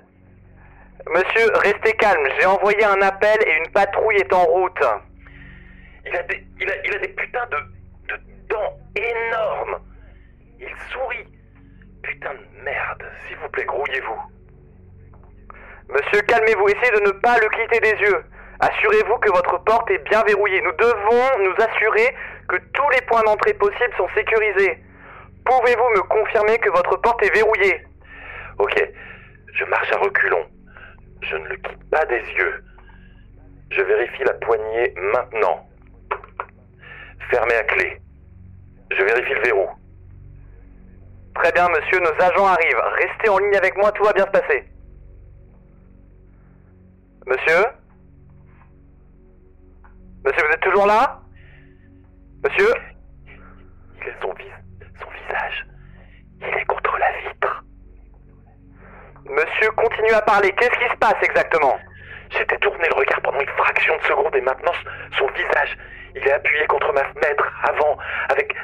Monsieur, 1.10 1.52
restez 1.56 1.92
calme. 1.94 2.26
J'ai 2.38 2.46
envoyé 2.46 2.84
un 2.84 3.00
appel 3.02 3.36
et 3.46 3.58
une 3.58 3.70
patrouille 3.72 4.16
est 4.16 4.32
en 4.32 4.44
route. 4.44 4.82
Il 6.06 6.16
a 6.16 6.22
des, 6.24 6.46
il 6.60 6.70
a, 6.70 6.86
il 6.86 6.94
a 6.94 6.98
des 6.98 7.08
putains 7.08 7.46
de, 7.46 8.14
de 8.14 8.20
dents 8.48 8.78
énormes. 8.96 9.78
Il 10.66 10.92
sourit. 10.92 11.26
Putain 12.02 12.34
de 12.34 12.64
merde. 12.64 13.04
S'il 13.26 13.36
vous 13.38 13.48
plaît, 13.48 13.64
grouillez-vous. 13.64 14.20
Monsieur, 15.88 16.20
calmez-vous. 16.22 16.68
Essayez 16.68 17.00
de 17.00 17.06
ne 17.06 17.12
pas 17.12 17.38
le 17.38 17.48
quitter 17.48 17.80
des 17.80 18.00
yeux. 18.00 18.24
Assurez-vous 18.60 19.18
que 19.18 19.30
votre 19.30 19.62
porte 19.64 19.90
est 19.90 20.02
bien 20.08 20.22
verrouillée. 20.24 20.62
Nous 20.62 20.72
devons 20.72 21.38
nous 21.44 21.54
assurer 21.64 22.14
que 22.48 22.56
tous 22.72 22.88
les 22.90 23.00
points 23.02 23.22
d'entrée 23.24 23.54
possibles 23.54 23.94
sont 23.96 24.08
sécurisés. 24.14 24.82
Pouvez-vous 25.44 25.90
me 25.90 26.02
confirmer 26.02 26.58
que 26.58 26.70
votre 26.70 26.96
porte 26.96 27.22
est 27.22 27.34
verrouillée? 27.34 27.84
Ok. 28.58 28.90
Je 29.52 29.64
marche 29.66 29.92
à 29.92 29.98
reculons. 29.98 30.46
Je 31.22 31.36
ne 31.36 31.48
le 31.48 31.56
quitte 31.56 31.90
pas 31.90 32.04
des 32.06 32.22
yeux. 32.38 32.64
Je 33.70 33.82
vérifie 33.82 34.24
la 34.24 34.34
poignée 34.34 34.94
maintenant. 34.96 35.68
Fermée 37.30 37.54
à 37.54 37.64
clé. 37.64 38.00
Je 38.90 39.02
vérifie 39.02 39.34
le 39.34 39.40
verrou. 39.40 39.68
Très 41.34 41.52
bien, 41.52 41.68
monsieur, 41.68 41.98
nos 42.00 42.22
agents 42.24 42.46
arrivent. 42.46 42.82
Restez 42.98 43.28
en 43.28 43.38
ligne 43.38 43.56
avec 43.56 43.76
moi, 43.76 43.90
tout 43.92 44.04
va 44.04 44.12
bien 44.12 44.24
se 44.26 44.30
passer. 44.30 44.64
Monsieur 47.26 47.64
Monsieur, 50.24 50.46
vous 50.46 50.52
êtes 50.54 50.60
toujours 50.60 50.86
là 50.86 51.20
Monsieur 52.44 52.68
son, 54.20 54.32
vis- 54.34 54.44
son 55.00 55.06
visage. 55.10 55.66
Il 56.40 56.46
est 56.58 56.64
contre 56.66 56.96
la 56.98 57.10
vitre. 57.28 57.64
Monsieur, 59.24 59.70
continue 59.72 60.12
à 60.12 60.20
parler. 60.22 60.52
Qu'est-ce 60.52 60.78
qui 60.78 60.90
se 60.92 60.96
passe 60.98 61.16
exactement 61.22 61.78
J'ai 62.30 62.44
détourné 62.44 62.86
le 62.88 62.94
regard 62.94 63.20
pendant 63.22 63.40
une 63.40 63.48
fraction 63.48 63.96
de 63.96 64.02
seconde 64.02 64.34
et 64.36 64.40
maintenant 64.42 64.72
son 65.18 65.26
visage, 65.28 65.76
il 66.14 66.26
est 66.26 66.32
appuyé 66.32 66.66
contre 66.66 66.92
ma 66.92 67.04
fenêtre 67.04 67.50
avant, 67.66 67.96
avec, 68.28 68.54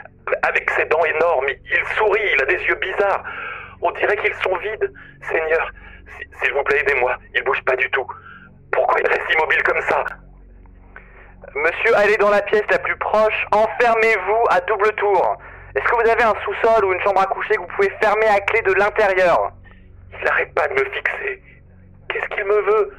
avec 0.43 0.70
ses 0.70 0.85
dents 0.86 1.05
énormes. 1.05 1.47
Il 1.48 1.85
sourit, 1.97 2.20
il 2.35 2.43
a 2.43 2.47
des 2.47 2.62
yeux 2.65 2.74
bizarres. 2.77 3.23
On 3.82 3.90
dirait 3.93 4.16
qu'ils 4.16 4.35
sont 4.43 4.57
vides. 4.57 4.93
Seigneur, 5.31 5.70
si- 6.19 6.28
s'il 6.43 6.52
vous 6.55 6.62
plaît, 6.65 6.81
aidez-moi. 6.81 7.16
Il 7.35 7.43
bouge 7.44 7.62
pas 7.65 7.77
du 7.77 7.90
tout. 7.90 8.07
Pourquoi 8.73 9.01
il 9.01 9.07
reste 9.09 9.32
immobile 9.35 9.62
comme 9.62 9.81
ça? 9.82 10.05
Monsieur, 11.55 11.97
allez 11.97 12.16
dans 12.19 12.31
la 12.31 12.43
pièce 12.43 12.65
la 12.70 12.78
plus 12.78 12.97
proche. 12.97 13.47
Enfermez-vous 13.52 14.44
à 14.51 14.61
double 14.61 14.93
tour. 14.94 15.36
Est-ce 15.74 15.85
que 15.85 15.94
vous 15.97 16.11
avez 16.11 16.23
un 16.23 16.35
sous-sol 16.44 16.85
ou 16.85 16.93
une 16.93 17.01
chambre 17.01 17.20
à 17.20 17.27
coucher 17.27 17.55
que 17.55 17.61
vous 17.61 17.66
pouvez 17.77 17.90
fermer 18.02 18.27
à 18.27 18.40
clé 18.40 18.61
de 18.62 18.73
l'intérieur? 18.74 19.52
Il 20.12 20.24
n'arrête 20.24 20.55
pas 20.55 20.69
de 20.69 20.74
me 20.74 20.85
fixer. 20.90 21.43
Qu'est-ce 22.09 22.27
qu'il 22.28 22.44
me 22.44 22.61
veut? 22.61 22.97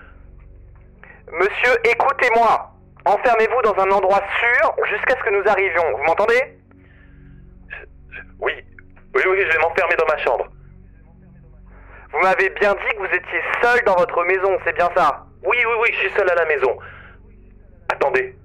Monsieur, 1.33 1.71
écoutez-moi. 1.85 2.71
Enfermez-vous 3.05 3.61
dans 3.63 3.79
un 3.83 3.91
endroit 3.91 4.21
sûr 4.39 4.75
jusqu'à 4.85 5.15
ce 5.17 5.23
que 5.23 5.29
nous 5.31 5.47
arrivions. 5.49 5.97
Vous 5.97 6.03
m'entendez? 6.03 6.57
Oui, 9.13 9.21
oui, 9.27 9.37
je 9.41 9.51
vais 9.51 9.59
m'enfermer 9.59 9.95
dans 9.95 10.05
ma 10.05 10.17
chambre. 10.17 10.47
Vous 12.11 12.19
m'avez 12.19 12.49
bien 12.49 12.73
dit 12.73 12.95
que 12.95 12.99
vous 12.99 13.15
étiez 13.15 13.41
seul 13.61 13.83
dans 13.85 13.95
votre 13.95 14.23
maison, 14.25 14.57
c'est 14.65 14.75
bien 14.75 14.89
ça? 14.95 15.25
Oui, 15.43 15.57
oui, 15.65 15.73
oui, 15.81 15.89
je 15.93 15.99
suis 15.99 16.09
seul 16.11 16.29
à 16.29 16.35
la 16.35 16.45
maison. 16.45 16.77
Attendez. 17.89 18.35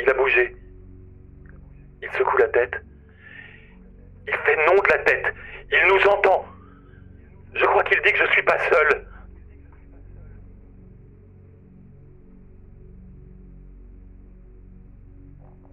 Il 0.00 0.08
a 0.08 0.14
bougé. 0.14 0.56
Il 2.02 2.10
secoue 2.12 2.36
la 2.38 2.48
tête. 2.48 2.74
Il 4.26 4.34
fait 4.34 4.56
non 4.66 4.74
de 4.74 4.88
la 4.88 4.98
tête. 4.98 5.34
Il 5.70 5.86
nous 5.88 6.10
entend. 6.10 6.44
Je 7.54 7.64
crois 7.64 7.82
qu'il 7.84 8.00
dit 8.02 8.12
que 8.12 8.18
je 8.18 8.32
suis 8.32 8.42
pas 8.42 8.58
seul. 8.70 9.06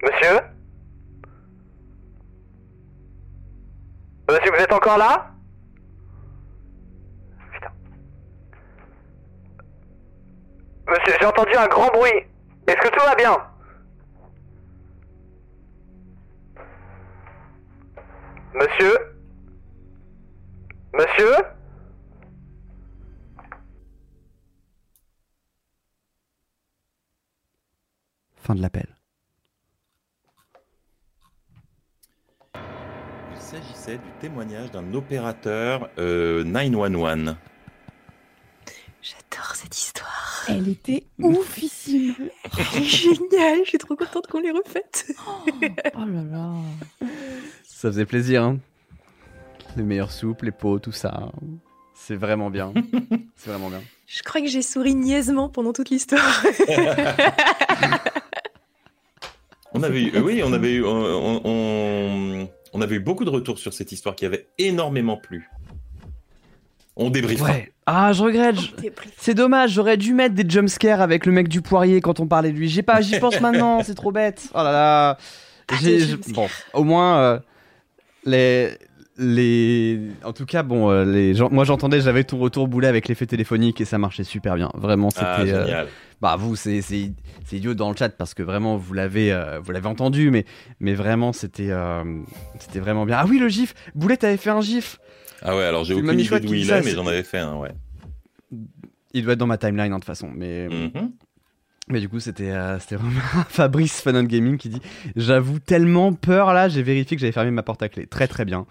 Monsieur? 0.02 0.55
Monsieur, 4.28 4.50
vous 4.50 4.58
êtes 4.62 4.72
encore 4.72 4.98
là 4.98 5.30
Putain. 7.52 7.72
Monsieur, 10.88 11.14
j'ai 11.20 11.26
entendu 11.26 11.54
un 11.56 11.68
grand 11.68 11.88
bruit. 11.88 12.26
Est-ce 12.66 12.76
que 12.76 12.88
tout 12.88 13.04
va 13.04 13.14
bien 13.14 13.36
Monsieur 18.54 18.94
Monsieur 20.92 21.34
Fin 28.36 28.54
de 28.54 28.62
l'appel. 28.62 28.95
S'agissait 33.50 33.96
du 33.98 34.10
témoignage 34.20 34.70
d'un 34.72 34.92
opérateur 34.94 35.88
euh, 35.98 36.42
911. 36.44 37.36
J'adore 39.02 39.54
cette 39.54 39.76
histoire. 39.76 40.44
Elle 40.48 40.68
était 40.68 41.04
oufissime. 41.18 42.14
Elle 42.58 42.82
est 42.82 42.84
géniale. 42.84 43.60
Je 43.64 43.68
suis 43.70 43.78
trop 43.78 43.94
contente 43.96 44.26
qu'on 44.26 44.40
l'ait 44.40 44.50
refaite. 44.50 45.12
Oh 45.26 45.50
là 46.00 46.22
là. 46.30 46.52
Ça 47.64 47.88
faisait 47.90 48.06
plaisir, 48.06 48.42
hein 48.42 48.58
Les 49.76 49.82
meilleures 49.82 50.10
soupes, 50.12 50.42
les 50.42 50.50
pots, 50.50 50.78
tout 50.78 50.92
ça. 50.92 51.30
C'est 51.94 52.16
vraiment 52.16 52.50
bien. 52.50 52.72
C'est 53.36 53.50
vraiment 53.50 53.68
bien. 53.68 53.82
Je 54.06 54.22
crois 54.22 54.40
que 54.40 54.46
j'ai 54.48 54.62
souri 54.62 54.94
niaisement 54.94 55.48
pendant 55.48 55.72
toute 55.72 55.90
l'histoire. 55.90 56.42
On 59.72 59.82
avait 59.82 60.02
eu, 60.04 60.16
euh, 60.16 60.20
oui, 60.20 60.42
on 60.44 60.52
avait 60.52 60.72
eu, 60.74 60.84
on, 60.84 61.40
on- 61.44 62.48
on 62.72 62.80
avait 62.80 62.96
eu 62.96 63.00
beaucoup 63.00 63.24
de 63.24 63.30
retours 63.30 63.58
sur 63.58 63.72
cette 63.72 63.92
histoire 63.92 64.14
qui 64.16 64.24
avait 64.26 64.48
énormément 64.58 65.16
plu. 65.16 65.48
On 66.96 67.10
débriefera. 67.10 67.50
Ouais. 67.50 67.72
Ah, 67.84 68.12
je 68.12 68.22
regrette. 68.22 68.56
je-. 68.58 68.70
C'est 69.18 69.34
dommage, 69.34 69.72
j'aurais 69.72 69.96
dû 69.96 70.14
mettre 70.14 70.34
des 70.34 70.48
jumpscares 70.48 71.00
avec 71.00 71.26
le 71.26 71.32
mec 71.32 71.48
du 71.48 71.60
poirier 71.60 72.00
quand 72.00 72.20
on 72.20 72.26
parlait 72.26 72.52
de 72.52 72.56
lui. 72.56 72.68
J'ai 72.68 72.82
pas, 72.82 73.00
j'y 73.02 73.18
pense 73.20 73.40
maintenant, 73.40 73.82
c'est 73.84 73.94
trop 73.94 74.12
bête. 74.12 74.48
Oh 74.54 74.58
là 74.58 74.72
là. 74.72 75.18
Jumpscares. 75.80 76.34
bon, 76.34 76.48
au 76.72 76.84
moins 76.84 77.18
euh, 77.18 77.38
les 78.24 78.70
les 79.18 80.00
en 80.24 80.32
tout 80.32 80.44
cas 80.46 80.62
bon 80.62 80.90
euh, 80.90 81.04
les 81.04 81.34
gens 81.34 81.48
moi 81.50 81.64
j'entendais 81.64 82.00
j'avais 82.02 82.22
ton 82.22 82.38
retour 82.38 82.68
boulet 82.68 82.86
avec 82.86 83.08
l'effet 83.08 83.24
téléphonique 83.26 83.80
et 83.80 83.84
ça 83.84 83.98
marchait 83.98 84.24
super 84.24 84.54
bien. 84.56 84.70
Vraiment 84.74 85.10
c'était 85.10 85.24
Ah, 85.26 85.40
euh, 85.40 85.64
génial. 85.64 85.88
Bah 86.20 86.36
vous 86.36 86.56
c'est 86.56 86.80
idiot 87.52 87.74
dans 87.74 87.90
le 87.90 87.96
chat 87.96 88.08
parce 88.10 88.34
que 88.34 88.42
vraiment 88.42 88.76
vous 88.76 88.94
l'avez 88.94 89.32
euh, 89.32 89.60
vous 89.60 89.72
l'avez 89.72 89.86
entendu 89.86 90.30
mais 90.30 90.44
mais 90.80 90.94
vraiment 90.94 91.32
c'était 91.32 91.70
euh, 91.70 92.04
c'était 92.58 92.80
vraiment 92.80 93.04
bien. 93.06 93.18
Ah 93.18 93.26
oui 93.28 93.38
le 93.38 93.48
gif, 93.48 93.74
Boulet 93.94 94.16
t'avais 94.16 94.36
fait 94.36 94.50
un 94.50 94.60
gif. 94.60 94.98
Ah 95.42 95.54
ouais, 95.56 95.64
alors 95.64 95.84
j'ai 95.84 95.94
aucune 95.94 96.18
idée 96.18 96.40
d'où 96.40 96.54
il 96.54 96.70
est, 96.70 96.82
mais 96.82 96.92
j'en 96.92 97.06
avais 97.06 97.22
fait 97.22 97.38
un, 97.38 97.56
ouais. 97.56 97.72
Il 99.12 99.24
doit 99.24 99.34
être 99.34 99.38
dans 99.38 99.46
ma 99.46 99.58
timeline 99.58 99.92
hein, 99.92 99.96
de 99.96 100.00
toute 100.00 100.06
façon 100.06 100.30
mais 100.34 100.68
Mhm. 100.68 101.12
Mais 101.88 102.00
du 102.00 102.08
coup, 102.08 102.18
c'était 102.18 102.50
euh, 102.50 102.78
Fabrice 103.48 104.00
Fanon 104.00 104.24
Gaming 104.24 104.56
qui 104.56 104.68
dit 104.68 104.80
J'avoue 105.14 105.60
tellement 105.60 106.12
peur 106.12 106.52
là, 106.52 106.68
j'ai 106.68 106.82
vérifié 106.82 107.16
que 107.16 107.20
j'avais 107.20 107.32
fermé 107.32 107.52
ma 107.52 107.62
porte 107.62 107.82
à 107.82 107.88
clé. 107.88 108.06
Très 108.06 108.26
très 108.26 108.44
bien. 108.44 108.66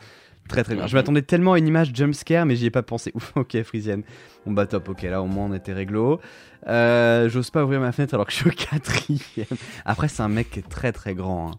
Très 0.48 0.64
très 0.64 0.76
bien. 0.76 0.86
Je 0.88 0.96
m'attendais 0.96 1.22
tellement 1.24 1.54
à 1.54 1.58
une 1.60 1.68
image 1.68 1.92
jumpscare, 1.94 2.46
mais 2.46 2.56
j'y 2.56 2.68
ai 2.68 2.72
pas 2.72 2.84
pensé. 2.84 3.12
Ouf, 3.16 3.34
ok, 3.36 3.62
Frisienne. 3.64 4.04
Bon 4.46 4.52
bah 4.54 4.68
top, 4.68 4.90
ok, 4.90 5.02
là 5.04 5.22
au 5.22 5.26
moins 5.26 5.46
on 5.50 5.54
était 5.54 5.74
réglo. 5.74 6.20
Euh, 6.68 7.30
J'ose 7.30 7.50
pas 7.50 7.64
ouvrir 7.64 7.80
ma 7.80 7.92
fenêtre 7.92 8.14
alors 8.14 8.26
que 8.28 8.32
je 8.32 8.38
suis 8.38 8.48
au 8.50 8.54
quatrième. 8.72 9.48
Après, 9.86 10.08
c'est 10.08 10.22
un 10.24 10.28
mec 10.30 10.52
qui 10.52 10.60
est 10.60 10.70
très 10.70 10.92
très 10.92 11.14
grand. 11.16 11.50
hein. 11.50 11.52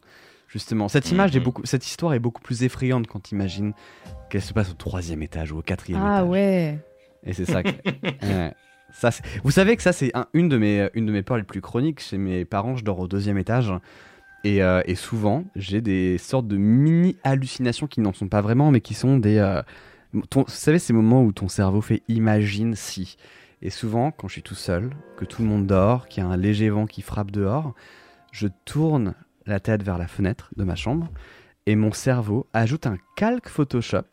Justement, 0.48 0.88
cette 0.88 1.10
image 1.10 1.34
est 1.34 1.40
Mhm. 1.40 1.44
beaucoup, 1.44 1.62
cette 1.64 1.84
histoire 1.86 2.14
est 2.14 2.18
beaucoup 2.20 2.40
plus 2.40 2.62
effrayante 2.62 3.06
quand 3.08 3.20
tu 3.20 3.34
imagines 3.34 3.72
qu'elle 4.30 4.40
se 4.42 4.52
passe 4.54 4.70
au 4.70 4.74
troisième 4.74 5.22
étage 5.22 5.50
ou 5.52 5.58
au 5.58 5.62
quatrième 5.62 6.00
Ah 6.02 6.18
étage. 6.20 6.28
ouais. 6.28 6.78
Et 7.24 7.32
c'est 7.32 7.44
ça. 7.44 7.62
que- 7.64 7.68
Ouais. 8.22 8.54
ça 8.92 9.10
c'est- 9.10 9.24
Vous 9.42 9.50
savez 9.50 9.76
que 9.76 9.82
ça, 9.82 9.92
c'est 9.92 10.16
un- 10.16 10.28
une, 10.32 10.48
de 10.48 10.56
mes, 10.56 10.88
une 10.94 11.04
de 11.06 11.12
mes 11.12 11.22
peurs 11.22 11.36
les 11.36 11.42
plus 11.42 11.60
chroniques. 11.60 12.00
Chez 12.00 12.16
mes 12.18 12.44
parents, 12.44 12.76
je 12.76 12.84
dors 12.84 13.00
au 13.00 13.08
deuxième 13.08 13.36
étage. 13.38 13.72
Et, 14.44 14.62
euh, 14.62 14.80
et 14.84 14.94
souvent, 14.94 15.44
j'ai 15.56 15.80
des 15.80 16.18
sortes 16.18 16.46
de 16.46 16.56
mini-hallucinations 16.56 17.86
qui 17.86 18.00
n'en 18.00 18.12
sont 18.12 18.28
pas 18.28 18.40
vraiment, 18.40 18.70
mais 18.70 18.80
qui 18.80 18.94
sont 18.94 19.18
des. 19.18 19.38
euh, 19.38 19.62
ton- 20.30 20.42
vous 20.42 20.48
savez, 20.50 20.78
ces 20.78 20.92
moments 20.92 21.22
où 21.22 21.32
ton 21.32 21.48
cerveau 21.48 21.80
fait 21.80 22.02
imagine 22.08 22.74
si. 22.74 23.16
Et 23.62 23.70
souvent, 23.70 24.10
quand 24.12 24.28
je 24.28 24.34
suis 24.34 24.42
tout 24.42 24.54
seul, 24.54 24.90
que 25.16 25.24
tout 25.24 25.42
le 25.42 25.48
monde 25.48 25.66
dort, 25.66 26.06
qu'il 26.08 26.22
y 26.22 26.26
a 26.26 26.28
un 26.28 26.36
léger 26.36 26.68
vent 26.68 26.86
qui 26.86 27.02
frappe 27.02 27.30
dehors, 27.30 27.74
je 28.30 28.48
tourne 28.64 29.14
la 29.46 29.60
tête 29.60 29.82
vers 29.82 29.98
la 29.98 30.06
fenêtre 30.06 30.50
de 30.56 30.64
ma 30.64 30.76
chambre 30.76 31.08
et 31.66 31.74
mon 31.74 31.92
cerveau 31.92 32.46
ajoute 32.52 32.86
un 32.86 32.98
calque 33.16 33.48
Photoshop 33.48 34.04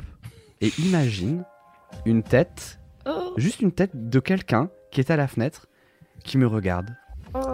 et 0.62 0.72
imagine 0.80 1.44
une 2.06 2.24
tête 2.24 2.80
Oh, 3.06 3.34
juste 3.36 3.60
une 3.62 3.74
tête 3.74 3.92
de 4.10 4.20
quelqu'un 4.20 4.70
qui 4.92 5.02
est 5.02 5.12
à 5.12 5.18
la 5.18 5.28
fenêtre, 5.28 5.68
qui 6.24 6.38
me 6.38 6.48
regarde. 6.48 6.96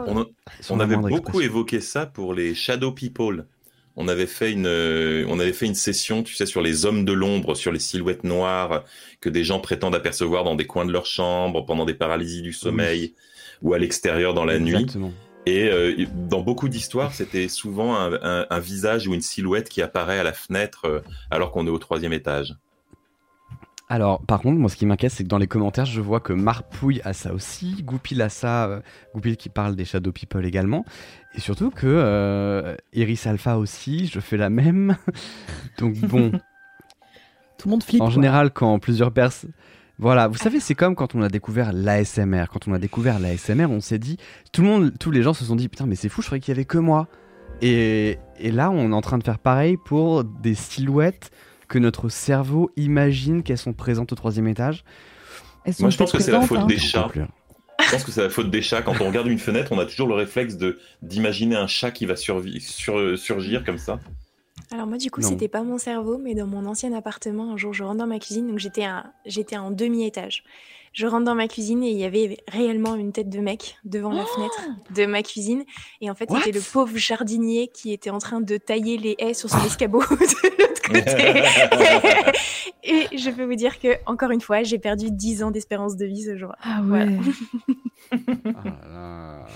On, 0.07 0.21
a- 0.21 0.25
sans 0.61 0.75
on 0.75 0.79
avait 0.79 0.95
beaucoup 1.09 1.41
évoqué 1.41 1.79
ça 1.81 2.05
pour 2.05 2.33
les 2.33 2.53
Shadow 2.55 2.91
People. 2.91 3.45
On 3.95 4.07
avait 4.07 4.27
fait 4.27 4.51
une, 4.51 4.65
euh, 4.67 5.25
on 5.27 5.39
avait 5.39 5.51
fait 5.53 5.65
une 5.65 5.75
session, 5.75 6.23
tu 6.23 6.33
sais, 6.35 6.45
sur 6.45 6.61
les 6.61 6.85
hommes 6.85 7.03
de 7.03 7.11
l'ombre, 7.11 7.55
sur 7.55 7.71
les 7.71 7.79
silhouettes 7.79 8.23
noires 8.23 8.85
que 9.19 9.29
des 9.29 9.43
gens 9.43 9.59
prétendent 9.59 9.95
apercevoir 9.95 10.43
dans 10.45 10.55
des 10.55 10.65
coins 10.65 10.85
de 10.85 10.91
leur 10.93 11.05
chambre 11.05 11.65
pendant 11.65 11.85
des 11.85 11.93
paralysies 11.95 12.41
du 12.41 12.53
sommeil 12.53 13.13
ou 13.61 13.73
à 13.73 13.77
l'extérieur 13.77 14.33
dans 14.33 14.45
la 14.45 14.57
nuit. 14.65 14.85
Et 15.45 15.67
euh, 15.69 16.05
dans 16.29 16.41
beaucoup 16.41 16.69
d'histoires, 16.69 17.13
c'était 17.13 17.47
souvent 17.49 17.95
un, 17.97 18.13
un- 18.21 18.45
un 18.49 18.59
visage 18.59 19.07
ou 19.07 19.13
une 19.13 19.21
silhouette 19.21 19.67
qui 19.69 19.81
apparaît 19.81 20.19
à 20.19 20.23
la 20.23 20.33
fenêtre 20.33 20.85
euh, 20.85 20.99
alors 21.29 21.51
qu'on 21.51 21.65
est 21.67 21.71
au 21.71 21.79
troisième 21.79 22.13
étage. 22.13 22.55
Alors, 23.91 24.21
par 24.21 24.41
contre, 24.41 24.59
moi, 24.59 24.69
ce 24.69 24.75
qui 24.75 24.85
m'inquiète, 24.85 25.11
c'est 25.11 25.23
que 25.23 25.29
dans 25.29 25.39
les 25.39 25.47
commentaires, 25.47 25.85
je 25.85 25.99
vois 25.99 26.19
que 26.19 26.31
Marpouille 26.31 27.01
a 27.03 27.13
ça 27.13 27.33
aussi, 27.33 27.81
Goupil 27.81 28.21
a 28.21 28.29
ça, 28.29 28.67
euh, 28.67 28.81
Goupil 29.15 29.35
qui 29.35 29.49
parle 29.49 29.75
des 29.75 29.83
Shadow 29.83 30.11
People 30.11 30.45
également, 30.45 30.85
et 31.33 31.39
surtout 31.39 31.71
que 31.71 31.87
euh, 31.87 32.75
Iris 32.93 33.25
Alpha 33.25 33.57
aussi, 33.57 34.05
je 34.05 34.19
fais 34.19 34.37
la 34.37 34.51
même. 34.51 34.95
Donc 35.79 35.95
bon, 36.01 36.31
Tout 37.57 37.67
le 37.67 37.71
monde 37.71 37.83
flippe. 37.83 38.01
en 38.01 38.05
quoi. 38.05 38.13
général, 38.13 38.51
quand 38.51 38.77
plusieurs 38.77 39.11
personnes... 39.11 39.51
Voilà, 39.97 40.27
vous 40.29 40.37
savez, 40.37 40.59
c'est 40.61 40.75
comme 40.75 40.95
quand 40.95 41.13
on 41.15 41.21
a 41.23 41.27
découvert 41.27 41.73
l'ASMR. 41.73 42.45
Quand 42.53 42.69
on 42.69 42.73
a 42.73 42.79
découvert 42.79 43.19
l'ASMR, 43.19 43.65
on 43.65 43.81
s'est 43.81 43.99
dit, 43.99 44.15
tout 44.53 44.61
le 44.61 44.67
monde, 44.67 44.93
tous 44.97 45.11
les 45.11 45.23
gens 45.23 45.33
se 45.33 45.43
sont 45.43 45.57
dit, 45.57 45.67
putain, 45.67 45.87
mais 45.87 45.95
c'est 45.95 46.07
fou, 46.07 46.21
je 46.21 46.27
croyais 46.27 46.39
qu'il 46.39 46.53
y 46.53 46.55
avait 46.57 46.63
que 46.63 46.77
moi. 46.77 47.07
Et, 47.61 48.17
et 48.39 48.51
là, 48.51 48.69
on 48.71 48.91
est 48.91 48.95
en 48.95 49.01
train 49.01 49.17
de 49.17 49.23
faire 49.23 49.39
pareil 49.39 49.77
pour 49.83 50.23
des 50.23 50.53
silhouettes 50.53 51.31
que 51.69 51.79
notre 51.79 52.09
cerveau 52.09 52.71
imagine 52.75 53.43
qu'elles 53.43 53.57
sont 53.57 53.73
présentes 53.73 54.11
au 54.11 54.15
troisième 54.15 54.47
étage. 54.47 54.83
Elles 55.63 55.73
sont 55.73 55.83
Moi, 55.83 55.91
je 55.91 55.97
pense 55.97 56.11
que 56.11 56.19
c'est 56.19 56.31
la 56.31 56.41
faute 56.41 56.59
hein. 56.59 56.65
des 56.65 56.77
J'en 56.77 57.07
chats. 57.07 57.07
Je 57.81 57.91
pense 57.91 58.03
que 58.03 58.11
c'est 58.11 58.23
la 58.23 58.29
faute 58.29 58.51
des 58.51 58.61
chats. 58.61 58.81
Quand 58.81 58.99
on 58.99 59.07
regarde 59.07 59.27
une 59.27 59.39
fenêtre, 59.39 59.71
on 59.71 59.79
a 59.79 59.85
toujours 59.85 60.07
le 60.07 60.15
réflexe 60.15 60.57
de 60.57 60.79
d'imaginer 61.01 61.55
un 61.55 61.67
chat 61.67 61.91
qui 61.91 62.05
va 62.05 62.15
survi- 62.15 62.59
sur- 62.59 63.17
surgir 63.17 63.63
comme 63.63 63.77
ça. 63.77 63.99
Alors 64.71 64.85
moi 64.85 64.97
du 64.97 65.09
coup 65.09 65.21
c'était 65.21 65.47
pas 65.47 65.63
mon 65.63 65.77
cerveau 65.77 66.17
mais 66.17 66.35
dans 66.35 66.45
mon 66.45 66.65
ancien 66.65 66.93
appartement 66.93 67.53
un 67.53 67.57
jour 67.57 67.73
je 67.73 67.83
rentre 67.83 67.97
dans 67.97 68.05
ma 68.07 68.19
cuisine 68.19 68.47
donc 68.47 68.59
j'étais 68.59 68.85
j'étais 69.25 69.57
en 69.57 69.71
demi 69.71 70.05
étage. 70.05 70.43
Je 70.99 71.07
rentre 71.07 71.23
dans 71.23 71.33
ma 71.35 71.47
cuisine 71.47 71.81
et 71.81 71.91
il 71.91 71.97
y 71.97 72.03
avait 72.03 72.39
réellement 72.49 72.95
une 72.95 73.13
tête 73.13 73.29
de 73.29 73.39
mec 73.39 73.77
devant 73.85 74.11
la 74.11 74.25
fenêtre 74.25 74.59
de 74.93 75.05
ma 75.05 75.23
cuisine 75.23 75.63
et 76.01 76.11
en 76.11 76.13
fait 76.13 76.29
c'était 76.29 76.51
le 76.51 76.59
pauvre 76.59 76.97
jardinier 76.97 77.69
qui 77.73 77.93
était 77.93 78.09
en 78.09 78.17
train 78.17 78.41
de 78.41 78.57
tailler 78.57 78.97
les 78.97 79.15
haies 79.17 79.33
sur 79.33 79.49
son 79.49 79.63
escabeau 79.65 80.01
de 80.09 80.59
l'autre 80.59 80.81
côté. 80.81 82.37
et 82.83 83.17
je 83.17 83.29
peux 83.29 83.45
vous 83.45 83.55
dire 83.55 83.79
que 83.79 83.95
encore 84.07 84.31
une 84.31 84.41
fois 84.41 84.63
j'ai 84.63 84.77
perdu 84.77 85.09
10 85.09 85.43
ans 85.43 85.51
d'espérance 85.51 85.95
de 85.95 86.05
vie 86.05 86.23
ce 86.23 86.37
jour. 86.37 86.53
Ah 86.61 86.81
Voilà. 86.83 87.11
ouais. 87.13 87.17
Ah 88.11 88.63
là. 88.91 89.47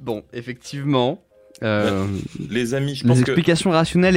Bon, 0.00 0.24
effectivement, 0.32 1.20
euh, 1.62 2.06
Les 2.48 2.72
amis, 2.72 2.94
je 2.94 3.02
les 3.02 3.08
pense 3.08 3.18
que 3.18 3.32
explications 3.32 3.70
rationnelles 3.72 4.16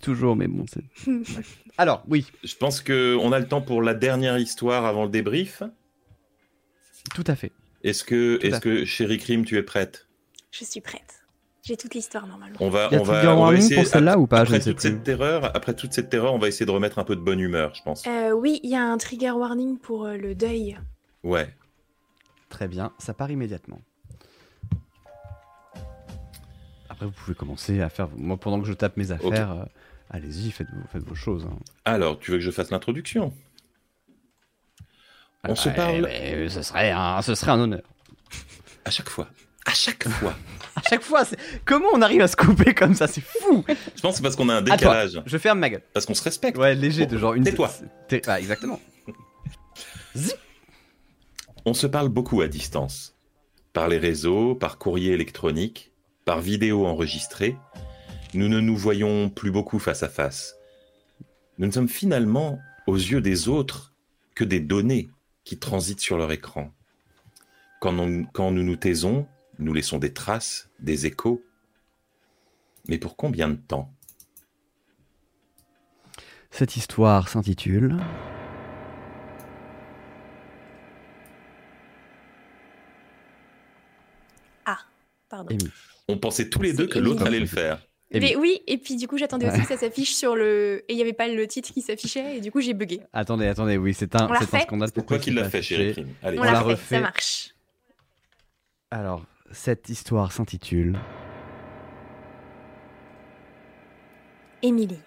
toujours, 0.00 0.36
mais 0.36 0.48
bon, 0.48 0.64
c'est. 0.68 0.84
Alors, 1.78 2.02
oui, 2.08 2.26
je 2.42 2.54
pense 2.56 2.80
que 2.80 3.16
on 3.20 3.32
a 3.32 3.38
le 3.38 3.46
temps 3.46 3.60
pour 3.60 3.82
la 3.82 3.94
dernière 3.94 4.38
histoire 4.38 4.84
avant 4.86 5.04
le 5.04 5.10
débrief. 5.10 5.62
tout 7.14 7.24
à 7.26 7.36
fait. 7.36 7.52
Est-ce 7.84 8.02
que, 8.02 8.36
Tout 8.38 8.46
à 8.46 8.48
est-ce 8.48 8.60
que, 8.60 8.84
chérie 8.84 9.18
Crime, 9.18 9.44
tu 9.44 9.56
es 9.56 9.62
prête? 9.62 10.08
Je 10.50 10.64
suis 10.64 10.80
prête. 10.80 11.22
J'ai 11.62 11.76
toute 11.76 11.94
l'histoire 11.94 12.26
normalement. 12.26 12.56
On 12.60 12.70
va, 12.70 12.88
Y 12.90 12.96
a 12.96 13.00
on 13.00 13.04
va, 13.04 13.36
on 13.36 13.52
essayer. 13.52 13.76
pour 13.76 13.86
celle-là 13.86 14.18
ou 14.18 14.26
pas 14.26 14.44
Je 14.44 14.50
Après 14.54 14.60
sais 14.60 14.70
toute 14.70 14.80
cette 14.80 15.02
terreur, 15.02 15.54
après 15.56 15.74
toute 15.74 15.92
cette 15.92 16.08
terreur, 16.08 16.32
on 16.32 16.38
va 16.38 16.48
essayer 16.48 16.64
de 16.66 16.70
remettre 16.70 16.98
un 16.98 17.04
peu 17.04 17.16
de 17.16 17.20
bonne 17.20 17.40
humeur, 17.40 17.74
je 17.74 17.82
pense. 17.82 18.04
Euh, 18.06 18.30
oui, 18.30 18.60
il 18.62 18.70
y 18.70 18.76
a 18.76 18.82
un 18.82 18.96
trigger 18.98 19.32
warning 19.32 19.76
pour 19.78 20.06
euh, 20.06 20.16
le 20.16 20.34
deuil. 20.34 20.78
Ouais. 21.24 21.54
Très 22.48 22.68
bien, 22.68 22.92
ça 22.98 23.14
part 23.14 23.30
immédiatement. 23.30 23.80
Après, 26.96 27.06
vous 27.06 27.12
pouvez 27.12 27.34
commencer 27.34 27.80
à 27.80 27.88
faire. 27.88 28.08
Moi, 28.16 28.36
pendant 28.38 28.60
que 28.60 28.66
je 28.66 28.72
tape 28.72 28.96
mes 28.96 29.10
affaires, 29.12 29.52
euh, 29.52 29.64
allez-y, 30.10 30.50
faites, 30.50 30.68
vos- 30.70 30.88
faites 30.92 31.02
vos 31.04 31.14
choses. 31.14 31.46
hein. 31.50 31.56
Alors, 31.84 32.18
tu 32.18 32.30
veux 32.30 32.38
que 32.38 32.42
je 32.44 32.50
fasse 32.50 32.70
l'introduction? 32.70 33.32
On 35.48 35.54
se 35.54 35.68
Ouais, 35.68 35.74
parle? 35.76 36.02
mais 36.04 36.48
ce, 36.48 36.62
serait 36.62 36.90
un, 36.90 37.20
ce 37.22 37.34
serait 37.34 37.52
un 37.52 37.60
honneur. 37.60 37.82
à 38.84 38.90
chaque 38.90 39.08
fois. 39.10 39.28
À 39.66 39.72
chaque 39.74 40.08
fois. 40.08 40.34
À 40.76 40.82
chaque 40.90 41.02
fois, 41.02 41.22
comment 41.64 41.88
on 41.94 42.02
arrive 42.02 42.20
à 42.20 42.28
se 42.28 42.36
couper 42.36 42.74
comme 42.74 42.92
ça? 42.94 43.06
C'est 43.06 43.22
fou 43.22 43.64
Je 43.68 44.00
pense 44.02 44.10
que 44.12 44.16
c'est 44.18 44.22
parce 44.22 44.36
qu'on 44.36 44.50
a 44.50 44.56
un 44.56 44.62
toi. 44.62 44.76
décalage. 44.76 45.22
Je 45.24 45.38
ferme 45.38 45.58
ma 45.58 45.70
gueule. 45.70 45.80
Parce 45.94 46.04
qu'on 46.04 46.12
se 46.12 46.22
respecte. 46.22 46.58
Ouais, 46.58 46.74
léger, 46.74 47.06
Bon, 47.06 47.12
de 47.12 47.18
genre 47.18 47.32
une. 47.32 47.44
tais-toi. 47.44 47.70
Ah, 48.26 48.38
exactement. 48.38 48.78
On 51.64 51.72
se 51.72 51.86
parle 51.86 52.08
beaucoup 52.10 52.42
à 52.42 52.48
distance. 52.48 53.14
Par 53.72 53.88
les 53.88 53.96
réseaux, 53.98 54.54
par 54.54 54.76
courrier 54.78 55.12
électronique, 55.12 55.92
par 56.26 56.40
vidéo 56.40 56.84
enregistrée. 56.84 57.56
Nous 58.34 58.48
ne 58.48 58.60
nous 58.60 58.76
voyons 58.76 59.30
plus 59.30 59.50
beaucoup 59.50 59.78
face 59.78 60.02
à 60.02 60.10
face. 60.10 60.56
Nous 61.56 61.66
ne 61.66 61.72
sommes 61.72 61.88
finalement, 61.88 62.58
aux 62.86 62.96
yeux 62.96 63.22
des 63.22 63.48
autres, 63.48 63.94
que 64.34 64.44
des 64.44 64.60
données 64.60 65.08
qui 65.44 65.58
transitent 65.58 66.00
sur 66.00 66.18
leur 66.18 66.30
écran. 66.32 66.74
Quand 67.80 67.92
nous, 67.92 68.26
quand 68.34 68.50
nous 68.50 68.64
nous 68.64 68.76
taisons, 68.76 69.26
nous 69.58 69.72
laissons 69.72 69.98
des 69.98 70.12
traces, 70.12 70.68
des 70.80 71.06
échos. 71.06 71.42
Mais 72.88 72.98
pour 72.98 73.16
combien 73.16 73.48
de 73.48 73.54
temps? 73.56 73.90
Cette 76.50 76.76
histoire 76.76 77.28
s'intitule 77.28 77.98
Pardon. 85.28 85.48
Amy. 85.50 85.95
On 86.08 86.18
pensait 86.18 86.48
tous 86.48 86.62
les 86.62 86.72
deux 86.72 86.86
que 86.86 86.98
l'autre 86.98 87.26
allait 87.26 87.40
le 87.40 87.46
faire. 87.46 87.86
Mais 88.12 88.36
oui, 88.36 88.60
et 88.68 88.78
puis 88.78 88.96
du 88.96 89.08
coup 89.08 89.18
j'attendais 89.18 89.48
aussi 89.48 89.60
que 89.62 89.66
ça 89.66 89.76
s'affiche 89.76 90.14
sur 90.14 90.36
le... 90.36 90.84
Et 90.88 90.92
il 90.92 90.96
n'y 90.96 91.02
avait 91.02 91.12
pas 91.12 91.26
le 91.26 91.46
titre 91.48 91.72
qui 91.72 91.82
s'affichait, 91.82 92.36
et 92.36 92.40
du 92.40 92.52
coup 92.52 92.60
j'ai 92.60 92.72
bugué. 92.72 93.00
Attendez, 93.12 93.48
attendez, 93.48 93.76
oui, 93.76 93.94
c'est 93.94 94.14
un, 94.14 94.28
l'a 94.28 94.38
un 94.40 94.60
scandale. 94.60 94.92
Pourquoi 94.92 95.18
qu'il 95.18 95.34
l'a 95.34 95.50
fait, 95.50 95.60
chérie 95.60 96.06
Allez. 96.22 96.38
On, 96.38 96.42
On 96.42 96.44
l'a 96.44 96.52
la 96.52 96.60
refait, 96.60 96.72
refait. 96.72 96.94
ça 96.96 97.00
marche. 97.00 97.54
Alors, 98.92 99.26
cette 99.50 99.88
histoire 99.88 100.30
s'intitule 100.30 100.96
Émilie. 104.62 105.00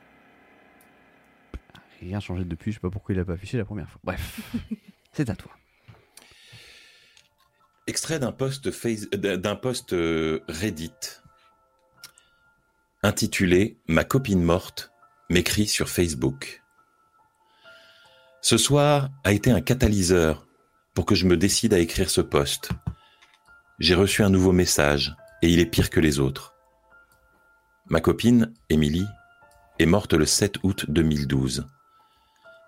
Rien 2.01 2.19
changé 2.19 2.43
depuis, 2.43 2.71
je 2.71 2.77
sais 2.77 2.81
pas 2.81 2.89
pourquoi 2.89 3.15
il 3.15 3.19
a 3.19 3.25
pas 3.25 3.33
affiché 3.33 3.57
la 3.57 3.65
première 3.65 3.89
fois. 3.89 3.99
Bref, 4.03 4.39
c'est 5.13 5.29
à 5.29 5.35
toi. 5.35 5.51
Extrait 7.89 8.19
d'un 8.19 8.31
post, 8.31 9.93
euh, 9.93 10.39
Reddit 10.47 10.91
intitulé 13.01 13.79
Ma 13.87 14.03
copine 14.03 14.43
morte 14.43 14.91
m'écrit 15.31 15.65
sur 15.65 15.89
Facebook. 15.89 16.61
Ce 18.41 18.59
soir 18.59 19.09
a 19.23 19.31
été 19.31 19.49
un 19.49 19.61
catalyseur 19.61 20.45
pour 20.93 21.07
que 21.07 21.15
je 21.15 21.25
me 21.25 21.35
décide 21.35 21.73
à 21.73 21.79
écrire 21.79 22.11
ce 22.11 22.21
post. 22.21 22.69
J'ai 23.79 23.95
reçu 23.95 24.21
un 24.21 24.29
nouveau 24.29 24.51
message 24.51 25.15
et 25.41 25.49
il 25.49 25.59
est 25.59 25.65
pire 25.65 25.89
que 25.89 25.99
les 25.99 26.19
autres. 26.19 26.53
Ma 27.87 28.01
copine, 28.01 28.53
Émilie, 28.69 29.07
est 29.79 29.87
morte 29.87 30.13
le 30.13 30.27
7 30.27 30.57
août 30.61 30.85
2012. 30.89 31.65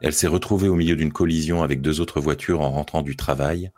Elle 0.02 0.14
s'est 0.14 0.26
retrouvée 0.26 0.68
au 0.68 0.76
milieu 0.76 0.95
d'une 0.95 1.14
collision 1.14 1.61
avec 1.61 1.80
deux 1.80 2.02
autres 2.02 2.19
voitures 2.19 2.61
en 2.61 2.72
rentrant 2.72 3.03
du 3.03 3.15
travail 3.15 3.72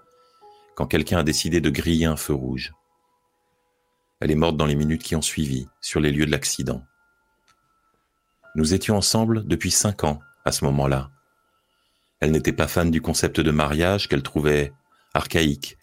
quand 0.76 0.88
quelqu'un 0.88 1.20
a 1.20 1.24
décidé 1.24 1.62
de 1.62 1.70
griller 1.70 2.06
un 2.06 2.16
feu 2.16 2.34
rouge. 2.34 2.74
Elle 4.20 4.32
est 4.32 4.36
morte 4.36 4.58
dans 4.58 4.66
les 4.66 4.76
minutes 4.76 5.04
qui 5.04 5.16
ont 5.16 5.22
suivi, 5.22 5.68
sur 5.82 6.00
les 6.00 6.12
lieux 6.12 6.26
de 6.26 6.32
l'accident. 6.32 6.84
Nous 8.56 8.74
étions 8.74 8.96
ensemble 8.96 9.46
depuis 9.46 9.72
cinq 9.72 10.04
ans 10.04 10.20
à 10.46 10.52
ce 10.52 10.64
moment-là. 10.66 11.10
Elle 12.20 12.32
n'était 12.32 12.54
pas 12.54 12.68
fan 12.68 12.90
du 12.90 13.02
concept 13.02 13.40
de 13.40 13.52
mariage 13.52 14.08
qu'elle 14.08 14.24
trouvait 14.24 14.72
archaïque. 15.14 15.78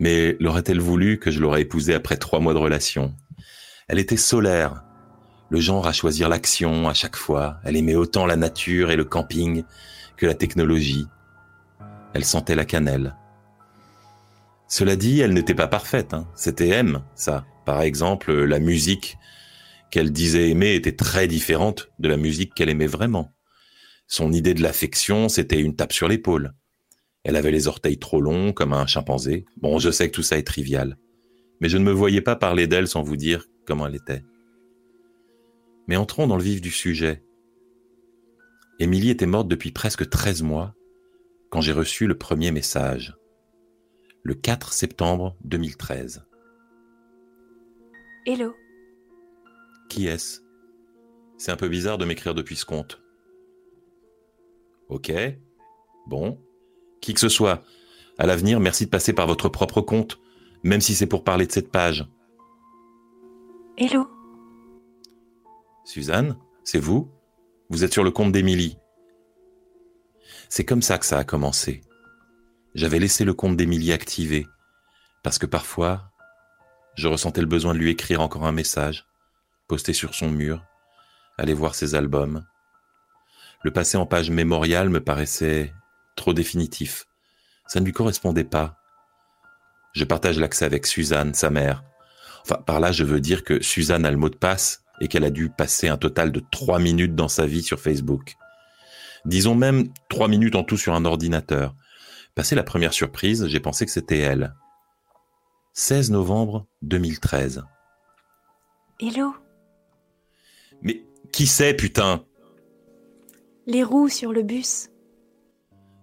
Mais 0.00 0.36
l'aurait-elle 0.40 0.80
voulu 0.80 1.18
que 1.18 1.30
je 1.30 1.40
l'aurais 1.40 1.62
épousée 1.62 1.94
après 1.94 2.16
trois 2.16 2.40
mois 2.40 2.54
de 2.54 2.58
relation? 2.58 3.14
Elle 3.88 3.98
était 3.98 4.16
solaire, 4.16 4.82
le 5.48 5.60
genre 5.60 5.86
à 5.86 5.92
choisir 5.92 6.28
l'action 6.28 6.88
à 6.88 6.94
chaque 6.94 7.16
fois. 7.16 7.58
Elle 7.64 7.76
aimait 7.76 7.94
autant 7.94 8.26
la 8.26 8.36
nature 8.36 8.90
et 8.90 8.96
le 8.96 9.04
camping 9.04 9.62
que 10.16 10.26
la 10.26 10.34
technologie. 10.34 11.06
Elle 12.12 12.24
sentait 12.24 12.56
la 12.56 12.64
cannelle. 12.64 13.14
Cela 14.68 14.96
dit, 14.96 15.20
elle 15.20 15.32
n'était 15.32 15.54
pas 15.54 15.68
parfaite. 15.68 16.14
Hein. 16.14 16.28
C'était 16.34 16.68
M, 16.68 17.04
ça. 17.14 17.46
Par 17.64 17.82
exemple, 17.82 18.32
la 18.32 18.58
musique 18.58 19.16
qu'elle 19.90 20.12
disait 20.12 20.50
aimer 20.50 20.74
était 20.74 20.96
très 20.96 21.28
différente 21.28 21.90
de 21.98 22.08
la 22.08 22.16
musique 22.16 22.54
qu'elle 22.54 22.68
aimait 22.68 22.86
vraiment. 22.86 23.32
Son 24.08 24.32
idée 24.32 24.54
de 24.54 24.62
l'affection, 24.62 25.28
c'était 25.28 25.60
une 25.60 25.76
tape 25.76 25.92
sur 25.92 26.08
l'épaule. 26.08 26.52
Elle 27.24 27.36
avait 27.36 27.50
les 27.50 27.66
orteils 27.66 27.98
trop 27.98 28.20
longs, 28.20 28.52
comme 28.52 28.72
un 28.72 28.86
chimpanzé. 28.86 29.46
Bon, 29.56 29.78
je 29.78 29.90
sais 29.90 30.08
que 30.08 30.14
tout 30.14 30.22
ça 30.22 30.38
est 30.38 30.46
trivial. 30.46 30.96
Mais 31.60 31.68
je 31.68 31.78
ne 31.78 31.84
me 31.84 31.90
voyais 31.90 32.20
pas 32.20 32.36
parler 32.36 32.66
d'elle 32.66 32.86
sans 32.86 33.02
vous 33.02 33.16
dire 33.16 33.46
comment 33.66 33.86
elle 33.86 33.96
était. 33.96 34.22
Mais 35.88 35.96
entrons 35.96 36.26
dans 36.26 36.36
le 36.36 36.42
vif 36.42 36.60
du 36.60 36.70
sujet. 36.70 37.24
Émilie 38.78 39.10
était 39.10 39.26
morte 39.26 39.48
depuis 39.48 39.72
presque 39.72 40.08
13 40.08 40.42
mois 40.42 40.74
quand 41.50 41.60
j'ai 41.60 41.72
reçu 41.72 42.06
le 42.06 42.18
premier 42.18 42.50
message, 42.50 43.15
le 44.26 44.34
4 44.34 44.72
septembre 44.72 45.36
2013. 45.44 46.26
Hello. 48.26 48.56
Qui 49.88 50.08
est-ce? 50.08 50.40
C'est 51.38 51.52
un 51.52 51.56
peu 51.56 51.68
bizarre 51.68 51.96
de 51.96 52.04
m'écrire 52.04 52.34
depuis 52.34 52.56
ce 52.56 52.64
compte. 52.64 53.00
Ok. 54.88 55.12
Bon. 56.08 56.40
Qui 57.00 57.14
que 57.14 57.20
ce 57.20 57.28
soit. 57.28 57.62
À 58.18 58.26
l'avenir, 58.26 58.58
merci 58.58 58.86
de 58.86 58.90
passer 58.90 59.12
par 59.12 59.28
votre 59.28 59.48
propre 59.48 59.80
compte, 59.80 60.18
même 60.64 60.80
si 60.80 60.96
c'est 60.96 61.06
pour 61.06 61.22
parler 61.22 61.46
de 61.46 61.52
cette 61.52 61.70
page. 61.70 62.04
Hello. 63.78 64.08
Suzanne, 65.84 66.36
c'est 66.64 66.80
vous? 66.80 67.12
Vous 67.70 67.84
êtes 67.84 67.92
sur 67.92 68.02
le 68.02 68.10
compte 68.10 68.32
d'Émilie. 68.32 68.76
C'est 70.48 70.64
comme 70.64 70.82
ça 70.82 70.98
que 70.98 71.06
ça 71.06 71.18
a 71.18 71.24
commencé. 71.24 71.82
J'avais 72.76 72.98
laissé 72.98 73.24
le 73.24 73.32
compte 73.32 73.56
d'Émilie 73.56 73.94
activé, 73.94 74.46
parce 75.22 75.38
que 75.38 75.46
parfois, 75.46 76.12
je 76.94 77.08
ressentais 77.08 77.40
le 77.40 77.46
besoin 77.46 77.72
de 77.72 77.78
lui 77.78 77.88
écrire 77.88 78.20
encore 78.20 78.44
un 78.44 78.52
message, 78.52 79.06
poster 79.66 79.94
sur 79.94 80.14
son 80.14 80.30
mur, 80.30 80.62
aller 81.38 81.54
voir 81.54 81.74
ses 81.74 81.94
albums. 81.94 82.44
Le 83.62 83.70
passer 83.70 83.96
en 83.96 84.04
page 84.04 84.30
mémoriale 84.30 84.90
me 84.90 85.00
paraissait 85.00 85.72
trop 86.16 86.34
définitif. 86.34 87.06
Ça 87.66 87.80
ne 87.80 87.86
lui 87.86 87.94
correspondait 87.94 88.44
pas. 88.44 88.76
Je 89.94 90.04
partage 90.04 90.38
l'accès 90.38 90.66
avec 90.66 90.84
Suzanne, 90.84 91.32
sa 91.32 91.48
mère. 91.48 91.82
Enfin, 92.42 92.56
par 92.56 92.78
là, 92.78 92.92
je 92.92 93.04
veux 93.04 93.20
dire 93.20 93.42
que 93.42 93.62
Suzanne 93.62 94.04
a 94.04 94.10
le 94.10 94.18
mot 94.18 94.28
de 94.28 94.36
passe 94.36 94.82
et 95.00 95.08
qu'elle 95.08 95.24
a 95.24 95.30
dû 95.30 95.48
passer 95.48 95.88
un 95.88 95.96
total 95.96 96.30
de 96.30 96.42
trois 96.50 96.78
minutes 96.78 97.14
dans 97.14 97.28
sa 97.28 97.46
vie 97.46 97.62
sur 97.62 97.80
Facebook. 97.80 98.34
Disons 99.24 99.54
même 99.54 99.88
trois 100.10 100.28
minutes 100.28 100.56
en 100.56 100.62
tout 100.62 100.76
sur 100.76 100.92
un 100.92 101.06
ordinateur. 101.06 101.74
Passé 102.36 102.54
la 102.54 102.62
première 102.62 102.92
surprise, 102.92 103.46
j'ai 103.46 103.60
pensé 103.60 103.86
que 103.86 103.90
c'était 103.90 104.18
elle. 104.18 104.54
16 105.72 106.10
novembre 106.10 106.66
2013. 106.82 107.64
Hello? 109.00 109.34
Mais 110.82 111.02
qui 111.32 111.46
c'est, 111.46 111.72
putain? 111.72 112.26
Les 113.66 113.82
roues 113.82 114.10
sur 114.10 114.34
le 114.34 114.42
bus. 114.42 114.90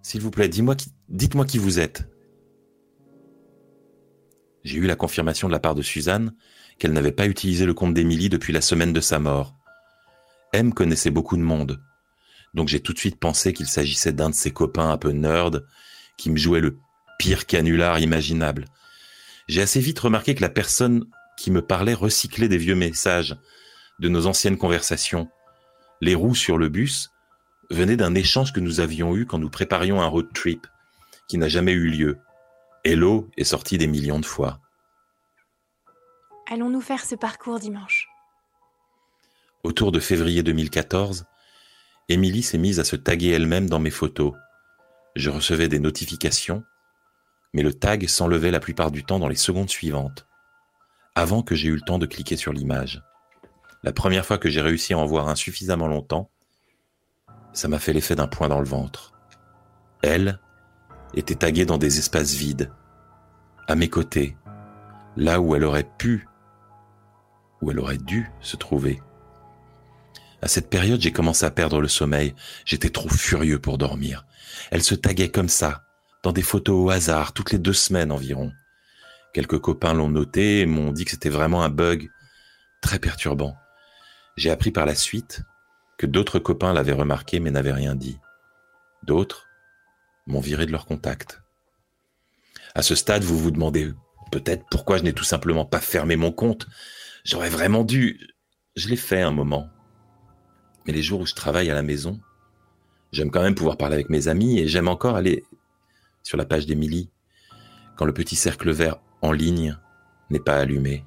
S'il 0.02 0.22
vous 0.22 0.32
plaît, 0.32 0.50
dis-moi 0.50 0.76
qui... 0.76 0.92
dites-moi 1.08 1.46
qui 1.46 1.60
vous 1.60 1.80
êtes. 1.80 2.10
J'ai 4.64 4.80
eu 4.80 4.88
la 4.88 4.96
confirmation 4.96 5.48
de 5.48 5.54
la 5.54 5.60
part 5.60 5.76
de 5.76 5.84
Suzanne 5.84 6.34
qu'elle 6.80 6.94
n'avait 6.94 7.12
pas 7.12 7.28
utilisé 7.28 7.68
le 7.68 7.76
compte 7.76 7.94
d'Émilie 7.94 8.30
depuis 8.30 8.54
la 8.54 8.62
semaine 8.62 8.92
de 8.92 9.02
sa 9.02 9.20
mort. 9.20 9.56
M 10.52 10.74
connaissait 10.74 11.12
beaucoup 11.12 11.38
de 11.38 11.44
monde, 11.44 11.80
donc 12.56 12.70
j'ai 12.70 12.80
tout 12.80 12.94
de 12.94 13.00
suite 13.00 13.20
pensé 13.20 13.54
qu'il 13.54 13.68
s'agissait 13.68 14.14
d'un 14.14 14.32
de 14.32 14.36
ses 14.36 14.52
copains 14.52 14.90
un 14.90 14.98
peu 14.98 15.12
nerd 15.12 15.64
qui 16.18 16.30
me 16.30 16.38
jouait 16.38 16.62
le 16.62 16.80
pire 17.20 17.46
canular 17.46 18.00
imaginable. 18.00 18.66
J'ai 19.48 19.62
assez 19.62 19.80
vite 19.80 20.00
remarqué 20.00 20.36
que 20.36 20.42
la 20.42 20.50
personne 20.50 21.06
qui 21.38 21.52
me 21.52 21.62
parlait 21.62 21.94
recyclait 21.94 22.48
des 22.48 22.58
vieux 22.58 22.76
messages 22.76 23.36
de 24.00 24.10
nos 24.10 24.28
anciennes 24.28 24.58
conversations. 24.58 25.30
Les 26.02 26.16
roues 26.16 26.36
sur 26.36 26.58
le 26.58 26.70
bus 26.70 27.12
venaient 27.70 27.98
d'un 27.98 28.16
échange 28.16 28.54
que 28.54 28.60
nous 28.60 28.80
avions 28.80 29.16
eu 29.16 29.26
quand 29.26 29.40
nous 29.40 29.50
préparions 29.50 30.02
un 30.02 30.08
road 30.08 30.28
trip, 30.34 30.68
qui 31.28 31.38
n'a 31.38 31.48
jamais 31.48 31.72
eu 31.72 31.88
lieu. 31.88 32.18
Hello 32.84 33.30
est 33.38 33.46
sorti 33.46 33.78
des 33.78 33.88
millions 33.88 34.20
de 34.20 34.26
fois. 34.26 34.60
Allons-nous 36.52 36.82
faire 36.82 37.06
ce 37.06 37.16
parcours 37.16 37.60
dimanche? 37.60 38.08
Autour 39.64 39.94
de 39.94 40.00
février 40.00 40.44
2014, 40.44 41.26
Émilie 42.10 42.44
s'est 42.44 42.58
mise 42.58 42.82
à 42.82 42.84
se 42.84 42.98
taguer 42.98 43.30
elle-même 43.30 43.70
dans 43.70 43.80
mes 43.80 43.92
photos. 43.92 44.34
Je 45.16 45.30
recevais 45.30 45.68
des 45.68 45.80
notifications, 45.80 46.64
mais 47.54 47.62
le 47.62 47.74
tag 47.74 48.08
s'enlevait 48.08 48.52
la 48.52 48.60
plupart 48.60 48.92
du 48.92 49.04
temps 49.04 49.20
dans 49.20 49.28
les 49.28 49.36
secondes 49.36 49.70
suivantes, 49.70 50.26
avant 51.16 51.44
que 51.44 51.56
j'ai 51.56 51.68
eu 51.68 51.76
le 51.76 51.82
temps 51.82 52.00
de 52.00 52.08
cliquer 52.08 52.36
sur 52.36 52.52
l'image. 52.52 53.04
La 53.84 53.94
première 53.94 54.26
fois 54.26 54.38
que 54.38 54.50
j'ai 54.50 54.62
réussi 54.62 54.94
à 54.94 54.98
en 54.98 55.06
voir 55.06 55.28
un 55.28 55.36
suffisamment 55.36 55.88
longtemps, 55.88 56.32
ça 57.52 57.68
m'a 57.68 57.80
fait 57.80 57.94
l'effet 57.94 58.16
d'un 58.16 58.28
point 58.28 58.50
dans 58.50 58.60
le 58.60 58.66
ventre. 58.66 59.14
Elle 60.02 60.40
était 61.14 61.36
taguée 61.36 61.66
dans 61.66 61.78
des 61.78 62.00
espaces 62.00 62.34
vides, 62.34 62.72
à 63.68 63.76
mes 63.76 63.90
côtés, 63.90 64.36
là 65.16 65.40
où 65.40 65.56
elle 65.56 65.64
aurait 65.64 65.90
pu 65.98 66.28
où 67.62 67.72
elle 67.72 67.80
aurait 67.80 67.98
dû 67.98 68.30
se 68.42 68.58
trouver. 68.58 69.02
À 70.42 70.50
cette 70.50 70.70
période, 70.70 71.00
j'ai 71.00 71.14
commencé 71.14 71.46
à 71.46 71.52
perdre 71.52 71.80
le 71.80 71.88
sommeil. 71.88 72.36
J'étais 72.66 72.90
trop 72.90 73.08
furieux 73.08 73.60
pour 73.60 73.78
dormir. 73.78 74.26
Elle 74.72 74.84
se 74.84 74.96
taguait 74.96 75.30
comme 75.30 75.50
ça, 75.50 75.84
dans 76.24 76.32
des 76.32 76.42
photos 76.42 76.86
au 76.86 76.90
hasard, 76.90 77.34
toutes 77.34 77.52
les 77.52 77.60
deux 77.60 77.74
semaines 77.74 78.12
environ. 78.12 78.52
Quelques 79.34 79.60
copains 79.60 79.94
l'ont 79.94 80.10
noté 80.10 80.62
et 80.62 80.66
m'ont 80.66 80.92
dit 80.92 81.06
que 81.06 81.12
c'était 81.12 81.30
vraiment 81.30 81.64
un 81.64 81.70
bug 81.70 82.10
très 82.82 83.00
perturbant. 83.00 83.56
J'ai 84.38 84.52
appris 84.52 84.72
par 84.72 84.86
la 84.86 84.96
suite 84.96 85.42
que 85.98 86.06
d'autres 86.06 86.40
copains 86.40 86.74
l'avaient 86.74 86.94
remarqué 86.94 87.40
mais 87.40 87.52
n'avaient 87.52 87.74
rien 87.74 87.96
dit. 87.96 88.20
D'autres 89.04 89.48
m'ont 90.28 90.40
viré 90.40 90.66
de 90.66 90.72
leur 90.72 90.86
contact. 90.86 91.42
À 92.76 92.82
ce 92.82 92.96
stade, 92.96 93.24
vous 93.24 93.38
vous 93.38 93.52
demandez 93.52 93.92
peut-être 94.32 94.66
pourquoi 94.70 94.98
je 94.98 95.04
n'ai 95.04 95.14
tout 95.14 95.24
simplement 95.24 95.66
pas 95.66 95.80
fermé 95.80 96.16
mon 96.16 96.32
compte. 96.32 96.68
J'aurais 97.24 97.50
vraiment 97.50 97.84
dû. 97.84 98.20
Je 98.76 98.88
l'ai 98.88 98.96
fait 98.96 99.22
un 99.22 99.32
moment. 99.32 99.70
Mais 100.86 100.94
les 100.94 101.04
jours 101.04 101.22
où 101.22 101.26
je 101.26 101.36
travaille 101.36 101.70
à 101.70 101.76
la 101.76 101.84
maison, 101.84 102.20
j'aime 103.14 103.32
quand 103.32 103.44
même 103.44 103.56
pouvoir 103.56 103.78
parler 103.78 103.94
avec 103.96 104.10
mes 104.10 104.28
amis 104.28 104.60
et 104.60 104.68
j'aime 104.68 104.90
encore 104.90 105.16
aller 105.16 105.46
sur 106.24 106.38
la 106.38 106.46
page 106.46 106.66
d'Émilie 106.66 107.10
quand 107.96 108.06
le 108.06 108.14
petit 108.14 108.36
cercle 108.36 108.72
vert 108.72 108.98
en 109.22 109.32
ligne 109.32 109.78
n'est 110.30 110.40
pas 110.40 110.58
allumé. 110.58 111.06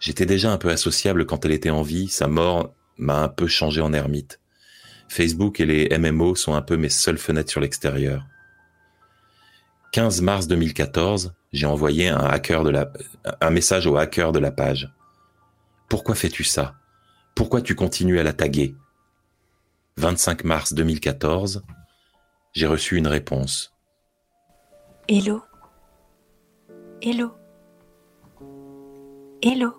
J'étais 0.00 0.26
déjà 0.26 0.50
un 0.50 0.58
peu 0.58 0.70
associable 0.70 1.26
quand 1.26 1.44
elle 1.44 1.52
était 1.52 1.70
en 1.70 1.82
vie, 1.82 2.08
sa 2.08 2.26
mort 2.26 2.74
m'a 2.96 3.22
un 3.22 3.28
peu 3.28 3.46
changé 3.46 3.80
en 3.80 3.92
ermite. 3.92 4.40
Facebook 5.08 5.60
et 5.60 5.66
les 5.66 5.96
MMO 5.96 6.34
sont 6.34 6.54
un 6.54 6.62
peu 6.62 6.76
mes 6.76 6.88
seules 6.88 7.18
fenêtres 7.18 7.50
sur 7.50 7.60
l'extérieur. 7.60 8.26
15 9.92 10.22
mars 10.22 10.46
2014, 10.48 11.34
j'ai 11.52 11.66
envoyé 11.66 12.08
un 12.08 12.24
hacker 12.24 12.64
de 12.64 12.70
la, 12.70 12.90
un 13.42 13.50
message 13.50 13.86
au 13.86 13.98
hacker 13.98 14.32
de 14.32 14.38
la 14.38 14.50
page. 14.50 14.90
Pourquoi 15.88 16.14
fais-tu 16.14 16.44
ça? 16.44 16.76
Pourquoi 17.34 17.60
tu 17.60 17.74
continues 17.74 18.18
à 18.18 18.22
la 18.22 18.32
taguer? 18.32 18.74
25 19.98 20.44
mars 20.44 20.72
2014, 20.72 21.64
j'ai 22.52 22.66
reçu 22.66 22.96
une 22.96 23.06
réponse. 23.06 23.74
Hello. 25.08 25.42
Hello. 27.02 27.32
Hello. 29.42 29.72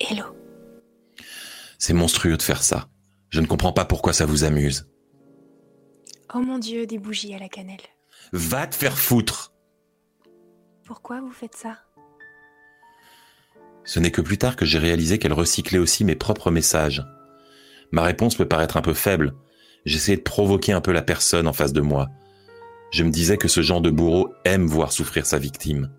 Hello. 0.00 0.24
C'est 1.78 1.92
monstrueux 1.92 2.36
de 2.36 2.42
faire 2.42 2.62
ça. 2.62 2.88
Je 3.30 3.40
ne 3.40 3.46
comprends 3.46 3.72
pas 3.72 3.84
pourquoi 3.84 4.12
ça 4.12 4.26
vous 4.26 4.44
amuse. 4.44 4.88
Oh 6.34 6.40
mon 6.40 6.58
Dieu, 6.58 6.86
des 6.86 6.98
bougies 6.98 7.34
à 7.34 7.38
la 7.38 7.48
cannelle. 7.48 7.80
Va 8.32 8.66
te 8.66 8.74
faire 8.74 8.98
foutre 8.98 9.52
Pourquoi 10.84 11.20
vous 11.20 11.30
faites 11.30 11.54
ça? 11.54 11.78
Ce 13.84 14.00
n'est 14.00 14.10
que 14.10 14.22
plus 14.22 14.38
tard 14.38 14.56
que 14.56 14.64
j'ai 14.64 14.78
réalisé 14.78 15.18
qu'elle 15.18 15.32
recyclait 15.32 15.78
aussi 15.78 16.04
mes 16.04 16.16
propres 16.16 16.50
messages. 16.50 17.04
Ma 17.92 18.02
réponse 18.02 18.36
peut 18.36 18.48
paraître 18.48 18.76
un 18.76 18.82
peu 18.82 18.94
faible. 18.94 19.34
J'essayais 19.84 20.16
de 20.16 20.22
provoquer 20.22 20.72
un 20.72 20.80
peu 20.80 20.92
la 20.92 21.02
personne 21.02 21.46
en 21.46 21.52
face 21.52 21.72
de 21.72 21.80
moi. 21.80 22.08
Je 22.90 23.04
me 23.04 23.10
disais 23.10 23.36
que 23.36 23.48
ce 23.48 23.60
genre 23.60 23.80
de 23.80 23.90
bourreau 23.90 24.32
aime 24.44 24.66
voir 24.66 24.92
souffrir 24.92 25.26
sa 25.26 25.38
victime. 25.38 25.90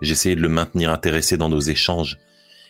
J'essayais 0.00 0.36
de 0.36 0.40
le 0.40 0.48
maintenir 0.48 0.90
intéressé 0.90 1.36
dans 1.36 1.48
nos 1.48 1.60
échanges, 1.60 2.18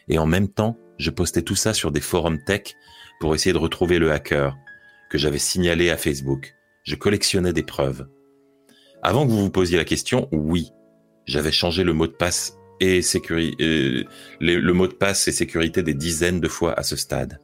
et 0.08 0.18
en 0.18 0.26
même 0.26 0.48
temps, 0.48 0.78
je 0.98 1.10
postais 1.10 1.42
tout 1.42 1.54
ça 1.54 1.74
sur 1.74 1.90
des 1.90 2.00
forums 2.00 2.42
tech 2.44 2.74
pour 3.20 3.34
essayer 3.34 3.52
de 3.52 3.58
retrouver 3.58 3.98
le 3.98 4.12
hacker 4.12 4.56
que 5.10 5.18
j'avais 5.18 5.38
signalé 5.38 5.90
à 5.90 5.96
Facebook. 5.96 6.54
Je 6.84 6.96
collectionnais 6.96 7.52
des 7.52 7.62
preuves. 7.62 8.08
Avant 9.02 9.26
que 9.26 9.30
vous 9.30 9.42
vous 9.42 9.50
posiez 9.50 9.76
la 9.76 9.84
question, 9.84 10.28
oui, 10.32 10.70
j'avais 11.26 11.52
changé 11.52 11.84
le 11.84 11.92
mot 11.92 12.06
de 12.06 12.12
passe 12.12 12.56
et 12.80 13.00
euh, 13.30 14.04
le 14.40 14.72
mot 14.72 14.88
de 14.88 14.92
passe 14.92 15.28
et 15.28 15.32
sécurité 15.32 15.82
des 15.82 15.94
dizaines 15.94 16.40
de 16.40 16.48
fois 16.48 16.72
à 16.78 16.82
ce 16.82 16.96
stade. 16.96 17.38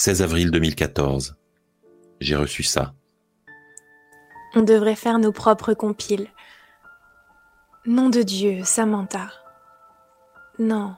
16 0.00 0.22
avril 0.22 0.52
2014. 0.52 1.36
J'ai 2.20 2.36
reçu 2.36 2.62
ça. 2.62 2.94
On 4.54 4.62
devrait 4.62 4.94
faire 4.94 5.18
nos 5.18 5.32
propres 5.32 5.74
compiles. 5.74 6.28
Nom 7.84 8.08
de 8.08 8.22
Dieu, 8.22 8.62
Samantha. 8.62 9.26
Non. 10.60 10.94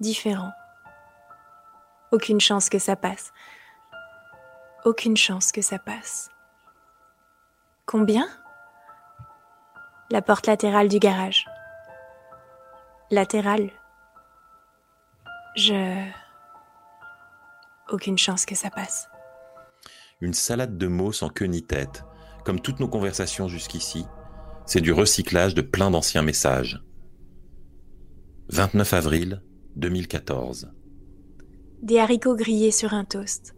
Différent. 0.00 0.52
Aucune 2.12 2.42
chance 2.42 2.68
que 2.68 2.78
ça 2.78 2.94
passe. 2.94 3.32
Aucune 4.84 5.16
chance 5.16 5.50
que 5.50 5.62
ça 5.62 5.78
passe. 5.78 6.28
Combien? 7.86 8.28
La 10.10 10.20
porte 10.20 10.46
latérale 10.46 10.88
du 10.88 10.98
garage. 10.98 11.46
Latérale. 13.10 13.70
Je... 15.56 16.27
Aucune 17.90 18.18
chance 18.18 18.44
que 18.44 18.54
ça 18.54 18.70
passe. 18.70 19.08
Une 20.20 20.34
salade 20.34 20.76
de 20.76 20.86
mots 20.86 21.12
sans 21.12 21.28
queue 21.28 21.46
ni 21.46 21.62
tête. 21.62 22.04
Comme 22.44 22.60
toutes 22.60 22.80
nos 22.80 22.88
conversations 22.88 23.48
jusqu'ici, 23.48 24.04
c'est 24.66 24.80
du 24.80 24.92
recyclage 24.92 25.54
de 25.54 25.62
plein 25.62 25.90
d'anciens 25.90 26.22
messages. 26.22 26.82
29 28.50 28.92
avril 28.94 29.42
2014. 29.76 30.72
Des 31.82 31.98
haricots 31.98 32.36
grillés 32.36 32.70
sur 32.70 32.94
un 32.94 33.04
toast. 33.04 33.54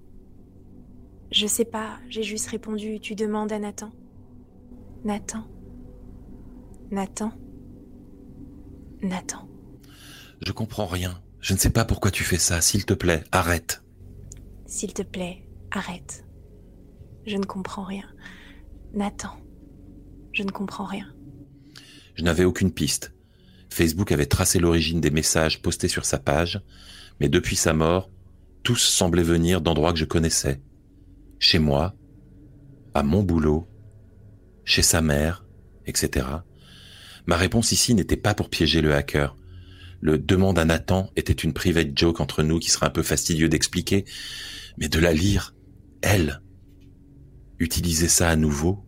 Je 1.32 1.46
sais 1.46 1.64
pas, 1.64 1.98
j'ai 2.08 2.22
juste 2.22 2.48
répondu, 2.48 3.00
tu 3.00 3.14
demandes 3.14 3.52
à 3.52 3.58
Nathan. 3.58 3.92
Nathan. 5.04 5.44
Nathan. 6.90 7.32
Nathan. 9.02 9.48
Je 10.44 10.52
comprends 10.52 10.86
rien. 10.86 11.22
Je 11.40 11.54
ne 11.54 11.58
sais 11.58 11.70
pas 11.70 11.84
pourquoi 11.84 12.10
tu 12.10 12.24
fais 12.24 12.38
ça. 12.38 12.60
S'il 12.60 12.84
te 12.84 12.94
plaît, 12.94 13.24
arrête. 13.32 13.82
S'il 14.70 14.94
te 14.94 15.02
plaît, 15.02 15.42
arrête. 15.72 16.24
Je 17.26 17.36
ne 17.36 17.44
comprends 17.44 17.82
rien. 17.82 18.08
Nathan. 18.94 19.36
Je 20.32 20.44
ne 20.44 20.50
comprends 20.52 20.84
rien. 20.84 21.12
Je 22.14 22.22
n'avais 22.22 22.44
aucune 22.44 22.70
piste. 22.70 23.12
Facebook 23.68 24.12
avait 24.12 24.26
tracé 24.26 24.60
l'origine 24.60 25.00
des 25.00 25.10
messages 25.10 25.60
postés 25.60 25.88
sur 25.88 26.04
sa 26.04 26.18
page, 26.18 26.62
mais 27.18 27.28
depuis 27.28 27.56
sa 27.56 27.72
mort, 27.72 28.10
tous 28.62 28.78
semblaient 28.78 29.24
venir 29.24 29.60
d'endroits 29.60 29.92
que 29.92 29.98
je 29.98 30.04
connaissais. 30.04 30.62
Chez 31.40 31.58
moi, 31.58 31.96
à 32.94 33.02
mon 33.02 33.24
boulot, 33.24 33.66
chez 34.64 34.82
sa 34.82 35.00
mère, 35.00 35.44
etc. 35.86 36.28
Ma 37.26 37.36
réponse 37.36 37.72
ici 37.72 37.92
n'était 37.96 38.16
pas 38.16 38.34
pour 38.34 38.48
piéger 38.48 38.82
le 38.82 38.94
hacker. 38.94 39.36
Le 40.00 40.18
demande 40.18 40.58
à 40.58 40.64
Nathan 40.64 41.10
était 41.16 41.32
une 41.32 41.52
private 41.52 41.96
joke 41.96 42.20
entre 42.20 42.42
nous 42.42 42.58
qui 42.58 42.70
serait 42.70 42.86
un 42.86 42.90
peu 42.90 43.02
fastidieux 43.02 43.48
d'expliquer, 43.48 44.04
mais 44.78 44.88
de 44.88 44.98
la 44.98 45.12
lire, 45.12 45.54
elle, 46.02 46.40
utiliser 47.58 48.08
ça 48.08 48.28
à 48.30 48.36
nouveau, 48.36 48.84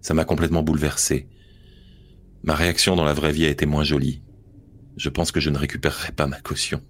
ça 0.00 0.14
m'a 0.14 0.24
complètement 0.24 0.62
bouleversé. 0.62 1.28
Ma 2.42 2.54
réaction 2.54 2.94
dans 2.94 3.04
la 3.04 3.14
vraie 3.14 3.32
vie 3.32 3.46
a 3.46 3.50
été 3.50 3.66
moins 3.66 3.84
jolie. 3.84 4.22
Je 4.96 5.08
pense 5.08 5.32
que 5.32 5.40
je 5.40 5.50
ne 5.50 5.58
récupérerai 5.58 6.12
pas 6.12 6.26
ma 6.26 6.40
caution. 6.40 6.80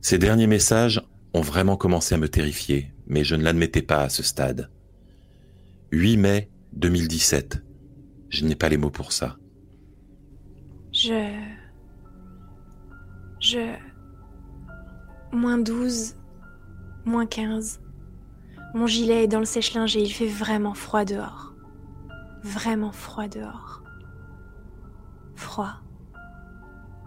Ces 0.00 0.18
derniers 0.18 0.46
messages 0.46 1.02
ont 1.34 1.40
vraiment 1.40 1.76
commencé 1.76 2.14
à 2.14 2.18
me 2.18 2.28
terrifier, 2.28 2.94
mais 3.06 3.24
je 3.24 3.34
ne 3.34 3.42
l'admettais 3.42 3.82
pas 3.82 4.02
à 4.02 4.08
ce 4.08 4.22
stade. 4.22 4.70
8 5.92 6.16
mai 6.16 6.50
2017. 6.72 7.62
Je 8.30 8.44
n'ai 8.44 8.54
pas 8.54 8.68
les 8.68 8.76
mots 8.76 8.90
pour 8.90 9.12
ça. 9.12 9.36
Je... 10.92 11.63
Je... 13.44 13.74
Moins 15.30 15.58
12, 15.58 16.16
moins 17.04 17.26
15. 17.26 17.82
Mon 18.72 18.86
gilet 18.86 19.24
est 19.24 19.28
dans 19.28 19.38
le 19.38 19.44
sèche-linge 19.44 19.98
et 19.98 20.00
il 20.02 20.10
fait 20.10 20.26
vraiment 20.26 20.72
froid 20.72 21.04
dehors. 21.04 21.52
Vraiment 22.42 22.90
froid 22.90 23.28
dehors. 23.28 23.82
Froid. 25.34 25.74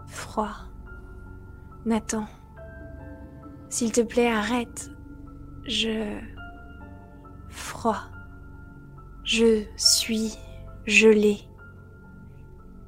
Froid. 0.06 0.54
Nathan. 1.84 2.28
S'il 3.68 3.90
te 3.90 4.02
plaît, 4.02 4.30
arrête. 4.30 4.92
Je... 5.66 6.20
Froid. 7.48 7.98
Je 9.24 9.64
suis 9.76 10.34
gelé. 10.86 11.38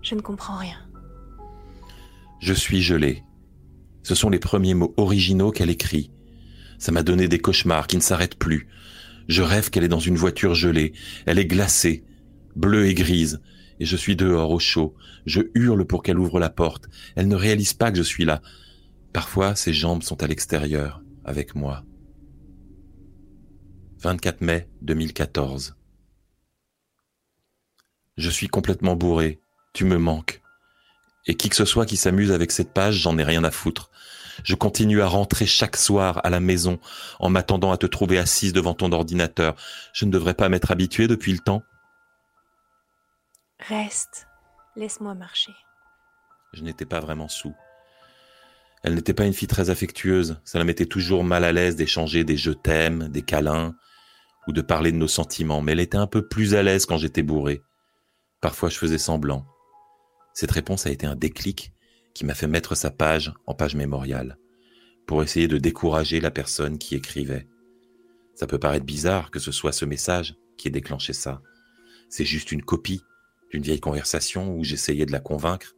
Je 0.03 0.15
ne 0.15 0.21
comprends 0.21 0.57
rien. 0.57 0.79
Je 2.39 2.55
suis 2.55 2.81
gelé. 2.81 3.25
Ce 4.11 4.17
sont 4.17 4.29
les 4.29 4.41
premiers 4.41 4.75
mots 4.75 4.93
originaux 4.97 5.53
qu'elle 5.53 5.71
écrit. 5.71 6.11
Ça 6.81 6.91
m'a 6.91 7.05
donné 7.05 7.29
des 7.29 7.39
cauchemars 7.39 7.87
qui 7.87 7.97
ne 7.97 8.03
s'arrêtent 8.03 8.35
plus. 8.35 8.67
Je 9.29 9.41
rêve 9.41 9.71
qu'elle 9.71 9.85
est 9.85 9.89
dans 9.89 10.01
une 10.01 10.17
voiture 10.17 10.57
gelée. 10.57 10.95
Elle 11.27 11.39
est 11.39 11.47
glacée, 11.47 12.03
bleue 12.57 12.89
et 12.89 12.95
grise. 12.95 13.41
Et 13.79 13.85
je 13.85 13.97
suis 13.97 14.17
dehors 14.17 14.51
au 14.51 14.59
chaud. 14.59 14.97
Je 15.27 15.43
hurle 15.55 15.85
pour 15.85 16.03
qu'elle 16.03 16.19
ouvre 16.19 16.41
la 16.41 16.51
porte. 16.51 16.89
Elle 17.15 17.29
ne 17.29 17.37
réalise 17.37 17.73
pas 17.73 17.93
que 17.93 17.99
je 17.99 18.03
suis 18.03 18.25
là. 18.25 18.43
Parfois, 19.13 19.55
ses 19.55 19.73
jambes 19.73 20.03
sont 20.03 20.21
à 20.25 20.27
l'extérieur, 20.27 21.05
avec 21.25 21.55
moi. 21.55 21.85
24 24.01 24.41
mai 24.41 24.69
2014. 24.83 25.77
Je 28.17 28.29
suis 28.29 28.49
complètement 28.49 28.97
bourré. 28.97 29.41
Tu 29.73 29.85
me 29.85 29.99
manques. 29.99 30.43
Et 31.29 31.37
qui 31.37 31.49
que 31.49 31.55
ce 31.55 31.65
soit 31.65 31.87
qui 31.87 31.97
s'amuse 31.97 32.33
avec 32.33 32.51
cette 32.51 32.73
page, 32.73 32.97
j'en 32.97 33.17
ai 33.19 33.23
rien 33.23 33.45
à 33.45 33.53
foutre. 33.53 33.91
Je 34.45 34.55
continue 34.55 35.03
à 35.03 35.07
rentrer 35.07 35.47
chaque 35.47 35.77
soir 35.77 36.21
à 36.25 36.31
la 36.31 36.41
maison 36.41 36.79
en 37.19 37.31
m'attendant 37.31 37.73
à 37.73 37.77
te 37.77 37.87
trouver 37.87 38.19
assise 38.19 38.53
devant 38.53 38.75
ton 38.75 38.93
ordinateur. 38.93 39.55
Je 39.93 40.05
ne 40.05 40.11
devrais 40.11 40.35
pas 40.35 40.49
m'être 40.49 40.71
habitué 40.71 41.09
depuis 41.09 41.33
le 41.33 41.39
temps. 41.39 41.63
Reste. 43.69 44.27
Laisse-moi 44.77 45.15
marcher. 45.15 45.53
Je 46.53 46.63
n'étais 46.63 46.87
pas 46.87 47.01
vraiment 47.01 47.29
sous. 47.29 47.55
Elle 48.83 48.95
n'était 48.95 49.15
pas 49.15 49.27
une 49.27 49.35
fille 49.35 49.49
très 49.49 49.69
affectueuse. 49.69 50.41
Ça 50.45 50.59
la 50.59 50.65
mettait 50.65 50.87
toujours 50.87 51.23
mal 51.23 51.45
à 51.45 51.53
l'aise 51.53 51.77
d'échanger 51.77 52.25
des 52.25 52.37
je 52.37 52.51
t'aime, 52.51 53.09
des 53.09 53.23
câlins, 53.23 53.75
ou 54.47 54.53
de 54.53 54.63
parler 54.63 54.91
de 54.91 54.97
nos 54.97 55.09
sentiments. 55.09 55.61
Mais 55.61 55.73
elle 55.73 55.81
était 55.81 55.99
un 55.99 56.07
peu 56.07 56.27
plus 56.27 56.55
à 56.55 56.63
l'aise 56.63 56.87
quand 56.87 56.97
j'étais 56.97 57.23
bourré. 57.23 57.63
Parfois, 58.41 58.71
je 58.71 58.79
faisais 58.79 58.99
semblant. 58.99 59.45
Cette 60.33 60.51
réponse 60.51 60.87
a 60.87 60.91
été 60.91 61.07
un 61.07 61.17
déclic 61.17 61.73
qui 62.15 62.25
m'a 62.25 62.35
fait 62.35 62.47
mettre 62.47 62.75
sa 62.75 62.91
page 62.91 63.33
en 63.47 63.55
page 63.55 63.75
mémoriale, 63.75 64.39
pour 65.07 65.23
essayer 65.23 65.49
de 65.49 65.59
décourager 65.59 66.21
la 66.21 66.31
personne 66.31 66.79
qui 66.79 66.95
écrivait. 66.95 67.49
Ça 68.35 68.47
peut 68.47 68.59
paraître 68.59 68.87
bizarre 68.87 69.31
que 69.31 69.39
ce 69.39 69.53
soit 69.53 69.73
ce 69.73 69.85
message 69.85 70.37
qui 70.57 70.69
ait 70.69 70.73
déclenché 70.73 71.13
ça. 71.13 71.43
C'est 72.09 72.25
juste 72.25 72.53
une 72.53 72.63
copie 72.63 73.03
d'une 73.51 73.63
vieille 73.63 73.81
conversation 73.81 74.55
où 74.57 74.65
j'essayais 74.65 75.07
de 75.07 75.13
la 75.13 75.21
convaincre 75.21 75.75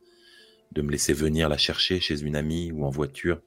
de 0.72 0.82
me 0.82 0.90
laisser 0.90 1.12
venir 1.12 1.48
la 1.48 1.58
chercher 1.58 2.00
chez 2.00 2.22
une 2.22 2.36
amie 2.36 2.72
ou 2.72 2.84
en 2.84 2.90
voiture. 2.90 3.40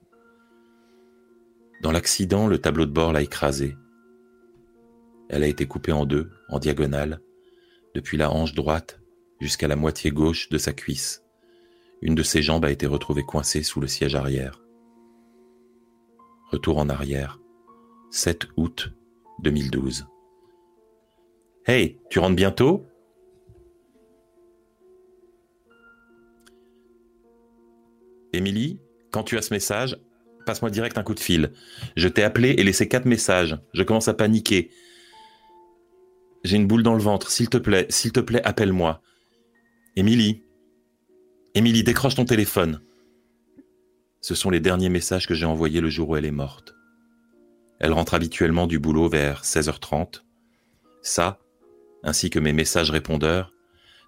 Dans 1.82 1.92
l'accident, 1.92 2.48
le 2.48 2.60
tableau 2.60 2.86
de 2.86 2.92
bord 2.92 3.14
l'a 3.14 3.22
écrasée. 3.22 3.76
Elle 5.30 5.44
a 5.44 5.48
été 5.48 5.66
coupée 5.66 5.92
en 5.92 6.06
deux, 6.06 6.32
en 6.50 6.60
diagonale, 6.60 7.20
depuis 7.96 8.18
la 8.18 8.32
hanche 8.32 8.54
droite 8.54 9.00
jusqu'à 9.42 9.68
la 9.68 9.76
moitié 9.76 10.12
gauche 10.12 10.50
de 10.50 10.58
sa 10.58 10.72
cuisse. 10.72 11.25
Une 12.06 12.14
de 12.14 12.22
ses 12.22 12.44
jambes 12.44 12.66
a 12.66 12.70
été 12.70 12.86
retrouvée 12.86 13.24
coincée 13.24 13.64
sous 13.64 13.82
le 13.82 13.88
siège 13.88 14.14
arrière. 14.14 14.62
Retour 16.52 16.78
en 16.78 16.88
arrière. 16.88 17.40
7 18.12 18.46
août 18.58 18.94
2012. 19.42 20.06
Hey, 21.66 21.98
tu 22.12 22.20
rentres 22.20 22.36
bientôt? 22.36 22.86
Émilie, 28.34 28.80
quand 29.10 29.24
tu 29.24 29.40
as 29.40 29.42
ce 29.42 29.52
message, 29.52 30.00
passe-moi 30.46 30.70
direct 30.70 31.00
un 31.00 31.04
coup 31.04 31.16
de 31.16 31.20
fil. 31.20 31.54
Je 31.96 32.08
t'ai 32.08 32.22
appelé 32.22 32.50
et 32.50 32.64
laissé 32.64 32.88
quatre 32.88 33.06
messages. 33.06 33.58
Je 33.74 33.82
commence 33.82 34.10
à 34.10 34.14
paniquer. 34.14 34.70
J'ai 36.44 36.58
une 36.58 36.68
boule 36.68 36.84
dans 36.84 36.94
le 36.94 37.02
ventre. 37.02 37.32
S'il 37.32 37.50
te 37.50 37.58
plaît, 37.58 37.88
s'il 37.90 38.12
te 38.12 38.20
plaît, 38.20 38.44
appelle-moi. 38.44 39.02
Émilie. 39.96 40.45
Émilie, 41.58 41.84
décroche 41.84 42.16
ton 42.16 42.26
téléphone. 42.26 42.82
Ce 44.20 44.36
sont 44.36 44.50
les 44.50 44.60
derniers 44.60 44.90
messages 44.90 45.26
que 45.26 45.34
j'ai 45.34 45.46
envoyés 45.46 45.80
le 45.80 45.90
jour 45.90 46.10
où 46.10 46.16
elle 46.18 46.26
est 46.26 46.32
morte. 46.32 46.76
Elle 47.80 47.94
rentre 47.94 48.14
habituellement 48.14 48.68
du 48.68 48.78
boulot 48.78 49.08
vers 49.08 49.44
16h30. 49.44 50.24
Ça, 51.02 51.40
ainsi 52.04 52.30
que 52.30 52.40
mes 52.40 52.52
messages 52.52 52.92
répondeurs, 52.92 53.54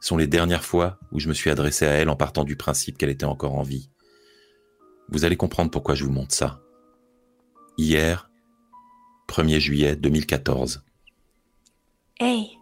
sont 0.02 0.18
les 0.18 0.28
dernières 0.28 0.65
fois 0.65 0.99
où 1.14 1.22
je 1.22 1.30
me 1.30 1.34
suis 1.34 1.49
adressé 1.49 1.86
à 1.86 1.91
elle 1.91 2.10
en 2.10 2.18
partant 2.18 2.44
du 2.44 2.57
principe 2.57 2.98
qu'elle 2.98 3.10
était 3.10 3.26
encore 3.26 3.56
en 3.56 3.64
vie. 3.64 3.90
Vous 5.07 5.24
allez 5.24 5.38
comprendre 5.38 5.72
pourquoi 5.72 5.95
je 5.95 6.03
vous 6.03 6.11
montre 6.11 6.36
ça. 6.36 6.61
Hier, 7.78 8.30
1er 9.30 9.60
juillet 9.60 9.95
2014. 9.95 10.84
Hey, 12.19 12.57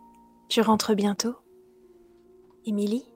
tu 0.47 0.61
rentres 0.61 0.95
bientôt? 0.95 1.37
Émilie? 2.67 3.14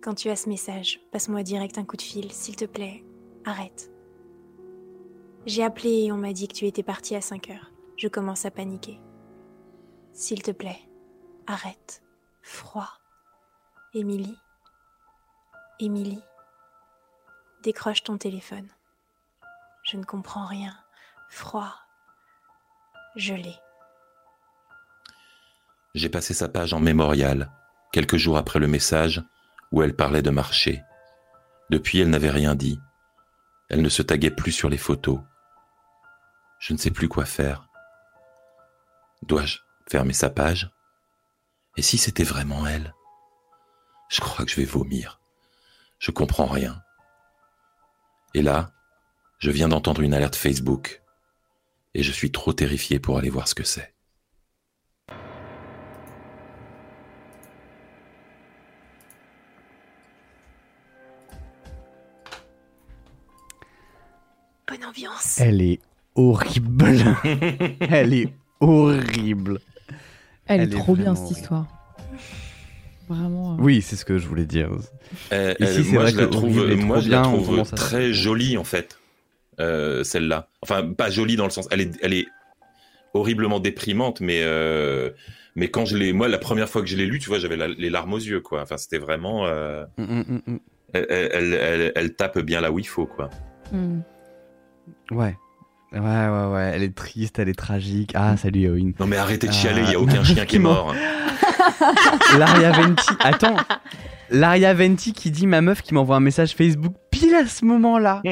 Quand 0.00 0.14
tu 0.14 0.30
as 0.30 0.36
ce 0.36 0.48
message, 0.48 1.00
passe-moi 1.10 1.42
direct 1.42 1.76
un 1.76 1.84
coup 1.84 1.96
de 1.96 2.02
fil, 2.02 2.30
s'il 2.30 2.54
te 2.54 2.64
plaît. 2.64 3.04
Arrête. 3.44 3.90
J'ai 5.44 5.64
appelé 5.64 6.04
et 6.04 6.12
on 6.12 6.16
m'a 6.16 6.32
dit 6.32 6.46
que 6.46 6.54
tu 6.54 6.66
étais 6.66 6.84
partie 6.84 7.16
à 7.16 7.20
5 7.20 7.50
heures. 7.50 7.72
Je 7.96 8.06
commence 8.06 8.44
à 8.44 8.50
paniquer. 8.50 9.00
S'il 10.12 10.42
te 10.42 10.52
plaît, 10.52 10.78
arrête. 11.46 12.02
Froid. 12.42 12.90
Émilie 13.92 14.36
Émilie 15.80 16.22
Décroche 17.62 18.04
ton 18.04 18.18
téléphone. 18.18 18.68
Je 19.82 19.96
ne 19.96 20.04
comprends 20.04 20.46
rien. 20.46 20.76
Froid. 21.28 21.74
Je 23.16 23.34
l'ai. 23.34 23.56
J'ai 25.94 26.08
passé 26.08 26.34
sa 26.34 26.48
page 26.48 26.72
en 26.72 26.78
mémorial, 26.78 27.50
quelques 27.90 28.16
jours 28.16 28.36
après 28.36 28.60
le 28.60 28.68
message 28.68 29.24
où 29.72 29.82
elle 29.82 29.94
parlait 29.94 30.22
de 30.22 30.30
marcher. 30.30 30.82
Depuis, 31.70 32.00
elle 32.00 32.10
n'avait 32.10 32.30
rien 32.30 32.54
dit. 32.54 32.80
Elle 33.68 33.82
ne 33.82 33.88
se 33.88 34.02
taguait 34.02 34.30
plus 34.30 34.52
sur 34.52 34.68
les 34.68 34.78
photos. 34.78 35.20
Je 36.58 36.72
ne 36.72 36.78
sais 36.78 36.90
plus 36.90 37.08
quoi 37.08 37.24
faire. 37.24 37.68
Dois-je 39.22 39.58
fermer 39.88 40.14
sa 40.14 40.30
page? 40.30 40.70
Et 41.76 41.82
si 41.82 41.98
c'était 41.98 42.24
vraiment 42.24 42.66
elle? 42.66 42.94
Je 44.08 44.20
crois 44.20 44.44
que 44.44 44.50
je 44.50 44.56
vais 44.56 44.64
vomir. 44.64 45.20
Je 45.98 46.10
comprends 46.10 46.46
rien. 46.46 46.82
Et 48.34 48.42
là, 48.42 48.72
je 49.38 49.50
viens 49.50 49.68
d'entendre 49.68 50.00
une 50.00 50.14
alerte 50.14 50.36
Facebook. 50.36 51.02
Et 51.94 52.02
je 52.02 52.12
suis 52.12 52.32
trop 52.32 52.52
terrifié 52.52 52.98
pour 52.98 53.18
aller 53.18 53.30
voir 53.30 53.48
ce 53.48 53.54
que 53.54 53.64
c'est. 53.64 53.94
Ambiance. 65.06 65.40
Elle 65.40 65.62
est 65.62 65.80
horrible. 66.14 66.84
Elle 67.80 68.14
est 68.14 68.28
horrible. 68.60 69.60
Elle, 70.46 70.60
Elle 70.62 70.72
est 70.72 70.76
est 70.76 70.78
trop 70.78 70.96
bien 70.96 71.14
cette 71.14 71.24
horrible. 71.24 71.38
histoire. 71.40 71.66
Vraiment. 73.08 73.54
euh, 73.54 73.56
Oui, 73.60 73.80
c'est 73.82 73.96
ce 73.96 74.04
que 74.04 74.18
je 74.18 74.26
voulais 74.26 74.44
dire. 74.46 74.70
Euh, 75.32 75.54
Ici, 75.60 75.62
euh, 75.80 75.82
c'est 75.84 75.92
moi, 75.92 76.02
vrai 76.02 76.10
je 76.12 76.16
que 76.16 76.20
la 76.22 76.26
trouve, 76.28 76.58
horrible 76.58 76.72
est 76.72 76.76
moi, 76.84 77.00
je 77.00 77.08
la 77.10 77.20
bien, 77.20 77.32
trouve 77.32 77.70
très 77.74 78.12
jolie 78.12 78.58
en 78.58 78.64
fait, 78.64 78.98
euh, 79.60 80.04
celle-là. 80.04 80.48
Enfin, 80.62 80.92
pas 80.92 81.08
jolie 81.10 81.36
dans 81.36 81.44
le 81.44 81.50
sens, 81.50 81.66
elle 81.70 81.80
est, 81.80 81.90
elle 82.02 82.12
est 82.12 82.26
horriblement 83.14 83.60
déprimante, 83.60 84.20
mais 84.20 84.40
euh, 84.42 85.10
mais 85.56 85.68
quand 85.70 85.86
je 85.86 85.96
l'ai, 85.96 86.12
moi, 86.12 86.28
la 86.28 86.38
première 86.38 86.68
fois 86.68 86.82
que 86.82 86.88
je 86.88 86.96
l'ai 86.96 87.06
lu, 87.06 87.18
tu 87.18 87.28
vois, 87.30 87.38
j'avais 87.38 87.56
la- 87.56 87.68
les 87.68 87.88
larmes 87.90 88.12
aux 88.12 88.18
yeux, 88.18 88.40
quoi. 88.40 88.60
Enfin, 88.62 88.76
c'était 88.76 88.98
vraiment, 88.98 89.46
euh, 89.46 89.84
Mm, 89.96 90.02
mm, 90.04 90.24
mm, 90.28 90.40
mm. 90.52 90.58
elle, 90.92 91.06
elle, 91.08 91.54
elle- 91.54 91.92
elle 91.94 92.14
tape 92.14 92.38
bien 92.40 92.60
là 92.60 92.70
où 92.70 92.78
il 92.78 92.86
faut, 92.86 93.06
quoi. 93.06 93.30
Ouais. 95.10 95.36
Ouais, 95.92 95.98
ouais, 96.00 96.46
ouais. 96.52 96.72
Elle 96.74 96.82
est 96.82 96.94
triste, 96.94 97.38
elle 97.38 97.48
est 97.48 97.58
tragique. 97.58 98.12
Ah, 98.14 98.36
salut, 98.36 98.60
Eowyn. 98.60 98.92
Non, 99.00 99.06
mais 99.06 99.16
arrêtez 99.16 99.46
de 99.46 99.52
Ah, 99.52 99.56
chialer, 99.56 99.82
il 99.86 99.92
y 99.92 99.94
a 99.94 100.00
aucun 100.00 100.22
chien 100.24 100.44
qui 100.44 100.56
est 100.56 100.58
mort. 100.58 100.94
Laria 102.38 102.72
Venti. 102.72 103.08
Attends. 103.20 103.56
Laria 104.30 104.74
Venti 104.74 105.12
qui 105.12 105.30
dit 105.30 105.46
ma 105.46 105.60
meuf 105.62 105.80
qui 105.82 105.94
m'envoie 105.94 106.16
un 106.16 106.20
message 106.20 106.54
Facebook 106.54 106.94
pile 107.10 107.34
à 107.34 107.46
ce 107.46 107.64
moment-là. 107.64 108.22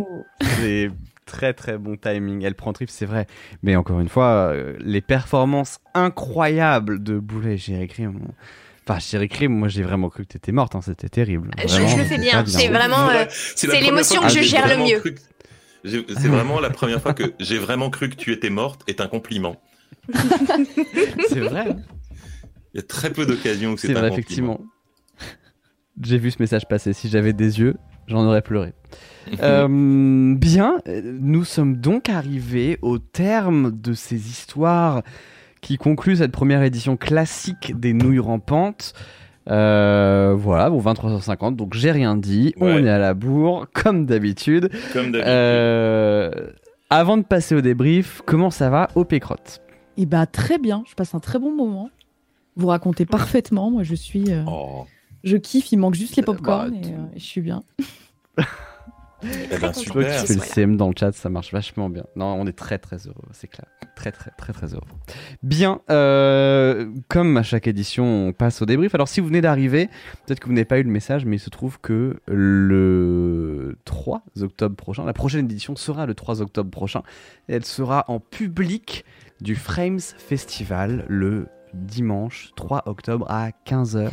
C'est 0.40 0.90
très 1.26 1.52
très 1.52 1.76
bon 1.78 1.96
timing. 1.96 2.42
Elle 2.44 2.54
prend 2.54 2.72
trip, 2.72 2.90
c'est 2.90 3.06
vrai. 3.06 3.26
Mais 3.62 3.76
encore 3.76 4.00
une 4.00 4.08
fois, 4.08 4.50
euh, 4.52 4.76
les 4.80 5.00
performances 5.00 5.78
incroyables 5.94 7.02
de 7.02 7.18
Boulet 7.18 7.56
et 7.68 7.86
Crime. 7.88 8.18
Enfin, 8.88 8.98
Jerry 8.98 9.28
Crime, 9.28 9.52
moi 9.52 9.68
j'ai 9.68 9.82
vraiment 9.82 10.08
cru 10.08 10.24
que 10.24 10.32
t'étais 10.32 10.50
morte. 10.52 10.74
hein. 10.74 10.80
C'était 10.82 11.08
terrible. 11.08 11.50
Je- 11.58 11.66
Vraiment, 11.68 11.88
je 11.88 11.96
le 11.98 12.04
fais 12.04 12.18
bien. 12.18 12.44
C'est 12.46 12.68
vraiment. 12.68 13.08
euh, 13.10 13.24
c'est 13.30 13.80
l'émotion 13.80 14.22
que 14.22 14.28
je 14.28 14.40
gère 14.40 14.66
le 14.68 14.82
mieux. 14.84 14.98
cru 14.98 15.14
C'est 15.84 16.28
vraiment 16.28 16.60
la 16.60 16.70
première 16.70 17.00
fois 17.00 17.14
que 17.14 17.32
j'ai 17.40 17.58
vraiment 17.58 17.90
cru 17.90 18.08
que 18.08 18.16
tu 18.16 18.32
étais 18.32 18.50
morte 18.50 18.82
est 18.86 19.00
un 19.00 19.08
compliment. 19.08 19.60
C'est 21.28 21.40
vrai. 21.40 21.70
hein. 21.70 21.76
Il 22.74 22.78
y 22.78 22.80
a 22.80 22.86
très 22.86 23.10
peu 23.10 23.26
d'occasions 23.26 23.72
où 23.72 23.76
c'est 23.76 23.90
un 23.90 24.00
vrai, 24.00 24.08
compliment. 24.10 24.14
effectivement. 24.14 24.60
J'ai 26.00 26.18
vu 26.18 26.30
ce 26.30 26.40
message 26.40 26.66
passer. 26.66 26.94
Si 26.94 27.08
j'avais 27.10 27.34
des 27.34 27.60
yeux, 27.60 27.76
j'en 28.06 28.24
aurais 28.26 28.42
pleuré. 28.42 28.72
Euh, 29.40 30.34
bien, 30.34 30.78
nous 31.04 31.44
sommes 31.44 31.76
donc 31.76 32.08
arrivés 32.08 32.76
au 32.82 32.98
terme 32.98 33.70
de 33.70 33.92
ces 33.92 34.28
histoires 34.28 35.02
qui 35.60 35.76
concluent 35.78 36.16
cette 36.16 36.32
première 36.32 36.64
édition 36.64 36.96
classique 36.96 37.72
des 37.78 37.92
Nouilles 37.92 38.18
Rampantes. 38.18 38.94
Euh, 39.50 40.34
voilà, 40.36 40.70
bon, 40.70 40.80
23h50, 40.80 41.56
donc 41.56 41.74
j'ai 41.74 41.90
rien 41.90 42.16
dit. 42.16 42.54
On 42.60 42.84
est 42.84 42.88
à 42.88 42.98
la 42.98 43.14
bourre, 43.14 43.66
comme 43.74 44.06
d'habitude. 44.06 44.70
Comme 44.92 45.12
d'habitude. 45.12 45.28
Euh, 45.28 46.30
avant 46.90 47.16
de 47.16 47.22
passer 47.22 47.54
au 47.54 47.60
débrief, 47.60 48.22
comment 48.26 48.50
ça 48.50 48.70
va 48.70 48.88
au 48.94 49.04
Pécrotte 49.04 49.60
Et 49.96 50.06
bah 50.06 50.26
très 50.26 50.58
bien, 50.58 50.84
je 50.88 50.94
passe 50.94 51.14
un 51.14 51.20
très 51.20 51.38
bon 51.38 51.50
moment. 51.54 51.90
Vous 52.56 52.66
racontez 52.66 53.06
parfaitement, 53.06 53.70
moi 53.70 53.82
je 53.82 53.94
suis, 53.94 54.30
euh, 54.30 54.42
Oh, 54.46 54.84
je 55.24 55.36
kiffe, 55.38 55.72
il 55.72 55.78
manque 55.78 55.94
juste 55.94 56.16
les 56.16 56.22
Bah, 56.22 56.26
popcorn 56.34 56.70
tu- 56.80 56.88
et, 56.90 56.92
euh, 56.92 56.96
et 57.16 57.18
je 57.18 57.24
suis 57.24 57.40
bien. 57.40 57.62
eh 59.24 59.58
ben, 59.58 59.72
super. 59.72 59.94
que 59.94 60.20
Tu 60.20 60.26
fais 60.26 60.34
le. 60.34 60.40
CM 60.40 60.76
dans 60.76 60.88
le 60.88 60.94
chat, 60.98 61.12
ça 61.12 61.28
marche 61.28 61.52
vachement 61.52 61.88
bien. 61.88 62.04
Non, 62.16 62.34
on 62.34 62.46
est 62.46 62.56
très 62.56 62.78
très 62.78 62.96
heureux, 63.06 63.22
c'est 63.32 63.48
clair. 63.48 63.66
Très 63.94 64.12
très 64.12 64.30
très 64.30 64.52
très 64.52 64.74
heureux. 64.74 64.86
Bien, 65.42 65.80
euh, 65.90 66.90
comme 67.08 67.36
à 67.36 67.42
chaque 67.42 67.66
édition, 67.66 68.28
on 68.28 68.32
passe 68.32 68.62
au 68.62 68.66
débrief. 68.66 68.94
Alors 68.94 69.08
si 69.08 69.20
vous 69.20 69.26
venez 69.28 69.40
d'arriver, 69.40 69.88
peut-être 70.26 70.40
que 70.40 70.46
vous 70.46 70.52
n'avez 70.52 70.64
pas 70.64 70.78
eu 70.78 70.82
le 70.82 70.90
message, 70.90 71.24
mais 71.24 71.36
il 71.36 71.40
se 71.40 71.50
trouve 71.50 71.80
que 71.80 72.20
le 72.26 73.76
3 73.84 74.22
octobre 74.40 74.76
prochain, 74.76 75.04
la 75.04 75.12
prochaine 75.12 75.44
édition 75.44 75.76
sera 75.76 76.06
le 76.06 76.14
3 76.14 76.42
octobre 76.42 76.70
prochain. 76.70 77.02
Et 77.48 77.54
elle 77.54 77.64
sera 77.64 78.04
en 78.08 78.20
public 78.20 79.04
du 79.40 79.54
Frames 79.56 80.00
Festival 80.00 81.04
le 81.08 81.48
dimanche 81.74 82.50
3 82.56 82.82
octobre 82.86 83.26
à 83.30 83.50
15h. 83.66 84.10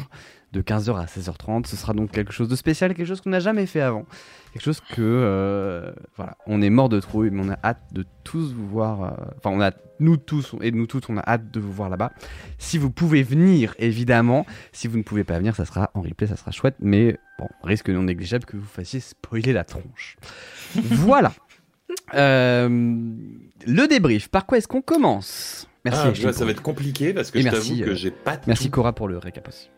De 0.51 0.61
15h 0.61 0.99
à 0.99 1.05
16h30, 1.05 1.67
ce 1.67 1.75
sera 1.75 1.93
donc 1.93 2.09
quelque 2.09 2.33
chose 2.33 2.47
de 2.49 2.55
spécial, 2.55 2.95
quelque 2.95 3.05
chose 3.05 3.21
qu'on 3.21 3.29
n'a 3.29 3.39
jamais 3.39 3.67
fait 3.67 3.81
avant. 3.81 4.05
Quelque 4.51 4.63
chose 4.63 4.79
que 4.81 4.95
euh, 4.99 5.91
voilà 6.15 6.37
on 6.47 6.63
est 6.63 6.71
mort 6.71 6.89
de 6.89 6.99
trouille 6.99 7.29
mais 7.29 7.43
on 7.45 7.49
a 7.51 7.59
hâte 7.63 7.83
de 7.91 8.03
tous 8.23 8.51
vous 8.51 8.67
voir 8.67 9.03
euh, 9.03 9.09
enfin 9.37 9.51
on 9.55 9.61
a 9.61 9.71
nous 9.99 10.17
tous 10.17 10.55
et 10.61 10.71
nous 10.71 10.87
toutes 10.87 11.07
on 11.11 11.17
a 11.17 11.23
hâte 11.27 11.51
de 11.51 11.59
vous 11.59 11.71
voir 11.71 11.89
là-bas. 11.89 12.11
Si 12.57 12.79
vous 12.79 12.89
pouvez 12.89 13.21
venir 13.21 13.75
évidemment. 13.77 14.47
Si 14.71 14.87
vous 14.87 14.97
ne 14.97 15.03
pouvez 15.03 15.23
pas 15.23 15.37
venir 15.37 15.55
ça 15.55 15.65
sera 15.65 15.91
en 15.93 16.01
replay 16.01 16.25
ça 16.25 16.35
sera 16.35 16.49
chouette 16.49 16.77
mais 16.79 17.19
bon 17.37 17.47
risque 17.61 17.89
non 17.89 18.01
négligeable 18.01 18.45
que 18.45 18.57
vous 18.57 18.65
fassiez 18.65 19.01
spoiler 19.01 19.53
la 19.53 19.63
tronche. 19.63 20.17
Voilà. 20.75 21.31
Euh, 22.13 22.67
le 23.67 23.87
débrief. 23.87 24.29
Par 24.29 24.45
quoi 24.45 24.57
est-ce 24.57 24.67
qu'on 24.67 24.81
commence? 24.81 25.67
Merci 25.85 26.01
Ah, 26.03 26.11
vois, 26.11 26.33
ça 26.33 26.45
va 26.45 26.51
être 26.51 26.61
compliqué 26.61 27.13
parce 27.13 27.31
que 27.31 27.37
Et 27.37 27.41
je 27.41 27.49
merci, 27.49 27.69
t'avoue 27.79 27.91
que 27.91 27.95
j'ai 27.95 28.11
pas 28.11 28.39
merci 28.47 28.65
tout. 28.65 28.71
Cora 28.71 28.93
pour 28.93 29.07
le 29.07 29.17
récap 29.17 29.47
aussi 29.47 29.69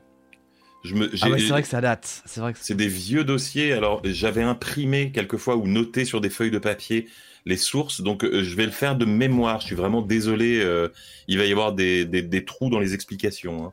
ah 1.22 1.30
ouais, 1.30 1.40
c'est 1.40 1.48
vrai 1.50 1.62
que 1.62 1.68
ça 1.68 1.82
date 1.82 2.24
c'est 2.26 2.42
vrai 2.42 2.54
que 2.54 2.60
C'est 2.62 2.76
des 2.76 2.88
vieux 2.88 3.24
dossiers. 3.24 3.74
Alors, 3.74 4.02
j'avais 4.04 4.42
imprimé 4.44 5.12
quelquefois 5.12 5.56
ou 5.56 5.68
noté 5.68 6.06
sur 6.06 6.22
des 6.22 6.30
feuilles 6.30 6.52
de 6.52 6.58
papier 6.60 7.08
les 7.46 7.58
sources. 7.58 8.02
Donc, 8.02 8.24
euh, 8.24 8.44
je 8.44 8.56
vais 8.56 8.66
le 8.66 8.72
faire 8.72 8.96
de 8.96 9.06
mémoire. 9.06 9.62
Je 9.62 9.68
suis 9.68 9.76
vraiment 9.76 10.02
désolé. 10.02 10.60
euh, 10.60 10.90
il 11.28 11.38
va 11.38 11.46
y 11.46 11.52
avoir 11.52 11.74
des, 11.74 12.06
des- 12.06 12.22
des 12.24 12.46
trous 12.46 12.70
dans 12.70 12.80
les 12.80 12.94
explications. 12.94 13.66
hein. 13.68 13.72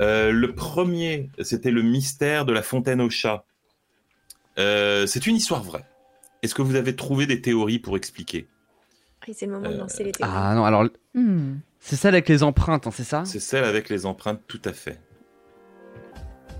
Euh, 0.00 0.32
le 0.32 0.52
premier, 0.54 1.28
c'était 1.42 1.70
le 1.70 1.82
mystère 1.82 2.44
de 2.44 2.52
la 2.52 2.62
fontaine 2.62 3.00
au 3.00 3.10
chat. 3.10 3.44
Euh, 4.58 5.06
c'est 5.06 5.26
une 5.26 5.36
histoire 5.36 5.62
vraie. 5.62 5.84
Est-ce 6.42 6.54
que 6.54 6.62
vous 6.62 6.74
avez 6.74 6.96
trouvé 6.96 7.26
des 7.26 7.40
théories 7.40 7.78
pour 7.78 7.96
expliquer? 7.96 8.46
Et 9.28 9.32
c'est 9.32 9.46
le 9.46 9.52
moment 9.52 9.70
de 9.70 9.76
lancer 9.76 10.02
les 10.04 10.12
théories. 10.12 10.32
ah 10.34 10.54
non 10.54 10.64
alors 10.64 10.84
Hmm. 11.14 11.56
c'est 11.78 11.96
ça 11.96 12.08
avec 12.08 12.28
les 12.28 12.42
empreintes 12.42 12.86
hein, 12.86 12.90
c'est 12.90 13.04
ça? 13.04 13.24
C'est 13.24 13.38
celle 13.38 13.64
avec 13.64 13.88
les 13.90 14.06
empreintes, 14.06 14.40
tout 14.48 14.60
à 14.64 14.72
fait. 14.72 14.98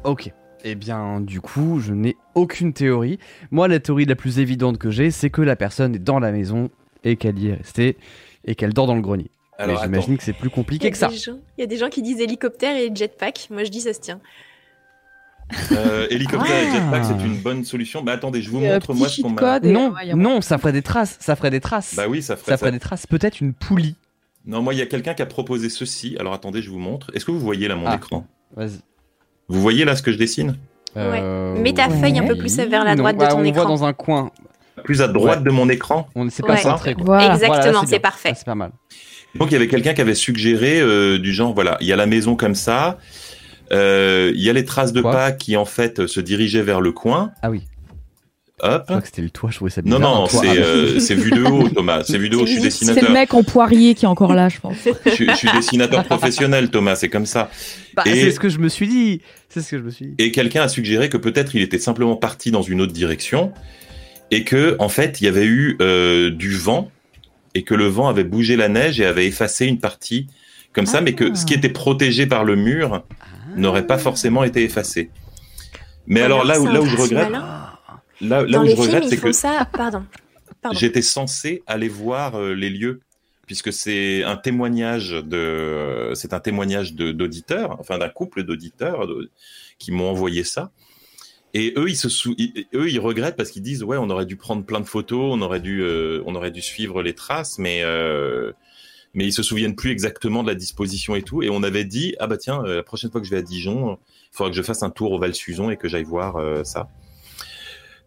Ok. 0.05 0.31
Eh 0.65 0.75
bien, 0.77 1.21
du 1.21 1.41
coup, 1.41 1.81
je 1.81 1.93
n'ai 1.93 2.17
aucune 2.35 2.73
théorie. 2.73 3.19
Moi, 3.51 3.67
la 3.69 3.81
théorie 3.81 4.05
la 4.05 4.15
plus 4.15 4.39
évidente 4.39 4.79
que 4.79 4.91
j'ai, 4.91 5.11
c'est 5.11 5.31
que 5.31 5.43
la 5.43 5.57
personne 5.57 5.95
est 5.97 5.99
dans 5.99 6.21
la 6.21 6.31
maison 6.31 6.71
et 7.05 7.17
qu'elle 7.17 7.39
y 7.39 7.49
est 7.49 7.55
restée 7.55 7.97
et 8.45 8.55
qu'elle 8.55 8.73
dort 8.73 8.87
dans 8.87 8.95
le 8.95 9.01
grenier. 9.01 9.31
Alors, 9.59 9.77
Mais 9.81 9.83
j'imagine 9.85 10.17
que 10.17 10.23
c'est 10.23 10.33
plus 10.33 10.51
compliqué 10.51 10.91
que 10.91 10.97
ça. 10.97 11.11
il 11.13 11.61
y 11.61 11.63
a 11.63 11.67
des 11.67 11.77
gens 11.77 11.89
qui 11.89 12.03
disent 12.03 12.21
hélicoptère 12.21 12.77
et 12.77 12.91
jetpack. 12.95 13.49
Moi, 13.51 13.65
je 13.65 13.71
dis 13.71 13.81
ça 13.81 13.93
se 13.93 14.01
tient. 14.01 14.21
Euh, 15.73 16.07
hélicoptère 16.11 16.51
et 16.63 16.69
Ah. 16.71 16.75
jetpack, 16.75 17.05
c'est 17.05 17.27
une 17.27 17.37
bonne 17.39 17.65
solution. 17.65 18.03
Mais 18.03 18.13
attendez, 18.13 18.41
je 18.41 18.51
vous 18.51 18.61
Et, 18.61 18.69
montre 18.69 18.95
moi 18.95 19.09
ce 19.09 19.21
qu'on 19.21 19.31
m'a. 19.31 19.61
Non, 19.61 19.91
euh, 19.93 20.07
ouais, 20.07 20.15
non, 20.15 20.41
ça 20.41 20.59
ferait 20.59 20.73
des 20.73 20.83
traces. 20.83 21.17
Ça 21.21 21.37
ferait 21.37 21.51
des 21.51 21.61
traces. 21.61 21.95
Bah 21.97 22.07
oui, 22.09 22.23
ça 22.23 22.37
ferait 22.37 22.47
ça 22.53 22.53
ça. 22.53 22.59
ferait 22.59 22.73
des 22.73 22.79
traces. 22.81 23.07
Peut-être 23.07 23.41
une 23.41 23.53
poulie. 23.53 23.97
Non, 24.47 24.63
moi, 24.63 24.75
il 24.75 24.79
y 24.79 24.83
a 24.83 24.87
quelqu'un 24.87 25.15
qui 25.15 25.23
a 25.23 25.27
proposé 25.27 25.69
ceci. 25.69 26.17
Alors 26.19 26.33
attendez, 26.33 26.63
je 26.63 26.71
vous 26.71 26.79
montre. 26.79 27.11
Est-ce 27.15 27.25
que 27.25 27.31
vous 27.33 27.41
voyez 27.41 27.69
là 27.69 27.75
mon 27.77 27.87
Ah. 27.87 27.97
écran? 27.97 28.27
Vas-y. 28.57 28.79
Vous 29.53 29.61
voyez 29.61 29.85
là 29.85 29.95
ce 29.97 30.03
que 30.03 30.11
je 30.13 30.19
dessine 30.19 30.57
Euh, 30.97 31.57
Mets 31.59 31.73
ta 31.75 31.89
feuille 31.89 32.19
un 32.19 32.27
peu 32.27 32.37
plus 32.37 32.57
vers 32.57 32.85
la 32.85 32.95
Non, 32.95 33.03
droite 33.03 33.17
de 33.17 33.21
bah, 33.21 33.29
ton 33.29 33.39
on 33.41 33.45
écran. 33.45 33.63
voit 33.65 33.71
dans 33.77 33.85
un 33.85 33.93
coin. 33.93 34.31
Plus 34.85 35.01
à 35.03 35.09
droite 35.09 35.45
de 35.45 35.51
mon 35.51 35.69
écran. 35.69 36.09
On 36.15 36.29
s'est 36.31 36.43
Ouais. 36.43 36.57
concentré. 36.57 36.95
quoi. 36.95 37.05
Voilà. 37.05 37.35
Exactement, 37.35 37.83
c'est 37.87 37.99
parfait. 37.99 38.31
Ah, 38.33 38.35
c'est 38.35 38.47
pas 38.47 38.55
mal. 38.55 38.71
Donc 39.35 39.51
il 39.51 39.53
y 39.53 39.57
avait 39.57 39.69
quelqu'un 39.69 39.95
qui 39.95 40.01
avait 40.01 40.15
suggéré 40.15 40.81
euh, 40.81 41.19
du 41.19 41.33
genre 41.33 41.55
voilà, 41.55 41.77
il 41.81 41.87
y 41.87 41.93
a 41.93 41.97
la 41.97 42.07
maison 42.07 42.37
comme 42.37 42.55
ça, 42.55 42.99
euh, 43.73 44.31
il 44.35 44.43
y 44.43 44.51
a 44.51 44.53
les 44.53 44.65
traces 44.65 44.93
de 44.93 45.01
Quoi 45.01 45.13
pas 45.13 45.33
qui 45.33 45.57
en 45.57 45.65
fait 45.65 46.07
se 46.07 46.21
dirigeaient 46.21 46.63
vers 46.63 46.81
le 46.83 46.93
coin. 46.93 47.31
Ah 47.43 47.51
oui. 47.51 47.63
Hop. 48.65 48.83
Je 48.83 48.93
crois 48.93 49.01
que 49.01 49.07
c'était 49.09 49.23
le 49.23 49.31
toit, 49.31 49.51
je 49.51 49.57
trouvais 49.57 49.71
ça 49.73 49.83
Non 49.85 49.97
bizarre. 49.97 50.15
non, 50.21 50.27
toit. 50.29 50.41
c'est 50.41 50.49
Ah, 50.51 50.55
euh, 50.65 50.99
c'est 51.01 51.15
vu 51.17 51.31
de 51.33 51.43
haut 51.43 51.69
Thomas, 51.69 52.05
c'est 52.05 52.17
vu 52.19 52.29
de 52.29 52.37
haut, 52.37 52.47
je 52.47 52.53
suis 52.53 52.63
C'est 52.63 52.71
C'est 52.71 52.85
le 52.85 52.91
dessinateur. 52.93 53.11
mec 53.13 53.35
en 53.35 53.43
poirier 53.43 53.95
qui 53.95 54.05
est 54.05 54.09
encore 54.09 54.35
là, 54.35 54.49
je 54.49 54.61
pense. 54.61 54.77
Je, 55.07 55.11
suis- 55.11 55.29
je 55.29 55.35
suis 55.35 55.49
dessinateur 55.53 56.05
professionnel 56.05 56.71
Thomas, 56.71 56.95
c'est 56.95 57.09
comme 57.09 57.27
ça. 57.27 57.51
Bah, 57.95 58.05
Et- 58.07 58.15
C'est 58.15 58.31
ce 58.31 58.39
que 58.41 58.49
je 58.49 58.59
me 58.59 58.69
suis 58.69 58.87
dit. 58.87 59.21
C'est 59.49 59.61
ce 59.63 59.73
que 59.73 59.79
je 59.79 59.83
me 59.83 59.91
suis 59.91 60.07
dit. 60.07 60.15
Et 60.19 60.31
quelqu'un 60.31 60.63
a 60.63 60.69
suggéré 60.69 61.09
que 61.09 61.17
peut-être 61.17 61.55
il 61.57 61.63
était 61.63 61.79
simplement 61.81 62.15
parti 62.17 62.51
dans 62.53 62.63
une 62.63 62.81
autre 62.81 62.93
direction 62.93 63.53
et 64.31 64.45
que 64.45 64.77
en 64.79 64.89
fait 64.89 65.21
il 65.21 65.25
y 65.25 65.29
avait 65.29 65.45
eu 65.45 65.77
euh, 65.83 66.31
du 66.31 66.51
vent 66.57 66.91
et 67.55 67.65
que 67.65 67.75
le 67.75 67.87
vent 67.87 68.09
avait 68.09 68.25
bougé 68.25 68.57
la 68.57 68.69
neige 68.69 69.01
et 69.01 69.05
avait 69.07 69.27
effacé 69.27 69.67
une 69.67 69.79
partie 69.79 70.29
comme 70.73 70.87
ça, 70.87 71.01
mais 71.03 71.13
que 71.15 71.35
ce 71.35 71.45
qui 71.45 71.53
était 71.53 71.69
protégé 71.69 72.27
par 72.27 72.45
le 72.45 72.57
mur 72.57 73.03
n'aurait 73.57 73.87
pas 73.87 73.99
forcément 73.99 74.43
été 74.45 74.63
effacé. 74.63 75.11
Mais 76.07 76.23
Ou 76.23 76.25
alors 76.25 76.45
là 76.45 76.59
où 76.61 76.67
là 76.67 76.81
où 76.81 76.87
je 76.87 76.97
regrette, 76.97 77.29
malin. 77.31 77.67
Là, 78.23 78.43
là 78.45 78.61
où 78.61 78.65
je 78.65 78.71
films, 78.71 78.81
regrette, 78.83 79.09
c'est 79.09 79.17
que 79.19 79.33
ça. 79.33 79.69
Pardon. 79.73 80.05
Pardon. 80.63 80.79
j'étais 80.79 81.03
censé 81.03 81.63
aller 81.67 81.89
voir 81.89 82.37
euh, 82.37 82.55
les 82.55 82.71
lieux 82.71 83.01
puisque 83.49 83.73
c'est 83.73 84.23
un 84.23 84.37
témoignage 84.37 85.11
de 85.11 86.13
c'est 86.15 86.33
un 86.33 86.39
témoignage 86.41 86.95
d'auditeurs 86.95 87.77
enfin 87.81 87.99
d'un 87.99 88.09
couple 88.09 88.45
d'auditeurs 88.45 89.09
qui 89.81 89.91
m'ont 89.91 90.09
envoyé 90.09 90.45
ça 90.45 90.71
et 91.53 91.75
eux 91.77 91.89
ils 91.89 91.97
se 91.97 92.09
sou- 92.09 92.37
ils- 92.39 92.67
eux 92.75 92.89
ils 92.89 93.01
regrettent 93.01 93.35
parce 93.37 93.51
qu'ils 93.51 93.63
disent 93.63 93.83
ouais 93.83 93.97
on 93.99 94.09
aurait 94.09 94.25
dû 94.25 94.37
prendre 94.37 94.65
plein 94.65 94.79
de 94.79 94.87
photos 94.87 95.35
on 95.37 95.43
aurait 95.43 95.59
dû 95.61 95.83
euh, 95.83 96.23
on 96.27 96.37
aurait 96.37 96.53
dû 96.53 96.63
suivre 96.63 97.03
les 97.03 97.15
traces 97.15 97.59
mais 97.59 97.81
euh, 97.83 98.53
mais 99.15 99.25
ils 99.27 99.33
se 99.33 99.43
souviennent 99.43 99.75
plus 99.75 99.91
exactement 99.91 100.45
de 100.45 100.49
la 100.49 100.55
disposition 100.55 101.17
et 101.17 101.23
tout 101.23 101.43
et 101.43 101.51
on 101.51 101.65
avait 101.65 101.85
dit 101.85 102.15
ah 102.21 102.29
bah 102.29 102.37
tiens 102.37 102.63
euh, 102.65 102.77
la 102.77 102.83
prochaine 102.85 103.11
fois 103.11 103.21
que 103.21 103.27
je 103.27 103.33
vais 103.33 103.39
à 103.39 103.43
Dijon 103.43 103.99
il 104.33 104.37
faudra 104.37 104.51
que 104.51 104.57
je 104.57 104.63
fasse 104.63 104.85
un 104.85 104.91
tour 104.91 105.11
au 105.11 105.19
Val-Suzon 105.19 105.71
et 105.71 105.77
que 105.77 105.89
j'aille 105.89 106.05
voir 106.05 106.37
euh, 106.37 106.63
ça 106.63 106.89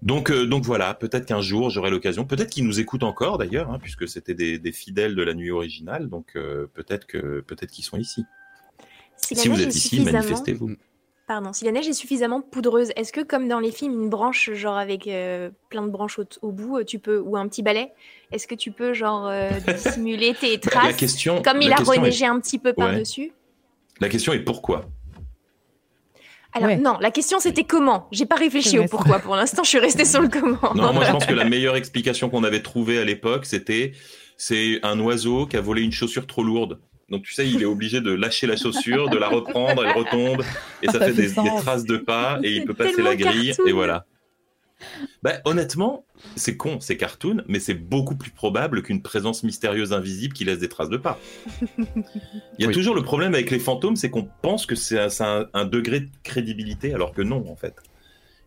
donc, 0.05 0.31
euh, 0.31 0.45
donc 0.45 0.63
voilà, 0.63 0.93
peut-être 0.93 1.25
qu'un 1.25 1.41
jour 1.41 1.69
j'aurai 1.69 1.89
l'occasion, 1.89 2.23
peut-être 2.25 2.49
qu'ils 2.51 2.65
nous 2.65 2.79
écoutent 2.79 3.03
encore 3.03 3.37
d'ailleurs, 3.37 3.69
hein, 3.71 3.79
puisque 3.81 4.07
c'était 4.07 4.33
des, 4.35 4.57
des 4.59 4.71
fidèles 4.71 5.15
de 5.15 5.23
la 5.23 5.33
nuit 5.33 5.51
originale, 5.51 6.07
donc 6.07 6.27
euh, 6.35 6.67
peut-être 6.73 7.05
que 7.07 7.41
peut-être 7.41 7.71
qu'ils 7.71 7.83
sont 7.83 7.97
ici. 7.97 8.23
Si 9.17 9.33
vous 9.47 9.55
neige 9.55 9.61
êtes 9.61 9.67
est 9.73 9.75
ici, 9.77 9.89
suffisamment- 9.97 10.11
manifestez-vous. 10.19 10.71
Pardon, 11.27 11.53
si 11.53 11.65
la 11.65 11.71
neige 11.71 11.87
est 11.87 11.93
suffisamment 11.93 12.39
poudreuse, 12.41 12.91
est-ce 12.95 13.11
que 13.11 13.21
comme 13.21 13.47
dans 13.47 13.59
les 13.59 13.71
films, 13.71 14.03
une 14.03 14.09
branche 14.11 14.51
genre 14.53 14.77
avec 14.77 15.07
euh, 15.07 15.49
plein 15.69 15.81
de 15.81 15.89
branches 15.89 16.19
au, 16.19 16.25
au 16.43 16.51
bout, 16.51 16.83
tu 16.83 16.99
peux 16.99 17.17
ou 17.19 17.35
un 17.35 17.47
petit 17.47 17.63
balai, 17.63 17.91
est-ce 18.31 18.45
que 18.45 18.53
tu 18.53 18.71
peux 18.71 18.93
genre 18.93 19.27
dissimuler 19.67 20.35
tes 20.39 20.49
La, 20.49 20.53
la 20.53 20.59
traces 20.59 20.95
question, 20.97 21.41
comme 21.41 21.63
il 21.63 21.73
a 21.73 21.77
reneigé 21.77 22.25
est, 22.25 22.27
un 22.27 22.39
petit 22.39 22.59
peu 22.59 22.69
Ouais. 22.69 22.75
par-dessus? 22.75 23.31
La 23.99 24.09
question 24.09 24.33
est 24.33 24.39
pourquoi? 24.41 24.85
Alors 26.55 26.69
Ouais. 26.69 26.77
non, 26.77 26.97
la 27.01 27.11
question 27.11 27.39
c'était 27.39 27.65
comment? 27.65 28.07
J'ai 28.11 28.25
pas 28.25 28.35
réfléchi 28.37 28.79
au 28.79 28.85
pourquoi 28.85 29.19
pour 29.25 29.35
l'instant, 29.35 29.63
je 29.63 29.69
suis 29.69 29.79
restée 29.79 30.05
sur 30.05 30.21
le 30.21 30.29
comment. 30.29 30.73
Non, 30.73 30.93
moi 30.93 31.03
je 31.05 31.11
pense 31.11 31.25
que 31.27 31.33
la 31.33 31.45
meilleure 31.45 31.75
explication 31.75 32.29
qu'on 32.29 32.43
avait 32.43 32.61
trouvée 32.61 32.97
à 32.97 33.03
l'époque, 33.03 33.45
c'était 33.45 33.91
c'est 34.37 34.79
un 34.83 34.99
oiseau 34.99 35.45
qui 35.45 35.57
a 35.57 35.61
volé 35.61 35.81
une 35.81 35.91
chaussure 35.91 36.25
trop 36.25 36.43
lourde. 36.43 36.79
Donc 37.09 37.23
tu 37.23 37.33
sais, 37.33 37.47
il 37.47 37.61
est 37.61 37.65
obligé 37.65 38.01
de 38.01 38.11
lâcher 38.11 38.47
la 38.47 38.55
chaussure, 38.55 39.09
de 39.09 39.17
la 39.17 39.27
reprendre, 39.27 39.85
elle 39.85 39.91
retombe, 39.91 40.43
et 40.81 40.87
ça, 40.87 40.93
Ça 40.93 40.99
fait, 41.05 41.13
fait 41.13 41.41
des, 41.41 41.55
traces 41.61 41.83
de 41.83 41.97
pas, 41.97 42.39
et 42.41 42.55
il 42.55 42.65
peut 42.65 42.73
passer 42.73 43.01
la 43.03 43.15
grille, 43.15 43.49
cartoon. 43.49 43.67
et 43.67 43.71
voilà. 43.73 44.05
Bah, 45.23 45.39
honnêtement, 45.45 46.05
c'est 46.35 46.55
con, 46.55 46.79
c'est 46.79 46.97
cartoon, 46.97 47.43
mais 47.47 47.59
c'est 47.59 47.73
beaucoup 47.73 48.15
plus 48.15 48.31
probable 48.31 48.83
qu'une 48.83 49.01
présence 49.01 49.43
mystérieuse 49.43 49.93
invisible 49.93 50.33
qui 50.33 50.45
laisse 50.45 50.59
des 50.59 50.69
traces 50.69 50.89
de 50.89 50.97
pas. 50.97 51.19
Il 51.77 51.83
y 52.59 52.63
a 52.63 52.67
Oui. 52.67 52.73
toujours 52.73 52.95
le 52.95 53.01
problème 53.01 53.33
avec 53.33 53.51
les 53.51 53.59
fantômes, 53.59 53.95
c'est 53.95 54.09
qu'on 54.09 54.27
pense 54.41 54.65
que 54.65 54.75
c'est 54.75 54.97
un, 54.99 55.65
degré 55.65 56.01
de 56.01 56.09
crédibilité, 56.23 56.93
alors 56.93 57.11
que 57.11 57.21
non, 57.21 57.49
en 57.49 57.55
fait. 57.55 57.75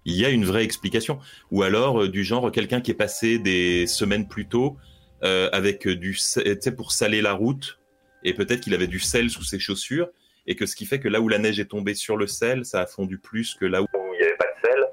Il 0.04 0.14
y 0.14 0.24
a 0.24 0.30
une 0.30 0.44
vraie 0.44 0.64
explication. 0.64 1.18
Ou 1.50 1.62
alors, 1.62 2.02
euh, 2.02 2.08
du 2.08 2.24
genre, 2.24 2.50
quelqu'un 2.52 2.80
qui 2.80 2.92
est 2.92 2.94
passé 2.94 3.38
des 3.38 3.86
semaines 3.86 4.26
plus 4.26 4.46
tôt 4.46 4.76
euh, 5.24 5.50
avec 5.52 5.86
du, 5.86 6.12
tu 6.12 6.18
sais, 6.18 6.72
pour 6.74 6.92
saler 6.92 7.20
la 7.20 7.32
route, 7.32 7.78
et 8.24 8.32
peut-être 8.34 8.60
qu'il 8.60 8.74
avait 8.74 8.86
du 8.86 9.00
sel 9.00 9.30
sous 9.30 9.44
ses 9.44 9.58
chaussures, 9.58 10.08
et 10.46 10.54
que 10.56 10.64
ce 10.64 10.76
qui 10.76 10.86
fait 10.86 10.98
que 11.00 11.08
là 11.08 11.20
où 11.20 11.28
la 11.28 11.38
neige 11.38 11.60
est 11.60 11.66
tombée 11.66 11.94
sur 11.94 12.16
le 12.16 12.26
sel, 12.26 12.64
ça 12.64 12.80
a 12.80 12.86
fondu 12.86 13.18
plus 13.18 13.54
que 13.54 13.66
là 13.66 13.82
où. 13.82 13.84
Où 13.84 14.14
il 14.14 14.18
n'y 14.18 14.24
avait 14.24 14.36
pas 14.36 14.46
de 14.46 14.66
sel. 14.66 14.84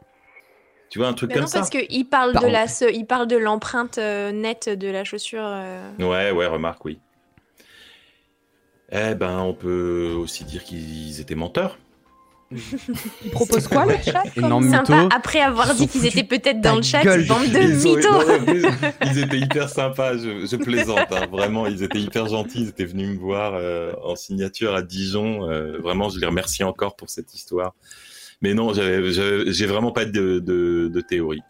Tu 0.95 0.99
vois, 0.99 1.09
un 1.09 1.13
truc 1.13 1.27
Mais 1.27 1.33
comme 1.33 1.41
non, 1.43 1.47
ça. 1.49 1.57
parce 1.59 1.69
qu'il 1.69 2.07
parle 2.07 2.29
de 2.29 2.33
Pardon. 2.35 2.49
la, 2.53 2.69
ce- 2.69 2.89
il 2.89 3.05
parle 3.05 3.27
de 3.27 3.35
l'empreinte 3.35 3.97
euh, 3.97 4.31
nette 4.31 4.69
de 4.69 4.87
la 4.87 5.03
chaussure. 5.03 5.43
euh. 5.45 5.91
Ouais, 5.99 6.31
ouais, 6.31 6.47
remarque, 6.47 6.85
oui. 6.85 6.99
Eh 8.93 9.13
ben, 9.13 9.39
on 9.39 9.53
peut 9.53 10.13
aussi 10.17 10.45
dire 10.45 10.63
qu'ils 10.63 11.19
étaient 11.19 11.35
menteurs. 11.35 11.77
Il 12.49 13.29
propose 13.31 13.67
quoi, 13.67 13.85
le 13.85 13.97
chat 14.01 14.23
comme- 14.39 14.69
Sympa. 14.69 14.93
mytho. 15.03 15.09
Après 15.13 15.41
avoir 15.41 15.71
Ils 15.71 15.75
dit 15.79 15.87
qu'ils 15.89 16.05
étaient 16.05 16.23
peut-être 16.23 16.61
dans 16.61 16.77
le 16.77 16.81
chat, 16.81 17.03
gueule 17.03 17.27
bande 17.27 17.47
de 17.49 17.59
Ils 17.59 17.75
mythos. 17.75 18.09
non, 18.09 18.81
ils 19.11 19.19
étaient 19.19 19.39
hyper 19.39 19.67
sympas, 19.67 20.15
je, 20.17 20.45
je 20.45 20.55
plaisante, 20.55 21.11
hein, 21.11 21.27
vraiment, 21.29 21.67
ils 21.67 21.83
étaient 21.83 21.99
hyper 21.99 22.27
gentils, 22.29 22.61
ils 22.61 22.69
étaient 22.69 22.85
venus 22.85 23.09
me 23.09 23.17
voir 23.19 23.53
euh, 23.55 23.91
en 24.01 24.15
signature 24.15 24.73
à 24.75 24.81
Dijon, 24.81 25.49
euh, 25.49 25.77
vraiment, 25.79 26.07
je 26.07 26.19
les 26.19 26.25
remercie 26.25 26.63
encore 26.63 26.95
pour 26.95 27.09
cette 27.09 27.33
histoire. 27.33 27.73
Mais 28.41 28.53
non, 28.53 28.73
j'ai 28.73 29.65
vraiment 29.65 29.91
pas 29.91 30.05
de, 30.05 30.39
de, 30.39 30.89
de 30.93 31.01
théorie. 31.01 31.41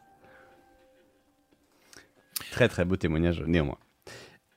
Très 2.52 2.68
très 2.70 2.86
beau 2.86 2.96
témoignage 2.96 3.44
néanmoins. 3.46 3.78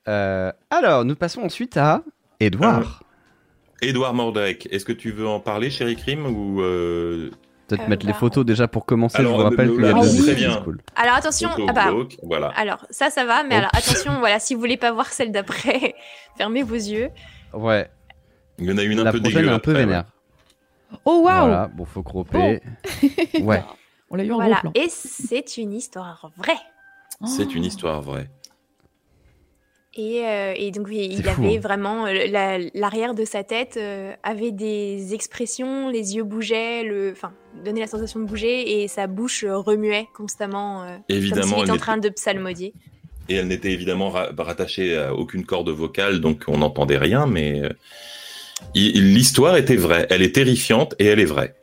Euh, 0.06 0.52
alors, 0.70 1.04
nous 1.04 1.16
passons 1.16 1.42
ensuite 1.42 1.76
à 1.76 2.02
Edouard. 2.40 3.02
Édouard 3.82 4.14
Mordrake, 4.14 4.66
est-ce 4.70 4.84
que 4.84 4.92
tu 4.92 5.10
veux 5.12 5.26
en 5.26 5.40
parler, 5.40 5.70
Chéri 5.70 5.96
Crime, 5.96 6.26
ou 6.26 6.60
euh, 6.62 7.30
Peut-être 7.68 7.82
Euh, 7.84 7.88
mettre 7.88 8.06
les 8.06 8.12
bah, 8.12 8.18
photos 8.18 8.44
déjà 8.44 8.66
pour 8.66 8.86
commencer. 8.86 9.18
Alors, 9.18 9.32
je 9.32 9.36
vous 9.38 9.42
rappelle 9.44 9.68
euh, 9.70 9.74
qu'il 9.74 9.82
y 9.84 9.86
a 9.86 9.92
là, 9.92 10.00
deux 10.00 10.08
oui. 10.08 10.16
vidéos 10.16 10.24
très 10.26 10.34
bien. 10.34 10.56
qui 10.56 10.62
cool. 10.64 10.80
Alors 10.96 11.14
attention, 11.14 11.50
ah 11.68 11.72
bah, 11.72 11.92
voilà. 12.22 12.48
alors 12.56 12.86
ça, 12.90 13.10
ça 13.10 13.24
va, 13.24 13.42
mais 13.44 13.54
Oh. 13.54 13.58
alors 13.58 13.70
attention, 13.74 14.18
voilà, 14.18 14.38
si 14.40 14.54
vous 14.54 14.60
voulez 14.60 14.76
pas 14.78 14.90
voir 14.92 15.06
celle 15.12 15.30
d'après, 15.32 15.94
fermez 16.38 16.62
vos 16.62 16.74
yeux. 16.74 17.10
Ouais, 17.52 17.88
Il 18.58 18.66
y 18.66 18.72
en 18.72 18.78
a 18.78 18.82
une 18.82 19.00
un 19.00 19.04
la 19.04 19.12
peu 19.12 19.20
dégueu 19.20 19.48
un 19.48 19.58
peu 19.58 19.72
vénère. 19.72 20.04
Oh 21.04 21.20
waouh 21.24 21.40
Voilà, 21.46 21.68
bon, 21.74 21.84
faut 21.84 22.02
cropper. 22.02 22.60
Ouais. 23.42 23.62
On 24.10 24.16
l'a 24.16 24.24
eu 24.24 24.32
en 24.32 24.36
Voilà, 24.36 24.60
gros 24.62 24.70
plan. 24.70 24.82
et 24.82 24.88
c'est 24.88 25.58
une 25.58 25.74
histoire 25.74 26.30
vraie. 26.36 26.56
C'est 27.26 27.54
une 27.54 27.64
histoire 27.64 28.00
vraie. 28.00 28.30
Et, 29.94 30.24
euh, 30.24 30.54
et 30.56 30.70
donc 30.70 30.86
oui, 30.86 31.08
il 31.10 31.24
fou, 31.24 31.28
avait 31.42 31.56
hein. 31.56 31.60
vraiment 31.60 32.06
euh, 32.06 32.26
la- 32.28 32.58
l'arrière 32.74 33.14
de 33.14 33.24
sa 33.24 33.42
tête 33.42 33.76
euh, 33.76 34.12
avait 34.22 34.52
des 34.52 35.12
expressions, 35.12 35.88
les 35.88 36.14
yeux 36.14 36.22
bougeaient, 36.22 36.84
le, 36.84 37.10
enfin 37.10 37.32
donnait 37.64 37.80
la 37.80 37.86
sensation 37.88 38.20
de 38.20 38.24
bouger 38.26 38.82
et 38.82 38.86
sa 38.88 39.08
bouche 39.08 39.44
remuait 39.44 40.06
constamment, 40.16 40.84
euh, 40.84 40.96
comme 41.08 41.16
Évidemment, 41.16 41.42
s'il 41.46 41.54
elle 41.56 41.62
était 41.64 41.70
en 41.72 41.76
train 41.78 41.96
de 41.98 42.08
psalmodier. 42.10 42.74
Et 43.28 43.34
elle 43.34 43.48
n'était 43.48 43.72
évidemment 43.72 44.10
ra- 44.10 44.28
rattachée 44.38 44.96
à 44.96 45.14
aucune 45.14 45.44
corde 45.44 45.70
vocale, 45.70 46.20
donc 46.20 46.44
on 46.46 46.58
n'entendait 46.58 46.98
rien, 46.98 47.26
mais 47.26 47.60
euh, 47.64 47.68
il- 47.70 47.76
l'histoire 48.74 49.56
était 49.56 49.76
vraie. 49.76 50.06
Elle 50.10 50.22
est 50.22 50.34
terrifiante 50.34 50.94
et 50.98 51.06
elle 51.06 51.20
est 51.20 51.24
vraie. 51.24 51.54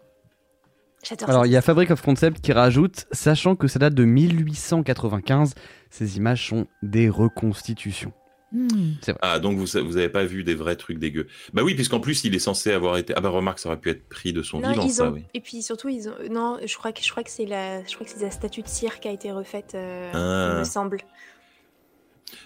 Alors, 1.27 1.45
il 1.45 1.51
y 1.51 1.55
a 1.57 1.61
Fabric 1.61 1.91
of 1.91 2.01
Concept 2.01 2.41
qui 2.41 2.51
rajoute, 2.51 3.05
sachant 3.11 3.55
que 3.55 3.67
ça 3.67 3.77
date 3.77 3.93
de 3.93 4.05
1895, 4.05 5.53
ces 5.91 6.17
images 6.17 6.49
sont 6.49 6.65
des 6.81 7.09
reconstitutions. 7.09 8.11
Hmm. 8.51 8.93
Ah, 9.21 9.39
donc 9.39 9.57
vous, 9.57 9.65
vous 9.85 9.97
avez 9.97 10.07
pas 10.09 10.23
vu 10.23 10.43
des 10.43 10.55
vrais 10.55 10.75
trucs 10.77 10.97
dégueux. 10.97 11.27
Bah 11.53 11.61
oui, 11.63 11.75
puisqu'en 11.75 11.99
plus 11.99 12.23
il 12.23 12.33
est 12.35 12.39
censé 12.39 12.71
avoir 12.71 12.95
été. 12.97 13.13
Ah 13.15 13.19
bah 13.21 13.29
remarque, 13.29 13.59
ça 13.59 13.67
aurait 13.69 13.79
pu 13.79 13.89
être 13.89 14.07
pris 14.07 14.33
de 14.33 14.43
son 14.43 14.59
Non, 14.61 14.69
vivant, 14.71 14.83
ils 14.85 14.91
ça, 14.91 15.09
ont... 15.09 15.13
oui. 15.13 15.23
Et 15.33 15.41
puis 15.41 15.61
surtout, 15.61 15.89
ils 15.89 16.07
ont. 16.07 16.13
Non, 16.31 16.57
je 16.65 16.75
crois 16.77 16.93
que 16.93 17.03
je 17.03 17.11
crois 17.11 17.23
que 17.23 17.31
c'est 17.31 17.45
la, 17.45 17.83
je 17.83 17.93
crois 17.95 18.05
que 18.05 18.13
c'est 18.15 18.23
la 18.23 18.31
statue 18.31 18.61
de 18.61 18.67
cire 18.67 18.99
qui 18.99 19.07
a 19.09 19.11
été 19.11 19.31
refaite, 19.31 19.73
euh, 19.75 20.11
Ah. 20.13 20.53
il 20.53 20.59
me 20.59 20.63
semble. 20.63 20.99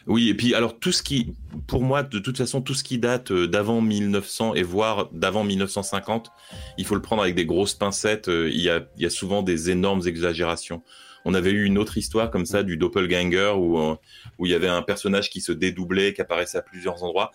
Oui, 0.08 0.30
et 0.30 0.34
puis 0.34 0.54
alors 0.54 0.78
tout 0.78 0.92
ce 0.92 1.02
qui, 1.02 1.34
pour 1.68 1.82
moi, 1.84 2.04
de 2.04 2.20
toute 2.20 2.38
façon, 2.38 2.62
tout 2.62 2.74
ce 2.74 2.84
qui 2.84 2.98
date 3.00 3.32
euh, 3.32 3.48
d'avant 3.48 3.82
1900 3.82 4.56
et 4.56 4.64
voire 4.64 5.10
d'avant 5.12 5.44
1950, 5.44 6.32
il 6.78 6.86
faut 6.86 6.96
le 6.96 7.02
prendre 7.02 7.22
avec 7.22 7.34
des 7.36 7.46
grosses 7.46 7.74
pincettes. 7.76 8.28
euh, 8.28 8.50
Il 8.52 8.60
y 8.62 8.70
a, 8.70 8.86
il 8.98 9.04
y 9.04 9.06
a 9.06 9.10
souvent 9.10 9.42
des 9.42 9.70
énormes 9.70 10.02
exagérations. 10.06 10.84
On 11.26 11.34
avait 11.34 11.52
eu 11.52 11.64
une 11.66 11.78
autre 11.78 11.98
histoire 11.98 12.30
comme 12.32 12.46
ça 12.46 12.64
du 12.64 12.78
doppelganger 12.78 13.54
où 13.58 13.78
euh, 13.80 13.96
où 14.38 14.46
il 14.46 14.52
y 14.52 14.56
avait 14.56 14.68
un 14.70 14.82
personnage 14.82 15.30
qui 15.30 15.42
se 15.42 15.52
dédoublait, 15.52 16.14
qui 16.14 16.22
apparaissait 16.22 16.58
à 16.58 16.62
plusieurs 16.62 17.04
endroits. 17.04 17.32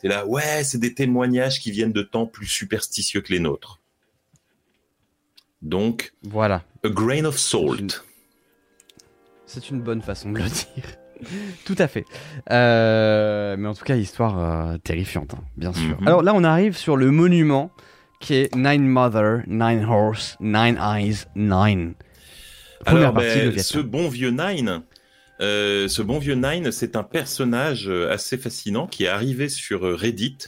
T'es 0.00 0.08
là, 0.08 0.26
ouais, 0.26 0.64
c'est 0.64 0.78
des 0.78 0.94
témoignages 0.94 1.60
qui 1.60 1.70
viennent 1.70 1.92
de 1.92 2.02
temps 2.02 2.26
plus 2.26 2.46
superstitieux 2.46 3.20
que 3.22 3.32
les 3.32 3.40
nôtres. 3.40 3.80
Donc, 5.62 6.12
Voilà, 6.22 6.62
a 6.84 6.88
grain 6.88 7.24
of 7.24 7.38
salt. 7.38 7.80
Une- 7.80 7.90
c'est 9.46 9.70
une 9.70 9.80
bonne 9.80 10.02
façon 10.02 10.32
de 10.32 10.38
le 10.38 10.44
dire. 10.48 10.84
Tout 11.64 11.76
à 11.78 11.88
fait. 11.88 12.04
Euh, 12.50 13.56
mais 13.58 13.68
en 13.68 13.74
tout 13.74 13.84
cas, 13.84 13.96
histoire 13.96 14.38
euh, 14.38 14.78
terrifiante, 14.78 15.34
hein, 15.34 15.42
bien 15.56 15.72
sûr. 15.72 16.00
Mhm. 16.00 16.06
Alors 16.06 16.22
là, 16.22 16.32
on 16.34 16.44
arrive 16.44 16.76
sur 16.76 16.96
le 16.96 17.10
monument 17.10 17.70
qui 18.20 18.34
est 18.34 18.54
Nine 18.54 18.86
Mother, 18.86 19.42
Nine 19.46 19.84
Horse, 19.84 20.36
Nine 20.40 20.78
Eyes, 20.80 21.24
Nine. 21.34 21.94
Première 22.84 23.08
Alors, 23.08 23.14
partie 23.14 23.38
ben, 23.38 23.52
de 23.52 23.58
ce 23.58 23.78
bon 23.78 24.08
vieux 24.08 24.30
Nine, 24.30 24.82
euh, 25.40 25.88
ce 25.88 26.02
bon 26.02 26.18
vieux 26.18 26.34
Nine, 26.34 26.70
c'est 26.72 26.96
un 26.96 27.02
personnage 27.02 27.88
assez 27.88 28.38
fascinant 28.38 28.86
qui 28.86 29.04
est 29.04 29.08
arrivé 29.08 29.48
sur 29.48 29.82
Reddit 29.82 30.38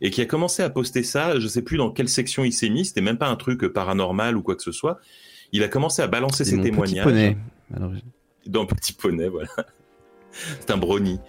et 0.00 0.10
qui 0.10 0.20
a 0.20 0.26
commencé 0.26 0.62
à 0.62 0.70
poster 0.70 1.02
ça. 1.02 1.38
Je 1.38 1.48
sais 1.48 1.62
plus 1.62 1.76
dans 1.76 1.90
quelle 1.90 2.08
section 2.08 2.44
il 2.44 2.52
s'est 2.52 2.68
mis. 2.68 2.84
C'était 2.84 3.00
même 3.00 3.18
pas 3.18 3.28
un 3.28 3.36
truc 3.36 3.66
paranormal 3.66 4.36
ou 4.36 4.42
quoi 4.42 4.54
que 4.54 4.62
ce 4.62 4.72
soit. 4.72 4.98
Il 5.52 5.62
a 5.62 5.68
commencé 5.68 6.02
à 6.02 6.06
balancer 6.06 6.44
ses 6.44 6.56
mon 6.56 6.62
petit 6.62 6.70
témoignages. 6.70 7.04
poney. 7.04 7.36
Alors, 7.74 7.92
Dans 8.46 8.66
Petit 8.66 8.92
Poney, 8.92 9.28
voilà. 9.28 9.48
C'est 10.60 10.70
un 10.70 10.76
brownie. 10.76 11.20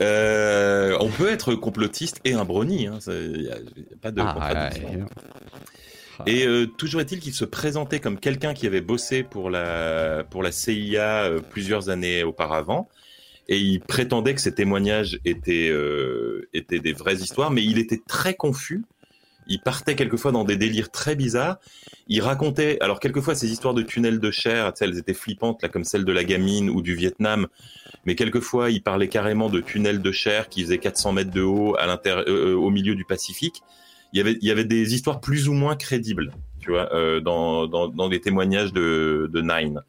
Euh, 0.00 0.96
on 1.00 1.08
peut 1.08 1.30
être 1.30 1.54
complotiste 1.54 2.20
et 2.24 2.34
un 2.34 2.44
brownie. 2.44 2.86
Hein. 2.86 2.98
Il 3.08 3.42
n'y 3.42 3.48
a, 3.50 3.56
pas 4.00 4.10
de 4.10 4.20
Ah, 4.20 4.32
contradiction. 4.34 4.88
ouais, 4.88 4.96
ouais. 4.96 5.06
Et 6.26 6.46
euh, 6.46 6.66
toujours 6.66 7.00
est-il 7.00 7.20
qu'il 7.20 7.32
se 7.32 7.44
présentait 7.44 8.00
comme 8.00 8.18
quelqu'un 8.18 8.54
qui 8.54 8.66
avait 8.66 8.80
bossé 8.80 9.22
pour 9.22 9.50
la, 9.50 10.24
pour 10.30 10.42
la 10.42 10.52
CIA 10.52 11.24
euh, 11.24 11.40
plusieurs 11.40 11.88
années 11.88 12.22
auparavant. 12.22 12.88
Et 13.48 13.58
il 13.58 13.80
prétendait 13.80 14.34
que 14.34 14.40
ses 14.40 14.54
témoignages 14.54 15.18
étaient, 15.24 15.68
euh, 15.68 16.48
étaient 16.54 16.78
des 16.78 16.92
vraies 16.92 17.16
histoires, 17.16 17.50
mais 17.50 17.64
il 17.64 17.78
était 17.78 18.00
très 18.06 18.34
confus. 18.34 18.82
Il 19.46 19.60
partait 19.60 19.94
quelquefois 19.94 20.32
dans 20.32 20.44
des 20.44 20.56
délires 20.56 20.90
très 20.90 21.16
bizarres. 21.16 21.58
Il 22.08 22.20
racontait, 22.22 22.78
alors 22.80 23.00
quelquefois 23.00 23.34
ces 23.34 23.50
histoires 23.50 23.74
de 23.74 23.82
tunnels 23.82 24.20
de 24.20 24.30
chair, 24.30 24.72
elles 24.80 24.98
étaient 24.98 25.14
flippantes, 25.14 25.62
là, 25.62 25.68
comme 25.68 25.84
celle 25.84 26.04
de 26.04 26.12
la 26.12 26.24
gamine 26.24 26.70
ou 26.70 26.82
du 26.82 26.94
Vietnam. 26.94 27.48
Mais 28.04 28.14
quelquefois, 28.14 28.70
il 28.70 28.82
parlait 28.82 29.08
carrément 29.08 29.48
de 29.48 29.60
tunnels 29.60 30.02
de 30.02 30.12
chair 30.12 30.48
qui 30.48 30.62
faisaient 30.62 30.78
400 30.78 31.12
mètres 31.12 31.30
de 31.30 31.42
haut 31.42 31.76
l'intérieur, 31.76 32.24
euh, 32.28 32.54
au 32.54 32.70
milieu 32.70 32.94
du 32.94 33.04
Pacifique 33.04 33.62
il 34.14 34.36
y 34.42 34.50
avait 34.50 34.64
des 34.64 34.94
histoires 34.94 35.22
plus 35.22 35.48
ou 35.48 35.54
moins 35.54 35.74
crédibles, 35.74 36.32
tu 36.60 36.70
vois, 36.70 36.94
euh, 36.94 37.20
dans, 37.20 37.66
dans 37.66 37.88
dans 37.88 38.08
les 38.10 38.20
témoignages 38.20 38.70
de 38.74 39.30
Nine. 39.34 39.80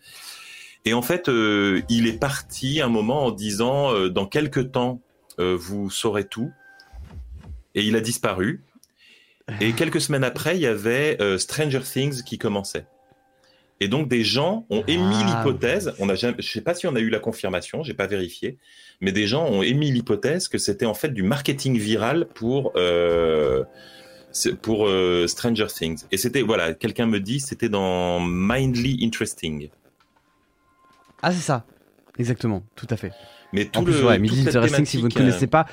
Et 0.86 0.94
en 0.94 1.02
fait, 1.02 1.30
euh, 1.30 1.82
il 1.90 2.08
est 2.08 2.20
parti 2.20 2.82
un 2.82 2.90
moment 2.90 3.26
en 3.26 3.32
disant 3.32 3.94
euh, 3.94 4.10
dans 4.10 4.26
quelques 4.26 4.72
temps 4.72 5.02
euh, 5.40 5.56
vous 5.58 5.90
saurez 5.90 6.26
tout. 6.26 6.52
Et 7.76 7.84
il 7.84 7.96
a 7.96 8.02
disparu. 8.02 8.62
Et 9.60 9.74
quelques 9.74 10.02
semaines 10.02 10.24
après, 10.24 10.56
il 10.56 10.62
y 10.62 10.68
avait 10.68 11.18
euh, 11.22 11.38
Stranger 11.38 11.82
Things 11.82 12.24
qui 12.24 12.38
commençait. 12.38 12.86
Et 13.80 13.88
donc 13.90 14.08
des 14.08 14.24
gens 14.24 14.66
ont 14.70 14.84
émis 14.88 15.16
Ah. 15.24 15.44
l'hypothèse, 15.44 15.94
on 16.00 16.08
a 16.08 16.16
jamais, 16.16 16.36
je 16.40 16.50
sais 16.50 16.62
pas 16.62 16.74
si 16.74 16.88
on 16.88 16.96
a 16.96 17.00
eu 17.00 17.10
la 17.10 17.20
confirmation, 17.20 17.84
j'ai 17.84 17.94
pas 17.94 18.08
vérifié, 18.08 18.58
mais 19.02 19.12
des 19.12 19.28
gens 19.28 19.46
ont 19.46 19.62
émis 19.62 19.92
l'hypothèse 19.92 20.48
que 20.48 20.58
c'était 20.58 20.86
en 20.86 20.94
fait 20.94 21.10
du 21.10 21.24
marketing 21.24 21.78
viral 21.78 22.28
pour 22.34 22.72
euh, 22.78 23.64
pour 24.62 24.88
euh, 24.88 25.28
Stranger 25.28 25.68
Things. 25.68 26.06
Et 26.12 26.18
c'était 26.18 26.42
voilà, 26.42 26.74
quelqu'un 26.74 27.08
me 27.08 27.20
dit 27.20 27.42
c'était 27.42 27.68
dans 27.68 28.22
Mindly 28.22 29.06
Interesting. 29.06 29.70
Ah, 31.22 31.32
c'est 31.32 31.42
ça. 31.42 31.66
Exactement, 32.18 32.64
tout 32.76 32.88
à 32.90 32.96
fait. 32.96 33.12
Mais 33.52 33.66
tout 33.66 33.80
En 33.80 33.84
plus, 33.84 34.00
le 34.00 34.06
ouais, 34.06 34.30
cette 34.30 34.48
Interesting, 34.56 34.86
si 34.86 34.98
vous 34.98 35.08
ne 35.08 35.14
connaissez 35.14 35.48
pas, 35.48 35.66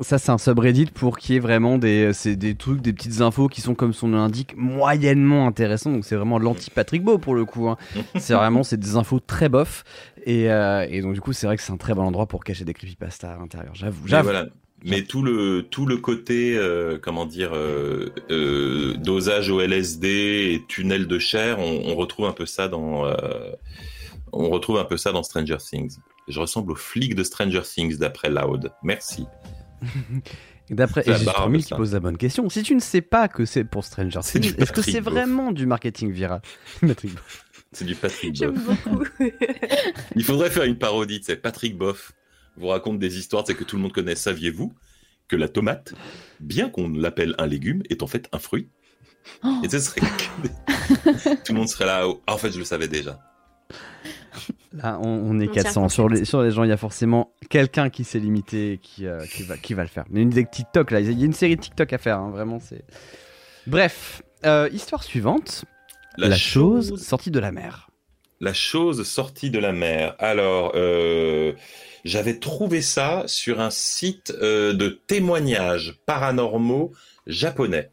ça 0.00 0.18
c'est 0.18 0.30
un 0.30 0.38
subreddit 0.38 0.86
pour 0.86 1.18
qu'il 1.18 1.34
y 1.34 1.36
ait 1.36 1.40
vraiment 1.40 1.78
des, 1.78 2.12
c'est 2.12 2.36
des 2.36 2.54
trucs, 2.54 2.80
des 2.80 2.92
petites 2.92 3.20
infos 3.20 3.48
qui 3.48 3.60
sont, 3.60 3.74
comme 3.74 3.92
son 3.92 4.08
nom 4.08 4.18
l'indique, 4.18 4.54
moyennement 4.56 5.46
intéressants. 5.46 5.90
Donc 5.92 6.04
c'est 6.04 6.16
vraiment 6.16 6.38
l'anti-Patrick 6.38 7.02
Beau 7.02 7.18
pour 7.18 7.34
le 7.34 7.44
coup. 7.44 7.68
hein. 7.68 7.76
c'est 8.16 8.34
vraiment, 8.34 8.62
c'est 8.62 8.78
des 8.78 8.96
infos 8.96 9.20
très 9.20 9.48
bof. 9.48 9.84
Et, 10.24 10.50
euh, 10.50 10.86
et 10.88 11.00
donc 11.00 11.14
du 11.14 11.20
coup, 11.20 11.32
c'est 11.32 11.46
vrai 11.46 11.56
que 11.56 11.62
c'est 11.62 11.72
un 11.72 11.76
très 11.76 11.94
bon 11.94 12.02
endroit 12.02 12.26
pour 12.26 12.44
cacher 12.44 12.64
des 12.64 12.74
creepypastas 12.74 13.32
à 13.32 13.36
l'intérieur. 13.38 13.74
J'avoue, 13.74 14.02
Mais 14.04 14.10
j'avoue. 14.10 14.28
voilà. 14.28 14.46
Mais 14.84 15.02
tout 15.02 15.22
le 15.22 15.62
tout 15.68 15.86
le 15.86 15.96
côté 15.96 16.56
euh, 16.56 16.98
comment 17.02 17.26
dire 17.26 17.50
euh, 17.52 18.10
euh, 18.30 18.94
dosage 18.98 19.50
au 19.50 19.60
LSD 19.60 20.06
et 20.08 20.62
tunnel 20.68 21.08
de 21.08 21.18
chair, 21.18 21.58
on, 21.58 21.82
on 21.86 21.96
retrouve 21.96 22.26
un 22.26 22.32
peu 22.32 22.46
ça 22.46 22.68
dans 22.68 23.04
on 24.32 24.50
retrouve 24.50 24.78
un 24.78 24.84
peu 24.84 24.96
ça 24.96 25.10
dans 25.10 25.22
Stranger 25.24 25.56
Things. 25.58 25.96
Je 26.28 26.38
ressemble 26.38 26.70
au 26.72 26.74
flic 26.76 27.14
de 27.16 27.24
Stranger 27.24 27.62
Things 27.62 27.98
d'après 27.98 28.30
Loud. 28.30 28.70
Merci. 28.84 29.26
Et 30.70 30.74
D'après 30.74 31.02
C'est 31.02 31.10
la 31.10 31.20
et 31.20 31.24
barbe, 31.24 31.36
3000 31.36 31.64
qui 31.64 31.74
pose 31.74 31.92
la 31.94 32.00
bonne 32.00 32.18
question. 32.18 32.48
Si 32.50 32.62
tu 32.62 32.74
ne 32.74 32.80
sais 32.80 33.00
pas 33.00 33.28
que 33.28 33.44
c'est 33.46 33.64
pour 33.64 33.84
Stranger 33.84 34.20
Things, 34.22 34.44
est-ce 34.44 34.72
que 34.72 34.76
Patrick 34.76 34.94
c'est 34.94 35.00
vraiment 35.00 35.52
du 35.52 35.66
marketing 35.66 36.10
viral? 36.10 36.42
C'est 37.70 37.84
du 37.84 37.94
Patrick 37.94 38.34
J'aime 38.34 38.54
Boff. 38.54 38.82
beaucoup. 38.84 39.04
Il 40.16 40.24
faudrait 40.24 40.48
faire 40.48 40.64
une 40.64 40.78
parodie. 40.78 41.20
C'est 41.22 41.36
Patrick 41.36 41.76
Boff 41.76 42.12
vous 42.56 42.68
raconte 42.68 42.98
des 42.98 43.18
histoires, 43.18 43.44
c'est 43.46 43.54
que 43.54 43.64
tout 43.64 43.76
le 43.76 43.82
monde 43.82 43.92
connaît. 43.92 44.14
Saviez-vous 44.14 44.72
que 45.28 45.36
la 45.36 45.48
tomate, 45.48 45.94
bien 46.40 46.70
qu'on 46.70 46.88
l'appelle 46.88 47.34
un 47.38 47.46
légume, 47.46 47.82
est 47.90 48.02
en 48.02 48.06
fait 48.06 48.28
un 48.32 48.38
fruit? 48.38 48.68
Oh. 49.44 49.60
Et 49.62 49.68
ce 49.68 49.78
serait 49.78 50.00
tout 51.44 51.52
le 51.52 51.58
monde 51.58 51.68
serait 51.68 51.86
là. 51.86 52.06
ah, 52.26 52.34
en 52.34 52.38
fait, 52.38 52.50
je 52.50 52.58
le 52.58 52.64
savais 52.64 52.88
déjà. 52.88 53.20
Là, 54.72 54.98
on, 55.02 55.08
on 55.08 55.40
est 55.40 55.48
On 55.48 55.52
tient 55.52 55.62
400. 55.62 55.82
le 55.82 55.88
Sur 55.88 56.08
les, 56.08 56.24
sur 56.24 56.42
les 56.42 56.50
gens, 56.50 56.64
il 56.64 56.70
y 56.70 56.72
a 56.72 56.76
forcément 56.76 57.32
quelqu'un 57.48 57.88
qui 57.90 58.04
s'est 58.04 58.18
limité 58.18 58.72
et 58.72 58.78
qui, 58.78 59.06
euh, 59.06 59.24
qui, 59.24 59.42
va, 59.42 59.56
qui 59.56 59.74
va 59.74 59.82
le 59.82 59.88
faire. 59.88 60.04
Mais 60.10 60.22
une 60.22 60.30
des 60.30 60.44
TikTok, 60.44 60.90
là, 60.90 61.00
il 61.00 61.18
y 61.18 61.22
a 61.22 61.26
une 61.26 61.32
série 61.32 61.56
de 61.56 61.60
TikTok 61.60 61.92
à 61.92 61.98
faire, 61.98 62.18
hein, 62.18 62.30
vraiment. 62.30 62.58
c'est. 62.60 62.84
Bref, 63.66 64.22
euh, 64.44 64.68
histoire 64.72 65.02
suivante. 65.02 65.64
La, 66.16 66.36
chose 66.36 67.00
sortie 67.00 67.30
de 67.30 67.38
la 67.38 67.52
mer. 67.52 67.90
La 68.40 68.52
chose 68.52 69.06
sortie 69.06 69.50
de 69.50 69.58
la 69.58 69.72
mer. 69.72 70.16
Alors, 70.18 70.72
euh, 70.74 71.52
j'avais 72.04 72.38
trouvé 72.38 72.82
ça 72.82 73.24
sur 73.26 73.60
un 73.60 73.70
site 73.70 74.32
euh, 74.42 74.72
de 74.72 74.88
témoignages 74.88 75.98
paranormaux 76.06 76.92
japonais. 77.26 77.90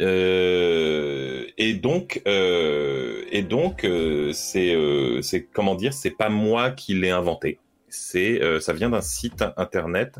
Euh, 0.00 1.46
et 1.58 1.74
donc, 1.74 2.22
euh, 2.28 3.24
et 3.32 3.42
donc, 3.42 3.84
euh, 3.84 4.32
c'est, 4.32 4.72
euh, 4.72 5.20
c'est 5.22 5.42
comment 5.42 5.74
dire, 5.74 5.92
c'est 5.92 6.16
pas 6.16 6.28
moi 6.28 6.70
qui 6.70 6.94
l'ai 6.94 7.10
inventé. 7.10 7.58
C'est, 7.88 8.40
ça 8.60 8.74
vient 8.74 8.90
d'un 8.90 9.00
site 9.00 9.42
internet. 9.56 10.18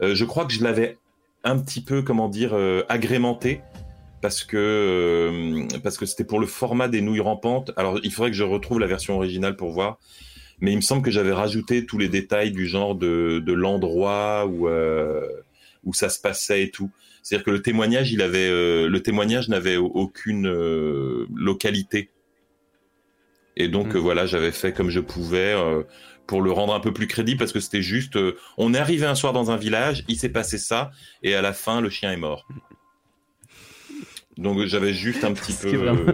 Je 0.00 0.24
crois 0.24 0.46
que 0.46 0.52
je 0.52 0.64
l'avais 0.64 0.98
un 1.44 1.56
petit 1.58 1.80
peu, 1.80 2.02
comment 2.02 2.28
dire, 2.28 2.56
agrémenté 2.88 3.60
parce 4.20 4.42
que 4.42 5.64
parce 5.84 5.96
que 5.96 6.06
c'était 6.06 6.24
pour 6.24 6.40
le 6.40 6.46
format 6.48 6.88
des 6.88 7.00
nouilles 7.00 7.20
rampantes. 7.20 7.70
Alors, 7.76 8.00
il 8.02 8.12
faudrait 8.12 8.32
que 8.32 8.36
je 8.36 8.42
retrouve 8.42 8.80
la 8.80 8.88
version 8.88 9.14
originale 9.14 9.54
pour 9.54 9.70
voir. 9.70 9.98
Mais 10.60 10.72
il 10.72 10.76
me 10.76 10.82
semble 10.82 11.02
que 11.02 11.12
j'avais 11.12 11.32
rajouté 11.32 11.86
tous 11.86 11.98
les 11.98 12.08
détails 12.08 12.50
du 12.50 12.66
genre 12.66 12.96
de, 12.96 13.38
de 13.38 13.52
l'endroit 13.52 14.44
où 14.44 14.68
où 15.84 15.94
ça 15.94 16.08
se 16.08 16.20
passait 16.20 16.64
et 16.64 16.70
tout. 16.70 16.90
C'est-à-dire 17.28 17.44
que 17.44 17.50
le 17.50 17.60
témoignage, 17.60 18.10
il 18.10 18.22
avait 18.22 18.48
euh, 18.48 18.88
le 18.88 19.02
témoignage 19.02 19.48
n'avait 19.50 19.76
au- 19.76 19.84
aucune 19.86 20.46
euh, 20.48 21.26
localité. 21.34 22.08
Et 23.56 23.68
donc 23.68 23.88
Mhm. 23.88 23.96
euh, 23.96 24.00
voilà, 24.00 24.24
j'avais 24.24 24.50
fait 24.52 24.72
comme 24.72 24.88
je 24.88 25.00
pouvais 25.00 25.52
euh, 25.54 25.82
pour 26.26 26.40
le 26.40 26.52
rendre 26.52 26.74
un 26.74 26.80
peu 26.80 26.92
plus 26.92 27.06
crédible 27.06 27.38
parce 27.38 27.52
que 27.52 27.60
c'était 27.60 27.82
juste 27.82 28.16
euh, 28.16 28.34
on 28.56 28.72
est 28.72 28.78
arrivé 28.78 29.04
un 29.04 29.14
soir 29.14 29.34
dans 29.34 29.50
un 29.50 29.56
village, 29.58 30.04
il 30.08 30.16
s'est 30.18 30.30
passé 30.30 30.56
ça 30.56 30.90
et 31.22 31.34
à 31.34 31.42
la 31.42 31.52
fin 31.52 31.82
le 31.82 31.90
chien 31.90 32.10
est 32.12 32.16
mort. 32.16 32.48
Donc 34.38 34.64
j'avais 34.66 34.94
juste 34.94 35.22
un 35.24 35.32
petit 35.34 35.52
Ce 35.58 35.62
peu 35.64 35.68
qui 35.68 35.74
est 35.74 35.78
vraiment- 35.78 36.12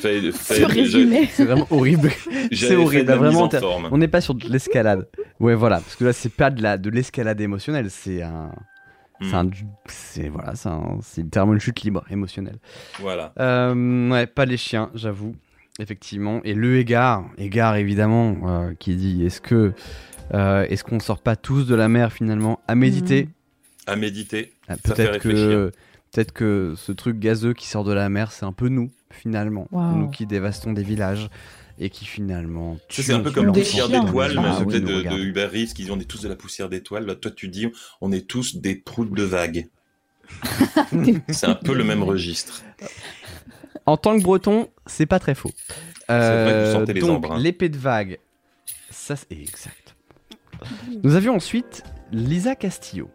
fait, 0.00 0.20
fait- 0.32 0.54
Ce 0.54 0.62
résumé. 0.64 1.28
C'est 1.32 1.46
vraiment 1.46 1.66
horrible. 1.70 2.10
c'est 2.52 2.76
horrible, 2.76 3.12
vraiment. 3.12 3.48
On 3.90 3.98
n'est 3.98 4.06
pas 4.08 4.20
sur 4.20 4.34
de 4.34 4.46
l'escalade. 4.48 5.08
Ouais, 5.40 5.54
voilà. 5.56 5.80
Parce 5.80 5.96
que 5.96 6.04
là, 6.04 6.12
c'est 6.12 6.32
pas 6.32 6.50
de 6.50 6.62
la 6.62 6.76
de 6.78 6.90
l'escalade 6.90 7.40
émotionnelle. 7.40 7.90
C'est 7.90 8.22
un. 8.22 8.52
C'est 9.20 9.34
Hmm. 9.34 9.50
C'est 9.86 10.28
voilà, 10.28 10.54
c'est 10.54 10.68
un- 10.68 10.98
littéralement 11.16 11.54
une 11.54 11.60
chute 11.60 11.82
libre 11.82 12.04
émotionnelle. 12.10 12.58
Voilà. 13.00 13.32
Euh, 13.40 14.10
ouais, 14.10 14.26
pas 14.26 14.44
les 14.44 14.56
chiens, 14.56 14.90
j'avoue, 14.94 15.34
effectivement. 15.80 16.40
Et 16.44 16.54
le 16.54 16.78
égard, 16.78 17.24
égard 17.36 17.76
évidemment, 17.76 18.36
euh, 18.44 18.74
qui 18.78 18.94
dit 18.96 19.24
est-ce 19.24 19.40
que 19.40 19.72
euh, 20.34 20.66
est-ce 20.68 20.84
qu'on 20.84 21.00
sort 21.00 21.20
pas 21.22 21.36
tous 21.36 21.66
de 21.66 21.74
la 21.74 21.88
mer 21.88 22.12
finalement 22.12 22.60
à 22.68 22.74
méditer 22.74 23.24
Mhm. 23.24 23.30
À 23.86 23.96
méditer. 23.96 24.52
Ah, 24.68 24.76
Peut-être 24.76 25.18
que 25.18 25.72
peut-être 26.12 26.32
que 26.32 26.74
ce 26.76 26.92
truc 26.92 27.18
gazeux 27.18 27.54
qui 27.54 27.66
sort 27.66 27.84
de 27.84 27.92
la 27.92 28.08
mer, 28.10 28.32
c'est 28.32 28.44
un 28.44 28.52
peu 28.52 28.68
nous 28.68 28.90
finalement, 29.10 29.66
Wow. 29.72 29.96
nous 29.96 30.08
qui 30.10 30.26
dévastons 30.26 30.72
des 30.74 30.82
villages 30.82 31.28
et 31.78 31.90
qui 31.90 32.04
finalement. 32.04 32.78
C'est 32.88 33.12
un 33.12 33.20
peu 33.20 33.30
comme 33.30 33.52
Des 33.52 33.60
poussière 33.62 33.88
d'étoiles, 33.88 34.34
Ah, 34.38 34.58
mais 34.60 34.64
oui, 34.66 34.80
de, 34.80 35.02
de. 35.02 35.18
Uber 35.18 35.48
Eats 35.54 35.66
qui 35.74 35.82
disent 35.82 35.90
on 35.90 36.00
est 36.00 36.04
tous 36.10 36.22
de 36.22 36.28
la 36.28 36.36
poussière 36.36 36.68
d'étoiles. 36.68 37.06
Bah, 37.06 37.14
toi, 37.14 37.30
tu 37.30 37.48
dis 37.48 37.66
on 38.00 38.12
est 38.12 38.26
tous 38.26 38.56
des 38.56 38.74
proutes 38.76 39.14
de 39.14 39.22
vagues. 39.22 39.68
C'est 41.28 41.46
un 41.46 41.54
peu 41.54 41.74
le 41.74 41.84
même 41.84 42.02
registre. 42.02 42.62
En 43.86 43.96
tant 43.96 44.18
que 44.18 44.22
breton, 44.22 44.68
c'est 44.86 45.06
pas 45.06 45.18
très 45.18 45.34
faux. 45.34 45.48
vrai 45.48 45.54
que 46.08 46.12
vous 46.12 46.14
Euh, 46.14 46.72
sentez 46.74 46.92
les 46.92 47.00
donc, 47.00 47.24
embruns. 47.24 47.38
l'épée 47.38 47.70
de 47.70 47.78
vague, 47.78 48.18
ça 48.90 49.16
c'est 49.16 49.32
exact. 49.32 49.94
Nous 51.02 51.14
avions 51.14 51.34
ensuite 51.34 51.82
Lisa 52.12 52.54
Castillo. 52.54 53.10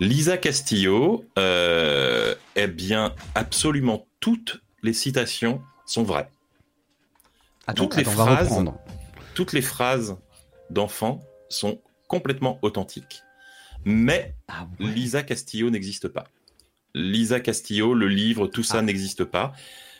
Lisa 0.00 0.38
Castillo, 0.38 1.24
euh, 1.38 2.34
eh 2.56 2.66
bien, 2.66 3.14
absolument 3.34 4.06
toutes 4.20 4.62
les 4.82 4.94
citations 4.94 5.60
sont 5.84 6.02
vraies. 6.04 6.30
Attends, 7.66 7.84
Toutes 7.84 7.96
les 7.96 8.02
attends, 8.02 8.10
phrases- 8.26 8.48
reprendre. 8.48 8.78
Toutes 9.34 9.52
les 9.52 9.62
phrases 9.62 10.16
d'enfants 10.70 11.20
sont 11.48 11.80
complètement 12.08 12.58
authentiques. 12.62 13.22
Mais 13.84 14.34
Ah 14.48 14.66
Lisa 14.78 15.22
Castillo 15.22 15.70
n'existe 15.70 16.08
pas. 16.08 16.24
Lisa 16.94 17.40
Castillo, 17.40 17.94
le 17.94 18.08
livre, 18.08 18.46
tout 18.46 18.62
ça 18.62 18.78
Ah. 18.78 18.82
n'existe 18.82 19.24
pas. 19.24 19.52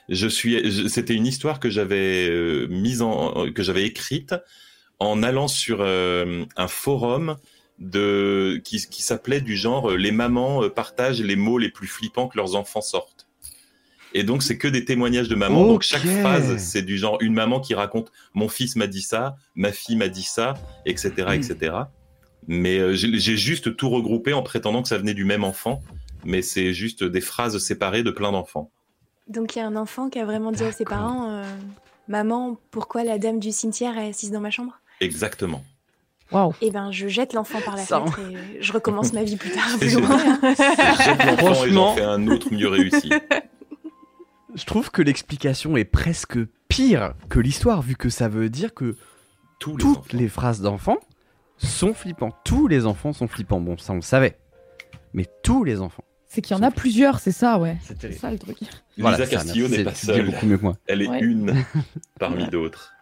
Je 0.09 0.27
suis, 0.29 0.71
je- 0.71 0.89
c'était 0.89 1.15
une 1.15 1.27
histoire 1.27 1.61
que 1.61 1.71
j'avais 1.71 2.29
euh, 2.29 2.67
mise 2.69 3.03
en, 3.03 3.51
que 3.53 3.63
j'avais 3.63 3.85
écrite 3.85 4.35
en 4.99 5.23
allant 5.23 5.49
sur 5.49 5.79
euh, 5.81 6.45
un 6.57 6.69
forum 6.69 7.37
de 7.79 8.61
qui, 8.65 8.85
qui 8.89 9.03
s'appelait 9.03 9.41
du 9.41 9.57
genre 9.57 9.91
euh, 9.93 9.97
les 9.97 10.13
mamans 10.13 10.69
partagent 10.69 11.23
les 11.23 11.37
mots 11.37 11.59
les 11.59 11.71
plus 11.71 11.87
flippants 11.87 12.29
que 12.29 12.37
leurs 12.37 12.55
enfants 12.57 12.83
sortent. 12.83 13.22
Et 14.15 14.25
donc 14.25 14.43
c'est 14.43 14.59
que 14.59 14.69
des 14.69 14.85
témoignages 14.85 15.29
de 15.29 15.35
mamans. 15.35 15.67
Donc 15.67 15.83
chaque 15.83 16.05
phrase 16.05 16.57
c'est 16.59 16.83
du 16.83 16.99
genre 16.99 17.19
une 17.21 17.33
maman 17.33 17.61
qui 17.61 17.75
raconte 17.75 18.13
mon 18.35 18.49
fils 18.49 18.77
m'a 18.77 18.87
dit 18.87 19.03
ça, 19.03 19.37
ma 19.55 19.73
fille 19.73 19.97
m'a 19.97 20.09
dit 20.09 20.23
ça, 20.23 20.55
etc., 20.87 21.13
etc. 21.35 21.75
Mais 22.49 22.79
euh, 22.79 22.95
j'ai 22.95 23.37
juste 23.37 23.77
tout 23.77 23.89
regroupé 23.89 24.33
en 24.33 24.43
prétendant 24.43 24.83
que 24.83 24.89
ça 24.89 24.99
venait 24.99 25.15
du 25.15 25.25
même 25.25 25.45
enfant, 25.45 25.81
mais 26.25 26.43
c'est 26.43 26.75
juste 26.75 27.05
des 27.05 27.21
phrases 27.21 27.57
séparées 27.59 28.03
de 28.03 28.11
plein 28.11 28.33
d'enfants. 28.33 28.71
Donc 29.29 29.55
il 29.55 29.61
y 29.61 29.63
a 29.63 29.67
un 29.67 29.77
enfant 29.77 30.11
qui 30.11 30.19
a 30.19 30.25
vraiment 30.25 30.53
dit 30.53 30.65
à 30.65 30.73
ses 30.73 30.85
parents 30.85 31.31
euh, 31.31 31.45
Maman, 32.09 32.59
pourquoi 32.71 33.05
la 33.05 33.19
dame 33.19 33.39
du 33.39 33.53
cimetière 33.53 33.97
est 33.97 34.09
assise 34.09 34.31
dans 34.31 34.41
ma 34.41 34.51
chambre? 34.51 34.79
Exactement. 35.01 35.65
Waouh. 36.33 36.55
Eh 36.61 36.71
ben, 36.71 36.91
je 36.91 37.09
jette 37.09 37.33
l'enfant 37.35 37.61
par 37.65 37.77
la 37.77 37.85
Ça, 37.85 38.01
fenêtre 38.01 38.21
et 38.21 38.63
je 38.63 38.73
recommence 38.73 39.13
ma 39.13 39.23
vie 39.23 39.37
plus 39.37 39.51
tard. 39.51 39.69
Plus 39.81 39.95
loin. 40.01 40.19
Jette 40.43 41.25
l'enfant 41.25 41.65
et 41.65 41.71
j'en 41.71 41.95
fais 41.95 42.03
un 42.03 42.27
autre 42.29 42.53
mieux 42.53 42.69
réussi. 42.69 43.11
Je 44.55 44.65
trouve 44.65 44.91
que 44.91 45.03
l'explication 45.03 45.77
est 45.77 45.85
presque 45.85 46.39
pire 46.69 47.15
que 47.29 47.41
l'histoire, 47.41 47.83
vu 47.83 47.97
que 47.97 48.09
ça 48.09 48.29
veut 48.29 48.49
dire 48.51 48.75
que 48.75 48.97
Tous 49.59 49.73
les 49.73 49.77
toutes 49.79 49.99
enfants. 49.99 50.07
les 50.19 50.29
phrases 50.29 50.61
d'enfants 50.61 50.99
sont 51.59 51.95
flippants. 51.95 52.33
Tous 52.45 52.67
les 52.69 52.87
enfants 52.87 53.13
sont 53.13 53.29
flippants. 53.29 53.61
Bon, 53.61 53.79
ça 53.79 53.93
on 53.93 53.97
le 53.97 54.03
savait. 54.03 54.39
Mais 55.15 55.27
tous 55.43 55.65
les 55.65 55.81
enfants. 55.81 56.05
C'est 56.27 56.41
qu'il 56.41 56.57
y 56.57 56.59
en 56.59 56.63
a 56.63 56.71
plusieurs, 56.71 57.21
c'est 57.21 57.31
ça, 57.33 57.59
ouais. 57.59 57.77
C'est 57.83 58.13
ça 58.15 58.31
le 58.31 58.39
truc. 58.39 58.57
Lisa 58.97 59.17
ça, 59.19 59.27
Castillo 59.27 59.69
n'est 59.69 59.85
pas 59.85 59.95
seule. 59.95 60.27
beaucoup 60.27 60.47
mieux 60.47 60.57
que 60.57 60.63
moi. 60.63 60.75
Elle 60.87 61.03
est 61.03 61.09
Ouais. 61.09 61.21
une 61.21 61.55
parmi 62.19 62.47
d'autres. 62.49 62.93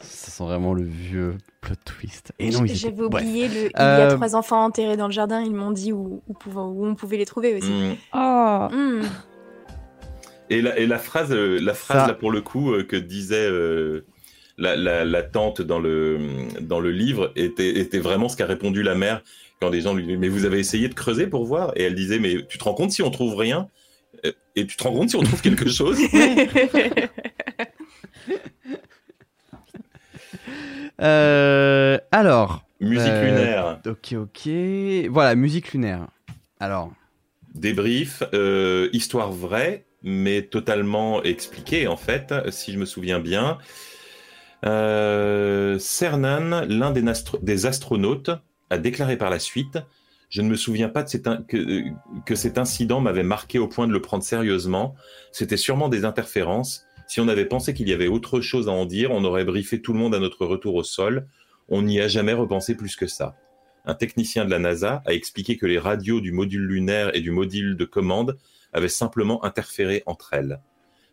Ça 0.00 0.30
sent 0.30 0.42
vraiment 0.44 0.74
le 0.74 0.82
vieux 0.84 1.38
plot 1.62 1.74
twist. 1.84 2.32
Et 2.38 2.50
non, 2.50 2.64
étaient- 2.64 2.74
J'avais 2.74 3.02
oublié 3.02 3.48
le. 3.48 3.54
Il 3.54 3.66
y 3.66 3.70
Euh, 3.80 4.10
a 4.10 4.14
trois 4.14 4.34
enfants 4.36 4.64
enterrés 4.64 4.96
dans 4.96 5.06
le 5.06 5.12
jardin. 5.12 5.40
Ils 5.40 5.54
m'ont 5.54 5.70
dit 5.70 5.92
où, 5.92 6.22
où, 6.28 6.32
pouvant- 6.34 6.68
où 6.68 6.84
on 6.84 6.94
pouvait 6.94 7.16
les 7.16 7.24
trouver 7.26 7.54
aussi. 7.56 7.70
Mm. 7.70 7.96
Ah. 8.12 8.68
Hmm. 8.72 9.02
Et 10.50 10.60
la, 10.60 10.78
et 10.78 10.86
la 10.86 10.98
phrase, 10.98 11.32
euh, 11.32 11.58
la 11.60 11.74
phrase 11.74 12.02
Ça. 12.02 12.06
là 12.08 12.14
pour 12.14 12.30
le 12.30 12.40
coup 12.42 12.72
euh, 12.72 12.84
que 12.84 12.96
disait 12.96 13.46
euh, 13.48 14.04
la, 14.58 14.76
la, 14.76 15.04
la 15.04 15.22
tante 15.22 15.62
dans 15.62 15.78
le 15.78 16.18
dans 16.60 16.80
le 16.80 16.90
livre 16.90 17.32
était 17.36 17.78
était 17.78 17.98
vraiment 18.00 18.28
ce 18.28 18.36
qu'a 18.36 18.46
répondu 18.46 18.82
la 18.82 18.94
mère 18.94 19.22
quand 19.60 19.70
des 19.70 19.80
gens 19.80 19.94
lui 19.94 20.04
disaient 20.04 20.18
mais 20.18 20.28
vous 20.28 20.44
avez 20.44 20.58
essayé 20.58 20.88
de 20.88 20.94
creuser 20.94 21.26
pour 21.26 21.44
voir? 21.46 21.72
Et 21.76 21.84
elle 21.84 21.94
disait 21.94 22.18
mais 22.18 22.44
tu 22.48 22.58
te 22.58 22.64
rends 22.64 22.74
compte 22.74 22.90
si 22.90 23.02
on 23.02 23.10
trouve 23.10 23.36
rien? 23.36 23.68
Et 24.56 24.66
tu 24.66 24.76
te 24.76 24.82
rends 24.82 24.92
compte 24.92 25.08
si 25.10 25.16
on 25.16 25.22
trouve 25.22 25.40
quelque 25.40 25.68
chose? 25.70 25.98
Euh, 31.00 31.98
alors. 32.12 32.64
musique 32.80 33.08
Euh, 33.08 33.24
lunaire 33.24 33.80
Ok, 33.86 34.12
ok. 34.12 34.48
Voilà, 35.10 35.34
musique 35.34 35.72
lunaire. 35.72 36.06
Alors. 36.60 36.92
débrief 37.54 38.22
euh, 38.34 38.88
histoire 38.92 39.32
vraie 39.32 39.84
mais 40.02 40.42
totalement 40.42 41.22
expliquée 41.22 41.86
en 41.86 41.96
fait 41.96 42.34
si 42.50 42.72
je 42.72 42.78
me 42.78 42.84
souviens 42.84 43.20
bien 43.20 43.58
euh, 44.64 45.78
Cernan 45.78 46.64
l'un 46.68 46.92
des, 46.92 47.66
astronautes 47.66 48.30
a 48.70 48.78
déclaré 48.78 49.16
par 49.16 49.30
la 49.30 49.38
suite 49.38 49.78
je 50.32 50.40
ne 50.40 50.48
me 50.48 50.56
souviens 50.56 50.88
pas 50.88 51.02
de 51.02 51.94
que 52.24 52.34
cet 52.34 52.56
incident 52.56 53.00
m'avait 53.00 53.22
marqué 53.22 53.58
au 53.58 53.68
point 53.68 53.86
de 53.86 53.92
le 53.92 54.00
prendre 54.00 54.24
sérieusement. 54.24 54.94
C'était 55.30 55.58
sûrement 55.58 55.90
des 55.90 56.06
interférences. 56.06 56.86
Si 57.06 57.20
on 57.20 57.28
avait 57.28 57.44
pensé 57.44 57.74
qu'il 57.74 57.86
y 57.86 57.92
avait 57.92 58.08
autre 58.08 58.40
chose 58.40 58.66
à 58.66 58.72
en 58.72 58.86
dire, 58.86 59.10
on 59.10 59.24
aurait 59.24 59.44
briefé 59.44 59.82
tout 59.82 59.92
le 59.92 59.98
monde 59.98 60.14
à 60.14 60.18
notre 60.18 60.46
retour 60.46 60.74
au 60.74 60.84
sol. 60.84 61.28
On 61.68 61.82
n'y 61.82 62.00
a 62.00 62.08
jamais 62.08 62.32
repensé 62.32 62.74
plus 62.74 62.96
que 62.96 63.06
ça. 63.06 63.36
Un 63.84 63.94
technicien 63.94 64.46
de 64.46 64.50
la 64.50 64.58
NASA 64.58 65.02
a 65.04 65.12
expliqué 65.12 65.58
que 65.58 65.66
les 65.66 65.78
radios 65.78 66.22
du 66.22 66.32
module 66.32 66.62
lunaire 66.62 67.14
et 67.14 67.20
du 67.20 67.30
module 67.30 67.76
de 67.76 67.84
commande 67.84 68.38
avaient 68.72 68.88
simplement 68.88 69.44
interféré 69.44 70.02
entre 70.06 70.32
elles. 70.34 70.60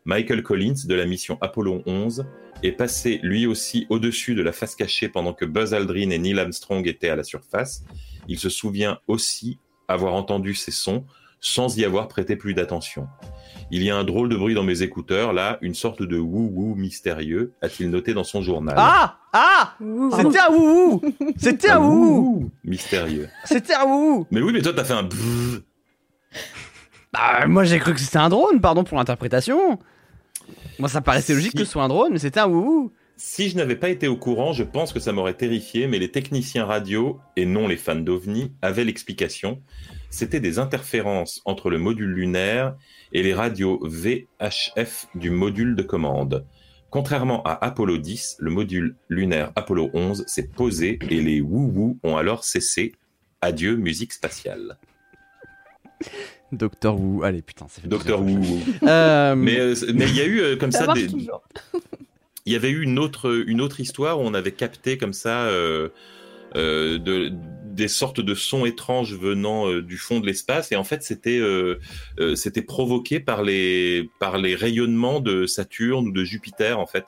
Michael 0.06 0.44
Collins 0.44 0.86
de 0.88 0.96
la 0.96 1.06
mission 1.06 1.38
Apollo 1.42 1.84
11 1.86 2.26
est 2.64 2.72
passé 2.72 3.20
lui 3.22 3.46
aussi 3.46 3.86
au-dessus 3.90 4.36
de 4.36 4.42
la 4.42 4.52
face 4.52 4.76
cachée 4.76 5.10
pendant 5.10 5.34
que 5.34 5.46
Buzz 5.46 5.74
Aldrin 5.74 6.10
et 6.10 6.18
Neil 6.18 6.40
Armstrong 6.40 6.88
étaient 6.88 7.10
à 7.10 7.16
la 7.16 7.24
surface. 7.24 7.84
Il 8.28 8.40
se 8.40 8.50
souvient 8.50 9.00
aussi 9.08 9.60
avoir 9.88 10.14
entendu 10.14 10.56
ces 10.56 10.72
sons 10.72 11.06
sans 11.42 11.78
y 11.78 11.86
avoir 11.86 12.08
prêté 12.08 12.36
plus 12.36 12.54
d'attention. 12.54 13.08
Il 13.72 13.84
y 13.84 13.90
a 13.90 13.96
un 13.96 14.04
drôle 14.04 14.30
de 14.30 14.36
bruit 14.36 14.56
dans 14.56 14.64
mes 14.64 14.82
écouteurs, 14.82 15.32
là, 15.32 15.58
une 15.62 15.76
sorte 15.76 16.02
de 16.02 16.18
wou-wou 16.18 16.76
mystérieux, 16.76 17.54
a-t-il 17.62 17.90
noté 17.90 18.14
dans 18.14 18.24
son 18.24 18.42
journal. 18.42 18.76
Ah 18.78 19.20
Ah. 19.32 19.76
C'était 20.18 20.40
un 20.40 20.52
wouhou 20.52 21.02
C'était 21.38 21.70
un 21.70 21.80
wouhou 21.80 22.52
mystérieux. 22.64 23.30
C'était 23.46 23.76
un 23.76 23.86
wouhou 23.86 24.28
Mais 24.32 24.42
oui, 24.42 24.52
mais 24.52 24.62
toi, 24.62 24.74
t'as 24.74 24.84
fait 24.84 24.94
un 24.94 25.04
bzzz. 25.04 25.62
Bah, 27.14 27.48
moi 27.48 27.64
j'ai 27.64 27.80
cru 27.80 27.94
que 27.94 28.00
c'était 28.00 28.18
un 28.18 28.30
drone, 28.30 28.62
pardon 28.62 28.84
pour 28.84 28.98
l'interprétation. 28.98 29.80
Moi 30.78 30.90
ça 30.90 31.02
paraissait 31.02 31.34
logique 31.34 31.52
Si. 31.52 31.58
que 31.58 31.64
ce 31.66 31.72
soit 31.72 31.84
un 31.84 31.88
drone, 31.88 32.14
mais 32.14 32.20
c'était 32.20 32.40
un 32.40 32.48
wouhou. 32.48 32.92
Si 33.18 33.50
je 33.50 33.58
n'avais 33.58 33.76
pas 33.76 33.90
été 33.90 34.08
au 34.08 34.16
courant, 34.16 34.54
je 34.54 34.64
pense 34.64 34.94
que 34.94 35.00
ça 35.02 35.12
m'aurait 35.12 35.34
terrifié, 35.34 35.88
mais 35.88 36.00
les 36.00 36.10
techniciens 36.10 36.66
radio, 36.66 37.20
et 37.36 37.46
non 37.46 37.68
les 37.68 37.76
fans 37.76 37.96
d'OVNI, 37.96 38.54
avaient 38.62 38.86
l'explication. 38.86 39.62
C'était 40.10 40.40
des 40.40 40.58
interférences 40.58 41.42
entre 41.44 41.70
le 41.70 41.80
module 41.80 42.12
lunaire 42.12 42.76
et 43.12 43.22
les 43.22 43.34
radios 43.34 43.80
VHF 43.84 45.08
du 45.16 45.32
module 45.32 45.76
de 45.76 45.84
commande. 45.84 46.46
Contrairement 46.92 47.44
à 47.44 47.54
Apollo 47.64 47.98
10, 47.98 48.38
le 48.40 48.52
module 48.52 48.96
lunaire 49.10 49.52
Apollo 49.56 49.90
11 49.94 50.24
s'est 50.26 50.48
posé 50.48 50.98
et 51.10 51.22
les 51.22 51.42
wou-wou 51.42 52.00
ont 52.04 52.16
alors 52.16 52.46
cessé. 52.46 52.94
Adieu 53.42 53.76
musique 53.76 54.14
spatiale. 54.14 54.78
Docteur 56.52 57.00
Wou, 57.00 57.24
allez 57.24 57.42
putain, 57.42 57.68
ça 57.70 57.82
fait 57.82 57.88
Docteur 57.88 58.24
plusieurs 58.24 58.42
wou 58.42 58.60
fois. 58.80 58.90
Euh, 58.90 59.36
Mais 59.36 59.60
euh, 59.60 59.76
mais 59.94 60.06
il 60.06 60.16
y 60.16 60.22
a 60.22 60.26
eu 60.26 60.42
euh, 60.42 60.56
comme 60.56 60.72
Ça 60.72 60.88
des, 60.94 61.08
il 62.46 62.54
y 62.54 62.56
avait 62.56 62.72
eu 62.72 62.82
une 62.82 62.98
autre, 62.98 63.44
une 63.48 63.62
autre 63.62 63.80
histoire 63.80 64.20
où 64.20 64.24
on 64.24 64.34
avait 64.34 64.52
capté 64.52 64.98
comme 64.98 65.14
ça 65.14 65.44
euh, 65.44 65.90
euh, 66.56 66.98
de, 66.98 67.32
des 67.80 67.88
sortes 67.88 68.20
de 68.20 68.36
sons 68.36 68.66
étranges 68.66 69.14
venant 69.14 69.70
euh, 69.70 69.82
du 69.82 69.98
fond 69.98 70.20
de 70.20 70.26
l'espace 70.26 70.72
et 70.72 70.76
en 70.76 70.84
fait 70.84 71.02
c'était 71.02 71.40
euh, 71.40 71.80
euh, 72.20 72.36
c'était 72.36 72.62
provoqué 72.62 73.20
par 73.20 73.42
les 73.42 74.10
par 74.20 74.38
les 74.38 74.54
rayonnements 74.54 75.20
de 75.22 75.46
Saturne 75.46 76.10
ou 76.10 76.12
de 76.12 76.24
Jupiter 76.24 76.78
en 76.78 76.86
fait 76.86 77.06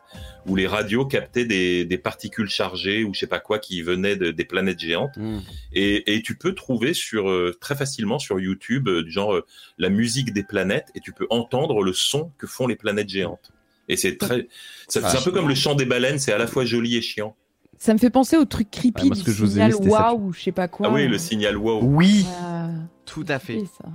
où 0.47 0.55
les 0.55 0.65
radios 0.67 1.05
captaient 1.05 1.45
des, 1.45 1.85
des 1.85 1.97
particules 1.97 2.49
chargées 2.49 3.03
ou 3.03 3.13
je 3.13 3.19
sais 3.19 3.27
pas 3.27 3.39
quoi 3.39 3.59
qui 3.59 3.81
venaient 3.81 4.15
de- 4.15 4.31
des 4.31 4.45
planètes 4.45 4.79
géantes 4.79 5.15
hmm. 5.17 5.39
et, 5.73 6.15
et 6.15 6.21
tu 6.21 6.35
peux 6.35 6.55
trouver 6.55 6.93
sur 6.93 7.29
très 7.59 7.75
facilement 7.75 8.17
sur 8.17 8.39
YouTube 8.39 8.89
du 8.89 9.11
genre 9.11 9.41
la 9.77 9.89
musique 9.89 10.33
des 10.33 10.43
planètes 10.43 10.87
et 10.95 10.99
tu 11.01 11.11
peux 11.11 11.27
entendre 11.29 11.83
le 11.83 11.93
son 11.93 12.31
que 12.37 12.47
font 12.47 12.65
les 12.65 12.75
planètes 12.75 13.09
géantes. 13.09 13.51
Et 13.89 13.97
c'est 13.97 14.17
très, 14.17 14.47
c'est 14.87 15.01
c'est 15.01 15.17
un 15.17 15.21
peu 15.21 15.31
comme 15.31 15.49
le 15.49 15.55
chant 15.55 15.75
des 15.75 15.85
baleines, 15.85 16.17
c'est 16.17 16.31
à 16.31 16.37
la 16.37 16.47
fois 16.47 16.63
joli 16.63 16.95
et 16.95 17.01
chiant. 17.01 17.35
Ça 17.81 17.95
me 17.95 17.97
fait 17.97 18.11
penser 18.11 18.37
au 18.37 18.45
truc 18.45 18.69
creepy 18.69 19.07
ce 19.07 19.13
du 19.13 19.23
que 19.23 19.31
je 19.31 19.43
vous 19.43 19.59
ai 19.59 19.71
signal 19.71 19.89
waouh 19.89 20.27
ou 20.27 20.33
je 20.33 20.41
sais 20.43 20.51
pas 20.51 20.67
quoi. 20.67 20.85
ah 20.87 20.93
oui, 20.93 21.07
le 21.07 21.17
signal 21.17 21.57
wow, 21.57 21.79
Oui, 21.81 22.27
Ah, 22.39 22.67
tout 23.07 23.25
à 23.27 23.39
fait, 23.39 23.57
ça. 23.75 23.85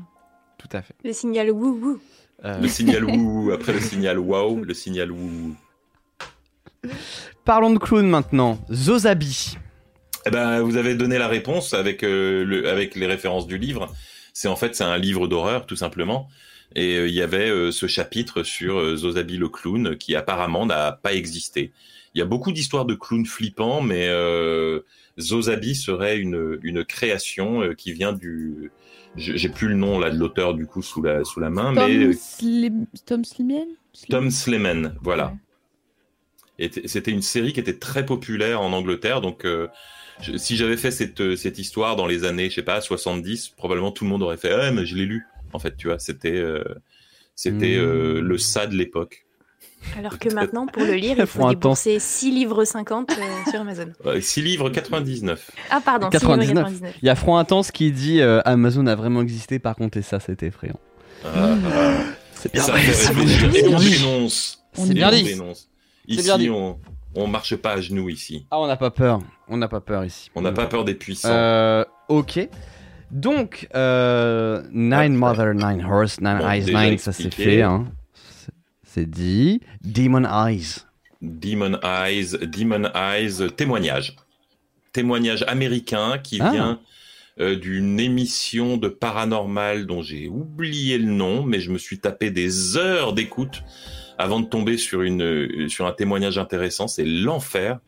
tout 0.59 0.67
à 0.73 0.83
fait. 0.83 0.97
Le 1.05 1.13
signal 1.13 1.53
wou 1.53 1.79
wou. 1.81 2.01
Euh, 2.45 2.59
le 2.59 2.67
signal 2.67 3.05
wou, 3.05 3.51
après 3.55 3.73
le 3.73 3.81
signal 3.81 4.19
wow, 4.19 4.65
le 4.65 4.75
signal 4.75 5.13
wou. 5.13 5.55
Parlons 7.45 7.71
de 7.71 7.79
clown 7.79 8.09
maintenant. 8.09 8.59
Zozabi. 8.73 9.57
Eh 10.27 10.31
ben, 10.31 10.63
vous 10.63 10.77
avez 10.77 10.97
donné 10.97 11.17
la 11.17 11.29
réponse 11.29 11.73
avec 11.73 12.03
euh, 12.03 12.45
le, 12.45 12.69
avec 12.69 12.97
les 12.97 13.07
références 13.07 13.47
du 13.47 13.57
livre. 13.57 13.95
C'est 14.33 14.49
en 14.49 14.57
fait 14.57 14.75
c'est 14.75 14.83
un 14.83 14.99
livre 14.99 15.29
d'horreur 15.29 15.65
tout 15.65 15.77
simplement. 15.77 16.27
Et 16.75 16.97
euh, 16.97 17.09
il 17.09 17.15
y 17.15 17.23
avait 17.23 17.49
euh, 17.49 17.71
ce 17.71 17.87
chapitre 17.87 18.43
sur 18.43 18.79
euh, 18.79 18.97
Zozabi 18.97 19.37
le 19.39 19.49
clown 19.49 19.97
qui 19.97 20.15
apparemment 20.17 20.67
n'a 20.67 20.93
pas 20.93 21.15
existé. 21.15 21.73
Il 22.15 22.19
y 22.19 22.23
a 22.23 22.27
beaucoup 22.27 22.53
d'histoires 22.53 22.87
de 22.87 22.95
clowns 22.95 23.27
flippants, 23.27 23.83
mais 23.83 24.09
Zozabi 25.19 25.75
serait 25.75 26.19
une, 26.19 26.59
une 26.63 26.83
création 26.85 27.75
qui 27.77 27.93
vient 27.93 28.13
du. 28.13 28.71
J'ai 29.17 29.49
plus 29.49 29.69
le 29.69 29.75
nom 29.75 29.99
là 29.99 30.11
de 30.11 30.19
l'auteur 30.19 30.55
du 30.55 30.67
coup 30.67 30.83
sous 30.83 31.03
la 31.03 31.25
sous 31.25 31.41
la 31.41 31.51
main, 31.51 31.73
mais 31.73 32.05
Tom, 32.05 32.13
Slim... 32.15 32.87
Tom 33.05 33.25
Slimien 33.25 33.67
Tom 34.11 34.31
Slemen, 34.31 34.95
voilà. 35.03 35.29
Ouais. 35.29 35.35
Et 36.59 36.71
t- 36.71 36.89
c'était 36.89 37.11
une 37.11 37.23
série 37.23 37.53
qui 37.53 37.61
était 37.61 37.79
très 37.79 38.05
populaire 38.07 38.61
en 38.63 38.73
Angleterre, 38.73 39.21
donc 39.21 39.45
euh, 39.45 39.69
je- 40.21 40.37
si 40.37 40.57
j'avais 40.57 40.77
fait 40.79 40.91
cette, 40.91 41.37
cette 41.37 41.59
histoire 41.59 41.97
dans 41.97 42.07
les 42.07 42.25
années, 42.25 42.49
je 42.51 42.55
sais 42.57 42.63
pas, 42.63 42.81
70, 42.81 43.51
probablement 43.57 43.91
tout 43.93 44.05
le 44.05 44.11
monde 44.11 44.23
aurait 44.23 44.37
fait 44.39 44.53
«Ah, 44.59 44.71
mais 44.71 44.85
je 44.87 44.97
l'ai 44.97 45.05
lu!» 45.07 45.27
En 45.53 45.59
fait, 45.59 45.77
tu 45.77 45.89
vois, 45.89 45.99
c'était 45.99 46.31
euh, 46.37 46.63
c'était 47.35 47.77
Hmm. 47.77 47.81
euh, 47.85 48.21
le 48.21 48.39
ça 48.39 48.67
de 48.67 48.75
l'époque. 48.75 49.25
Alors 49.99 50.19
que 50.19 50.33
maintenant, 50.33 50.67
pour 50.67 50.83
le 50.83 50.95
lire, 51.05 51.17
il 51.19 51.27
faut 51.27 51.49
débourser 51.49 51.99
6 52.01 52.31
livres 52.33 52.65
50 52.65 53.11
euh, 53.13 53.51
sur 53.51 53.61
Amazon. 53.61 53.93
6 54.21 54.43
livres 54.43 54.71
99. 54.71 55.51
Ah, 55.71 55.81
pardon, 55.85 56.09
6 56.11 56.15
livres 56.19 56.37
99. 56.37 56.65
99. 56.65 56.95
Il 57.03 57.07
y 57.07 57.09
a 57.09 57.15
Front 57.15 57.37
Intense 57.37 57.71
qui 57.71 57.93
dit 57.93 58.21
euh, 58.21 58.41
Amazon 58.45 58.87
a 58.87 58.95
vraiment 58.97 59.23
existé, 59.23 59.59
par 59.59 59.77
contre, 59.77 59.99
et 59.99 60.03
ça, 60.03 60.19
c'est 60.21 60.43
effrayant. 60.43 60.81
Ah, 61.25 61.55
ah. 61.75 61.95
C'est 62.35 62.55
Ça 62.59 62.73
vrai, 62.73 62.83
bien 62.83 63.51
Et 63.55 63.75
on 63.75 63.79
dit. 63.79 63.91
dénonce. 63.99 64.63
On 64.77 64.85
C'est 64.85 64.91
est 64.91 64.95
bien 64.95 65.11
dit. 65.11 65.23
dénonce. 65.23 65.69
C'est 66.09 66.23
bien 66.23 66.37
dit. 66.37 66.45
Ici, 66.45 66.51
on, 66.51 66.79
on 67.15 67.27
marche 67.27 67.57
pas 67.57 67.73
à 67.73 67.81
genoux 67.81 68.11
ici. 68.11 68.47
Ah, 68.51 68.59
on 68.61 68.67
n'a 68.67 68.77
pas 68.77 68.91
peur. 68.91 69.21
On 69.49 69.57
n'a 69.57 69.69
pas 69.69 69.81
peur 69.81 70.05
ici. 70.05 70.31
On 70.35 70.43
n'a 70.43 70.53
pas 70.53 70.67
peur 70.67 70.85
des 70.85 70.95
puissants. 70.95 71.31
Euh, 71.33 71.83
ok. 72.09 72.47
Donc, 73.11 73.69
euh, 73.75 74.63
Nine 74.73 75.15
Mother, 75.15 75.55
Nine 75.55 75.85
Horse, 75.85 76.21
Nine 76.21 76.39
Bon, 76.39 76.49
Eyes, 76.51 76.65
Nine, 76.67 76.99
ça 76.99 77.13
c'est 77.13 77.33
fait. 77.33 77.63
Hein. 77.63 77.87
C'est- 78.15 78.53
C'est 78.85 79.11
dit. 79.11 79.61
Demon 79.83 80.25
Eyes. 80.25 80.79
Demon 81.23 81.79
Eyes, 81.83 82.37
Demon 82.43 82.89
Eyes, 82.95 83.51
témoignage. 83.57 84.17
Témoignage 84.93 85.45
américain 85.47 86.19
qui 86.23 86.39
Ah. 86.41 86.51
vient 86.51 86.81
euh, 87.39 87.55
d'une 87.55 88.01
émission 88.01 88.79
de 88.79 88.89
paranormal 88.89 89.85
dont 89.85 90.01
j'ai 90.03 90.27
oublié 90.27 90.97
le 90.97 91.05
nom, 91.11 91.43
mais 91.43 91.61
je 91.61 91.71
me 91.71 91.77
suis 91.77 91.99
tapé 91.99 92.31
des 92.31 92.79
heures 92.79 93.13
d'écoute 93.13 93.63
avant 94.17 94.41
de 94.41 94.47
tomber 94.47 94.79
sur 94.79 95.03
une 95.03 95.23
euh, 95.23 95.69
sur 95.69 95.87
un 95.87 95.93
témoignage 95.93 96.39
intéressant. 96.39 96.89
C'est 96.89 97.05
l'enfer. 97.05 97.79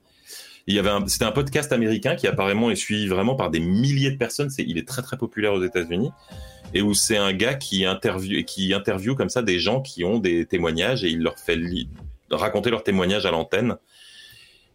Il 0.68 0.74
y 0.74 0.78
avait 0.78 0.90
c'était 1.06 1.24
un 1.24 1.32
podcast 1.32 1.72
américain 1.72 2.14
qui 2.14 2.26
apparemment 2.26 2.70
est 2.70 2.76
suivi 2.76 3.08
vraiment 3.08 3.34
par 3.34 3.50
des 3.50 3.58
milliers 3.58 4.10
de 4.10 4.18
personnes. 4.18 4.50
C'est, 4.50 4.64
il 4.68 4.76
est 4.76 4.86
très 4.86 5.00
très 5.00 5.16
populaire 5.16 5.54
aux 5.54 5.64
États-Unis 5.64 6.10
et 6.74 6.82
où 6.82 6.92
c'est 6.92 7.16
un 7.16 7.32
gars 7.32 7.54
qui 7.54 7.86
interview 7.86 8.44
qui 8.44 8.74
interview 8.74 9.14
comme 9.14 9.30
ça 9.30 9.40
des 9.40 9.58
gens 9.58 9.80
qui 9.80 10.04
ont 10.04 10.18
des 10.18 10.44
témoignages 10.44 11.04
et 11.04 11.08
il 11.08 11.20
leur 11.22 11.38
fait 11.38 11.58
raconter 12.30 12.68
leurs 12.68 12.82
témoignages 12.82 13.24
à 13.24 13.30
l'antenne. 13.30 13.76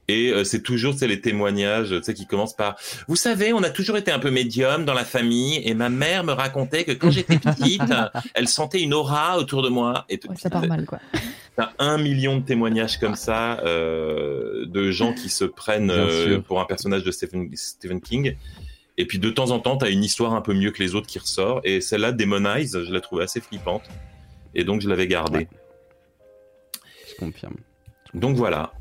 Et 0.09 0.31
euh, 0.31 0.43
c'est 0.43 0.61
toujours 0.61 0.93
c'est 0.95 1.07
les 1.07 1.21
témoignages 1.21 1.89
tu 1.89 2.03
sais 2.03 2.13
qui 2.13 2.27
commencent 2.27 2.55
par 2.57 2.75
vous 3.07 3.15
savez 3.15 3.53
on 3.53 3.63
a 3.63 3.69
toujours 3.69 3.95
été 3.95 4.11
un 4.11 4.19
peu 4.19 4.31
médium 4.31 4.83
dans 4.83 4.93
la 4.93 5.05
famille 5.05 5.61
et 5.63 5.73
ma 5.75 5.87
mère 5.87 6.25
me 6.25 6.33
racontait 6.33 6.83
que 6.83 6.91
quand 6.91 7.09
j'étais 7.09 7.39
petite 7.39 7.81
elle 8.33 8.49
sentait 8.49 8.81
une 8.81 8.93
aura 8.93 9.37
autour 9.37 9.61
de 9.63 9.69
moi 9.69 10.03
et 10.09 10.17
tout- 10.17 10.27
Ouais, 10.27 10.35
ça 10.35 10.49
part 10.49 10.65
mal, 10.67 10.85
quoi. 10.85 10.99
T'as 11.55 11.69
un 11.79 11.97
million 11.97 12.37
de 12.37 12.43
témoignages 12.43 12.99
comme 12.99 13.15
ça 13.15 13.59
euh, 13.61 14.65
de 14.65 14.91
gens 14.91 15.13
qui 15.13 15.29
se 15.29 15.45
prennent 15.45 15.89
euh, 15.91 16.39
pour 16.41 16.59
un 16.59 16.65
personnage 16.65 17.03
de 17.03 17.11
Stephen, 17.11 17.49
Stephen 17.55 18.01
King. 18.01 18.35
Et 18.97 19.05
puis 19.05 19.19
de 19.19 19.29
temps 19.29 19.51
en 19.51 19.59
temps, 19.59 19.77
t'as 19.77 19.89
une 19.89 20.03
histoire 20.03 20.33
un 20.33 20.41
peu 20.41 20.53
mieux 20.53 20.71
que 20.71 20.83
les 20.83 20.95
autres 20.95 21.07
qui 21.07 21.17
ressort. 21.19 21.61
Et 21.63 21.79
celle-là, 21.79 22.11
Demon 22.11 22.43
Eyes, 22.45 22.67
je 22.73 22.91
la 22.91 22.99
trouvais 23.01 23.23
assez 23.23 23.39
flippante. 23.39 23.83
Et 24.53 24.63
donc 24.65 24.81
je 24.81 24.89
l'avais 24.89 25.07
gardée. 25.07 25.39
Ouais. 25.39 25.47
Je 27.09 27.15
confirme. 27.15 27.55
Donc 28.13 28.35
voilà. 28.35 28.73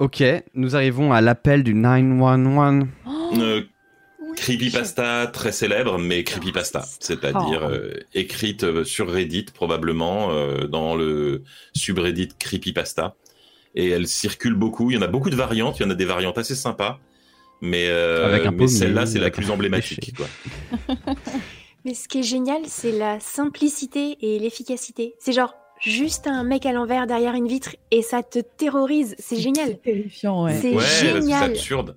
Ok, 0.00 0.24
nous 0.54 0.76
arrivons 0.76 1.12
à 1.12 1.20
l'appel 1.20 1.62
du 1.62 1.74
911. 1.74 2.86
Euh, 3.38 3.62
creepypasta 4.34 5.26
très 5.26 5.52
célèbre, 5.52 5.98
mais 5.98 6.24
creepypasta, 6.24 6.82
c'est-à-dire 7.00 7.60
Oh. 7.64 7.70
euh, 7.70 7.92
écrite 8.14 8.64
euh, 8.64 8.82
sur 8.84 9.10
Reddit 9.10 9.46
probablement 9.54 10.30
euh, 10.30 10.66
dans 10.66 10.94
le 10.96 11.42
subreddit 11.76 12.30
creepypasta. 12.38 13.14
Et 13.74 13.90
elle 13.90 14.08
circule 14.08 14.54
beaucoup. 14.54 14.90
Il 14.90 14.94
y 14.94 14.98
en 14.98 15.02
a 15.02 15.06
beaucoup 15.06 15.28
de 15.30 15.36
variantes. 15.36 15.78
Il 15.78 15.82
y 15.82 15.86
en 15.86 15.90
a 15.90 15.94
des 15.94 16.06
variantes 16.06 16.38
assez 16.38 16.54
sympas, 16.56 16.98
mais, 17.60 17.86
euh, 17.88 18.66
celle-là 18.68 19.04
c'est 19.04 19.18
la 19.20 19.30
plus 19.30 19.50
emblématique. 19.50 20.14
Quoi. 20.16 20.26
Mais 21.84 21.94
ce 21.94 22.08
qui 22.08 22.20
est 22.20 22.22
génial, 22.22 22.60
c'est 22.66 22.92
la 22.92 23.20
simplicité 23.20 24.18
et 24.20 24.38
l'efficacité. 24.38 25.14
C'est 25.18 25.32
genre 25.32 25.54
juste 25.82 26.26
un 26.26 26.42
mec 26.44 26.66
à 26.66 26.72
l'envers 26.72 27.06
derrière 27.06 27.34
une 27.34 27.46
vitre 27.48 27.76
et 27.90 28.02
ça 28.02 28.22
te 28.22 28.38
terrorise. 28.38 29.14
C'est 29.18 29.36
génial. 29.36 29.78
terrifiant, 29.78 30.44
ouais. 30.44 30.54
C'est 30.54 30.74
Ouais, 30.74 30.82
c'est 30.84 31.12
génial. 31.12 31.50
absurde. 31.50 31.96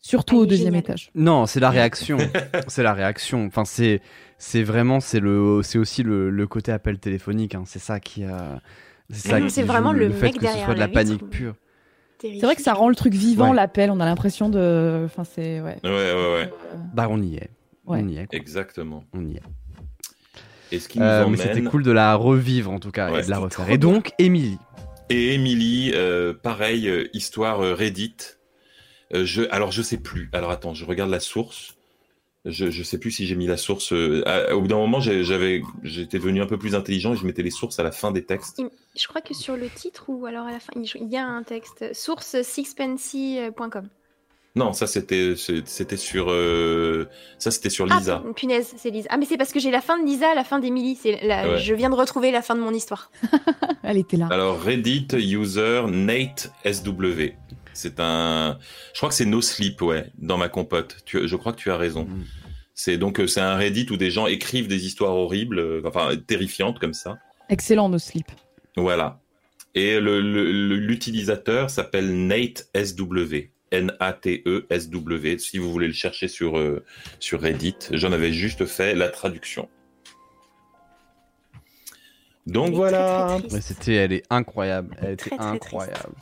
Surtout 0.00 0.36
Ah, 0.36 0.42
au 0.42 0.46
deuxième 0.46 0.66
génial. 0.74 0.80
étage. 0.80 1.10
Non, 1.14 1.46
c'est 1.46 1.60
la 1.60 1.70
réaction. 1.70 2.18
c'est 2.68 2.82
la 2.82 2.92
réaction. 2.92 3.46
Enfin, 3.46 3.64
c'est 3.64 4.00
c'est 4.36 4.62
vraiment 4.62 5.00
c'est 5.00 5.20
le 5.20 5.60
c'est 5.62 5.78
aussi 5.78 6.02
le, 6.02 6.28
le 6.30 6.46
côté 6.46 6.72
appel 6.72 6.98
téléphonique. 6.98 7.54
hein. 7.54 7.62
C'est 7.66 7.78
ça 7.78 8.00
qui 8.00 8.24
a. 8.24 8.60
C'est 9.10 9.28
ça 9.28 9.48
c'est 9.48 9.62
vraiment 9.62 9.92
le 9.92 10.10
fait 10.10 10.26
mec 10.26 10.32
que 10.34 10.38
ce 10.40 10.44
derrière 10.44 10.64
soit 10.66 10.74
de 10.74 10.80
la 10.80 10.86
la 10.86 10.92
panique 10.92 11.12
vitre. 11.22 11.30
pure. 11.30 11.54
C'est 12.20 12.38
vrai 12.40 12.54
que 12.56 12.62
ça 12.62 12.72
rend 12.72 12.88
le 12.88 12.94
truc 12.94 13.12
vivant, 13.12 13.50
Ouais. 13.50 13.56
l'appel. 13.56 13.90
On 13.90 14.00
a 14.00 14.04
l'impression 14.06 14.48
de. 14.48 15.02
Enfin, 15.04 15.24
c'est. 15.24 15.60
Ouais. 15.60 15.76
Ouais, 15.84 15.90
ouais, 15.90 16.12
ouais. 16.12 16.52
Euh, 16.72 16.76
Bah, 16.94 17.06
on 17.10 17.20
y 17.20 17.36
est. 17.36 17.50
Ouais. 17.86 18.00
On 18.02 18.08
y 18.08 18.16
est. 18.18 18.26
quoi. 18.26 18.38
Exactement. 18.38 19.04
On 19.12 19.24
y 19.26 19.36
est. 19.36 19.42
Et 20.72 20.78
ce 20.78 20.88
qui 20.88 20.98
nous 20.98 21.04
Euh, 21.04 21.26
mais 21.28 21.36
c'était 21.36 21.62
cool 21.62 21.82
de 21.82 21.90
la 21.92 22.14
revivre 22.14 22.70
en 22.70 22.78
tout 22.80 22.90
cas 22.90 23.10
Ouais, 23.12 23.20
et 23.20 23.24
de 23.24 23.30
la 23.30 23.38
refaire. 23.38 23.68
Et 23.70 23.78
donc, 23.78 24.12
Émilie. 24.18 24.58
Et 25.10 25.34
Emily, 25.34 25.92
euh, 25.94 26.32
pareil, 26.32 26.88
euh, 26.88 27.08
histoire 27.12 27.60
euh, 27.60 27.74
Reddit. 27.74 28.16
Euh, 29.12 29.24
je, 29.26 29.42
alors 29.50 29.70
je 29.70 29.82
sais 29.82 29.98
plus. 29.98 30.30
Alors 30.32 30.50
attends, 30.50 30.72
je 30.74 30.84
regarde 30.84 31.10
la 31.10 31.20
source. 31.20 31.74
Je, 32.46 32.70
je 32.70 32.82
sais 32.82 32.98
plus 32.98 33.10
si 33.10 33.26
j'ai 33.26 33.36
mis 33.36 33.46
la 33.46 33.56
source. 33.56 33.92
euh, 33.92 34.22
à- 34.26 34.54
au 34.54 34.60
bout 34.62 34.68
d'un 34.68 34.76
moment, 34.76 35.00
j'avais, 35.00 35.62
j'étais 35.82 36.18
devenu 36.18 36.42
un 36.42 36.46
peu 36.46 36.58
plus 36.58 36.74
intelligent 36.74 37.14
et 37.14 37.16
je 37.16 37.24
mettais 37.24 37.42
les 37.42 37.50
sources 37.50 37.78
à 37.78 37.82
la 37.82 37.92
fin 37.92 38.10
des 38.12 38.24
textes. 38.24 38.62
Je 38.98 39.06
crois 39.08 39.20
que 39.22 39.32
sur 39.34 39.56
le 39.56 39.68
titre 39.68 40.04
ou 40.08 40.26
alors 40.26 40.46
à 40.46 40.52
la 40.52 40.60
fin, 40.60 40.72
il 40.76 41.08
y 41.08 41.16
a 41.16 41.24
un 41.26 41.42
texte. 41.42 41.94
Source 41.94 42.42
sixpensy.com. 42.42 43.88
Non, 44.56 44.72
ça 44.72 44.86
c'était, 44.86 45.34
c'était 45.66 45.96
sur, 45.96 46.30
euh, 46.30 47.08
ça 47.38 47.50
c'était 47.50 47.70
sur 47.70 47.86
Ah, 47.90 47.98
Lisa. 47.98 48.22
punaise, 48.36 48.72
c'est 48.76 48.90
Lisa. 48.90 49.08
Ah, 49.10 49.16
mais 49.16 49.26
c'est 49.26 49.36
parce 49.36 49.52
que 49.52 49.58
j'ai 49.58 49.72
la 49.72 49.80
fin 49.80 49.98
de 49.98 50.06
Lisa, 50.06 50.32
la 50.34 50.44
fin 50.44 50.60
d'Emily. 50.60 50.94
C'est 51.00 51.18
la... 51.26 51.48
Ouais. 51.48 51.58
Je 51.58 51.74
viens 51.74 51.90
de 51.90 51.96
retrouver 51.96 52.30
la 52.30 52.40
fin 52.40 52.54
de 52.54 52.60
mon 52.60 52.72
histoire. 52.72 53.10
Elle 53.82 53.98
était 53.98 54.16
là. 54.16 54.28
Alors 54.30 54.60
Reddit 54.62 55.08
user 55.12 55.82
Nate 55.90 56.52
SW. 56.64 57.32
C'est 57.72 57.98
un, 57.98 58.56
je 58.92 58.98
crois 59.00 59.08
que 59.08 59.16
c'est 59.16 59.24
No 59.24 59.40
Sleep, 59.40 59.82
ouais, 59.82 60.06
dans 60.18 60.38
ma 60.38 60.48
compote. 60.48 60.98
Tu, 61.04 61.26
je 61.26 61.34
crois 61.34 61.52
que 61.52 61.58
tu 61.58 61.72
as 61.72 61.76
raison. 61.76 62.04
Mm. 62.04 62.22
C'est 62.76 62.96
donc 62.96 63.18
euh, 63.20 63.26
c'est 63.26 63.40
un 63.40 63.56
Reddit 63.56 63.86
où 63.90 63.96
des 63.96 64.12
gens 64.12 64.28
écrivent 64.28 64.68
des 64.68 64.86
histoires 64.86 65.16
horribles, 65.16 65.58
euh, 65.58 65.82
enfin 65.84 66.10
terrifiantes 66.28 66.78
comme 66.78 66.94
ça. 66.94 67.18
Excellent, 67.48 67.88
nos 67.88 67.98
slip. 67.98 68.26
Voilà. 68.76 69.20
Et 69.74 69.98
le- 69.98 70.20
le- 70.20 70.52
le- 70.52 70.76
l'utilisateur 70.76 71.70
s'appelle 71.70 72.26
Nate 72.28 72.68
SW. 72.76 73.48
N-A-T-E-S-W. 73.74 75.38
Si 75.38 75.58
vous 75.58 75.70
voulez 75.70 75.86
le 75.88 75.92
chercher 75.92 76.28
sur, 76.28 76.56
euh, 76.58 76.84
sur 77.20 77.40
Reddit, 77.40 77.76
j'en 77.92 78.12
avais 78.12 78.32
juste 78.32 78.64
fait 78.66 78.94
la 78.94 79.08
traduction. 79.08 79.68
Donc 82.46 82.74
voilà. 82.74 83.38
Ouais, 83.50 83.60
c'était, 83.60 83.94
elle 83.94 84.12
est 84.12 84.22
incroyable. 84.30 84.96
Elle 85.00 85.12
était 85.12 85.30
Très, 85.30 85.36
très 85.38 85.46
incroyable. 85.46 86.14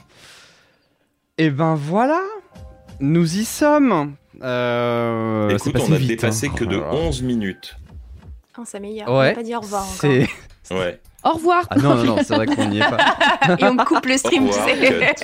Et 1.38 1.50
ben 1.50 1.74
voilà, 1.74 2.22
nous 3.00 3.38
y 3.38 3.44
sommes. 3.44 4.14
Euh, 4.42 5.56
c'est 5.58 5.70
Écoute, 5.70 5.82
on 5.88 5.92
a 5.92 5.96
vite, 5.96 6.08
dépassé 6.08 6.46
hein. 6.48 6.54
que 6.56 6.64
de 6.64 6.76
Oh 6.76 6.80
là 6.80 6.86
là. 6.86 6.94
11 6.94 7.22
minutes. 7.22 7.76
Oh, 8.58 8.62
ça 8.64 8.78
meilleur. 8.80 9.08
On 9.08 9.18
Ouais. 9.18 9.30
n'a 9.30 9.34
pas 9.34 9.42
dit 9.42 9.54
au 9.56 9.60
revoir 9.60 9.82
encore. 9.82 9.96
C'est- 10.00 10.28
Ouais. 10.70 11.00
Au 11.24 11.32
revoir. 11.32 11.66
Ah 11.70 11.76
non, 11.76 11.94
non, 11.96 12.04
non, 12.04 12.16
c'est 12.24 12.34
vrai 12.34 12.46
qu'on 12.46 12.66
n'y 12.68 12.78
est 12.78 12.88
pas. 12.88 13.56
Et 13.58 13.64
on 13.64 13.76
coupe 13.76 14.06
le 14.06 14.16
stream, 14.16 14.46
tu 14.46 14.52
sais. 14.54 15.14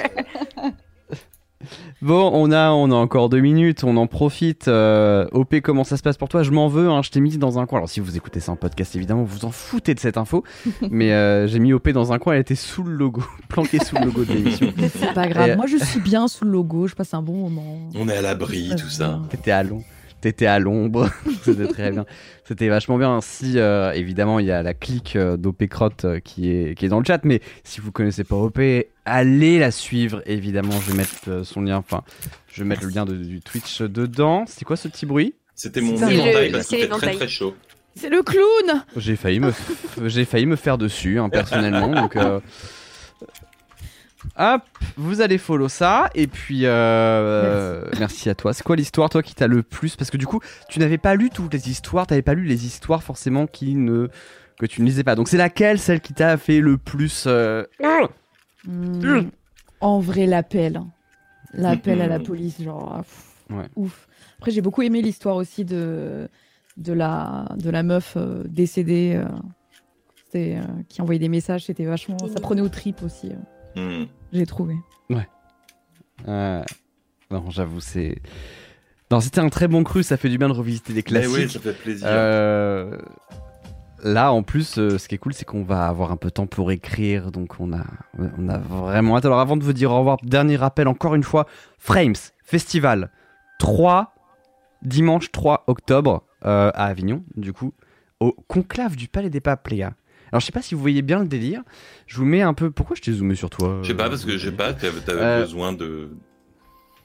Bon, 2.02 2.30
on 2.32 2.52
a, 2.52 2.70
on 2.70 2.90
a 2.90 2.94
encore 2.94 3.28
deux 3.28 3.40
minutes, 3.40 3.82
on 3.84 3.96
en 3.96 4.06
profite. 4.06 4.68
Euh, 4.68 5.26
OP, 5.32 5.60
comment 5.60 5.84
ça 5.84 5.96
se 5.96 6.02
passe 6.02 6.16
pour 6.16 6.28
toi? 6.28 6.42
Je 6.42 6.50
m'en 6.50 6.68
veux, 6.68 6.88
hein, 6.88 7.02
je 7.02 7.10
t'ai 7.10 7.20
mis 7.20 7.36
dans 7.38 7.58
un 7.58 7.66
coin. 7.66 7.78
Alors 7.78 7.88
si 7.88 8.00
vous 8.00 8.16
écoutez 8.16 8.40
ça 8.40 8.52
en 8.52 8.56
podcast, 8.56 8.94
évidemment, 8.96 9.24
vous 9.24 9.44
en 9.44 9.50
foutez 9.50 9.94
de 9.94 10.00
cette 10.00 10.16
info. 10.16 10.44
mais 10.90 11.12
euh, 11.12 11.46
j'ai 11.46 11.58
mis 11.58 11.72
OP 11.72 11.88
dans 11.90 12.12
un 12.12 12.18
coin, 12.18 12.34
elle 12.34 12.40
était 12.40 12.54
sous 12.54 12.82
le 12.84 12.94
logo, 12.94 13.22
planquée 13.48 13.78
sous 13.78 13.96
le 13.96 14.04
logo 14.06 14.24
de 14.24 14.32
l'émission. 14.32 14.72
C'est 14.96 15.12
pas 15.14 15.26
grave. 15.28 15.50
Et- 15.50 15.56
Moi, 15.56 15.66
je 15.66 15.76
suis 15.76 16.00
bien 16.00 16.28
sous 16.28 16.44
le 16.44 16.50
logo. 16.52 16.86
Je 16.86 16.94
passe 16.94 17.14
un 17.14 17.22
bon 17.22 17.34
moment. 17.48 17.78
On 17.96 18.08
est 18.08 18.16
à 18.16 18.22
l'abri, 18.22 18.72
tout 18.78 18.88
ça. 18.88 19.20
T'étais 19.30 19.50
à. 19.50 19.64
T'étais 20.20 20.46
à 20.46 20.58
l'ombre, 20.58 21.08
c'était 21.44 21.68
très 21.68 21.90
bien. 21.92 22.04
C'était 22.44 22.68
vachement 22.68 22.98
bien. 22.98 23.20
Si 23.20 23.58
euh, 23.58 23.92
évidemment 23.92 24.38
il 24.40 24.46
y 24.46 24.50
a 24.50 24.62
la 24.64 24.74
clique 24.74 25.14
euh, 25.14 25.36
d'OP 25.36 25.66
Crotte 25.66 26.04
euh, 26.06 26.18
qui 26.18 26.50
est 26.50 26.76
qui 26.76 26.86
est 26.86 26.88
dans 26.88 26.98
le 26.98 27.04
chat, 27.04 27.20
mais 27.24 27.40
si 27.62 27.80
vous 27.80 27.92
connaissez 27.92 28.24
pas 28.24 28.34
OP, 28.34 28.58
allez 29.04 29.58
la 29.60 29.70
suivre. 29.70 30.20
Évidemment, 30.26 30.72
je 30.80 30.90
vais 30.90 30.96
mettre 30.96 31.44
son 31.46 31.60
lien. 31.60 31.76
Enfin, 31.76 32.02
je 32.52 32.62
vais 32.62 32.68
mettre 32.68 32.82
le 32.84 32.90
lien 32.90 33.04
de- 33.04 33.14
du 33.16 33.40
Twitch 33.40 33.80
dedans. 33.82 34.44
C'est 34.48 34.64
quoi 34.64 34.76
ce 34.76 34.88
petit 34.88 35.06
bruit? 35.06 35.34
C'était 35.54 35.80
mon 35.80 35.94
éventail 35.96 36.50
parce 36.50 36.66
c'est 36.66 36.78
qu'il 36.88 36.94
fait 36.98 37.14
très 37.14 37.28
chaud. 37.28 37.54
C'est 37.94 38.10
le 38.10 38.22
clown. 38.22 38.82
J'ai 38.96 39.16
failli 39.16 39.40
me 39.40 39.52
j'ai 40.06 40.24
failli 40.24 40.46
me 40.46 40.56
faire 40.56 40.78
dessus 40.78 41.18
hein, 41.18 41.28
personnellement. 41.28 41.88
donc 41.94 42.16
euh, 42.16 42.40
Hop, 44.36 44.62
vous 44.96 45.20
allez 45.20 45.38
follow 45.38 45.68
ça 45.68 46.10
et 46.14 46.26
puis 46.26 46.60
euh, 46.64 47.84
merci. 47.98 48.28
à 48.30 48.34
toi. 48.34 48.52
C'est 48.52 48.62
quoi 48.62 48.76
l'histoire 48.76 49.08
toi 49.10 49.22
qui 49.22 49.34
t'a 49.34 49.46
le 49.46 49.62
plus? 49.62 49.96
Parce 49.96 50.10
que 50.10 50.16
du 50.16 50.26
coup 50.26 50.40
tu 50.68 50.78
n'avais 50.78 50.98
pas 50.98 51.14
lu 51.14 51.30
toutes 51.30 51.52
les 51.52 51.68
histoires, 51.70 52.06
t'avais 52.06 52.22
pas 52.22 52.34
lu 52.34 52.44
les 52.44 52.66
histoires 52.66 53.02
forcément 53.02 53.46
qui 53.46 53.74
ne 53.74 54.08
que 54.58 54.66
tu 54.66 54.80
ne 54.82 54.86
lisais 54.86 55.04
pas. 55.04 55.14
Donc 55.14 55.28
c'est 55.28 55.36
laquelle 55.36 55.78
celle 55.78 56.00
qui 56.00 56.14
t'a 56.14 56.36
fait 56.36 56.60
le 56.60 56.78
plus 56.78 57.24
euh, 57.26 57.64
Hmm. 58.64 59.28
En 59.80 60.00
vrai, 60.00 60.26
l'appel. 60.26 60.80
L'appel 61.54 62.02
à 62.02 62.08
la 62.08 62.18
police, 62.18 62.60
genre. 62.60 62.92
ah, 62.96 63.02
pff, 63.02 63.56
Ouais. 63.56 63.64
Ouf. 63.76 64.08
Après, 64.38 64.50
j'ai 64.50 64.60
beaucoup 64.60 64.82
aimé 64.82 65.00
l'histoire 65.00 65.36
aussi 65.36 65.64
de, 65.64 66.28
de, 66.76 66.92
la, 66.92 67.46
de 67.56 67.70
la 67.70 67.82
meuf 67.82 68.14
euh, 68.16 68.42
décédée. 68.46 69.14
euh. 69.16 69.28
C'était 70.24 70.56
euh, 70.58 70.82
qui 70.88 71.00
envoyait 71.00 71.18
des 71.20 71.28
messages, 71.30 71.64
c'était 71.64 71.84
vachement. 71.86 72.18
Ça 72.18 72.40
prenait 72.40 72.60
au 72.60 72.68
trip 72.68 73.02
aussi. 73.02 73.30
Hmm. 73.78 74.06
J'ai 74.32 74.46
trouvé. 74.46 74.76
Euh, 76.26 76.64
non, 77.30 77.48
j'avoue, 77.48 77.80
c'est. 77.80 78.20
Non, 79.10 79.20
c'était 79.20 79.40
un 79.40 79.48
très 79.48 79.68
bon 79.68 79.84
cru, 79.84 80.02
ça 80.02 80.16
fait 80.16 80.28
du 80.28 80.36
bien 80.36 80.48
de 80.48 80.52
revisiter 80.52 80.92
des 80.92 80.98
Mais 80.98 81.02
classiques. 81.04 81.34
oui, 81.34 81.48
ça 81.48 81.60
fait 81.60 81.72
plaisir. 81.72 82.06
Euh, 82.10 82.98
Là, 84.04 84.32
en 84.32 84.42
plus, 84.42 84.78
euh, 84.78 84.96
ce 84.96 85.08
qui 85.08 85.16
est 85.16 85.18
cool, 85.18 85.34
c'est 85.34 85.44
qu'on 85.44 85.64
va 85.64 85.88
avoir 85.88 86.12
un 86.12 86.16
peu 86.16 86.28
de 86.28 86.34
temps 86.34 86.46
pour 86.46 86.70
écrire, 86.70 87.32
donc 87.32 87.56
on 87.58 87.72
a, 87.72 87.84
on 88.16 88.48
a 88.48 88.58
vraiment 88.58 89.16
hâte. 89.16 89.24
Alors, 89.24 89.40
avant 89.40 89.56
de 89.56 89.64
vous 89.64 89.72
dire 89.72 89.90
au 89.90 89.98
revoir, 89.98 90.18
dernier 90.22 90.56
rappel, 90.56 90.86
encore 90.86 91.16
une 91.16 91.24
fois, 91.24 91.46
Frames 91.78 92.14
Festival 92.44 93.10
3, 93.58 94.14
dimanche 94.82 95.32
3 95.32 95.64
octobre 95.66 96.22
euh, 96.44 96.70
à 96.74 96.84
Avignon, 96.84 97.24
du 97.34 97.52
coup, 97.52 97.74
au 98.20 98.32
conclave 98.46 98.94
du 98.94 99.08
Palais 99.08 99.30
des 99.30 99.40
Papes, 99.40 99.66
les 99.68 99.78
gars. 99.78 99.94
Alors, 100.32 100.40
je 100.40 100.46
sais 100.46 100.52
pas 100.52 100.62
si 100.62 100.74
vous 100.74 100.80
voyez 100.80 101.02
bien 101.02 101.18
le 101.20 101.26
délire. 101.26 101.62
Je 102.06 102.16
vous 102.16 102.24
mets 102.24 102.42
un 102.42 102.54
peu. 102.54 102.70
Pourquoi 102.70 102.96
je 102.96 103.02
t'ai 103.02 103.12
zoomé 103.12 103.34
sur 103.34 103.50
toi 103.50 103.78
Je 103.82 103.88
sais 103.88 103.94
pas, 103.94 104.06
euh, 104.06 104.08
parce 104.10 104.24
que 104.24 104.36
je 104.38 104.48
sais 104.50 104.54
pas, 104.56 104.72
t'avais 104.72 105.00
Euh, 105.08 105.40
besoin 105.42 105.72
de 105.72 106.10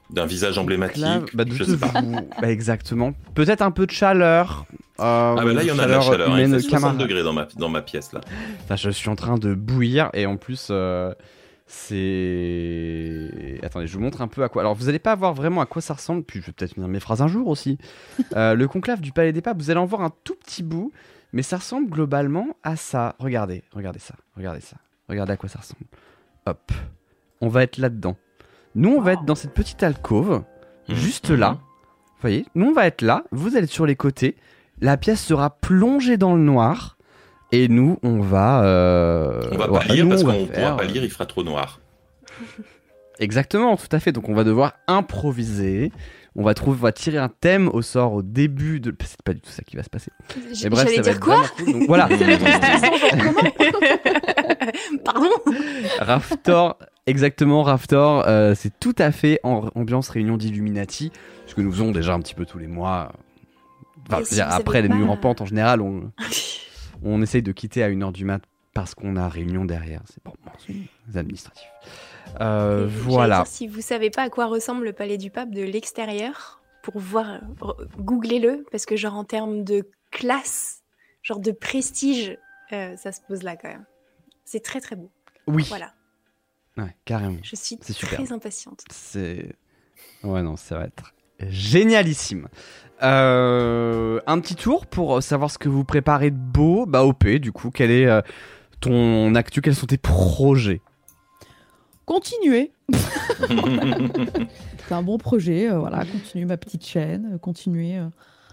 d'un 0.09 0.25
visage 0.27 0.57
emblématique. 0.59 1.03
Conclave, 1.03 1.25
bah, 1.33 1.43
je 1.49 1.63
sais 1.63 1.77
pas. 1.77 1.91
vous- 2.01 2.19
bah, 2.41 2.51
exactement. 2.51 3.13
Peut-être 3.33 3.61
un 3.63 3.71
peu 3.71 3.85
de 3.87 3.91
chaleur. 3.91 4.65
euh, 4.99 5.03
Ah 5.03 5.33
bah 5.37 5.53
là, 5.53 5.63
il 5.63 5.67
y 5.67 5.71
en 5.71 5.79
a 5.79 5.85
de 5.87 5.91
la 5.91 6.01
chaleur. 6.01 6.31
hein, 6.31 6.39
il 6.39 6.45
fait 6.51 6.59
60 6.59 6.69
camarade. 6.71 6.97
degrés 6.99 7.23
dans 7.23 7.33
ma, 7.33 7.47
dans 7.57 7.69
ma 7.69 7.81
pièce 7.81 8.13
là. 8.13 8.21
Enfin, 8.63 8.75
je 8.75 8.91
suis 8.91 9.09
en 9.09 9.15
train 9.15 9.37
de 9.39 9.55
bouillir 9.55 10.09
et 10.13 10.27
en 10.27 10.37
plus, 10.37 10.67
euh, 10.69 11.13
c'est. 12.33 13.59
Attendez, 13.63 13.87
je 13.87 13.93
vous 13.93 14.01
montre 14.01 14.21
un 14.21 14.27
peu 14.27 14.43
à 14.43 14.49
quoi. 14.49 14.61
Alors, 14.61 14.75
vous 14.75 14.85
n'allez 14.85 14.99
pas 14.99 15.15
voir 15.15 15.33
vraiment 15.33 15.61
à 15.61 15.65
quoi 15.65 15.81
ça 15.81 15.93
ressemble, 15.93 16.23
puis 16.23 16.41
je 16.41 16.45
vais 16.47 16.51
peut-être 16.51 16.73
finir 16.73 16.87
mes 16.89 16.99
phrases 16.99 17.21
un 17.21 17.27
jour 17.27 17.47
aussi. 17.47 17.77
Euh, 18.35 18.53
le 18.55 18.67
conclave 18.67 19.01
du 19.01 19.11
Palais 19.11 19.31
des 19.31 19.41
Papes, 19.41 19.57
vous 19.57 19.69
allez 19.71 19.79
en 19.79 19.85
voir 19.85 20.01
un 20.01 20.11
tout 20.23 20.35
petit 20.35 20.63
bout, 20.63 20.91
mais 21.33 21.41
ça 21.43 21.57
ressemble 21.57 21.89
globalement 21.89 22.47
à 22.63 22.75
ça. 22.75 23.15
Regardez, 23.19 23.63
regardez 23.73 23.99
ça, 23.99 24.15
regardez 24.37 24.61
ça. 24.61 24.77
Regardez 25.09 25.33
à 25.33 25.37
quoi 25.37 25.49
ça 25.49 25.59
ressemble. 25.59 25.83
Hop. 26.45 26.71
On 27.41 27.49
va 27.49 27.63
être 27.63 27.77
là-dedans. 27.77 28.15
Nous, 28.75 28.89
on 28.89 29.01
va 29.01 29.13
être 29.13 29.25
dans 29.25 29.35
cette 29.35 29.53
petite 29.53 29.83
alcôve, 29.83 30.43
Mhm. 30.87 30.95
juste 30.95 31.29
là. 31.29 31.57
Vous 31.59 32.21
voyez 32.21 32.45
Nous, 32.55 32.67
on 32.67 32.73
va 32.73 32.87
être 32.87 33.01
là, 33.01 33.23
vous 33.31 33.55
allez 33.57 33.65
être 33.65 33.69
sur 33.71 33.85
les 33.85 33.95
côtés. 33.97 34.37
La 34.81 34.95
pièce 34.97 35.21
sera 35.23 35.49
plongée 35.49 36.17
dans 36.17 36.35
le 36.35 36.41
noir. 36.41 36.97
Et 37.51 37.67
nous, 37.67 37.99
on 38.01 38.19
va. 38.19 38.63
euh, 38.63 39.41
On 39.51 39.57
va 39.57 39.69
ouais, 39.71 39.79
pas 39.79 39.93
lire 39.93 40.05
nous, 40.05 40.09
parce 40.11 40.23
qu'on 40.23 40.45
faire, 40.47 40.53
pourra 40.71 40.77
pas 40.77 40.83
lire, 40.85 41.03
il 41.03 41.09
fera 41.11 41.25
trop 41.27 41.43
noir. 41.43 41.79
Exactement, 43.19 43.77
tout 43.77 43.87
à 43.91 43.99
fait. 43.99 44.11
Donc, 44.11 44.27
on 44.29 44.33
va 44.33 44.43
devoir 44.43 44.73
improviser. 44.87 45.91
On 46.35 46.43
va 46.43 46.53
trouver, 46.55 46.77
on 46.79 46.83
va 46.83 46.91
tirer 46.91 47.17
un 47.19 47.29
thème 47.29 47.67
au 47.69 47.81
sort 47.83 48.13
au 48.13 48.21
début 48.23 48.79
de. 48.79 48.95
C'est 49.05 49.21
pas 49.21 49.33
du 49.33 49.41
tout 49.41 49.51
ça 49.51 49.61
qui 49.63 49.75
va 49.75 49.83
se 49.83 49.89
passer. 49.89 50.11
J- 50.51 50.69
bref, 50.69 50.85
J'allais 50.87 51.03
ça 51.03 51.11
dire 51.11 51.19
quoi 51.19 51.43
cool. 51.57 51.73
Donc, 51.73 51.83
voilà. 51.87 52.09
Pardon 55.05 55.29
Raptor, 55.99 56.77
exactement, 57.07 57.63
Raptor, 57.63 58.23
euh, 58.27 58.53
c'est 58.55 58.77
tout 58.79 58.95
à 58.97 59.11
fait 59.11 59.39
en 59.43 59.69
ambiance 59.75 60.09
réunion 60.09 60.37
d'Illuminati, 60.37 61.11
ce 61.45 61.55
que 61.55 61.61
nous 61.61 61.71
faisons 61.71 61.91
déjà 61.91 62.13
un 62.13 62.19
petit 62.19 62.35
peu 62.35 62.45
tous 62.45 62.59
les 62.59 62.67
mois. 62.67 63.11
Enfin, 64.09 64.23
si 64.23 64.41
après 64.41 64.81
les 64.81 64.89
murs 64.89 65.09
en 65.09 65.17
pente, 65.17 65.41
en 65.41 65.45
général, 65.45 65.81
on, 65.81 66.11
on 67.03 67.21
essaye 67.21 67.41
de 67.41 67.51
quitter 67.51 67.83
à 67.83 67.89
1h 67.89 68.11
du 68.11 68.25
mat 68.25 68.41
parce 68.73 68.95
qu'on 68.95 69.15
a 69.15 69.29
réunion 69.29 69.65
derrière. 69.65 70.01
C'est 70.05 70.21
pour 70.23 70.35
les 70.67 71.17
administratifs. 71.17 71.67
Euh, 72.41 72.87
voilà. 72.89 73.37
dire, 73.37 73.47
si 73.47 73.67
vous 73.67 73.81
savez 73.81 74.09
pas 74.09 74.23
à 74.23 74.29
quoi 74.29 74.45
ressemble 74.45 74.85
le 74.85 74.93
palais 74.93 75.17
du 75.17 75.29
pape 75.29 75.51
de 75.51 75.61
l'extérieur, 75.63 76.61
pour 76.81 76.99
voir, 76.99 77.39
googlez-le, 77.97 78.65
parce 78.71 78.85
que 78.85 78.95
genre 78.95 79.15
en 79.15 79.23
termes 79.23 79.63
de 79.63 79.87
classe, 80.11 80.81
genre 81.21 81.39
de 81.39 81.51
prestige, 81.51 82.37
euh, 82.73 82.95
ça 82.97 83.11
se 83.11 83.21
pose 83.27 83.43
là 83.43 83.55
quand 83.55 83.69
même. 83.69 83.85
C'est 84.45 84.61
très 84.63 84.81
très 84.81 84.95
beau. 84.95 85.09
Oui, 85.47 85.65
Voilà, 85.69 85.93
ouais, 86.77 86.95
carrément. 87.05 87.37
je 87.43 87.55
suis 87.55 87.77
très 87.77 87.93
superbe. 87.93 88.31
impatiente. 88.31 88.81
C'est. 88.91 89.55
Ouais, 90.23 90.41
non, 90.41 90.55
ça 90.57 90.77
va 90.77 90.85
être 90.85 91.13
génialissime. 91.47 92.47
Euh, 93.01 94.19
un 94.27 94.39
petit 94.39 94.55
tour 94.55 94.85
pour 94.85 95.21
savoir 95.21 95.51
ce 95.51 95.57
que 95.57 95.67
vous 95.69 95.83
préparez 95.83 96.31
de 96.31 96.37
beau. 96.37 96.85
Bah, 96.85 97.03
OP, 97.03 97.25
du 97.27 97.51
coup, 97.51 97.69
quel 97.71 97.91
est 97.91 98.05
euh, 98.05 98.21
ton 98.79 99.35
actu? 99.35 99.61
Quels 99.61 99.75
sont 99.75 99.87
tes 99.87 99.97
projets? 99.97 100.81
Continuer. 102.05 102.71
C'est 104.87 104.93
un 104.93 105.01
bon 105.03 105.17
projet. 105.17 105.69
euh, 105.71 105.79
voilà, 105.79 106.03
continuer 106.05 106.45
ma 106.45 106.57
petite 106.57 106.85
chaîne, 106.85 107.31
euh, 107.33 107.37
continuer 107.37 107.97
euh, 107.97 108.07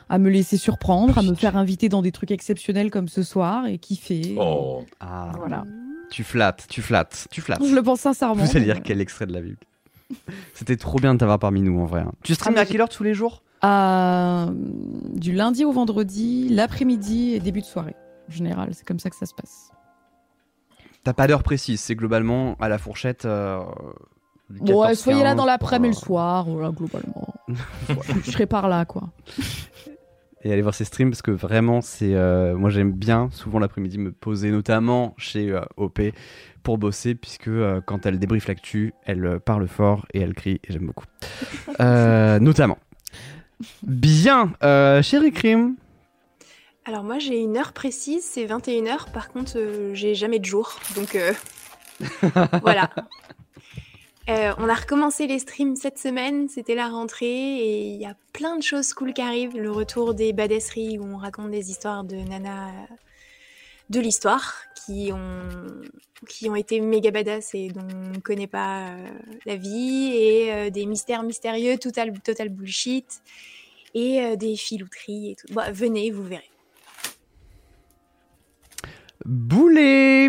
à 0.09 0.19
me 0.19 0.31
laisser 0.31 0.57
surprendre, 0.57 1.19
à 1.19 1.23
me 1.23 1.35
faire 1.35 1.57
inviter 1.57 1.89
dans 1.89 2.03
des 2.03 2.13
trucs 2.13 2.31
exceptionnels 2.31 2.91
comme 2.91 3.09
ce 3.09 3.23
soir 3.23 3.67
et 3.67 3.79
kiffer. 3.79 4.37
Oh. 4.39 4.85
Ah, 5.01 5.33
Voilà. 5.37 5.65
tu 6.11 6.23
flattes, 6.25 6.67
tu 6.69 6.83
flattes, 6.83 7.27
tu 7.31 7.41
flattes. 7.41 7.65
Je 7.65 7.75
le 7.75 7.83
pense 7.83 8.01
sincèrement. 8.01 8.45
Vous 8.45 8.57
allez 8.57 8.67
dire 8.67 8.83
quel 8.83 9.01
extrait 9.01 9.27
de 9.27 9.33
la 9.33 9.41
Bible 9.41 9.59
C'était 10.55 10.77
trop 10.77 10.99
bien 10.99 11.15
de 11.15 11.19
t'avoir 11.19 11.39
parmi 11.39 11.61
nous 11.63 11.81
en 11.81 11.87
vrai. 11.87 12.01
hein. 12.03 12.13
Tu 12.23 12.35
streames 12.35 12.55
Ah, 12.57 12.61
à 12.61 12.67
quelle 12.67 12.81
heure 12.81 12.89
tous 12.89 13.03
les 13.05 13.15
jours? 13.15 13.43
Du 13.63 15.33
lundi 15.33 15.65
au 15.65 15.73
vendredi, 15.73 16.49
l'après-midi 16.49 17.35
et 17.35 17.41
début 17.41 17.61
de 17.61 17.67
soirée. 17.67 17.95
En 18.29 18.33
général, 18.33 18.71
c'est 18.75 18.87
comme 18.87 18.99
ça 19.01 19.11
que 19.11 19.17
ça 19.17 19.27
se 19.27 19.35
passe. 19.35 19.70
T'as 21.05 21.13
pas 21.15 21.27
d'heure 21.27 21.43
précise, 21.43 21.81
c'est 21.81 21.95
globalement 21.95 22.57
à 22.61 22.69
la 22.69 22.79
fourchette. 22.79 23.25
euh, 23.25 23.61
Ouais, 24.61 24.93
14-15, 24.93 24.95
soyez 24.97 25.23
là 25.23 25.35
dans 25.37 25.45
l'après-midi 25.47 25.95
et 25.95 25.97
euh, 25.97 26.01
le 26.01 26.07
soir, 26.07 26.45
voilà, 26.49 26.71
globalement. 26.71 27.35
je, 28.25 28.31
serai 28.33 28.47
par 28.47 28.69
là, 28.69 28.85
quoi. 28.85 29.11
et 30.43 30.53
aller 30.53 30.63
voir 30.63 30.75
ses 30.75 30.85
streams 30.85 31.11
parce 31.11 31.23
que 31.23 31.31
vraiment 31.31 31.81
c'est 31.81 32.15
euh, 32.15 32.57
moi 32.57 32.71
j'aime 32.71 32.93
bien 32.93 33.29
souvent 33.33 33.59
l'après-midi 33.59 33.99
me 33.99 34.11
poser 34.13 34.51
notamment 34.51 35.15
chez 35.19 35.51
euh, 35.51 35.61
OP 35.77 36.01
pour 36.63 36.79
bosser 36.79 37.15
puisque 37.15 37.49
euh, 37.49 37.81
quand 37.85 38.07
elle 38.07 38.19
débriefe 38.19 38.49
l'actu 38.49 38.93
elle 39.05 39.25
euh, 39.27 39.39
parle 39.39 39.69
fort 39.69 40.07
et 40.15 40.21
elle 40.21 40.35
crie 40.35 40.61
et 40.65 40.73
j'aime 40.73 40.87
beaucoup 40.87 41.05
Euh, 41.81 42.39
notamment 42.41 42.79
bien 43.83 44.53
euh, 44.63 45.03
chérie 45.03 45.33
Crime 45.33 45.75
Alors 46.85 47.03
moi 47.03 47.19
j'ai 47.19 47.39
une 47.39 47.57
heure 47.57 47.73
précise, 47.73 48.25
c'est 48.25 48.47
21h, 48.47 49.13
par 49.13 49.29
contre 49.29 49.53
euh, 49.57 49.95
j'ai 49.95 50.15
jamais 50.15 50.39
de 50.39 50.45
jour, 50.45 50.79
donc 50.97 51.15
euh, 51.15 51.33
voilà. 52.63 52.91
Euh, 54.29 54.53
on 54.59 54.69
a 54.69 54.75
recommencé 54.75 55.27
les 55.27 55.39
streams 55.39 55.77
cette 55.77 55.99
semaine, 55.99 56.49
c'était 56.49 56.75
la 56.75 56.89
rentrée 56.89 57.27
et 57.27 57.89
il 57.89 58.01
y 58.01 58.07
a 58.07 58.15
plein 58.33 58.57
de 58.57 58.63
choses 58.63 58.93
cool 58.93 59.13
qui 59.13 59.23
arrivent. 59.23 59.57
Le 59.57 59.71
retour 59.71 60.15
des 60.15 60.33
badasseries 60.33 60.99
où 60.99 61.05
on 61.05 61.17
raconte 61.17 61.51
des 61.51 61.71
histoires 61.71 62.05
de 62.05 62.17
nana 62.17 62.69
de 63.89 63.99
l'histoire 63.99 64.55
qui 64.87 65.11
ont, 65.13 65.49
qui 66.29 66.49
ont 66.49 66.55
été 66.55 66.81
méga 66.81 67.11
badass 67.11 67.55
et 67.55 67.69
dont 67.69 67.89
on 67.93 68.11
ne 68.11 68.21
connaît 68.21 68.47
pas 68.47 68.91
la 69.47 69.57
vie 69.57 70.13
et 70.15 70.71
des 70.71 70.87
mystères 70.87 71.25
mystérieux, 71.25 71.77
total, 71.77 72.13
total 72.21 72.51
bullshit 72.51 73.21
et 73.95 74.21
euh, 74.21 74.37
des 74.37 74.57
filouteries 74.57 75.33
et 75.33 75.37
tout. 75.37 75.53
Bon, 75.53 75.63
venez, 75.73 76.11
vous 76.11 76.25
verrez. 76.25 76.51
Boulet. 79.27 80.29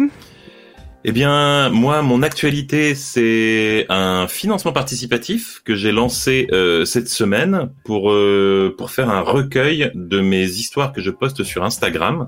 Eh 1.03 1.11
bien, 1.11 1.69
moi, 1.69 2.03
mon 2.03 2.21
actualité, 2.21 2.93
c'est 2.93 3.87
un 3.89 4.27
financement 4.27 4.71
participatif 4.71 5.61
que 5.65 5.73
j'ai 5.75 5.91
lancé 5.91 6.47
euh, 6.51 6.85
cette 6.85 7.07
semaine 7.09 7.71
pour 7.85 8.11
euh, 8.11 8.75
pour 8.77 8.91
faire 8.91 9.09
un 9.09 9.21
recueil 9.21 9.91
de 9.95 10.19
mes 10.19 10.43
histoires 10.45 10.93
que 10.93 11.01
je 11.01 11.09
poste 11.09 11.43
sur 11.43 11.63
Instagram. 11.63 12.27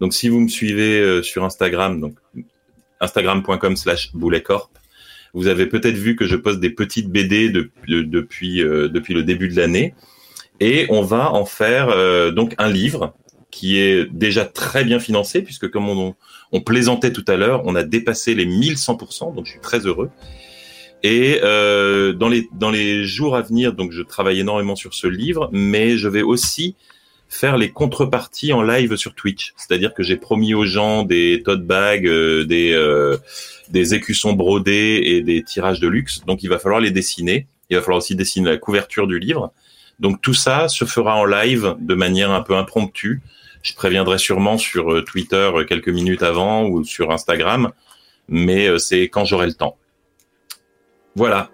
Donc, 0.00 0.12
si 0.12 0.28
vous 0.28 0.40
me 0.40 0.48
suivez 0.48 1.00
euh, 1.00 1.22
sur 1.22 1.42
Instagram, 1.44 2.00
donc 2.00 2.16
instagram.com/slash 3.00 4.12
bouletcorp, 4.14 4.70
vous 5.32 5.46
avez 5.46 5.64
peut-être 5.66 5.96
vu 5.96 6.14
que 6.14 6.26
je 6.26 6.36
poste 6.36 6.60
des 6.60 6.70
petites 6.70 7.08
BD 7.08 7.48
de- 7.48 7.70
de- 7.88 8.02
depuis 8.02 8.58
depuis 8.58 9.14
le 9.14 9.22
début 9.22 9.48
de 9.48 9.56
l'année, 9.56 9.94
et 10.60 10.84
on 10.90 11.00
va 11.00 11.32
en 11.32 11.46
faire 11.46 11.88
donc 12.34 12.54
un 12.58 12.68
livre 12.68 13.14
qui 13.52 13.78
est 13.78 14.10
déjà 14.10 14.44
très 14.44 14.82
bien 14.82 14.98
financé 14.98 15.42
puisque 15.42 15.70
comme 15.70 15.88
on, 15.88 16.16
on 16.50 16.60
plaisantait 16.60 17.12
tout 17.12 17.24
à 17.28 17.36
l'heure, 17.36 17.62
on 17.64 17.76
a 17.76 17.84
dépassé 17.84 18.34
les 18.34 18.46
1100%, 18.46 19.36
donc 19.36 19.46
je 19.46 19.52
suis 19.52 19.60
très 19.60 19.86
heureux. 19.86 20.10
Et 21.04 21.40
euh, 21.42 22.12
dans 22.12 22.28
les 22.28 22.48
dans 22.52 22.70
les 22.70 23.04
jours 23.04 23.36
à 23.36 23.42
venir, 23.42 23.72
donc 23.72 23.92
je 23.92 24.02
travaille 24.02 24.40
énormément 24.40 24.76
sur 24.76 24.94
ce 24.94 25.06
livre, 25.06 25.48
mais 25.52 25.96
je 25.96 26.08
vais 26.08 26.22
aussi 26.22 26.76
faire 27.28 27.56
les 27.56 27.70
contreparties 27.70 28.52
en 28.52 28.62
live 28.62 28.96
sur 28.96 29.14
Twitch. 29.14 29.52
C'est-à-dire 29.56 29.94
que 29.94 30.02
j'ai 30.02 30.16
promis 30.16 30.54
aux 30.54 30.64
gens 30.64 31.02
des 31.02 31.42
tote 31.44 31.66
bags, 31.66 32.06
euh, 32.06 32.44
des 32.44 32.72
euh, 32.72 33.16
des 33.68 33.94
écussons 33.94 34.34
brodés 34.34 35.02
et 35.04 35.22
des 35.22 35.42
tirages 35.42 35.80
de 35.80 35.88
luxe. 35.88 36.20
Donc 36.26 36.42
il 36.42 36.48
va 36.48 36.58
falloir 36.58 36.80
les 36.80 36.90
dessiner. 36.90 37.48
Il 37.68 37.76
va 37.76 37.82
falloir 37.82 37.98
aussi 37.98 38.14
dessiner 38.14 38.50
la 38.50 38.58
couverture 38.58 39.06
du 39.06 39.18
livre. 39.18 39.52
Donc 39.98 40.20
tout 40.20 40.34
ça 40.34 40.68
se 40.68 40.84
fera 40.84 41.16
en 41.16 41.24
live 41.24 41.74
de 41.80 41.94
manière 41.94 42.30
un 42.30 42.42
peu 42.42 42.54
impromptue. 42.54 43.22
Je 43.62 43.74
préviendrai 43.74 44.18
sûrement 44.18 44.58
sur 44.58 44.92
euh, 44.92 45.02
Twitter 45.02 45.50
euh, 45.54 45.64
quelques 45.64 45.88
minutes 45.88 46.22
avant 46.22 46.64
ou 46.64 46.84
sur 46.84 47.12
Instagram, 47.12 47.70
mais 48.28 48.66
euh, 48.66 48.78
c'est 48.78 49.08
quand 49.08 49.24
j'aurai 49.24 49.46
le 49.46 49.54
temps. 49.54 49.76
Voilà. 51.14 51.50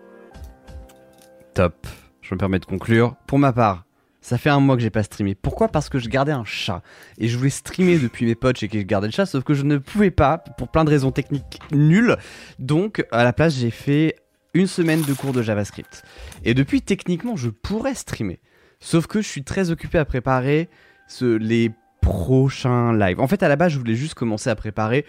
Top. 1.54 1.86
Je 2.22 2.34
me 2.34 2.38
permets 2.38 2.58
de 2.58 2.64
conclure. 2.64 3.14
Pour 3.26 3.38
ma 3.38 3.52
part, 3.52 3.84
Ça 4.20 4.36
fait 4.36 4.50
un 4.50 4.60
mois 4.60 4.76
que 4.76 4.82
j'ai 4.82 4.90
pas 4.90 5.02
streamé. 5.02 5.34
Pourquoi? 5.34 5.68
Parce 5.68 5.88
que 5.88 5.98
je 5.98 6.08
gardais 6.08 6.32
un 6.32 6.44
chat. 6.44 6.82
Et 7.18 7.28
je 7.28 7.36
voulais 7.38 7.50
streamer 7.50 7.98
depuis 8.02 8.26
mes 8.26 8.34
potes 8.34 8.62
et 8.62 8.68
que 8.68 8.78
je 8.78 8.84
gardais 8.84 9.08
le 9.08 9.12
chat, 9.12 9.26
sauf 9.26 9.44
que 9.44 9.54
je 9.54 9.62
ne 9.62 9.78
pouvais 9.78 10.10
pas, 10.10 10.38
pour 10.38 10.68
plein 10.68 10.84
de 10.84 10.90
raisons 10.90 11.12
techniques 11.12 11.60
nulles. 11.72 12.16
Donc, 12.58 13.04
à 13.10 13.24
la 13.24 13.32
place, 13.32 13.54
j'ai 13.54 13.70
fait 13.70 14.16
une 14.54 14.66
semaine 14.66 15.02
de 15.02 15.12
cours 15.12 15.32
de 15.32 15.42
JavaScript. 15.42 16.04
Et 16.44 16.54
depuis, 16.54 16.82
techniquement, 16.82 17.36
je 17.36 17.48
pourrais 17.48 17.94
streamer. 17.94 18.40
Sauf 18.80 19.06
que 19.06 19.20
je 19.20 19.28
suis 19.28 19.44
très 19.44 19.70
occupé 19.70 19.98
à 19.98 20.04
préparer 20.04 20.68
ce, 21.08 21.24
les 21.24 21.70
prochains 22.00 22.96
lives. 22.96 23.20
En 23.20 23.26
fait, 23.26 23.42
à 23.42 23.48
la 23.48 23.56
base, 23.56 23.72
je 23.72 23.78
voulais 23.78 23.94
juste 23.94 24.14
commencer 24.14 24.50
à 24.50 24.54
préparer 24.54 25.04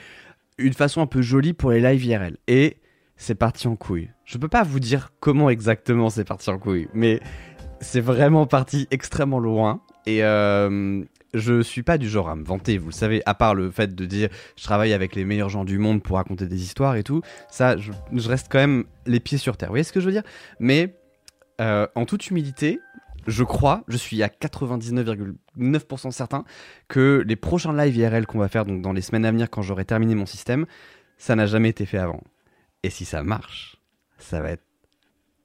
une 0.57 0.73
façon 0.73 1.01
un 1.01 1.07
peu 1.07 1.21
jolie 1.21 1.53
pour 1.53 1.71
les 1.71 1.79
lives 1.79 2.05
IRL. 2.05 2.37
Et 2.47 2.77
c'est 3.15 3.35
parti 3.35 3.67
en 3.67 3.75
couille. 3.75 4.09
Je 4.25 4.37
peux 4.37 4.47
pas 4.47 4.63
vous 4.63 4.79
dire 4.79 5.11
comment 5.19 5.49
exactement 5.49 6.09
c'est 6.09 6.23
parti 6.23 6.49
en 6.49 6.57
couille, 6.57 6.87
mais 6.93 7.19
c'est 7.81 8.01
vraiment 8.01 8.45
parti 8.45 8.87
extrêmement 8.91 9.39
loin. 9.39 9.81
Et 10.05 10.23
euh, 10.23 11.03
je 11.33 11.61
suis 11.61 11.83
pas 11.83 11.97
du 11.97 12.09
genre 12.09 12.29
à 12.29 12.35
me 12.35 12.43
vanter, 12.43 12.77
vous 12.77 12.87
le 12.87 12.93
savez, 12.93 13.21
à 13.25 13.33
part 13.33 13.55
le 13.55 13.69
fait 13.71 13.93
de 13.93 14.05
dire 14.05 14.29
je 14.55 14.63
travaille 14.63 14.93
avec 14.93 15.15
les 15.15 15.25
meilleurs 15.25 15.49
gens 15.49 15.65
du 15.65 15.77
monde 15.77 16.01
pour 16.01 16.15
raconter 16.17 16.47
des 16.47 16.63
histoires 16.63 16.95
et 16.95 17.03
tout. 17.03 17.21
Ça, 17.49 17.75
je, 17.77 17.91
reste 18.27 18.47
quand 18.49 18.59
même 18.59 18.85
les 19.05 19.19
pieds 19.19 19.37
sur 19.37 19.57
terre. 19.57 19.69
Vous 19.69 19.73
voyez 19.73 19.83
ce 19.83 19.91
que 19.91 19.99
je 19.99 20.05
veux 20.05 20.11
dire? 20.11 20.23
Mais 20.59 20.95
euh, 21.61 21.87
en 21.95 22.05
toute 22.05 22.29
humilité, 22.29 22.79
je 23.27 23.43
crois, 23.43 23.83
je 23.87 23.97
suis 23.97 24.21
à 24.23 24.27
99,9% 24.27 26.11
certain 26.11 26.45
que 26.87 27.23
les 27.25 27.35
prochains 27.35 27.73
live 27.73 27.95
IRL 27.97 28.25
qu'on 28.25 28.39
va 28.39 28.47
faire 28.47 28.65
donc 28.65 28.81
dans 28.81 28.93
les 28.93 29.01
semaines 29.01 29.25
à 29.25 29.31
venir 29.31 29.49
quand 29.49 29.61
j'aurai 29.61 29.85
terminé 29.85 30.15
mon 30.15 30.25
système, 30.25 30.65
ça 31.17 31.35
n'a 31.35 31.45
jamais 31.45 31.69
été 31.69 31.85
fait 31.85 31.97
avant. 31.97 32.23
Et 32.83 32.89
si 32.89 33.05
ça 33.05 33.23
marche, 33.23 33.77
ça 34.17 34.41
va 34.41 34.51
être 34.51 34.63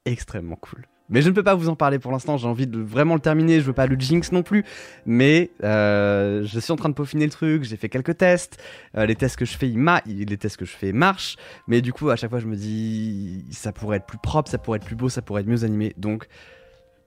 extrêmement 0.05 0.55
cool. 0.55 0.87
Mais 1.09 1.21
je 1.21 1.29
ne 1.29 1.35
peux 1.35 1.43
pas 1.43 1.53
vous 1.53 1.69
en 1.69 1.75
parler 1.75 1.99
pour 1.99 2.11
l'instant, 2.11 2.37
j'ai 2.37 2.47
envie 2.47 2.65
de 2.65 2.79
vraiment 2.79 3.13
le 3.13 3.19
terminer, 3.19 3.59
je 3.59 3.65
veux 3.65 3.73
pas 3.73 3.85
le 3.85 3.95
jinx 3.95 4.31
non 4.31 4.41
plus. 4.41 4.65
Mais 5.05 5.51
euh, 5.63 6.43
je 6.43 6.59
suis 6.59 6.71
en 6.71 6.75
train 6.75 6.89
de 6.89 6.95
peaufiner 6.95 7.25
le 7.25 7.31
truc, 7.31 7.63
j'ai 7.63 7.77
fait 7.77 7.89
quelques 7.89 8.17
tests. 8.17 8.61
Euh, 8.97 9.05
les 9.05 9.15
tests 9.15 9.35
que 9.35 9.45
je 9.45 9.55
fais, 9.55 9.71
les 10.05 10.37
tests 10.37 10.57
que 10.57 10.65
je 10.65 10.75
fais 10.75 10.93
marchent. 10.93 11.35
Mais 11.67 11.81
du 11.81 11.93
coup, 11.93 12.09
à 12.09 12.15
chaque 12.15 12.31
fois, 12.31 12.39
je 12.39 12.47
me 12.47 12.55
dis, 12.55 13.45
ça 13.51 13.71
pourrait 13.71 13.97
être 13.97 14.07
plus 14.07 14.17
propre, 14.17 14.49
ça 14.49 14.57
pourrait 14.57 14.77
être 14.77 14.85
plus 14.85 14.95
beau, 14.95 15.09
ça 15.09 15.21
pourrait 15.21 15.41
être 15.41 15.47
mieux 15.47 15.63
animé. 15.63 15.93
Donc, 15.97 16.27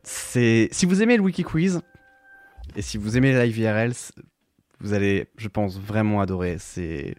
c'est 0.09 0.68
si 0.72 0.86
vous 0.86 1.02
aimez 1.02 1.18
le 1.18 1.22
wiki 1.22 1.43
quiz 1.43 1.82
et 2.76 2.80
si 2.80 2.97
vous 2.97 3.18
aimez 3.18 3.32
les 3.32 3.44
live 3.44 3.59
IRL, 3.59 3.93
vous 4.80 4.94
allez, 4.94 5.28
je 5.36 5.48
pense, 5.48 5.78
vraiment 5.78 6.22
adorer. 6.22 6.56
C'est 6.59 7.14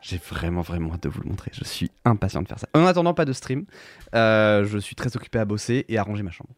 j'ai 0.00 0.18
vraiment, 0.18 0.62
vraiment 0.62 0.94
hâte 0.94 1.02
de 1.02 1.08
vous 1.10 1.20
le 1.20 1.28
montrer. 1.28 1.50
Je 1.52 1.64
suis 1.64 1.90
impatient 2.06 2.40
de 2.40 2.48
faire 2.48 2.58
ça. 2.58 2.68
En 2.74 2.86
attendant, 2.86 3.12
pas 3.12 3.26
de 3.26 3.34
stream. 3.34 3.66
Euh, 4.14 4.64
je 4.64 4.78
suis 4.78 4.94
très 4.94 5.14
occupé 5.14 5.38
à 5.38 5.44
bosser 5.44 5.84
et 5.88 5.98
à 5.98 6.02
ranger 6.02 6.22
ma 6.22 6.30
chambre. 6.30 6.50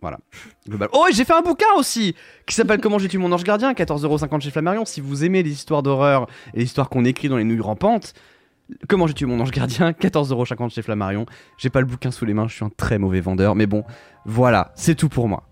Voilà. 0.00 0.18
Global. 0.66 0.88
Oh, 0.92 1.06
j'ai 1.12 1.24
fait 1.24 1.34
un 1.34 1.42
bouquin 1.42 1.74
aussi 1.76 2.14
qui 2.46 2.54
s'appelle 2.54 2.80
Comment 2.80 2.98
j'ai 2.98 3.08
tué 3.08 3.18
mon 3.18 3.30
ange 3.32 3.44
gardien, 3.44 3.72
14,50€ 3.74 4.40
chez 4.40 4.50
Flammarion. 4.50 4.86
Si 4.86 5.02
vous 5.02 5.24
aimez 5.24 5.42
les 5.42 5.50
histoires 5.52 5.82
d'horreur 5.82 6.26
et 6.54 6.60
les 6.60 6.64
histoires 6.64 6.88
qu'on 6.88 7.04
écrit 7.04 7.28
dans 7.28 7.36
les 7.36 7.44
nouilles 7.44 7.60
rampantes, 7.60 8.14
Comment 8.88 9.06
j'ai 9.06 9.14
tué 9.14 9.26
mon 9.26 9.38
ange 9.40 9.50
gardien, 9.50 9.90
14,50€ 9.92 10.70
chez 10.70 10.82
Flammarion. 10.82 11.26
J'ai 11.58 11.70
pas 11.70 11.80
le 11.80 11.86
bouquin 11.86 12.10
sous 12.10 12.24
les 12.24 12.34
mains, 12.34 12.48
je 12.48 12.54
suis 12.54 12.64
un 12.64 12.70
très 12.70 12.98
mauvais 12.98 13.20
vendeur, 13.20 13.54
mais 13.54 13.66
bon, 13.66 13.84
voilà, 14.24 14.72
c'est 14.74 14.94
tout 14.94 15.08
pour 15.08 15.28
moi. 15.28 15.44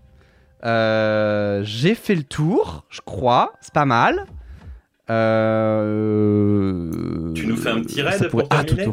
Euh, 0.63 1.61
j'ai 1.63 1.95
fait 1.95 2.15
le 2.15 2.23
tour, 2.23 2.85
je 2.89 3.01
crois, 3.01 3.53
c'est 3.61 3.73
pas 3.73 3.85
mal. 3.85 4.25
Euh... 5.09 6.91
Tu 7.33 7.47
nous 7.47 7.57
fais 7.57 7.69
un 7.69 7.81
petit 7.81 8.01
raid 8.01 8.29
pour 8.29 8.43
ah, 8.49 8.63
terminer? 8.63 8.91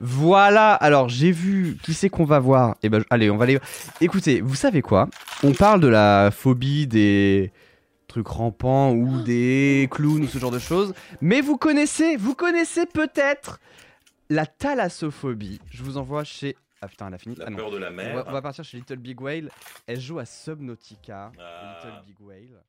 Voilà, 0.00 0.72
alors 0.72 1.10
j'ai 1.10 1.30
vu 1.30 1.76
qui 1.82 1.92
c'est 1.92 2.08
qu'on 2.08 2.24
va 2.24 2.38
voir? 2.38 2.70
Et 2.82 2.86
eh 2.86 2.88
ben 2.88 3.02
allez, 3.10 3.30
on 3.30 3.36
va 3.36 3.44
aller. 3.44 3.58
Écoutez, 4.00 4.40
vous 4.40 4.54
savez 4.54 4.80
quoi? 4.80 5.08
On 5.42 5.52
parle 5.52 5.80
de 5.80 5.88
la 5.88 6.30
phobie 6.32 6.86
des 6.86 7.52
trucs 8.10 8.28
rampants 8.28 8.92
ou 8.92 9.22
des 9.22 9.88
clowns 9.90 10.24
ou 10.24 10.26
ce 10.26 10.38
genre 10.38 10.50
de 10.50 10.58
choses, 10.58 10.92
mais 11.20 11.40
vous 11.40 11.56
connaissez, 11.56 12.16
vous 12.16 12.34
connaissez 12.34 12.84
peut-être 12.86 13.60
la 14.28 14.46
thalassophobie. 14.46 15.60
Je 15.70 15.82
vous 15.82 15.96
envoie 15.96 16.24
chez 16.24 16.56
ah 16.82 16.88
putain, 16.88 17.08
elle 17.08 17.14
a 17.14 17.18
fini. 17.18 17.34
La 17.36 17.46
ah, 17.46 17.50
peur 17.50 17.70
de 17.70 17.76
la 17.76 17.90
mer. 17.90 18.24
On 18.26 18.32
va, 18.32 18.40
partir 18.40 18.64
chez 18.64 18.78
Little 18.78 18.96
Big 18.96 19.20
Whale. 19.20 19.50
Elle 19.86 20.00
joue 20.00 20.18
à 20.18 20.24
Subnautica. 20.24 21.30
Ah. 21.38 21.78
Little 21.84 22.06
Big 22.06 22.16
Whale. 22.20 22.62